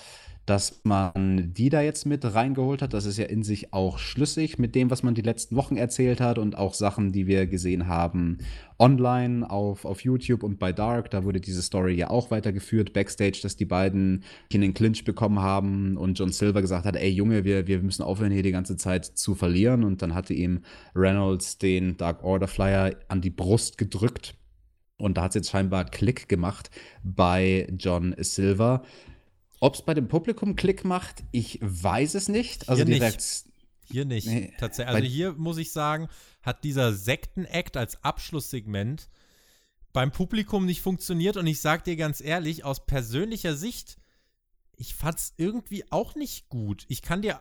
dass 0.45 0.83
man 0.85 1.55
die 1.55 1.71
da 1.71 1.81
jetzt 1.81 2.05
mit 2.05 2.23
reingeholt 2.35 2.83
hat. 2.83 2.93
Das 2.93 3.07
ist 3.07 3.17
ja 3.17 3.25
in 3.25 3.43
sich 3.43 3.73
auch 3.73 3.97
schlüssig 3.99 4.59
mit 4.59 4.75
dem, 4.75 4.91
was 4.91 5.03
man 5.03 5.15
die 5.15 5.23
letzten 5.23 5.57
Wochen 5.57 5.79
erzählt 5.79 6.21
hat 6.21 6.37
und 6.37 6.59
auch 6.59 6.75
Sachen, 6.75 7.11
die 7.11 7.27
wir 7.27 7.47
gesehen 7.47 7.87
haben 7.87 8.37
online 8.79 9.49
auf, 9.49 9.87
auf 9.87 10.03
YouTube 10.03 10.43
und 10.43 10.59
bei 10.59 10.75
Dark. 10.75 11.11
Da 11.11 11.25
wurde 11.25 11.41
diese 11.41 11.63
Story 11.63 11.95
ja 11.95 12.11
auch 12.11 12.31
weitergeführt, 12.31 12.93
backstage, 12.93 13.39
dass 13.43 13.57
die 13.57 13.65
beiden 13.65 14.25
in 14.51 14.61
den 14.61 14.75
Clinch 14.75 15.05
bekommen 15.05 15.41
haben 15.41 15.97
und 15.97 16.19
John 16.19 16.33
Silver 16.33 16.61
gesagt 16.61 16.85
hat, 16.85 16.97
ey 16.97 17.09
Junge, 17.09 17.45
wir, 17.45 17.67
wir 17.67 17.81
müssen 17.81 18.03
aufhören, 18.03 18.31
hier 18.31 18.43
die 18.43 18.53
ganze 18.53 18.77
Zeit 18.77 19.07
zu 19.07 19.35
verlieren. 19.35 19.85
Und 19.85 20.03
dann 20.03 20.15
hatte 20.15 20.35
ihm 20.35 20.61
Reynolds 20.95 21.57
den 21.57 21.97
Dark 21.97 22.23
Order 22.23 22.47
Flyer 22.47 22.95
an 23.09 23.23
die 23.23 23.31
Brust 23.31 23.79
gedrückt 23.79 24.35
und 24.99 25.17
da 25.17 25.23
hat 25.23 25.31
es 25.31 25.35
jetzt 25.37 25.51
scheinbar 25.51 25.85
Klick 25.85 26.29
gemacht 26.29 26.71
bei 27.03 27.69
John 27.79 28.15
Silver. 28.19 28.85
Ob 29.61 29.75
es 29.75 29.83
bei 29.83 29.95
dem 29.95 30.09
Publikum 30.09 30.57
Klick 30.57 30.85
macht, 30.85 31.23
ich 31.33 31.59
weiß 31.63 32.15
es 32.15 32.29
nicht. 32.29 32.69
Also 32.69 32.85
hier 32.85 33.01
nicht. 33.01 33.45
Hier 33.89 34.05
nicht. 34.05 34.27
Nee, 34.27 34.53
Tatsächlich. 34.59 34.95
Also 34.95 35.09
hier 35.09 35.33
muss 35.35 35.59
ich 35.59 35.73
sagen, 35.73 36.09
hat 36.43 36.65
dieser 36.65 36.93
Sekten-Act 36.93 37.77
als 37.77 38.03
Abschlusssegment 38.03 39.09
beim 39.93 40.11
Publikum 40.13 40.67
nicht 40.67 40.83
funktioniert. 40.83 41.37
Und 41.37 41.47
ich 41.47 41.61
sag 41.61 41.85
dir 41.85 41.97
ganz 41.97 42.21
ehrlich, 42.21 42.65
aus 42.65 42.85
persönlicher 42.85 43.55
Sicht, 43.55 43.99
ich 44.77 44.95
fand 44.95 45.19
es 45.19 45.35
irgendwie 45.37 45.91
auch 45.91 46.15
nicht 46.15 46.49
gut. 46.49 46.85
Ich 46.89 47.03
kann 47.03 47.23
dir. 47.23 47.41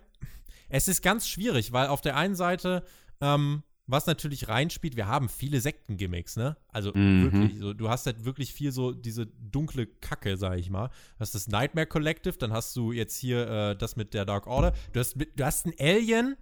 Es 0.70 0.88
ist 0.88 1.02
ganz 1.02 1.28
schwierig, 1.28 1.74
weil 1.74 1.88
auf 1.88 2.02
der 2.02 2.16
einen 2.16 2.36
Seite 2.36 2.84
ähm, 3.22 3.64
was 3.88 4.08
natürlich 4.08 4.48
reinspielt, 4.48 4.96
wir 4.96 5.08
haben 5.08 5.30
viele 5.30 5.62
Sektengimmicks, 5.62 6.38
ne? 6.38 6.58
Also 6.70 6.92
mhm. 6.94 7.24
wirklich, 7.24 7.60
so, 7.60 7.74
du 7.74 7.90
hast 7.90 8.06
halt 8.06 8.26
wirklich 8.26 8.52
viel 8.52 8.72
so 8.72 8.92
diese 8.92 9.28
dunkle 9.28 9.86
Kacke, 9.86 10.38
sag 10.38 10.58
ich 10.58 10.70
mal. 10.70 10.88
Du 10.88 11.20
hast 11.20 11.36
das 11.36 11.48
Nightmare 11.48 11.86
Collective, 11.86 12.38
dann 12.38 12.52
hast 12.52 12.76
du 12.76 12.92
jetzt 12.92 13.18
hier 13.18 13.48
äh, 13.48 13.76
das 13.76 13.96
mit 13.96 14.14
der 14.14 14.26
Dark 14.26 14.48
Order. 14.48 14.74
Du 14.94 15.00
hast, 15.00 15.16
du 15.16 15.46
hast 15.46 15.66
einen 15.66 15.76
Alien. 15.80 16.36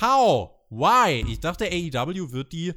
How? 0.00 0.50
Why? 0.70 1.24
Ich 1.28 1.40
dachte, 1.40 1.66
AEW 1.66 2.32
wird 2.32 2.52
die 2.52 2.74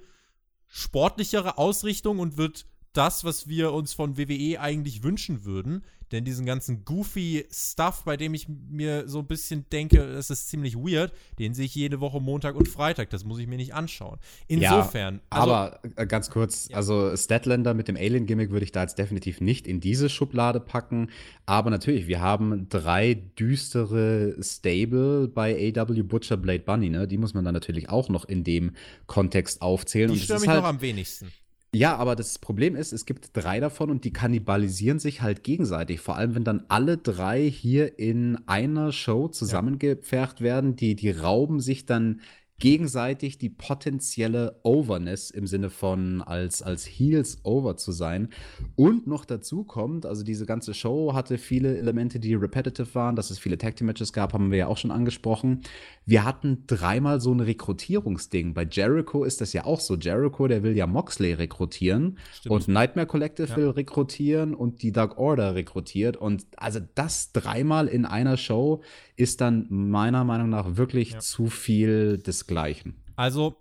sportlichere 0.67 1.57
Ausrichtung 1.57 2.19
und 2.19 2.37
wird 2.37 2.65
das, 2.93 3.23
was 3.23 3.47
wir 3.47 3.73
uns 3.73 3.93
von 3.93 4.17
WWE 4.17 4.59
eigentlich 4.59 5.03
wünschen 5.03 5.43
würden. 5.43 5.83
Denn 6.13 6.23
diesen 6.23 6.45
ganzen 6.45 6.85
goofy 6.85 7.43
Stuff, 7.51 8.03
bei 8.05 8.17
dem 8.17 8.35
ich 8.35 8.47
mir 8.47 9.09
so 9.09 9.19
ein 9.19 9.25
bisschen 9.25 9.65
denke, 9.71 9.97
es 9.97 10.29
ist 10.29 10.47
ziemlich 10.47 10.75
weird, 10.75 11.11
den 11.39 11.55
sehe 11.55 11.65
ich 11.65 11.73
jede 11.73 11.99
Woche 12.01 12.21
Montag 12.21 12.55
und 12.55 12.67
Freitag. 12.67 13.09
Das 13.09 13.25
muss 13.25 13.39
ich 13.39 13.47
mir 13.47 13.57
nicht 13.57 13.73
anschauen. 13.73 14.19
Insofern. 14.47 15.15
Ja, 15.15 15.21
also, 15.31 15.51
aber 15.51 15.79
äh, 15.95 16.05
ganz 16.05 16.29
kurz, 16.29 16.69
ja. 16.69 16.77
also 16.77 17.17
Statlander 17.17 17.73
mit 17.73 17.87
dem 17.87 17.95
Alien-Gimmick 17.97 18.51
würde 18.51 18.63
ich 18.63 18.71
da 18.71 18.83
jetzt 18.83 18.99
definitiv 18.99 19.41
nicht 19.41 19.65
in 19.65 19.79
diese 19.79 20.07
Schublade 20.07 20.59
packen. 20.59 21.09
Aber 21.47 21.71
natürlich, 21.71 22.05
wir 22.05 22.21
haben 22.21 22.69
drei 22.69 23.15
düstere 23.15 24.35
Stable 24.39 25.27
bei 25.27 25.73
AW 25.75 26.03
Butcher 26.03 26.37
Blade 26.37 26.59
Bunny, 26.59 26.91
ne? 26.91 27.07
Die 27.07 27.17
muss 27.17 27.33
man 27.33 27.43
dann 27.43 27.55
natürlich 27.55 27.89
auch 27.89 28.09
noch 28.09 28.25
in 28.25 28.43
dem 28.43 28.73
Kontext 29.07 29.63
aufzählen. 29.63 30.13
Die 30.13 30.19
stören 30.19 30.41
mich 30.41 30.49
halt, 30.49 30.61
noch 30.61 30.69
am 30.69 30.81
wenigsten. 30.81 31.31
Ja, 31.75 31.95
aber 31.95 32.15
das 32.15 32.37
Problem 32.37 32.75
ist, 32.75 32.93
es 32.93 33.05
gibt 33.05 33.35
drei 33.35 33.59
davon 33.59 33.89
und 33.89 34.03
die 34.03 34.13
kannibalisieren 34.13 34.99
sich 34.99 35.23
halt 35.23 35.43
gegenseitig. 35.43 36.01
Vor 36.01 36.15
allem, 36.15 36.35
wenn 36.35 36.43
dann 36.43 36.65
alle 36.67 36.97
drei 36.97 37.49
hier 37.49 37.97
in 37.97 38.37
einer 38.47 38.91
Show 38.91 39.27
zusammengepfercht 39.27 40.41
werden, 40.41 40.75
die, 40.75 40.95
die 40.95 41.09
rauben 41.09 41.59
sich 41.59 41.87
dann 41.87 42.21
gegenseitig 42.59 43.37
die 43.37 43.49
potenzielle 43.49 44.59
Overness 44.63 45.31
im 45.31 45.47
Sinne 45.47 45.69
von 45.69 46.21
als, 46.21 46.61
als 46.61 46.85
Heels 46.85 47.39
over 47.43 47.75
zu 47.77 47.91
sein. 47.91 48.29
Und 48.75 49.07
noch 49.07 49.25
dazu 49.25 49.63
kommt, 49.63 50.05
also 50.05 50.23
diese 50.23 50.45
ganze 50.45 50.73
Show 50.73 51.13
hatte 51.13 51.37
viele 51.37 51.77
Elemente, 51.77 52.19
die 52.19 52.35
repetitive 52.35 52.93
waren, 52.95 53.15
dass 53.15 53.31
es 53.31 53.39
viele 53.39 53.57
Tag 53.57 53.75
Team 53.75 53.87
Matches 53.87 54.13
gab, 54.13 54.33
haben 54.33 54.51
wir 54.51 54.59
ja 54.59 54.67
auch 54.67 54.77
schon 54.77 54.91
angesprochen. 54.91 55.61
Wir 56.05 56.23
hatten 56.23 56.63
dreimal 56.67 57.19
so 57.19 57.33
ein 57.33 57.39
Rekrutierungsding. 57.39 58.53
Bei 58.53 58.63
Jericho 58.69 59.23
ist 59.23 59.41
das 59.41 59.53
ja 59.53 59.65
auch 59.65 59.79
so. 59.79 59.95
Jericho, 59.95 60.47
der 60.47 60.63
will 60.63 60.77
ja 60.77 60.87
Moxley 60.87 61.33
rekrutieren 61.33 62.17
Stimmt. 62.33 62.53
und 62.53 62.67
Nightmare 62.67 63.07
Collective 63.07 63.49
ja. 63.49 63.57
will 63.57 63.69
rekrutieren 63.69 64.53
und 64.53 64.83
die 64.83 64.91
Dark 64.91 65.17
Order 65.17 65.55
rekrutiert. 65.55 66.17
Und 66.17 66.45
also 66.57 66.79
das 66.95 67.31
dreimal 67.31 67.87
in 67.87 68.05
einer 68.05 68.37
Show 68.37 68.81
ist 69.15 69.41
dann 69.41 69.67
meiner 69.69 70.23
Meinung 70.23 70.49
nach 70.49 70.75
wirklich 70.75 71.11
ja. 71.11 71.19
zu 71.19 71.47
viel 71.47 72.17
desgleichen. 72.17 72.95
Also, 73.15 73.57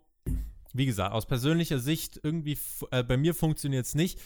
wie 0.73 0.87
gesagt, 0.87 1.13
aus 1.13 1.27
persönlicher 1.27 1.79
Sicht 1.79 2.21
irgendwie 2.23 2.59
äh, 2.91 3.03
bei 3.03 3.17
mir 3.17 3.35
funktioniert 3.35 3.87
es 3.87 3.95
nicht. 3.95 4.21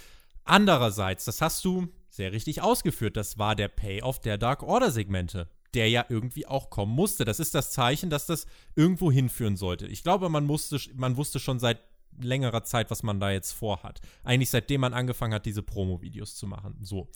Andererseits, 0.45 1.25
das 1.25 1.41
hast 1.41 1.65
du 1.65 1.89
sehr 2.09 2.33
richtig 2.33 2.63
ausgeführt, 2.63 3.17
das 3.17 3.37
war 3.39 3.57
der 3.57 3.69
Payoff 3.69 4.21
der 4.21 4.39
Dark 4.39 4.63
Order 4.63 4.91
Segmente, 4.91 5.49
der 5.75 5.91
ja 5.91 6.07
irgendwie 6.09 6.47
auch 6.47 6.71
kommen 6.71 6.95
musste. 6.95 7.25
Das 7.25 7.41
ist 7.41 7.55
das 7.55 7.73
Zeichen, 7.73 8.11
dass 8.11 8.27
das 8.27 8.47
irgendwo 8.77 9.11
hinführen 9.11 9.57
sollte. 9.57 9.87
Ich 9.89 10.05
glaube, 10.05 10.29
man 10.29 10.47
musste, 10.47 10.79
man 10.95 11.17
wusste 11.17 11.41
schon 11.41 11.59
seit 11.59 11.81
längerer 12.19 12.65
Zeit, 12.65 12.91
was 12.91 13.03
man 13.03 13.21
da 13.21 13.31
jetzt 13.31 13.53
vorhat. 13.53 14.01
Eigentlich 14.25 14.51
seitdem 14.51 14.81
man 14.81 14.95
angefangen 14.95 15.35
hat, 15.35 15.47
diese 15.47 15.63
Promo-Videos 15.63 16.37
zu 16.37 16.47
machen. 16.47 16.77
So. 16.81 17.09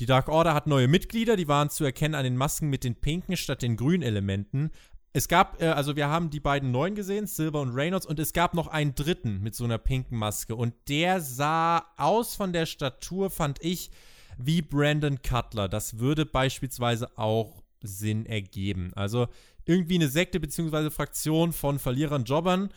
Die 0.00 0.06
Dark 0.06 0.28
Order 0.28 0.54
hat 0.54 0.66
neue 0.66 0.88
Mitglieder, 0.88 1.36
die 1.36 1.48
waren 1.48 1.70
zu 1.70 1.84
erkennen 1.84 2.14
an 2.14 2.24
den 2.24 2.36
Masken 2.36 2.68
mit 2.68 2.84
den 2.84 2.96
pinken 2.96 3.36
statt 3.36 3.62
den 3.62 3.76
grünen 3.76 4.02
Elementen. 4.02 4.70
Es 5.12 5.28
gab, 5.28 5.62
äh, 5.62 5.66
also 5.66 5.94
wir 5.94 6.08
haben 6.08 6.30
die 6.30 6.40
beiden 6.40 6.72
neuen 6.72 6.96
gesehen, 6.96 7.28
Silver 7.28 7.60
und 7.60 7.74
Reynolds, 7.74 8.04
und 8.04 8.18
es 8.18 8.32
gab 8.32 8.54
noch 8.54 8.66
einen 8.66 8.96
dritten 8.96 9.40
mit 9.40 9.54
so 9.54 9.64
einer 9.64 9.78
pinken 9.78 10.18
Maske. 10.18 10.56
Und 10.56 10.74
der 10.88 11.20
sah 11.20 11.84
aus 11.96 12.34
von 12.34 12.52
der 12.52 12.66
Statur, 12.66 13.30
fand 13.30 13.62
ich, 13.62 13.90
wie 14.36 14.62
Brandon 14.62 15.22
Cutler. 15.22 15.68
Das 15.68 16.00
würde 16.00 16.26
beispielsweise 16.26 17.16
auch 17.16 17.62
Sinn 17.80 18.26
ergeben. 18.26 18.90
Also 18.96 19.28
irgendwie 19.64 19.94
eine 19.94 20.08
Sekte 20.08 20.40
bzw. 20.40 20.90
Fraktion 20.90 21.52
von 21.52 21.78
Verlierern, 21.78 22.24
Jobbern 22.24 22.70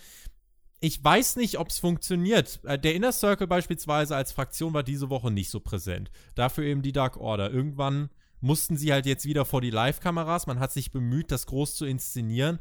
ich 0.79 1.03
weiß 1.03 1.37
nicht, 1.37 1.57
ob 1.57 1.69
es 1.69 1.79
funktioniert. 1.79 2.59
Äh, 2.63 2.77
der 2.77 2.95
Inner 2.95 3.11
Circle 3.11 3.47
beispielsweise 3.47 4.15
als 4.15 4.31
Fraktion 4.31 4.73
war 4.73 4.83
diese 4.83 5.09
Woche 5.09 5.31
nicht 5.31 5.49
so 5.49 5.59
präsent. 5.59 6.11
Dafür 6.35 6.65
eben 6.65 6.81
die 6.81 6.91
Dark 6.91 7.17
Order. 7.17 7.51
Irgendwann 7.51 8.09
mussten 8.41 8.77
sie 8.77 8.91
halt 8.93 9.05
jetzt 9.05 9.25
wieder 9.25 9.45
vor 9.45 9.61
die 9.61 9.71
Live-Kameras. 9.71 10.45
Man 10.45 10.59
hat 10.59 10.71
sich 10.71 10.91
bemüht, 10.91 11.31
das 11.31 11.47
groß 11.47 11.75
zu 11.75 11.85
inszenieren. 11.85 12.59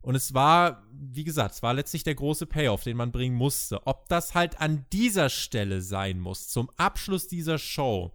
Und 0.00 0.14
es 0.14 0.34
war, 0.34 0.84
wie 0.92 1.24
gesagt, 1.24 1.56
es 1.56 1.62
war 1.64 1.74
letztlich 1.74 2.04
der 2.04 2.14
große 2.14 2.46
Payoff, 2.46 2.84
den 2.84 2.96
man 2.96 3.10
bringen 3.10 3.34
musste. 3.34 3.84
Ob 3.88 4.08
das 4.08 4.36
halt 4.36 4.60
an 4.60 4.86
dieser 4.92 5.28
Stelle 5.28 5.82
sein 5.82 6.20
muss, 6.20 6.48
zum 6.48 6.70
Abschluss 6.76 7.26
dieser 7.26 7.58
Show. 7.58 8.14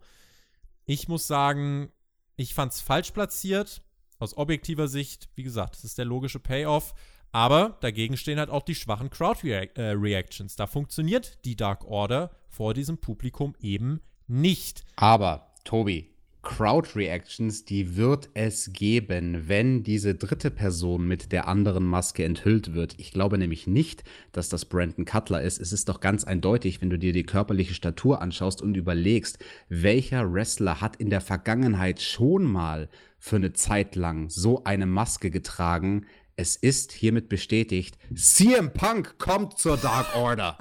Ich 0.85 1.09
muss 1.09 1.27
sagen, 1.27 1.91
ich 2.37 2.53
fand 2.53 2.71
es 2.71 2.79
falsch 2.79 3.11
platziert. 3.11 3.83
Aus 4.19 4.37
objektiver 4.37 4.87
Sicht, 4.87 5.29
wie 5.35 5.43
gesagt, 5.43 5.75
das 5.75 5.83
ist 5.83 5.97
der 5.97 6.05
logische 6.05 6.39
Payoff. 6.39 6.93
Aber 7.31 7.77
dagegen 7.81 8.17
stehen 8.17 8.39
halt 8.39 8.49
auch 8.49 8.63
die 8.63 8.75
schwachen 8.75 9.09
Crowd-Reactions. 9.09 10.55
Da 10.55 10.67
funktioniert 10.67 11.39
die 11.45 11.55
Dark 11.55 11.85
Order 11.85 12.31
vor 12.49 12.73
diesem 12.73 12.97
Publikum 12.97 13.55
eben 13.61 14.01
nicht. 14.27 14.83
Aber, 14.97 15.53
Tobi, 15.63 16.11
Crowd-Reactions, 16.43 17.65
die 17.65 17.95
wird 17.95 18.29
es 18.33 18.73
geben, 18.73 19.47
wenn 19.47 19.83
diese 19.83 20.15
dritte 20.15 20.49
Person 20.49 21.07
mit 21.07 21.31
der 21.31 21.47
anderen 21.47 21.85
Maske 21.85 22.25
enthüllt 22.25 22.73
wird. 22.73 22.95
Ich 22.97 23.11
glaube 23.11 23.37
nämlich 23.37 23.67
nicht, 23.67 24.03
dass 24.31 24.49
das 24.49 24.65
Brandon 24.65 25.05
Cutler 25.05 25.41
ist. 25.41 25.61
Es 25.61 25.71
ist 25.71 25.87
doch 25.87 25.99
ganz 25.99 26.23
eindeutig, 26.23 26.81
wenn 26.81 26.89
du 26.89 26.97
dir 26.97 27.13
die 27.13 27.23
körperliche 27.23 27.75
Statur 27.75 28.21
anschaust 28.21 28.61
und 28.61 28.75
überlegst, 28.75 29.37
welcher 29.69 30.33
Wrestler 30.33 30.81
hat 30.81 30.95
in 30.95 31.11
der 31.11 31.21
Vergangenheit 31.21 32.01
schon 32.01 32.43
mal 32.43 32.89
für 33.19 33.35
eine 33.35 33.53
Zeit 33.53 33.95
lang 33.95 34.29
so 34.31 34.63
eine 34.63 34.87
Maske 34.87 35.29
getragen. 35.29 36.07
Es 36.35 36.55
ist 36.55 36.91
hiermit 36.91 37.29
bestätigt, 37.29 37.97
CM 38.15 38.73
Punk 38.73 39.17
kommt 39.17 39.57
zur 39.57 39.77
Dark 39.77 40.15
Order. 40.15 40.57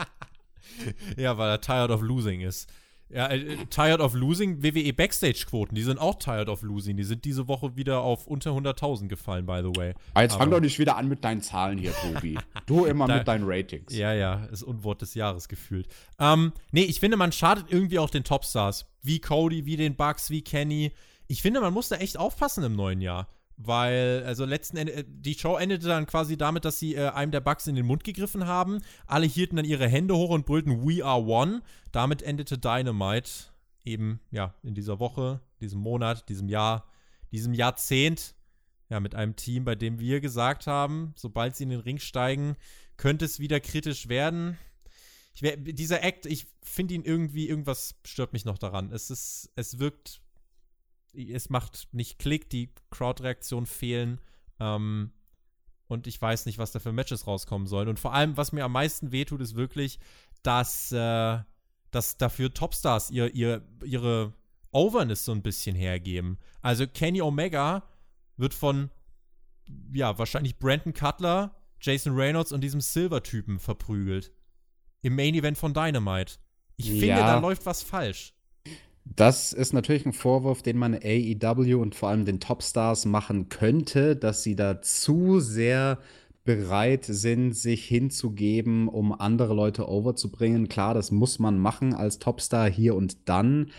ja, 1.16 1.38
weil 1.38 1.50
er 1.50 1.60
tired 1.60 1.90
of 1.90 2.02
losing 2.02 2.40
ist. 2.40 2.70
Ja, 3.12 3.26
äh, 3.28 3.66
Tired 3.66 4.00
of 4.00 4.14
Losing, 4.14 4.62
WWE 4.62 4.92
Backstage-Quoten, 4.92 5.74
die 5.74 5.82
sind 5.82 5.98
auch 5.98 6.16
Tired 6.16 6.48
of 6.48 6.62
Losing. 6.62 6.96
Die 6.96 7.02
sind 7.02 7.24
diese 7.24 7.48
Woche 7.48 7.74
wieder 7.74 8.02
auf 8.02 8.26
unter 8.26 8.52
100.000 8.52 9.08
gefallen, 9.08 9.46
by 9.46 9.62
the 9.62 9.76
way. 9.76 9.94
Ah, 10.14 10.22
jetzt 10.22 10.36
fang 10.36 10.50
doch 10.50 10.60
nicht 10.60 10.78
wieder 10.78 10.96
an 10.96 11.08
mit 11.08 11.24
deinen 11.24 11.42
Zahlen 11.42 11.76
hier, 11.78 11.92
Tobi. 11.92 12.38
du 12.66 12.84
immer 12.84 13.08
da, 13.08 13.16
mit 13.18 13.28
deinen 13.28 13.44
Ratings. 13.46 13.92
Ja, 13.92 14.12
ja, 14.12 14.44
ist 14.52 14.62
Unwort 14.62 15.02
des 15.02 15.14
Jahres 15.14 15.48
gefühlt. 15.48 15.88
Ähm, 16.20 16.52
nee, 16.70 16.82
ich 16.84 17.00
finde, 17.00 17.16
man 17.16 17.32
schadet 17.32 17.66
irgendwie 17.68 17.98
auch 17.98 18.10
den 18.10 18.22
Topstars. 18.22 18.86
Wie 19.02 19.18
Cody, 19.18 19.66
wie 19.66 19.76
den 19.76 19.96
Bucks, 19.96 20.30
wie 20.30 20.42
Kenny. 20.42 20.92
Ich 21.26 21.42
finde, 21.42 21.60
man 21.60 21.72
muss 21.72 21.88
da 21.88 21.96
echt 21.96 22.16
aufpassen 22.16 22.62
im 22.62 22.76
neuen 22.76 23.00
Jahr. 23.00 23.28
Weil, 23.62 24.22
also 24.24 24.46
letzten 24.46 24.78
Endes, 24.78 24.96
äh, 24.96 25.04
die 25.06 25.34
Show 25.34 25.56
endete 25.56 25.86
dann 25.86 26.06
quasi 26.06 26.38
damit, 26.38 26.64
dass 26.64 26.78
sie 26.78 26.94
äh, 26.94 27.08
einem 27.10 27.30
der 27.30 27.40
Bugs 27.40 27.66
in 27.66 27.74
den 27.74 27.84
Mund 27.84 28.04
gegriffen 28.04 28.46
haben. 28.46 28.80
Alle 29.06 29.26
hielten 29.26 29.56
dann 29.56 29.66
ihre 29.66 29.86
Hände 29.86 30.16
hoch 30.16 30.30
und 30.30 30.46
brüllten 30.46 30.86
We 30.86 31.04
are 31.04 31.22
one. 31.22 31.62
Damit 31.92 32.22
endete 32.22 32.56
Dynamite 32.56 33.30
eben, 33.84 34.20
ja, 34.30 34.54
in 34.62 34.74
dieser 34.74 34.98
Woche, 34.98 35.42
diesem 35.60 35.80
Monat, 35.80 36.30
diesem 36.30 36.48
Jahr, 36.48 36.86
diesem 37.32 37.52
Jahrzehnt. 37.52 38.34
Ja, 38.88 38.98
mit 38.98 39.14
einem 39.14 39.36
Team, 39.36 39.64
bei 39.64 39.74
dem 39.74 40.00
wir 40.00 40.20
gesagt 40.20 40.66
haben, 40.66 41.12
sobald 41.14 41.54
sie 41.54 41.64
in 41.64 41.70
den 41.70 41.80
Ring 41.80 41.98
steigen, 41.98 42.56
könnte 42.96 43.24
es 43.26 43.38
wieder 43.38 43.60
kritisch 43.60 44.08
werden. 44.08 44.58
Ich, 45.34 45.42
dieser 45.58 46.02
Act, 46.02 46.26
ich 46.26 46.46
finde 46.62 46.94
ihn 46.94 47.04
irgendwie, 47.04 47.46
irgendwas 47.48 47.94
stört 48.04 48.32
mich 48.32 48.44
noch 48.44 48.58
daran. 48.58 48.90
Es 48.90 49.10
ist, 49.10 49.52
es 49.54 49.78
wirkt 49.78 50.22
es 51.12 51.50
macht 51.50 51.88
nicht 51.92 52.18
Klick, 52.18 52.50
die 52.50 52.70
Crowd-Reaktionen 52.90 53.66
fehlen. 53.66 54.20
Ähm, 54.58 55.12
und 55.88 56.06
ich 56.06 56.20
weiß 56.20 56.46
nicht, 56.46 56.58
was 56.58 56.72
da 56.72 56.78
für 56.78 56.92
Matches 56.92 57.26
rauskommen 57.26 57.66
sollen. 57.66 57.88
Und 57.88 57.98
vor 57.98 58.14
allem, 58.14 58.36
was 58.36 58.52
mir 58.52 58.64
am 58.64 58.72
meisten 58.72 59.10
wehtut, 59.10 59.40
ist 59.40 59.56
wirklich, 59.56 59.98
dass, 60.42 60.92
äh, 60.92 61.38
dass 61.90 62.16
dafür 62.16 62.54
Topstars 62.54 63.10
ihr, 63.10 63.34
ihr, 63.34 63.62
ihre 63.82 64.32
Overness 64.70 65.24
so 65.24 65.32
ein 65.32 65.42
bisschen 65.42 65.74
hergeben. 65.74 66.38
Also 66.62 66.86
Kenny 66.86 67.20
Omega 67.20 67.82
wird 68.36 68.54
von, 68.54 68.90
ja, 69.92 70.16
wahrscheinlich 70.16 70.58
Brandon 70.58 70.94
Cutler, 70.94 71.56
Jason 71.80 72.14
Reynolds 72.14 72.52
und 72.52 72.60
diesem 72.60 72.80
Silver-Typen 72.80 73.58
verprügelt. 73.58 74.32
Im 75.02 75.16
Main 75.16 75.34
Event 75.34 75.58
von 75.58 75.74
Dynamite. 75.74 76.34
Ich 76.76 76.86
ja. 76.86 77.00
finde, 77.00 77.16
da 77.16 77.38
läuft 77.38 77.66
was 77.66 77.82
falsch. 77.82 78.34
Das 79.04 79.52
ist 79.52 79.72
natürlich 79.72 80.06
ein 80.06 80.12
Vorwurf, 80.12 80.62
den 80.62 80.76
man 80.76 80.94
AEW 80.94 81.80
und 81.80 81.94
vor 81.94 82.10
allem 82.10 82.24
den 82.24 82.40
Topstars 82.40 83.06
machen 83.06 83.48
könnte, 83.48 84.16
dass 84.16 84.42
sie 84.42 84.56
da 84.56 84.82
zu 84.82 85.40
sehr 85.40 85.98
bereit 86.44 87.04
sind, 87.04 87.52
sich 87.52 87.84
hinzugeben, 87.84 88.88
um 88.88 89.12
andere 89.12 89.54
Leute 89.54 89.88
overzubringen. 89.88 90.68
Klar, 90.68 90.94
das 90.94 91.10
muss 91.10 91.38
man 91.38 91.58
machen 91.58 91.94
als 91.94 92.18
Topstar 92.18 92.70
hier 92.70 92.94
und 92.94 93.28
dann. 93.28 93.70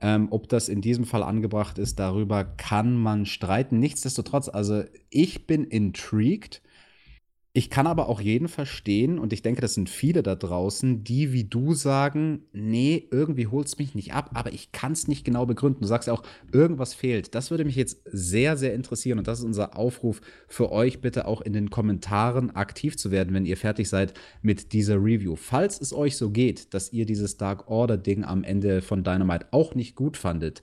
Ähm, 0.00 0.28
ob 0.30 0.48
das 0.48 0.68
in 0.68 0.80
diesem 0.80 1.04
Fall 1.04 1.22
angebracht 1.22 1.78
ist, 1.78 1.98
darüber 2.00 2.44
kann 2.44 2.96
man 2.96 3.24
streiten. 3.24 3.78
Nichtsdestotrotz, 3.78 4.48
also 4.48 4.82
ich 5.10 5.46
bin 5.46 5.64
intrigued 5.64 6.60
ich 7.54 7.68
kann 7.68 7.86
aber 7.86 8.08
auch 8.08 8.20
jeden 8.22 8.48
verstehen, 8.48 9.18
und 9.18 9.34
ich 9.34 9.42
denke, 9.42 9.60
das 9.60 9.74
sind 9.74 9.90
viele 9.90 10.22
da 10.22 10.34
draußen, 10.34 11.04
die 11.04 11.34
wie 11.34 11.44
du 11.44 11.74
sagen, 11.74 12.46
nee, 12.54 13.06
irgendwie 13.10 13.46
holt 13.46 13.66
es 13.66 13.78
mich 13.78 13.94
nicht 13.94 14.14
ab, 14.14 14.30
aber 14.32 14.54
ich 14.54 14.72
kann 14.72 14.92
es 14.92 15.06
nicht 15.06 15.22
genau 15.22 15.44
begründen. 15.44 15.82
Du 15.82 15.86
sagst 15.86 16.08
ja 16.08 16.14
auch, 16.14 16.22
irgendwas 16.50 16.94
fehlt. 16.94 17.34
Das 17.34 17.50
würde 17.50 17.66
mich 17.66 17.76
jetzt 17.76 18.00
sehr, 18.06 18.56
sehr 18.56 18.72
interessieren. 18.72 19.18
Und 19.18 19.28
das 19.28 19.40
ist 19.40 19.44
unser 19.44 19.76
Aufruf 19.76 20.22
für 20.48 20.72
euch, 20.72 21.02
bitte 21.02 21.26
auch 21.26 21.42
in 21.42 21.52
den 21.52 21.68
Kommentaren 21.68 22.56
aktiv 22.56 22.96
zu 22.96 23.10
werden, 23.10 23.34
wenn 23.34 23.44
ihr 23.44 23.58
fertig 23.58 23.90
seid 23.90 24.14
mit 24.40 24.72
dieser 24.72 24.96
Review. 24.96 25.36
Falls 25.36 25.78
es 25.78 25.92
euch 25.92 26.16
so 26.16 26.30
geht, 26.30 26.72
dass 26.72 26.90
ihr 26.94 27.04
dieses 27.04 27.36
Dark 27.36 27.68
Order-Ding 27.68 28.24
am 28.24 28.44
Ende 28.44 28.80
von 28.80 29.04
Dynamite 29.04 29.48
auch 29.50 29.74
nicht 29.74 29.94
gut 29.94 30.16
fandet, 30.16 30.62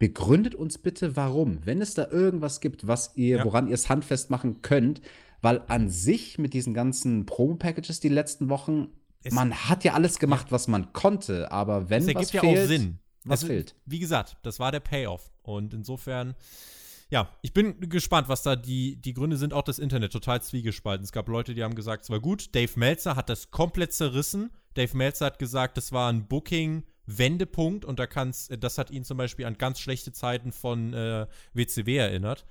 begründet 0.00 0.56
uns 0.56 0.78
bitte, 0.78 1.14
warum. 1.14 1.58
Wenn 1.64 1.80
es 1.80 1.94
da 1.94 2.08
irgendwas 2.10 2.60
gibt, 2.60 2.88
was 2.88 3.12
ihr, 3.14 3.38
ja. 3.38 3.44
woran 3.44 3.68
ihr 3.68 3.74
es 3.74 3.88
handfest 3.88 4.28
machen 4.30 4.60
könnt, 4.62 5.00
weil 5.42 5.62
an 5.68 5.88
sich 5.88 6.38
mit 6.38 6.54
diesen 6.54 6.74
ganzen 6.74 7.26
Promo-Packages 7.26 8.00
die 8.00 8.08
letzten 8.08 8.48
Wochen, 8.48 8.88
es 9.22 9.32
man 9.32 9.54
hat 9.54 9.84
ja 9.84 9.94
alles 9.94 10.18
gemacht, 10.18 10.46
was 10.50 10.68
man 10.68 10.92
konnte, 10.92 11.50
aber 11.50 11.90
wenn 11.90 12.02
es 12.02 12.08
ergibt 12.08 12.26
was 12.26 12.32
ja 12.32 12.40
fehlt, 12.40 12.58
auch 12.58 12.66
Sinn. 12.66 12.98
Was 13.24 13.40
also, 13.40 13.46
fehlt? 13.48 13.74
Wie 13.84 13.98
gesagt, 13.98 14.36
das 14.42 14.58
war 14.60 14.72
der 14.72 14.80
Payoff 14.80 15.32
und 15.42 15.74
insofern 15.74 16.34
ja, 17.08 17.28
ich 17.40 17.52
bin 17.52 17.78
gespannt, 17.88 18.28
was 18.28 18.42
da 18.42 18.56
die, 18.56 18.96
die 18.96 19.14
Gründe 19.14 19.36
sind. 19.36 19.52
Auch 19.52 19.62
das 19.62 19.78
Internet 19.78 20.12
total 20.12 20.42
zwiegespalten. 20.42 21.04
Es 21.04 21.12
gab 21.12 21.28
Leute, 21.28 21.54
die 21.54 21.62
haben 21.62 21.76
gesagt, 21.76 22.04
es 22.04 22.10
war 22.10 22.20
gut. 22.20 22.54
Dave 22.54 22.72
Meltzer 22.76 23.14
hat 23.14 23.28
das 23.28 23.50
komplett 23.52 23.92
zerrissen. 23.92 24.50
Dave 24.74 24.96
Meltzer 24.96 25.26
hat 25.26 25.38
gesagt, 25.38 25.76
das 25.76 25.92
war 25.92 26.12
ein 26.12 26.26
Booking-Wendepunkt 26.26 27.84
und 27.84 28.00
da 28.00 28.06
kann's, 28.06 28.48
das 28.58 28.76
hat 28.76 28.90
ihn 28.90 29.04
zum 29.04 29.18
Beispiel 29.18 29.46
an 29.46 29.56
ganz 29.56 29.78
schlechte 29.78 30.12
Zeiten 30.12 30.50
von 30.50 30.92
äh, 30.94 31.26
WCW 31.54 31.96
erinnert. 31.96 32.44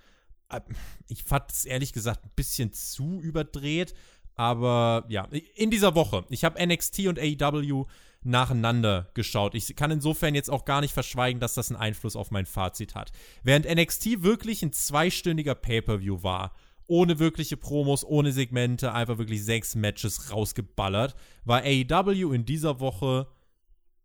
Ich 1.08 1.24
fand 1.24 1.52
es 1.52 1.66
ehrlich 1.66 1.94
gesagt 1.94 2.26
ein 2.26 2.32
bisschen 2.36 2.74
zu 2.74 3.22
überdreht. 3.22 3.94
Aber 4.36 5.06
ja, 5.08 5.28
in 5.56 5.72
dieser 5.72 5.96
Woche, 5.96 6.26
ich 6.30 6.44
habe 6.44 6.66
NXT 6.66 7.08
und 7.08 7.20
AEW 7.20 7.86
nacheinander 8.26 9.10
geschaut. 9.14 9.56
Ich 9.56 9.76
kann 9.76 9.92
insofern 9.92 10.36
jetzt 10.36 10.50
auch 10.50 10.66
gar 10.66 10.82
nicht 10.82 10.94
verschweigen, 10.94 11.40
dass 11.40 11.54
das 11.54 11.70
einen 11.70 11.80
Einfluss 11.80 12.16
auf 12.16 12.32
mein 12.32 12.46
Fazit 12.46 12.96
hat. 12.96 13.12
Während 13.44 13.66
NXT 13.66 14.24
wirklich 14.24 14.64
ein 14.64 14.74
zweistündiger 14.74 15.56
Pay-per-view 15.56 16.24
war, 16.24 16.54
ohne 16.88 17.20
wirkliche 17.20 17.56
Promos, 17.56 18.04
ohne 18.04 18.32
Segmente, 18.32 18.94
einfach 18.94 19.18
wirklich 19.18 19.44
sechs 19.44 19.76
Matches 19.76 20.32
rausgeballert, 20.32 21.16
war 21.46 21.62
AEW 21.64 22.34
in 22.34 22.46
dieser 22.46 22.80
Woche 22.80 23.28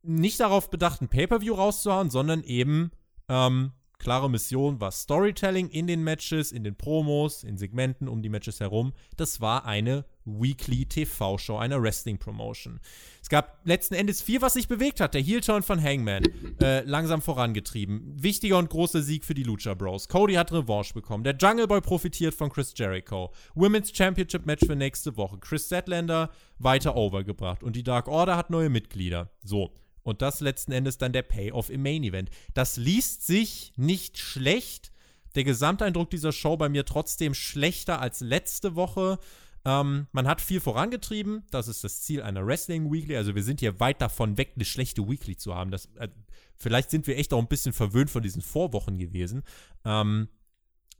nicht 0.02 0.40
darauf 0.40 0.70
bedacht, 0.70 1.02
ein 1.02 1.08
Pay-per-view 1.08 1.54
rauszuhauen, 1.54 2.10
sondern 2.10 2.42
eben 2.42 2.90
ähm, 3.28 3.72
klare 4.00 4.28
Mission 4.28 4.80
war 4.80 4.90
Storytelling 4.90 5.68
in 5.68 5.86
den 5.86 6.02
Matches, 6.02 6.50
in 6.50 6.64
den 6.64 6.74
Promos, 6.74 7.44
in 7.44 7.56
Segmenten 7.56 8.08
um 8.08 8.22
die 8.22 8.28
Matches 8.28 8.58
herum. 8.58 8.92
Das 9.16 9.40
war 9.40 9.66
eine 9.66 10.04
Weekly 10.24 10.86
TV-Show, 10.86 11.56
eine 11.58 11.80
Wrestling-Promotion. 11.80 12.80
Es 13.22 13.28
gab 13.28 13.60
letzten 13.64 13.94
Endes 13.94 14.22
viel, 14.22 14.40
was 14.40 14.54
sich 14.54 14.68
bewegt 14.68 15.00
hat. 15.00 15.14
Der 15.14 15.20
Heel-Turn 15.20 15.62
von 15.62 15.82
Hangman, 15.82 16.24
äh, 16.60 16.80
langsam 16.80 17.22
vorangetrieben. 17.22 18.16
Wichtiger 18.20 18.58
und 18.58 18.70
großer 18.70 19.02
Sieg 19.02 19.24
für 19.24 19.34
die 19.34 19.42
Lucha 19.42 19.74
Bros. 19.74 20.08
Cody 20.08 20.34
hat 20.34 20.50
Revanche 20.52 20.94
bekommen. 20.94 21.22
Der 21.22 21.36
Jungle 21.36 21.68
Boy 21.68 21.80
profitiert 21.80 22.34
von 22.34 22.50
Chris 22.50 22.72
Jericho. 22.74 23.32
Women's 23.54 23.94
Championship 23.94 24.46
Match 24.46 24.66
für 24.66 24.76
nächste 24.76 25.16
Woche. 25.16 25.38
Chris 25.38 25.66
Statlander 25.66 26.30
weiter 26.58 26.96
overgebracht. 26.96 27.62
Und 27.62 27.76
die 27.76 27.82
Dark 27.82 28.08
Order 28.08 28.36
hat 28.36 28.50
neue 28.50 28.70
Mitglieder. 28.70 29.30
So. 29.42 29.74
Und 30.02 30.22
das 30.22 30.40
letzten 30.40 30.72
Endes 30.72 30.98
dann 30.98 31.12
der 31.12 31.22
Payoff 31.22 31.70
im 31.70 31.82
Main 31.82 32.02
Event. 32.02 32.30
Das 32.54 32.76
liest 32.76 33.26
sich 33.26 33.72
nicht 33.76 34.18
schlecht. 34.18 34.92
Der 35.34 35.44
Gesamteindruck 35.44 36.10
dieser 36.10 36.32
Show 36.32 36.56
bei 36.56 36.68
mir 36.68 36.84
trotzdem 36.84 37.34
schlechter 37.34 38.00
als 38.00 38.20
letzte 38.20 38.74
Woche. 38.76 39.18
Ähm, 39.64 40.06
man 40.12 40.26
hat 40.26 40.40
viel 40.40 40.60
vorangetrieben. 40.60 41.44
Das 41.50 41.68
ist 41.68 41.84
das 41.84 42.02
Ziel 42.02 42.22
einer 42.22 42.46
Wrestling 42.46 42.90
Weekly. 42.90 43.16
Also 43.16 43.34
wir 43.34 43.42
sind 43.42 43.60
hier 43.60 43.78
weit 43.78 44.00
davon 44.00 44.38
weg, 44.38 44.52
eine 44.56 44.64
schlechte 44.64 45.08
Weekly 45.08 45.36
zu 45.36 45.54
haben. 45.54 45.70
Das, 45.70 45.86
äh, 45.96 46.08
vielleicht 46.56 46.90
sind 46.90 47.06
wir 47.06 47.18
echt 47.18 47.32
auch 47.32 47.38
ein 47.38 47.48
bisschen 47.48 47.72
verwöhnt 47.72 48.10
von 48.10 48.22
diesen 48.22 48.42
Vorwochen 48.42 48.98
gewesen. 48.98 49.42
Ähm, 49.84 50.28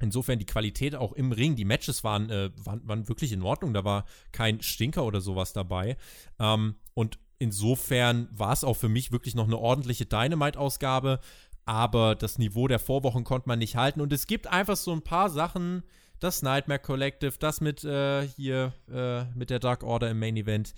Insofern 0.02 0.38
die 0.38 0.46
Qualität 0.46 0.94
auch 0.94 1.12
im 1.12 1.30
Ring, 1.30 1.56
die 1.56 1.66
Matches 1.66 2.02
waren, 2.02 2.30
äh, 2.30 2.50
waren, 2.56 2.86
waren, 2.88 3.08
wirklich 3.08 3.32
in 3.32 3.42
Ordnung. 3.42 3.74
Da 3.74 3.84
war 3.84 4.06
kein 4.32 4.62
Stinker 4.62 5.04
oder 5.04 5.20
sowas 5.20 5.52
dabei. 5.52 5.98
Ähm, 6.38 6.76
und 6.94 7.18
insofern 7.40 8.28
war 8.30 8.52
es 8.52 8.62
auch 8.62 8.76
für 8.76 8.88
mich 8.88 9.10
wirklich 9.10 9.34
noch 9.34 9.46
eine 9.46 9.58
ordentliche 9.58 10.06
Dynamite-Ausgabe, 10.06 11.18
aber 11.64 12.14
das 12.14 12.38
Niveau 12.38 12.68
der 12.68 12.78
Vorwochen 12.78 13.24
konnte 13.24 13.48
man 13.48 13.58
nicht 13.58 13.76
halten. 13.76 14.00
Und 14.00 14.12
es 14.12 14.26
gibt 14.26 14.46
einfach 14.46 14.76
so 14.76 14.92
ein 14.92 15.02
paar 15.02 15.30
Sachen, 15.30 15.82
das 16.20 16.42
Nightmare 16.42 16.78
Collective, 16.78 17.34
das 17.38 17.60
mit 17.60 17.82
äh, 17.82 18.28
hier, 18.28 18.74
äh, 18.92 19.24
mit 19.36 19.50
der 19.50 19.58
Dark 19.58 19.82
Order 19.82 20.10
im 20.10 20.18
Main 20.18 20.36
Event, 20.36 20.74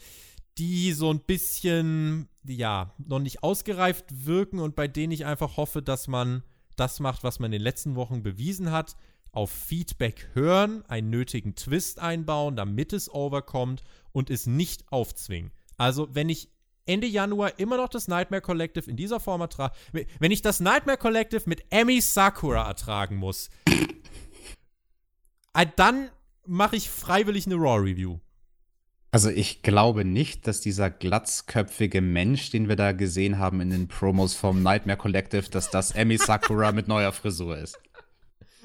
die 0.59 0.93
so 0.93 1.11
ein 1.11 1.21
bisschen, 1.21 2.29
ja, 2.45 2.95
noch 2.99 3.19
nicht 3.19 3.43
ausgereift 3.43 4.05
wirken 4.25 4.61
und 4.61 4.77
bei 4.77 4.87
denen 4.87 5.13
ich 5.13 5.27
einfach 5.27 5.57
hoffe, 5.57 5.83
dass 5.83 6.07
man 6.09 6.43
das 6.77 7.01
macht, 7.01 7.25
was 7.25 7.41
man 7.41 7.49
in 7.49 7.59
den 7.59 7.63
letzten 7.63 7.97
Wochen 7.97 8.23
bewiesen 8.23 8.71
hat. 8.71 8.97
Auf 9.33 9.51
Feedback 9.51 10.29
hören, 10.35 10.85
einen 10.87 11.11
nötigen 11.11 11.55
Twist 11.55 11.99
einbauen, 11.99 12.55
damit 12.55 12.93
es 12.93 13.13
overkommt 13.13 13.83
und 14.13 14.31
es 14.31 14.47
nicht 14.47 14.93
aufzwingen. 14.93 15.53
Also, 15.79 16.15
wenn 16.15 16.29
ich 16.29 16.51
Ende 16.87 17.07
Januar 17.07 17.59
immer 17.59 17.77
noch 17.77 17.89
das 17.89 18.09
Nightmare 18.09 18.43
Collective 18.43 18.91
in 18.91 18.97
dieser 18.97 19.21
Form 19.21 19.41
ertragen. 19.41 19.75
Wenn 20.19 20.33
ich 20.33 20.43
das 20.43 20.61
Nightmare 20.61 20.99
Collective 20.99 21.43
mit 21.47 21.65
Emi 21.71 22.01
Sakura 22.01 22.67
ertragen 22.67 23.17
muss, 23.17 23.51
äh, 25.55 25.67
dann 25.77 26.11
mache 26.47 26.77
ich 26.77 26.91
freiwillig 26.91 27.47
eine 27.47 27.57
Raw-Review. 27.57 28.19
Also 29.11 29.29
ich 29.29 29.63
glaube 29.63 30.07
nicht, 30.07 30.47
dass 30.47 30.63
dieser 30.63 30.89
glatzköpfige 30.89 32.01
Mensch, 32.01 32.51
den 32.51 32.69
wir 32.69 32.77
da 32.77 32.93
gesehen 32.93 33.39
haben 33.39 33.61
in 33.61 33.69
den 33.69 33.87
Promos 33.87 34.35
vom 34.35 34.63
Nightmare 34.63 34.97
Collective, 34.97 35.51
dass 35.51 35.69
das 35.69 35.91
Emi 35.91 36.17
Sakura 36.17 36.73
mit 36.73 36.89
neuer 36.89 37.13
Frisur 37.13 37.59
ist. 37.59 37.79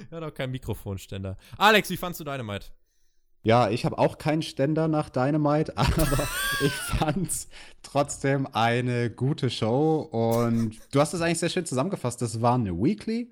Ja, 0.10 0.20
doch 0.22 0.34
kein 0.34 0.52
Mikrofonständer. 0.52 1.38
Alex, 1.58 1.90
wie 1.90 1.98
fandst 1.98 2.20
du 2.20 2.24
Dynamite? 2.24 2.68
Ja, 3.48 3.70
ich 3.70 3.86
habe 3.86 3.98
auch 3.98 4.18
keinen 4.18 4.42
Ständer 4.42 4.90
nach 4.90 5.08
Dynamite, 5.08 5.72
aber 5.78 6.28
ich 6.60 6.74
fand's 6.74 7.48
trotzdem 7.82 8.46
eine 8.52 9.10
gute 9.10 9.50
Show 9.50 10.02
und 10.02 10.78
du 10.92 11.00
hast 11.00 11.14
es 11.14 11.22
eigentlich 11.22 11.40
sehr 11.40 11.48
schön 11.48 11.66
zusammengefasst. 11.66 12.22
Das 12.22 12.42
war 12.42 12.56
eine 12.56 12.74
Weekly 12.78 13.30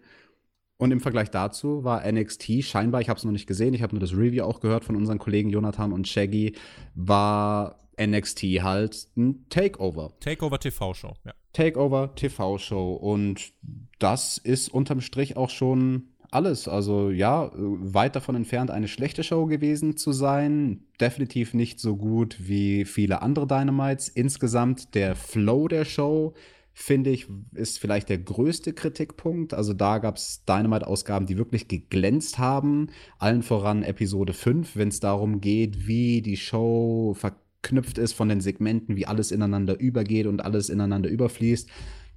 und 0.77 0.91
im 0.91 1.01
Vergleich 1.01 1.31
dazu 1.31 1.83
war 1.83 2.09
NXT 2.09 2.63
scheinbar, 2.63 3.01
ich 3.01 3.09
habe 3.09 3.17
es 3.17 3.25
noch 3.25 3.33
nicht 3.33 3.45
gesehen, 3.45 3.73
ich 3.73 3.81
habe 3.81 3.93
nur 3.93 3.99
das 3.99 4.13
Review 4.13 4.45
auch 4.45 4.61
gehört 4.61 4.85
von 4.85 4.95
unseren 4.95 5.19
Kollegen 5.19 5.49
Jonathan 5.49 5.91
und 5.91 6.07
Shaggy, 6.07 6.55
war 6.93 7.81
NXT 8.01 8.43
halt 8.63 9.09
ein 9.17 9.49
Takeover. 9.49 10.13
Takeover 10.21 10.61
TV-Show, 10.61 11.13
ja. 11.25 11.33
Takeover 11.51 12.15
TV-Show 12.15 12.93
und 12.93 13.51
das 13.99 14.37
ist 14.37 14.69
unterm 14.69 15.01
Strich 15.01 15.35
auch 15.35 15.49
schon 15.49 16.14
alles. 16.31 16.68
Also 16.68 17.10
ja, 17.10 17.52
weit 17.56 18.15
davon 18.15 18.35
entfernt, 18.35 18.72
eine 18.72 18.88
schlechte 18.88 19.23
Show 19.23 19.45
gewesen 19.45 19.97
zu 19.97 20.11
sein. 20.11 20.85
Definitiv 20.99 21.53
nicht 21.53 21.80
so 21.80 21.95
gut 21.95 22.38
wie 22.39 22.85
viele 22.85 23.22
andere 23.22 23.47
Dynamites. 23.47 24.10
Insgesamt 24.10 24.95
der 24.95 25.15
Flow 25.15 25.68
der 25.68 25.85
Show, 25.85 26.34
finde 26.73 27.10
ich, 27.10 27.27
ist 27.53 27.80
vielleicht 27.80 28.10
der 28.10 28.18
größte 28.18 28.73
Kritikpunkt. 28.73 29.53
Also 29.53 29.73
da 29.73 29.97
gab 29.99 30.18
es 30.18 30.43
Dynamite-Ausgaben, 30.45 31.26
die 31.26 31.38
wirklich 31.38 31.68
geglänzt 31.68 32.38
haben. 32.38 32.88
Allen 33.18 33.43
voran 33.43 33.84
Episode 33.84 34.34
5, 34.34 34.76
wenn 34.76 34.89
es 34.89 34.99
darum 34.99 35.41
geht, 35.41 35.88
wie 35.88 36.22
die 36.22 36.38
Show 36.38 37.15
verknüpft 37.15 37.97
ist 37.97 38.14
von 38.14 38.30
den 38.30 38.41
Segmenten, 38.41 38.95
wie 38.95 39.07
alles 39.07 39.31
ineinander 39.31 39.80
übergeht 39.80 40.27
und 40.27 40.43
alles 40.43 40.69
ineinander 40.69 41.10
überfließt. 41.10 41.69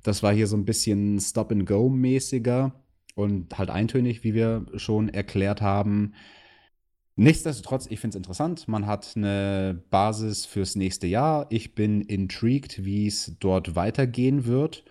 Das 0.02 0.22
war 0.22 0.32
hier 0.32 0.46
so 0.46 0.56
ein 0.56 0.64
bisschen 0.64 1.20
Stop-and-Go-mäßiger 1.20 2.72
und 3.18 3.58
halt 3.58 3.68
eintönig, 3.68 4.22
wie 4.22 4.32
wir 4.32 4.64
schon 4.76 5.08
erklärt 5.08 5.60
haben. 5.60 6.14
Nichtsdestotrotz, 7.16 7.86
ich 7.90 7.98
finde 7.98 8.14
es 8.14 8.16
interessant. 8.16 8.68
Man 8.68 8.86
hat 8.86 9.14
eine 9.16 9.82
Basis 9.90 10.46
fürs 10.46 10.76
nächste 10.76 11.08
Jahr. 11.08 11.46
Ich 11.50 11.74
bin 11.74 12.00
intrigued, 12.00 12.84
wie 12.84 13.08
es 13.08 13.34
dort 13.40 13.74
weitergehen 13.74 14.44
wird. 14.44 14.84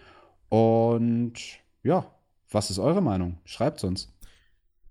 Und 0.49 1.36
ja, 1.84 2.14
was 2.52 2.70
ist 2.70 2.80
eure 2.80 3.02
Meinung? 3.02 3.38
Schreibt 3.45 3.78
es 3.78 3.86
uns. 3.86 4.14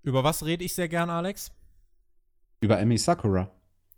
Über 0.01 0.23
was 0.23 0.43
rede 0.43 0.63
ich 0.63 0.73
sehr 0.73 0.89
gern, 0.89 1.11
Alex? 1.11 1.51
Über 2.59 2.79
Emi 2.79 2.97
Sakura. 2.97 3.51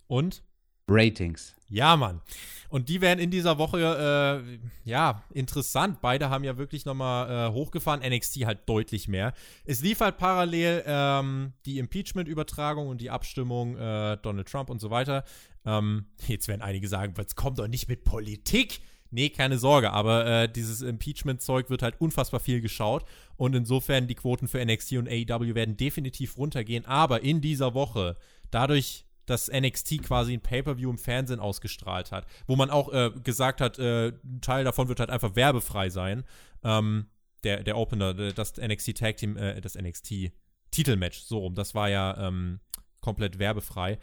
Und? 0.07 0.43
Ratings. 0.89 1.55
Ja, 1.69 1.95
Mann. 1.95 2.21
Und 2.69 2.89
die 2.89 3.01
werden 3.01 3.19
in 3.19 3.31
dieser 3.31 3.57
Woche, 3.57 3.79
äh, 3.79 4.89
ja, 4.89 5.23
interessant. 5.33 6.01
Beide 6.01 6.29
haben 6.29 6.43
ja 6.43 6.57
wirklich 6.57 6.85
nochmal 6.85 7.49
äh, 7.49 7.53
hochgefahren. 7.53 8.01
NXT 8.01 8.45
halt 8.45 8.67
deutlich 8.67 9.07
mehr. 9.07 9.33
Es 9.65 9.81
lief 9.81 10.01
halt 10.01 10.17
parallel 10.17 10.83
ähm, 10.85 11.53
die 11.65 11.79
Impeachment-Übertragung 11.79 12.87
und 12.87 13.01
die 13.01 13.09
Abstimmung 13.09 13.77
äh, 13.77 14.17
Donald 14.17 14.47
Trump 14.47 14.69
und 14.69 14.79
so 14.79 14.89
weiter. 14.89 15.23
Ähm, 15.65 16.05
jetzt 16.27 16.47
werden 16.47 16.61
einige 16.61 16.87
sagen, 16.87 17.13
jetzt 17.17 17.35
kommt 17.35 17.59
doch 17.59 17.67
nicht 17.67 17.87
mit 17.87 18.03
Politik. 18.03 18.81
Nee, 19.11 19.29
keine 19.29 19.57
Sorge, 19.57 19.91
aber 19.91 20.25
äh, 20.25 20.51
dieses 20.51 20.81
Impeachment-Zeug 20.81 21.71
wird 21.71 21.81
halt 21.81 21.99
unfassbar 21.99 22.39
viel 22.39 22.61
geschaut 22.61 23.05
und 23.37 23.55
insofern 23.55 24.05
die 24.05 24.13
Quoten 24.13 24.47
für 24.47 24.63
NXT 24.63 24.93
und 24.93 25.09
AEW 25.09 25.55
werden 25.55 25.77
definitiv 25.77 26.37
runtergehen. 26.37 26.85
Aber 26.85 27.23
in 27.23 27.41
dieser 27.41 27.73
Woche, 27.73 28.17
dadurch, 28.51 29.05
dass 29.29 29.51
NXT 29.51 30.03
quasi 30.03 30.33
ein 30.33 30.41
Pay-Per-View 30.41 30.89
im 30.89 30.97
Fernsehen 30.97 31.39
ausgestrahlt 31.39 32.11
hat, 32.11 32.25
wo 32.47 32.55
man 32.55 32.69
auch 32.69 32.91
äh, 32.91 33.11
gesagt 33.23 33.61
hat, 33.61 33.79
äh, 33.79 34.09
ein 34.09 34.41
Teil 34.41 34.63
davon 34.63 34.87
wird 34.87 34.99
halt 34.99 35.09
einfach 35.09 35.35
werbefrei 35.35 35.89
sein. 35.89 36.23
Ähm, 36.63 37.07
der, 37.43 37.63
der 37.63 37.77
Opener, 37.77 38.13
das 38.13 38.57
NXT 38.57 38.97
Tag 38.97 39.17
Team, 39.17 39.37
äh, 39.37 39.61
das 39.61 39.75
NXT 39.75 40.31
Titelmatch, 40.71 41.19
so 41.19 41.39
rum, 41.39 41.55
das 41.55 41.73
war 41.73 41.89
ja 41.89 42.27
ähm, 42.27 42.59
komplett 43.01 43.39
werbefrei. 43.39 43.97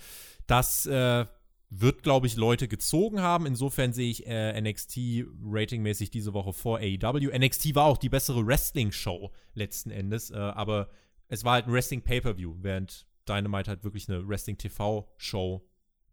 Das 0.46 0.86
äh, 0.86 1.26
wird, 1.70 2.02
glaube 2.02 2.26
ich, 2.26 2.36
Leute 2.36 2.68
gezogen 2.68 3.20
haben. 3.20 3.46
Insofern 3.46 3.92
sehe 3.92 4.10
ich 4.10 4.26
äh, 4.26 4.60
NXT 4.60 5.26
ratingmäßig 5.44 6.10
diese 6.10 6.32
Woche 6.32 6.52
vor 6.52 6.78
AEW. 6.78 7.36
NXT 7.36 7.74
war 7.74 7.86
auch 7.86 7.98
die 7.98 8.08
bessere 8.08 8.46
Wrestling-Show 8.46 9.32
letzten 9.54 9.90
Endes, 9.90 10.30
äh, 10.30 10.36
aber 10.36 10.88
es 11.28 11.44
war 11.44 11.54
halt 11.54 11.66
ein 11.66 11.72
Wrestling-Pay-Per-View, 11.72 12.56
während 12.60 13.06
Dynamite 13.28 13.70
halt 13.70 13.84
wirklich 13.84 14.08
eine 14.08 14.26
Wrestling-TV-Show 14.26 15.62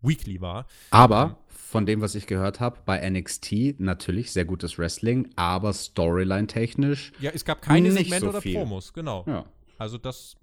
weekly 0.02 0.42
war. 0.42 0.68
Aber 0.92 1.24
ähm, 1.24 1.36
von 1.48 1.86
dem, 1.86 2.02
was 2.02 2.16
ich 2.16 2.28
gehört 2.28 2.60
habe, 2.60 2.80
bei 2.86 3.10
NXT 3.10 3.80
natürlich 3.80 4.32
sehr 4.32 4.46
gutes 4.46 4.78
Wrestling, 4.78 5.30
aber 5.36 5.74
Storyline-technisch. 5.74 7.14
Ja, 7.20 7.32
es 7.34 7.46
gab 7.46 7.62
keine 7.62 7.92
Segmente 7.92 8.26
so 8.26 8.30
oder 8.30 8.42
viel. 8.42 8.56
Promos, 8.56 8.94
genau. 8.94 9.24
Ja. 9.28 9.46
Also 9.84 9.98
das, 9.98 10.38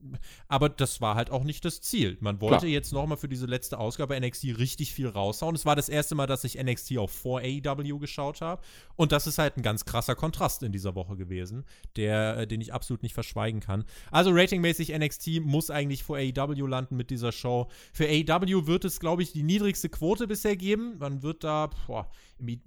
aber 0.49 0.69
das 0.69 1.01
war 1.01 1.15
halt 1.15 1.31
auch 1.31 1.45
nicht 1.45 1.65
das 1.65 1.81
Ziel. 1.81 2.19
Man 2.21 2.41
wollte 2.41 2.59
Klar. 2.59 2.71
jetzt 2.71 2.93
nochmal 2.93 3.17
für 3.17 3.29
diese 3.29 3.47
letzte 3.47 3.79
Ausgabe 3.79 4.21
NXT 4.21 4.59
richtig 4.59 4.93
viel 4.93 5.09
raushauen. 5.09 5.55
Es 5.55 5.65
war 5.65 5.75
das 5.75 5.89
erste 5.89 6.15
Mal, 6.15 6.27
dass 6.27 6.45
ich 6.45 6.63
NXT 6.63 6.99
auch 6.99 7.11
vor 7.11 7.41
AEW 7.41 7.99
geschaut 7.99 8.43
habe. 8.43 8.63
Und 8.97 9.13
das 9.13 9.27
ist 9.27 9.39
halt 9.39 9.57
ein 9.57 9.63
ganz 9.63 9.85
krasser 9.87 10.15
Kontrast 10.15 10.63
in 10.63 10.73
dieser 10.73 10.95
Woche 10.95 11.17
gewesen, 11.17 11.65
der, 11.97 12.37
äh, 12.37 12.47
den 12.47 12.61
ich 12.61 12.73
absolut 12.73 13.03
nicht 13.03 13.15
verschweigen 13.15 13.61
kann. 13.61 13.85
Also 14.11 14.31
ratingmäßig 14.31 14.97
NXT 14.97 15.41
muss 15.41 15.71
eigentlich 15.71 16.05
vor 16.05 16.19
AEW 16.19 16.67
landen 16.67 16.97
mit 16.97 17.11
dieser 17.11 17.33
Show. 17.33 17.69
Für 17.93 18.07
AEW 18.07 18.67
wird 18.67 18.85
es, 18.85 19.01
glaube 19.01 19.23
ich, 19.23 19.33
die 19.33 19.43
niedrigste 19.43 19.89
Quote 19.89 20.29
bisher 20.29 20.57
geben. 20.57 20.99
Man 20.99 21.23
wird 21.23 21.45
da, 21.45 21.71
boah, 21.87 22.11
im 22.39 22.61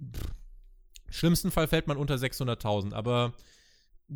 schlimmsten 1.08 1.50
Fall 1.50 1.68
fällt 1.68 1.86
man 1.86 1.96
unter 1.96 2.16
600.000, 2.16 2.92
aber 2.92 3.32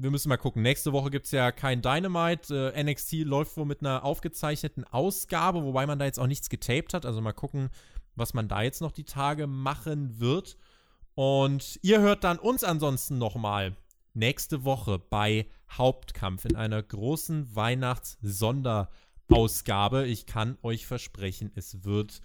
wir 0.00 0.10
müssen 0.10 0.28
mal 0.28 0.36
gucken. 0.36 0.62
Nächste 0.62 0.92
Woche 0.92 1.10
gibt 1.10 1.26
es 1.26 1.32
ja 1.32 1.52
kein 1.52 1.82
Dynamite. 1.82 2.72
Äh, 2.74 2.82
NXT 2.82 3.24
läuft 3.24 3.56
wohl 3.56 3.66
mit 3.66 3.80
einer 3.80 4.04
aufgezeichneten 4.04 4.84
Ausgabe, 4.84 5.64
wobei 5.64 5.86
man 5.86 5.98
da 5.98 6.04
jetzt 6.04 6.18
auch 6.18 6.26
nichts 6.26 6.48
getaped 6.48 6.94
hat. 6.94 7.06
Also 7.06 7.20
mal 7.20 7.32
gucken, 7.32 7.70
was 8.14 8.34
man 8.34 8.48
da 8.48 8.62
jetzt 8.62 8.80
noch 8.80 8.92
die 8.92 9.04
Tage 9.04 9.46
machen 9.46 10.20
wird. 10.20 10.56
Und 11.14 11.78
ihr 11.82 12.00
hört 12.00 12.24
dann 12.24 12.38
uns 12.38 12.64
ansonsten 12.64 13.18
nochmal 13.18 13.76
nächste 14.14 14.64
Woche 14.64 14.98
bei 14.98 15.46
Hauptkampf 15.70 16.44
in 16.44 16.56
einer 16.56 16.82
großen 16.82 17.54
Weihnachts-Sonderausgabe. 17.54 20.06
Ich 20.06 20.26
kann 20.26 20.58
euch 20.62 20.86
versprechen, 20.86 21.52
es 21.54 21.84
wird 21.84 22.20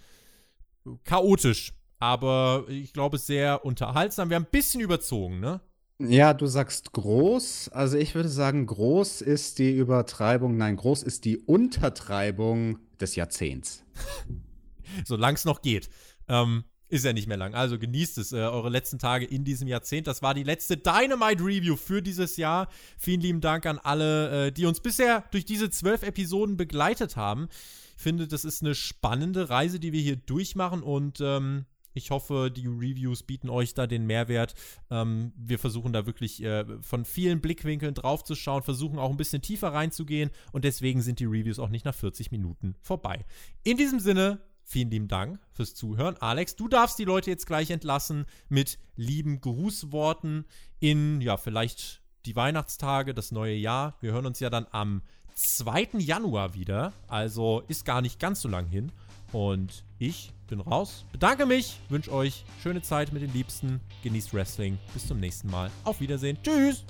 chaotisch, 1.04 1.72
aber 1.98 2.64
ich 2.68 2.92
glaube 2.92 3.18
sehr 3.18 3.64
unterhaltsam. 3.64 4.30
Wir 4.30 4.36
haben 4.36 4.44
ein 4.44 4.50
bisschen 4.50 4.80
überzogen, 4.80 5.40
ne? 5.40 5.60
Ja, 5.98 6.34
du 6.34 6.46
sagst 6.46 6.92
groß. 6.92 7.68
Also 7.68 7.96
ich 7.96 8.14
würde 8.14 8.28
sagen, 8.28 8.66
groß 8.66 9.20
ist 9.20 9.58
die 9.58 9.70
Übertreibung, 9.70 10.56
nein, 10.56 10.76
groß 10.76 11.04
ist 11.04 11.24
die 11.24 11.38
Untertreibung 11.38 12.78
des 13.00 13.14
Jahrzehnts. 13.14 13.84
Solange 15.04 15.36
es 15.36 15.44
noch 15.44 15.62
geht. 15.62 15.88
Ähm, 16.28 16.64
ist 16.88 17.04
ja 17.04 17.12
nicht 17.12 17.28
mehr 17.28 17.36
lang. 17.36 17.54
Also 17.54 17.78
genießt 17.78 18.18
es, 18.18 18.32
äh, 18.32 18.36
eure 18.36 18.70
letzten 18.70 18.98
Tage 18.98 19.24
in 19.24 19.44
diesem 19.44 19.68
Jahrzehnt. 19.68 20.06
Das 20.06 20.20
war 20.20 20.34
die 20.34 20.42
letzte 20.42 20.76
Dynamite 20.76 21.42
Review 21.42 21.76
für 21.76 22.02
dieses 22.02 22.36
Jahr. 22.36 22.68
Vielen 22.98 23.20
lieben 23.20 23.40
Dank 23.40 23.66
an 23.66 23.78
alle, 23.78 24.46
äh, 24.46 24.52
die 24.52 24.66
uns 24.66 24.80
bisher 24.80 25.24
durch 25.30 25.44
diese 25.44 25.70
zwölf 25.70 26.02
Episoden 26.02 26.56
begleitet 26.56 27.16
haben. 27.16 27.48
Ich 27.96 28.02
finde, 28.02 28.26
das 28.26 28.44
ist 28.44 28.62
eine 28.62 28.74
spannende 28.74 29.48
Reise, 29.48 29.78
die 29.78 29.92
wir 29.92 30.00
hier 30.00 30.16
durchmachen 30.16 30.82
und 30.82 31.20
ähm, 31.20 31.66
ich 31.94 32.10
hoffe, 32.10 32.50
die 32.54 32.66
Reviews 32.66 33.22
bieten 33.22 33.48
euch 33.48 33.72
da 33.74 33.86
den 33.86 34.06
Mehrwert. 34.06 34.54
Ähm, 34.90 35.32
wir 35.36 35.58
versuchen 35.58 35.92
da 35.92 36.06
wirklich 36.06 36.42
äh, 36.42 36.64
von 36.82 37.04
vielen 37.04 37.40
Blickwinkeln 37.40 37.94
drauf 37.94 38.24
zu 38.24 38.34
schauen, 38.34 38.62
versuchen 38.62 38.98
auch 38.98 39.10
ein 39.10 39.16
bisschen 39.16 39.42
tiefer 39.42 39.72
reinzugehen 39.72 40.30
und 40.52 40.64
deswegen 40.64 41.00
sind 41.00 41.20
die 41.20 41.24
Reviews 41.24 41.58
auch 41.58 41.70
nicht 41.70 41.84
nach 41.84 41.94
40 41.94 42.30
Minuten 42.32 42.74
vorbei. 42.82 43.24
In 43.62 43.76
diesem 43.76 44.00
Sinne, 44.00 44.40
vielen 44.64 44.90
lieben 44.90 45.08
Dank 45.08 45.38
fürs 45.52 45.74
Zuhören. 45.74 46.16
Alex, 46.18 46.56
du 46.56 46.68
darfst 46.68 46.98
die 46.98 47.04
Leute 47.04 47.30
jetzt 47.30 47.46
gleich 47.46 47.70
entlassen 47.70 48.26
mit 48.48 48.78
lieben 48.96 49.40
Grußworten 49.40 50.46
in, 50.80 51.20
ja, 51.20 51.36
vielleicht 51.36 52.02
die 52.26 52.36
Weihnachtstage, 52.36 53.14
das 53.14 53.32
neue 53.32 53.54
Jahr. 53.54 53.96
Wir 54.00 54.12
hören 54.12 54.26
uns 54.26 54.40
ja 54.40 54.50
dann 54.50 54.66
am 54.70 55.02
2. 55.34 55.98
Januar 55.98 56.54
wieder, 56.54 56.92
also 57.08 57.62
ist 57.68 57.84
gar 57.84 58.00
nicht 58.00 58.18
ganz 58.18 58.40
so 58.40 58.48
lang 58.48 58.66
hin. 58.66 58.92
Und 59.32 59.84
ich 60.08 60.32
bin 60.48 60.60
raus, 60.60 61.04
bedanke 61.12 61.46
mich, 61.46 61.80
wünsche 61.88 62.12
euch 62.12 62.44
schöne 62.62 62.82
Zeit 62.82 63.12
mit 63.12 63.22
den 63.22 63.32
Liebsten, 63.32 63.80
genießt 64.02 64.34
Wrestling. 64.34 64.78
Bis 64.92 65.08
zum 65.08 65.18
nächsten 65.18 65.50
Mal. 65.50 65.70
Auf 65.84 66.00
Wiedersehen. 66.00 66.36
Tschüss. 66.42 66.84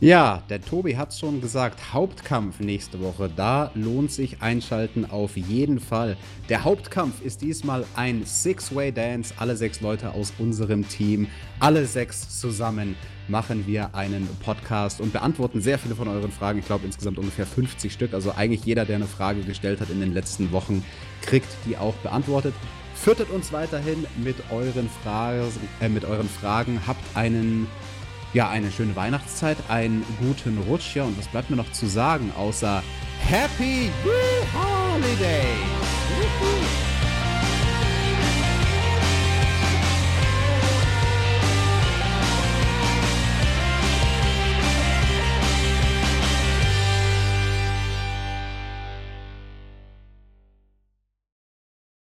Ja, 0.00 0.42
der 0.48 0.60
Tobi 0.60 0.96
hat 0.96 1.12
schon 1.12 1.40
gesagt, 1.40 1.92
Hauptkampf 1.92 2.60
nächste 2.60 3.00
Woche. 3.00 3.28
Da 3.34 3.72
lohnt 3.74 4.12
sich 4.12 4.42
einschalten 4.42 5.10
auf 5.10 5.36
jeden 5.36 5.80
Fall. 5.80 6.16
Der 6.48 6.62
Hauptkampf 6.62 7.20
ist 7.20 7.42
diesmal 7.42 7.84
ein 7.96 8.24
Six-Way-Dance. 8.24 9.34
Alle 9.38 9.56
sechs 9.56 9.80
Leute 9.80 10.12
aus 10.12 10.32
unserem 10.38 10.88
Team, 10.88 11.26
alle 11.58 11.84
sechs 11.84 12.40
zusammen 12.40 12.94
machen 13.28 13.66
wir 13.66 13.94
einen 13.94 14.28
Podcast 14.44 15.00
und 15.00 15.12
beantworten 15.12 15.60
sehr 15.60 15.78
viele 15.78 15.94
von 15.94 16.08
euren 16.08 16.32
Fragen. 16.32 16.58
Ich 16.58 16.66
glaube 16.66 16.86
insgesamt 16.86 17.18
ungefähr 17.18 17.46
50 17.46 17.92
Stück. 17.92 18.14
Also 18.14 18.32
eigentlich 18.32 18.64
jeder, 18.64 18.84
der 18.84 18.96
eine 18.96 19.06
Frage 19.06 19.42
gestellt 19.42 19.80
hat 19.80 19.90
in 19.90 20.00
den 20.00 20.12
letzten 20.14 20.52
Wochen, 20.52 20.84
kriegt 21.22 21.48
die 21.66 21.76
auch 21.76 21.94
beantwortet. 21.96 22.54
Füttert 22.94 23.30
uns 23.30 23.52
weiterhin 23.52 24.06
mit 24.16 24.36
euren, 24.50 24.90
Fragen, 25.02 25.46
äh, 25.80 25.88
mit 25.88 26.04
euren 26.04 26.28
Fragen. 26.28 26.80
Habt 26.86 27.16
einen 27.16 27.68
ja, 28.34 28.50
eine 28.50 28.70
schöne 28.70 28.94
Weihnachtszeit, 28.94 29.56
einen 29.68 30.04
guten 30.20 30.58
Rutsch. 30.68 30.94
Ja, 30.94 31.04
und 31.04 31.18
was 31.18 31.28
bleibt 31.28 31.50
mir 31.50 31.56
noch 31.56 31.72
zu 31.72 31.86
sagen, 31.86 32.32
außer 32.36 32.82
Happy 33.20 33.90
Holidays! 34.54 35.78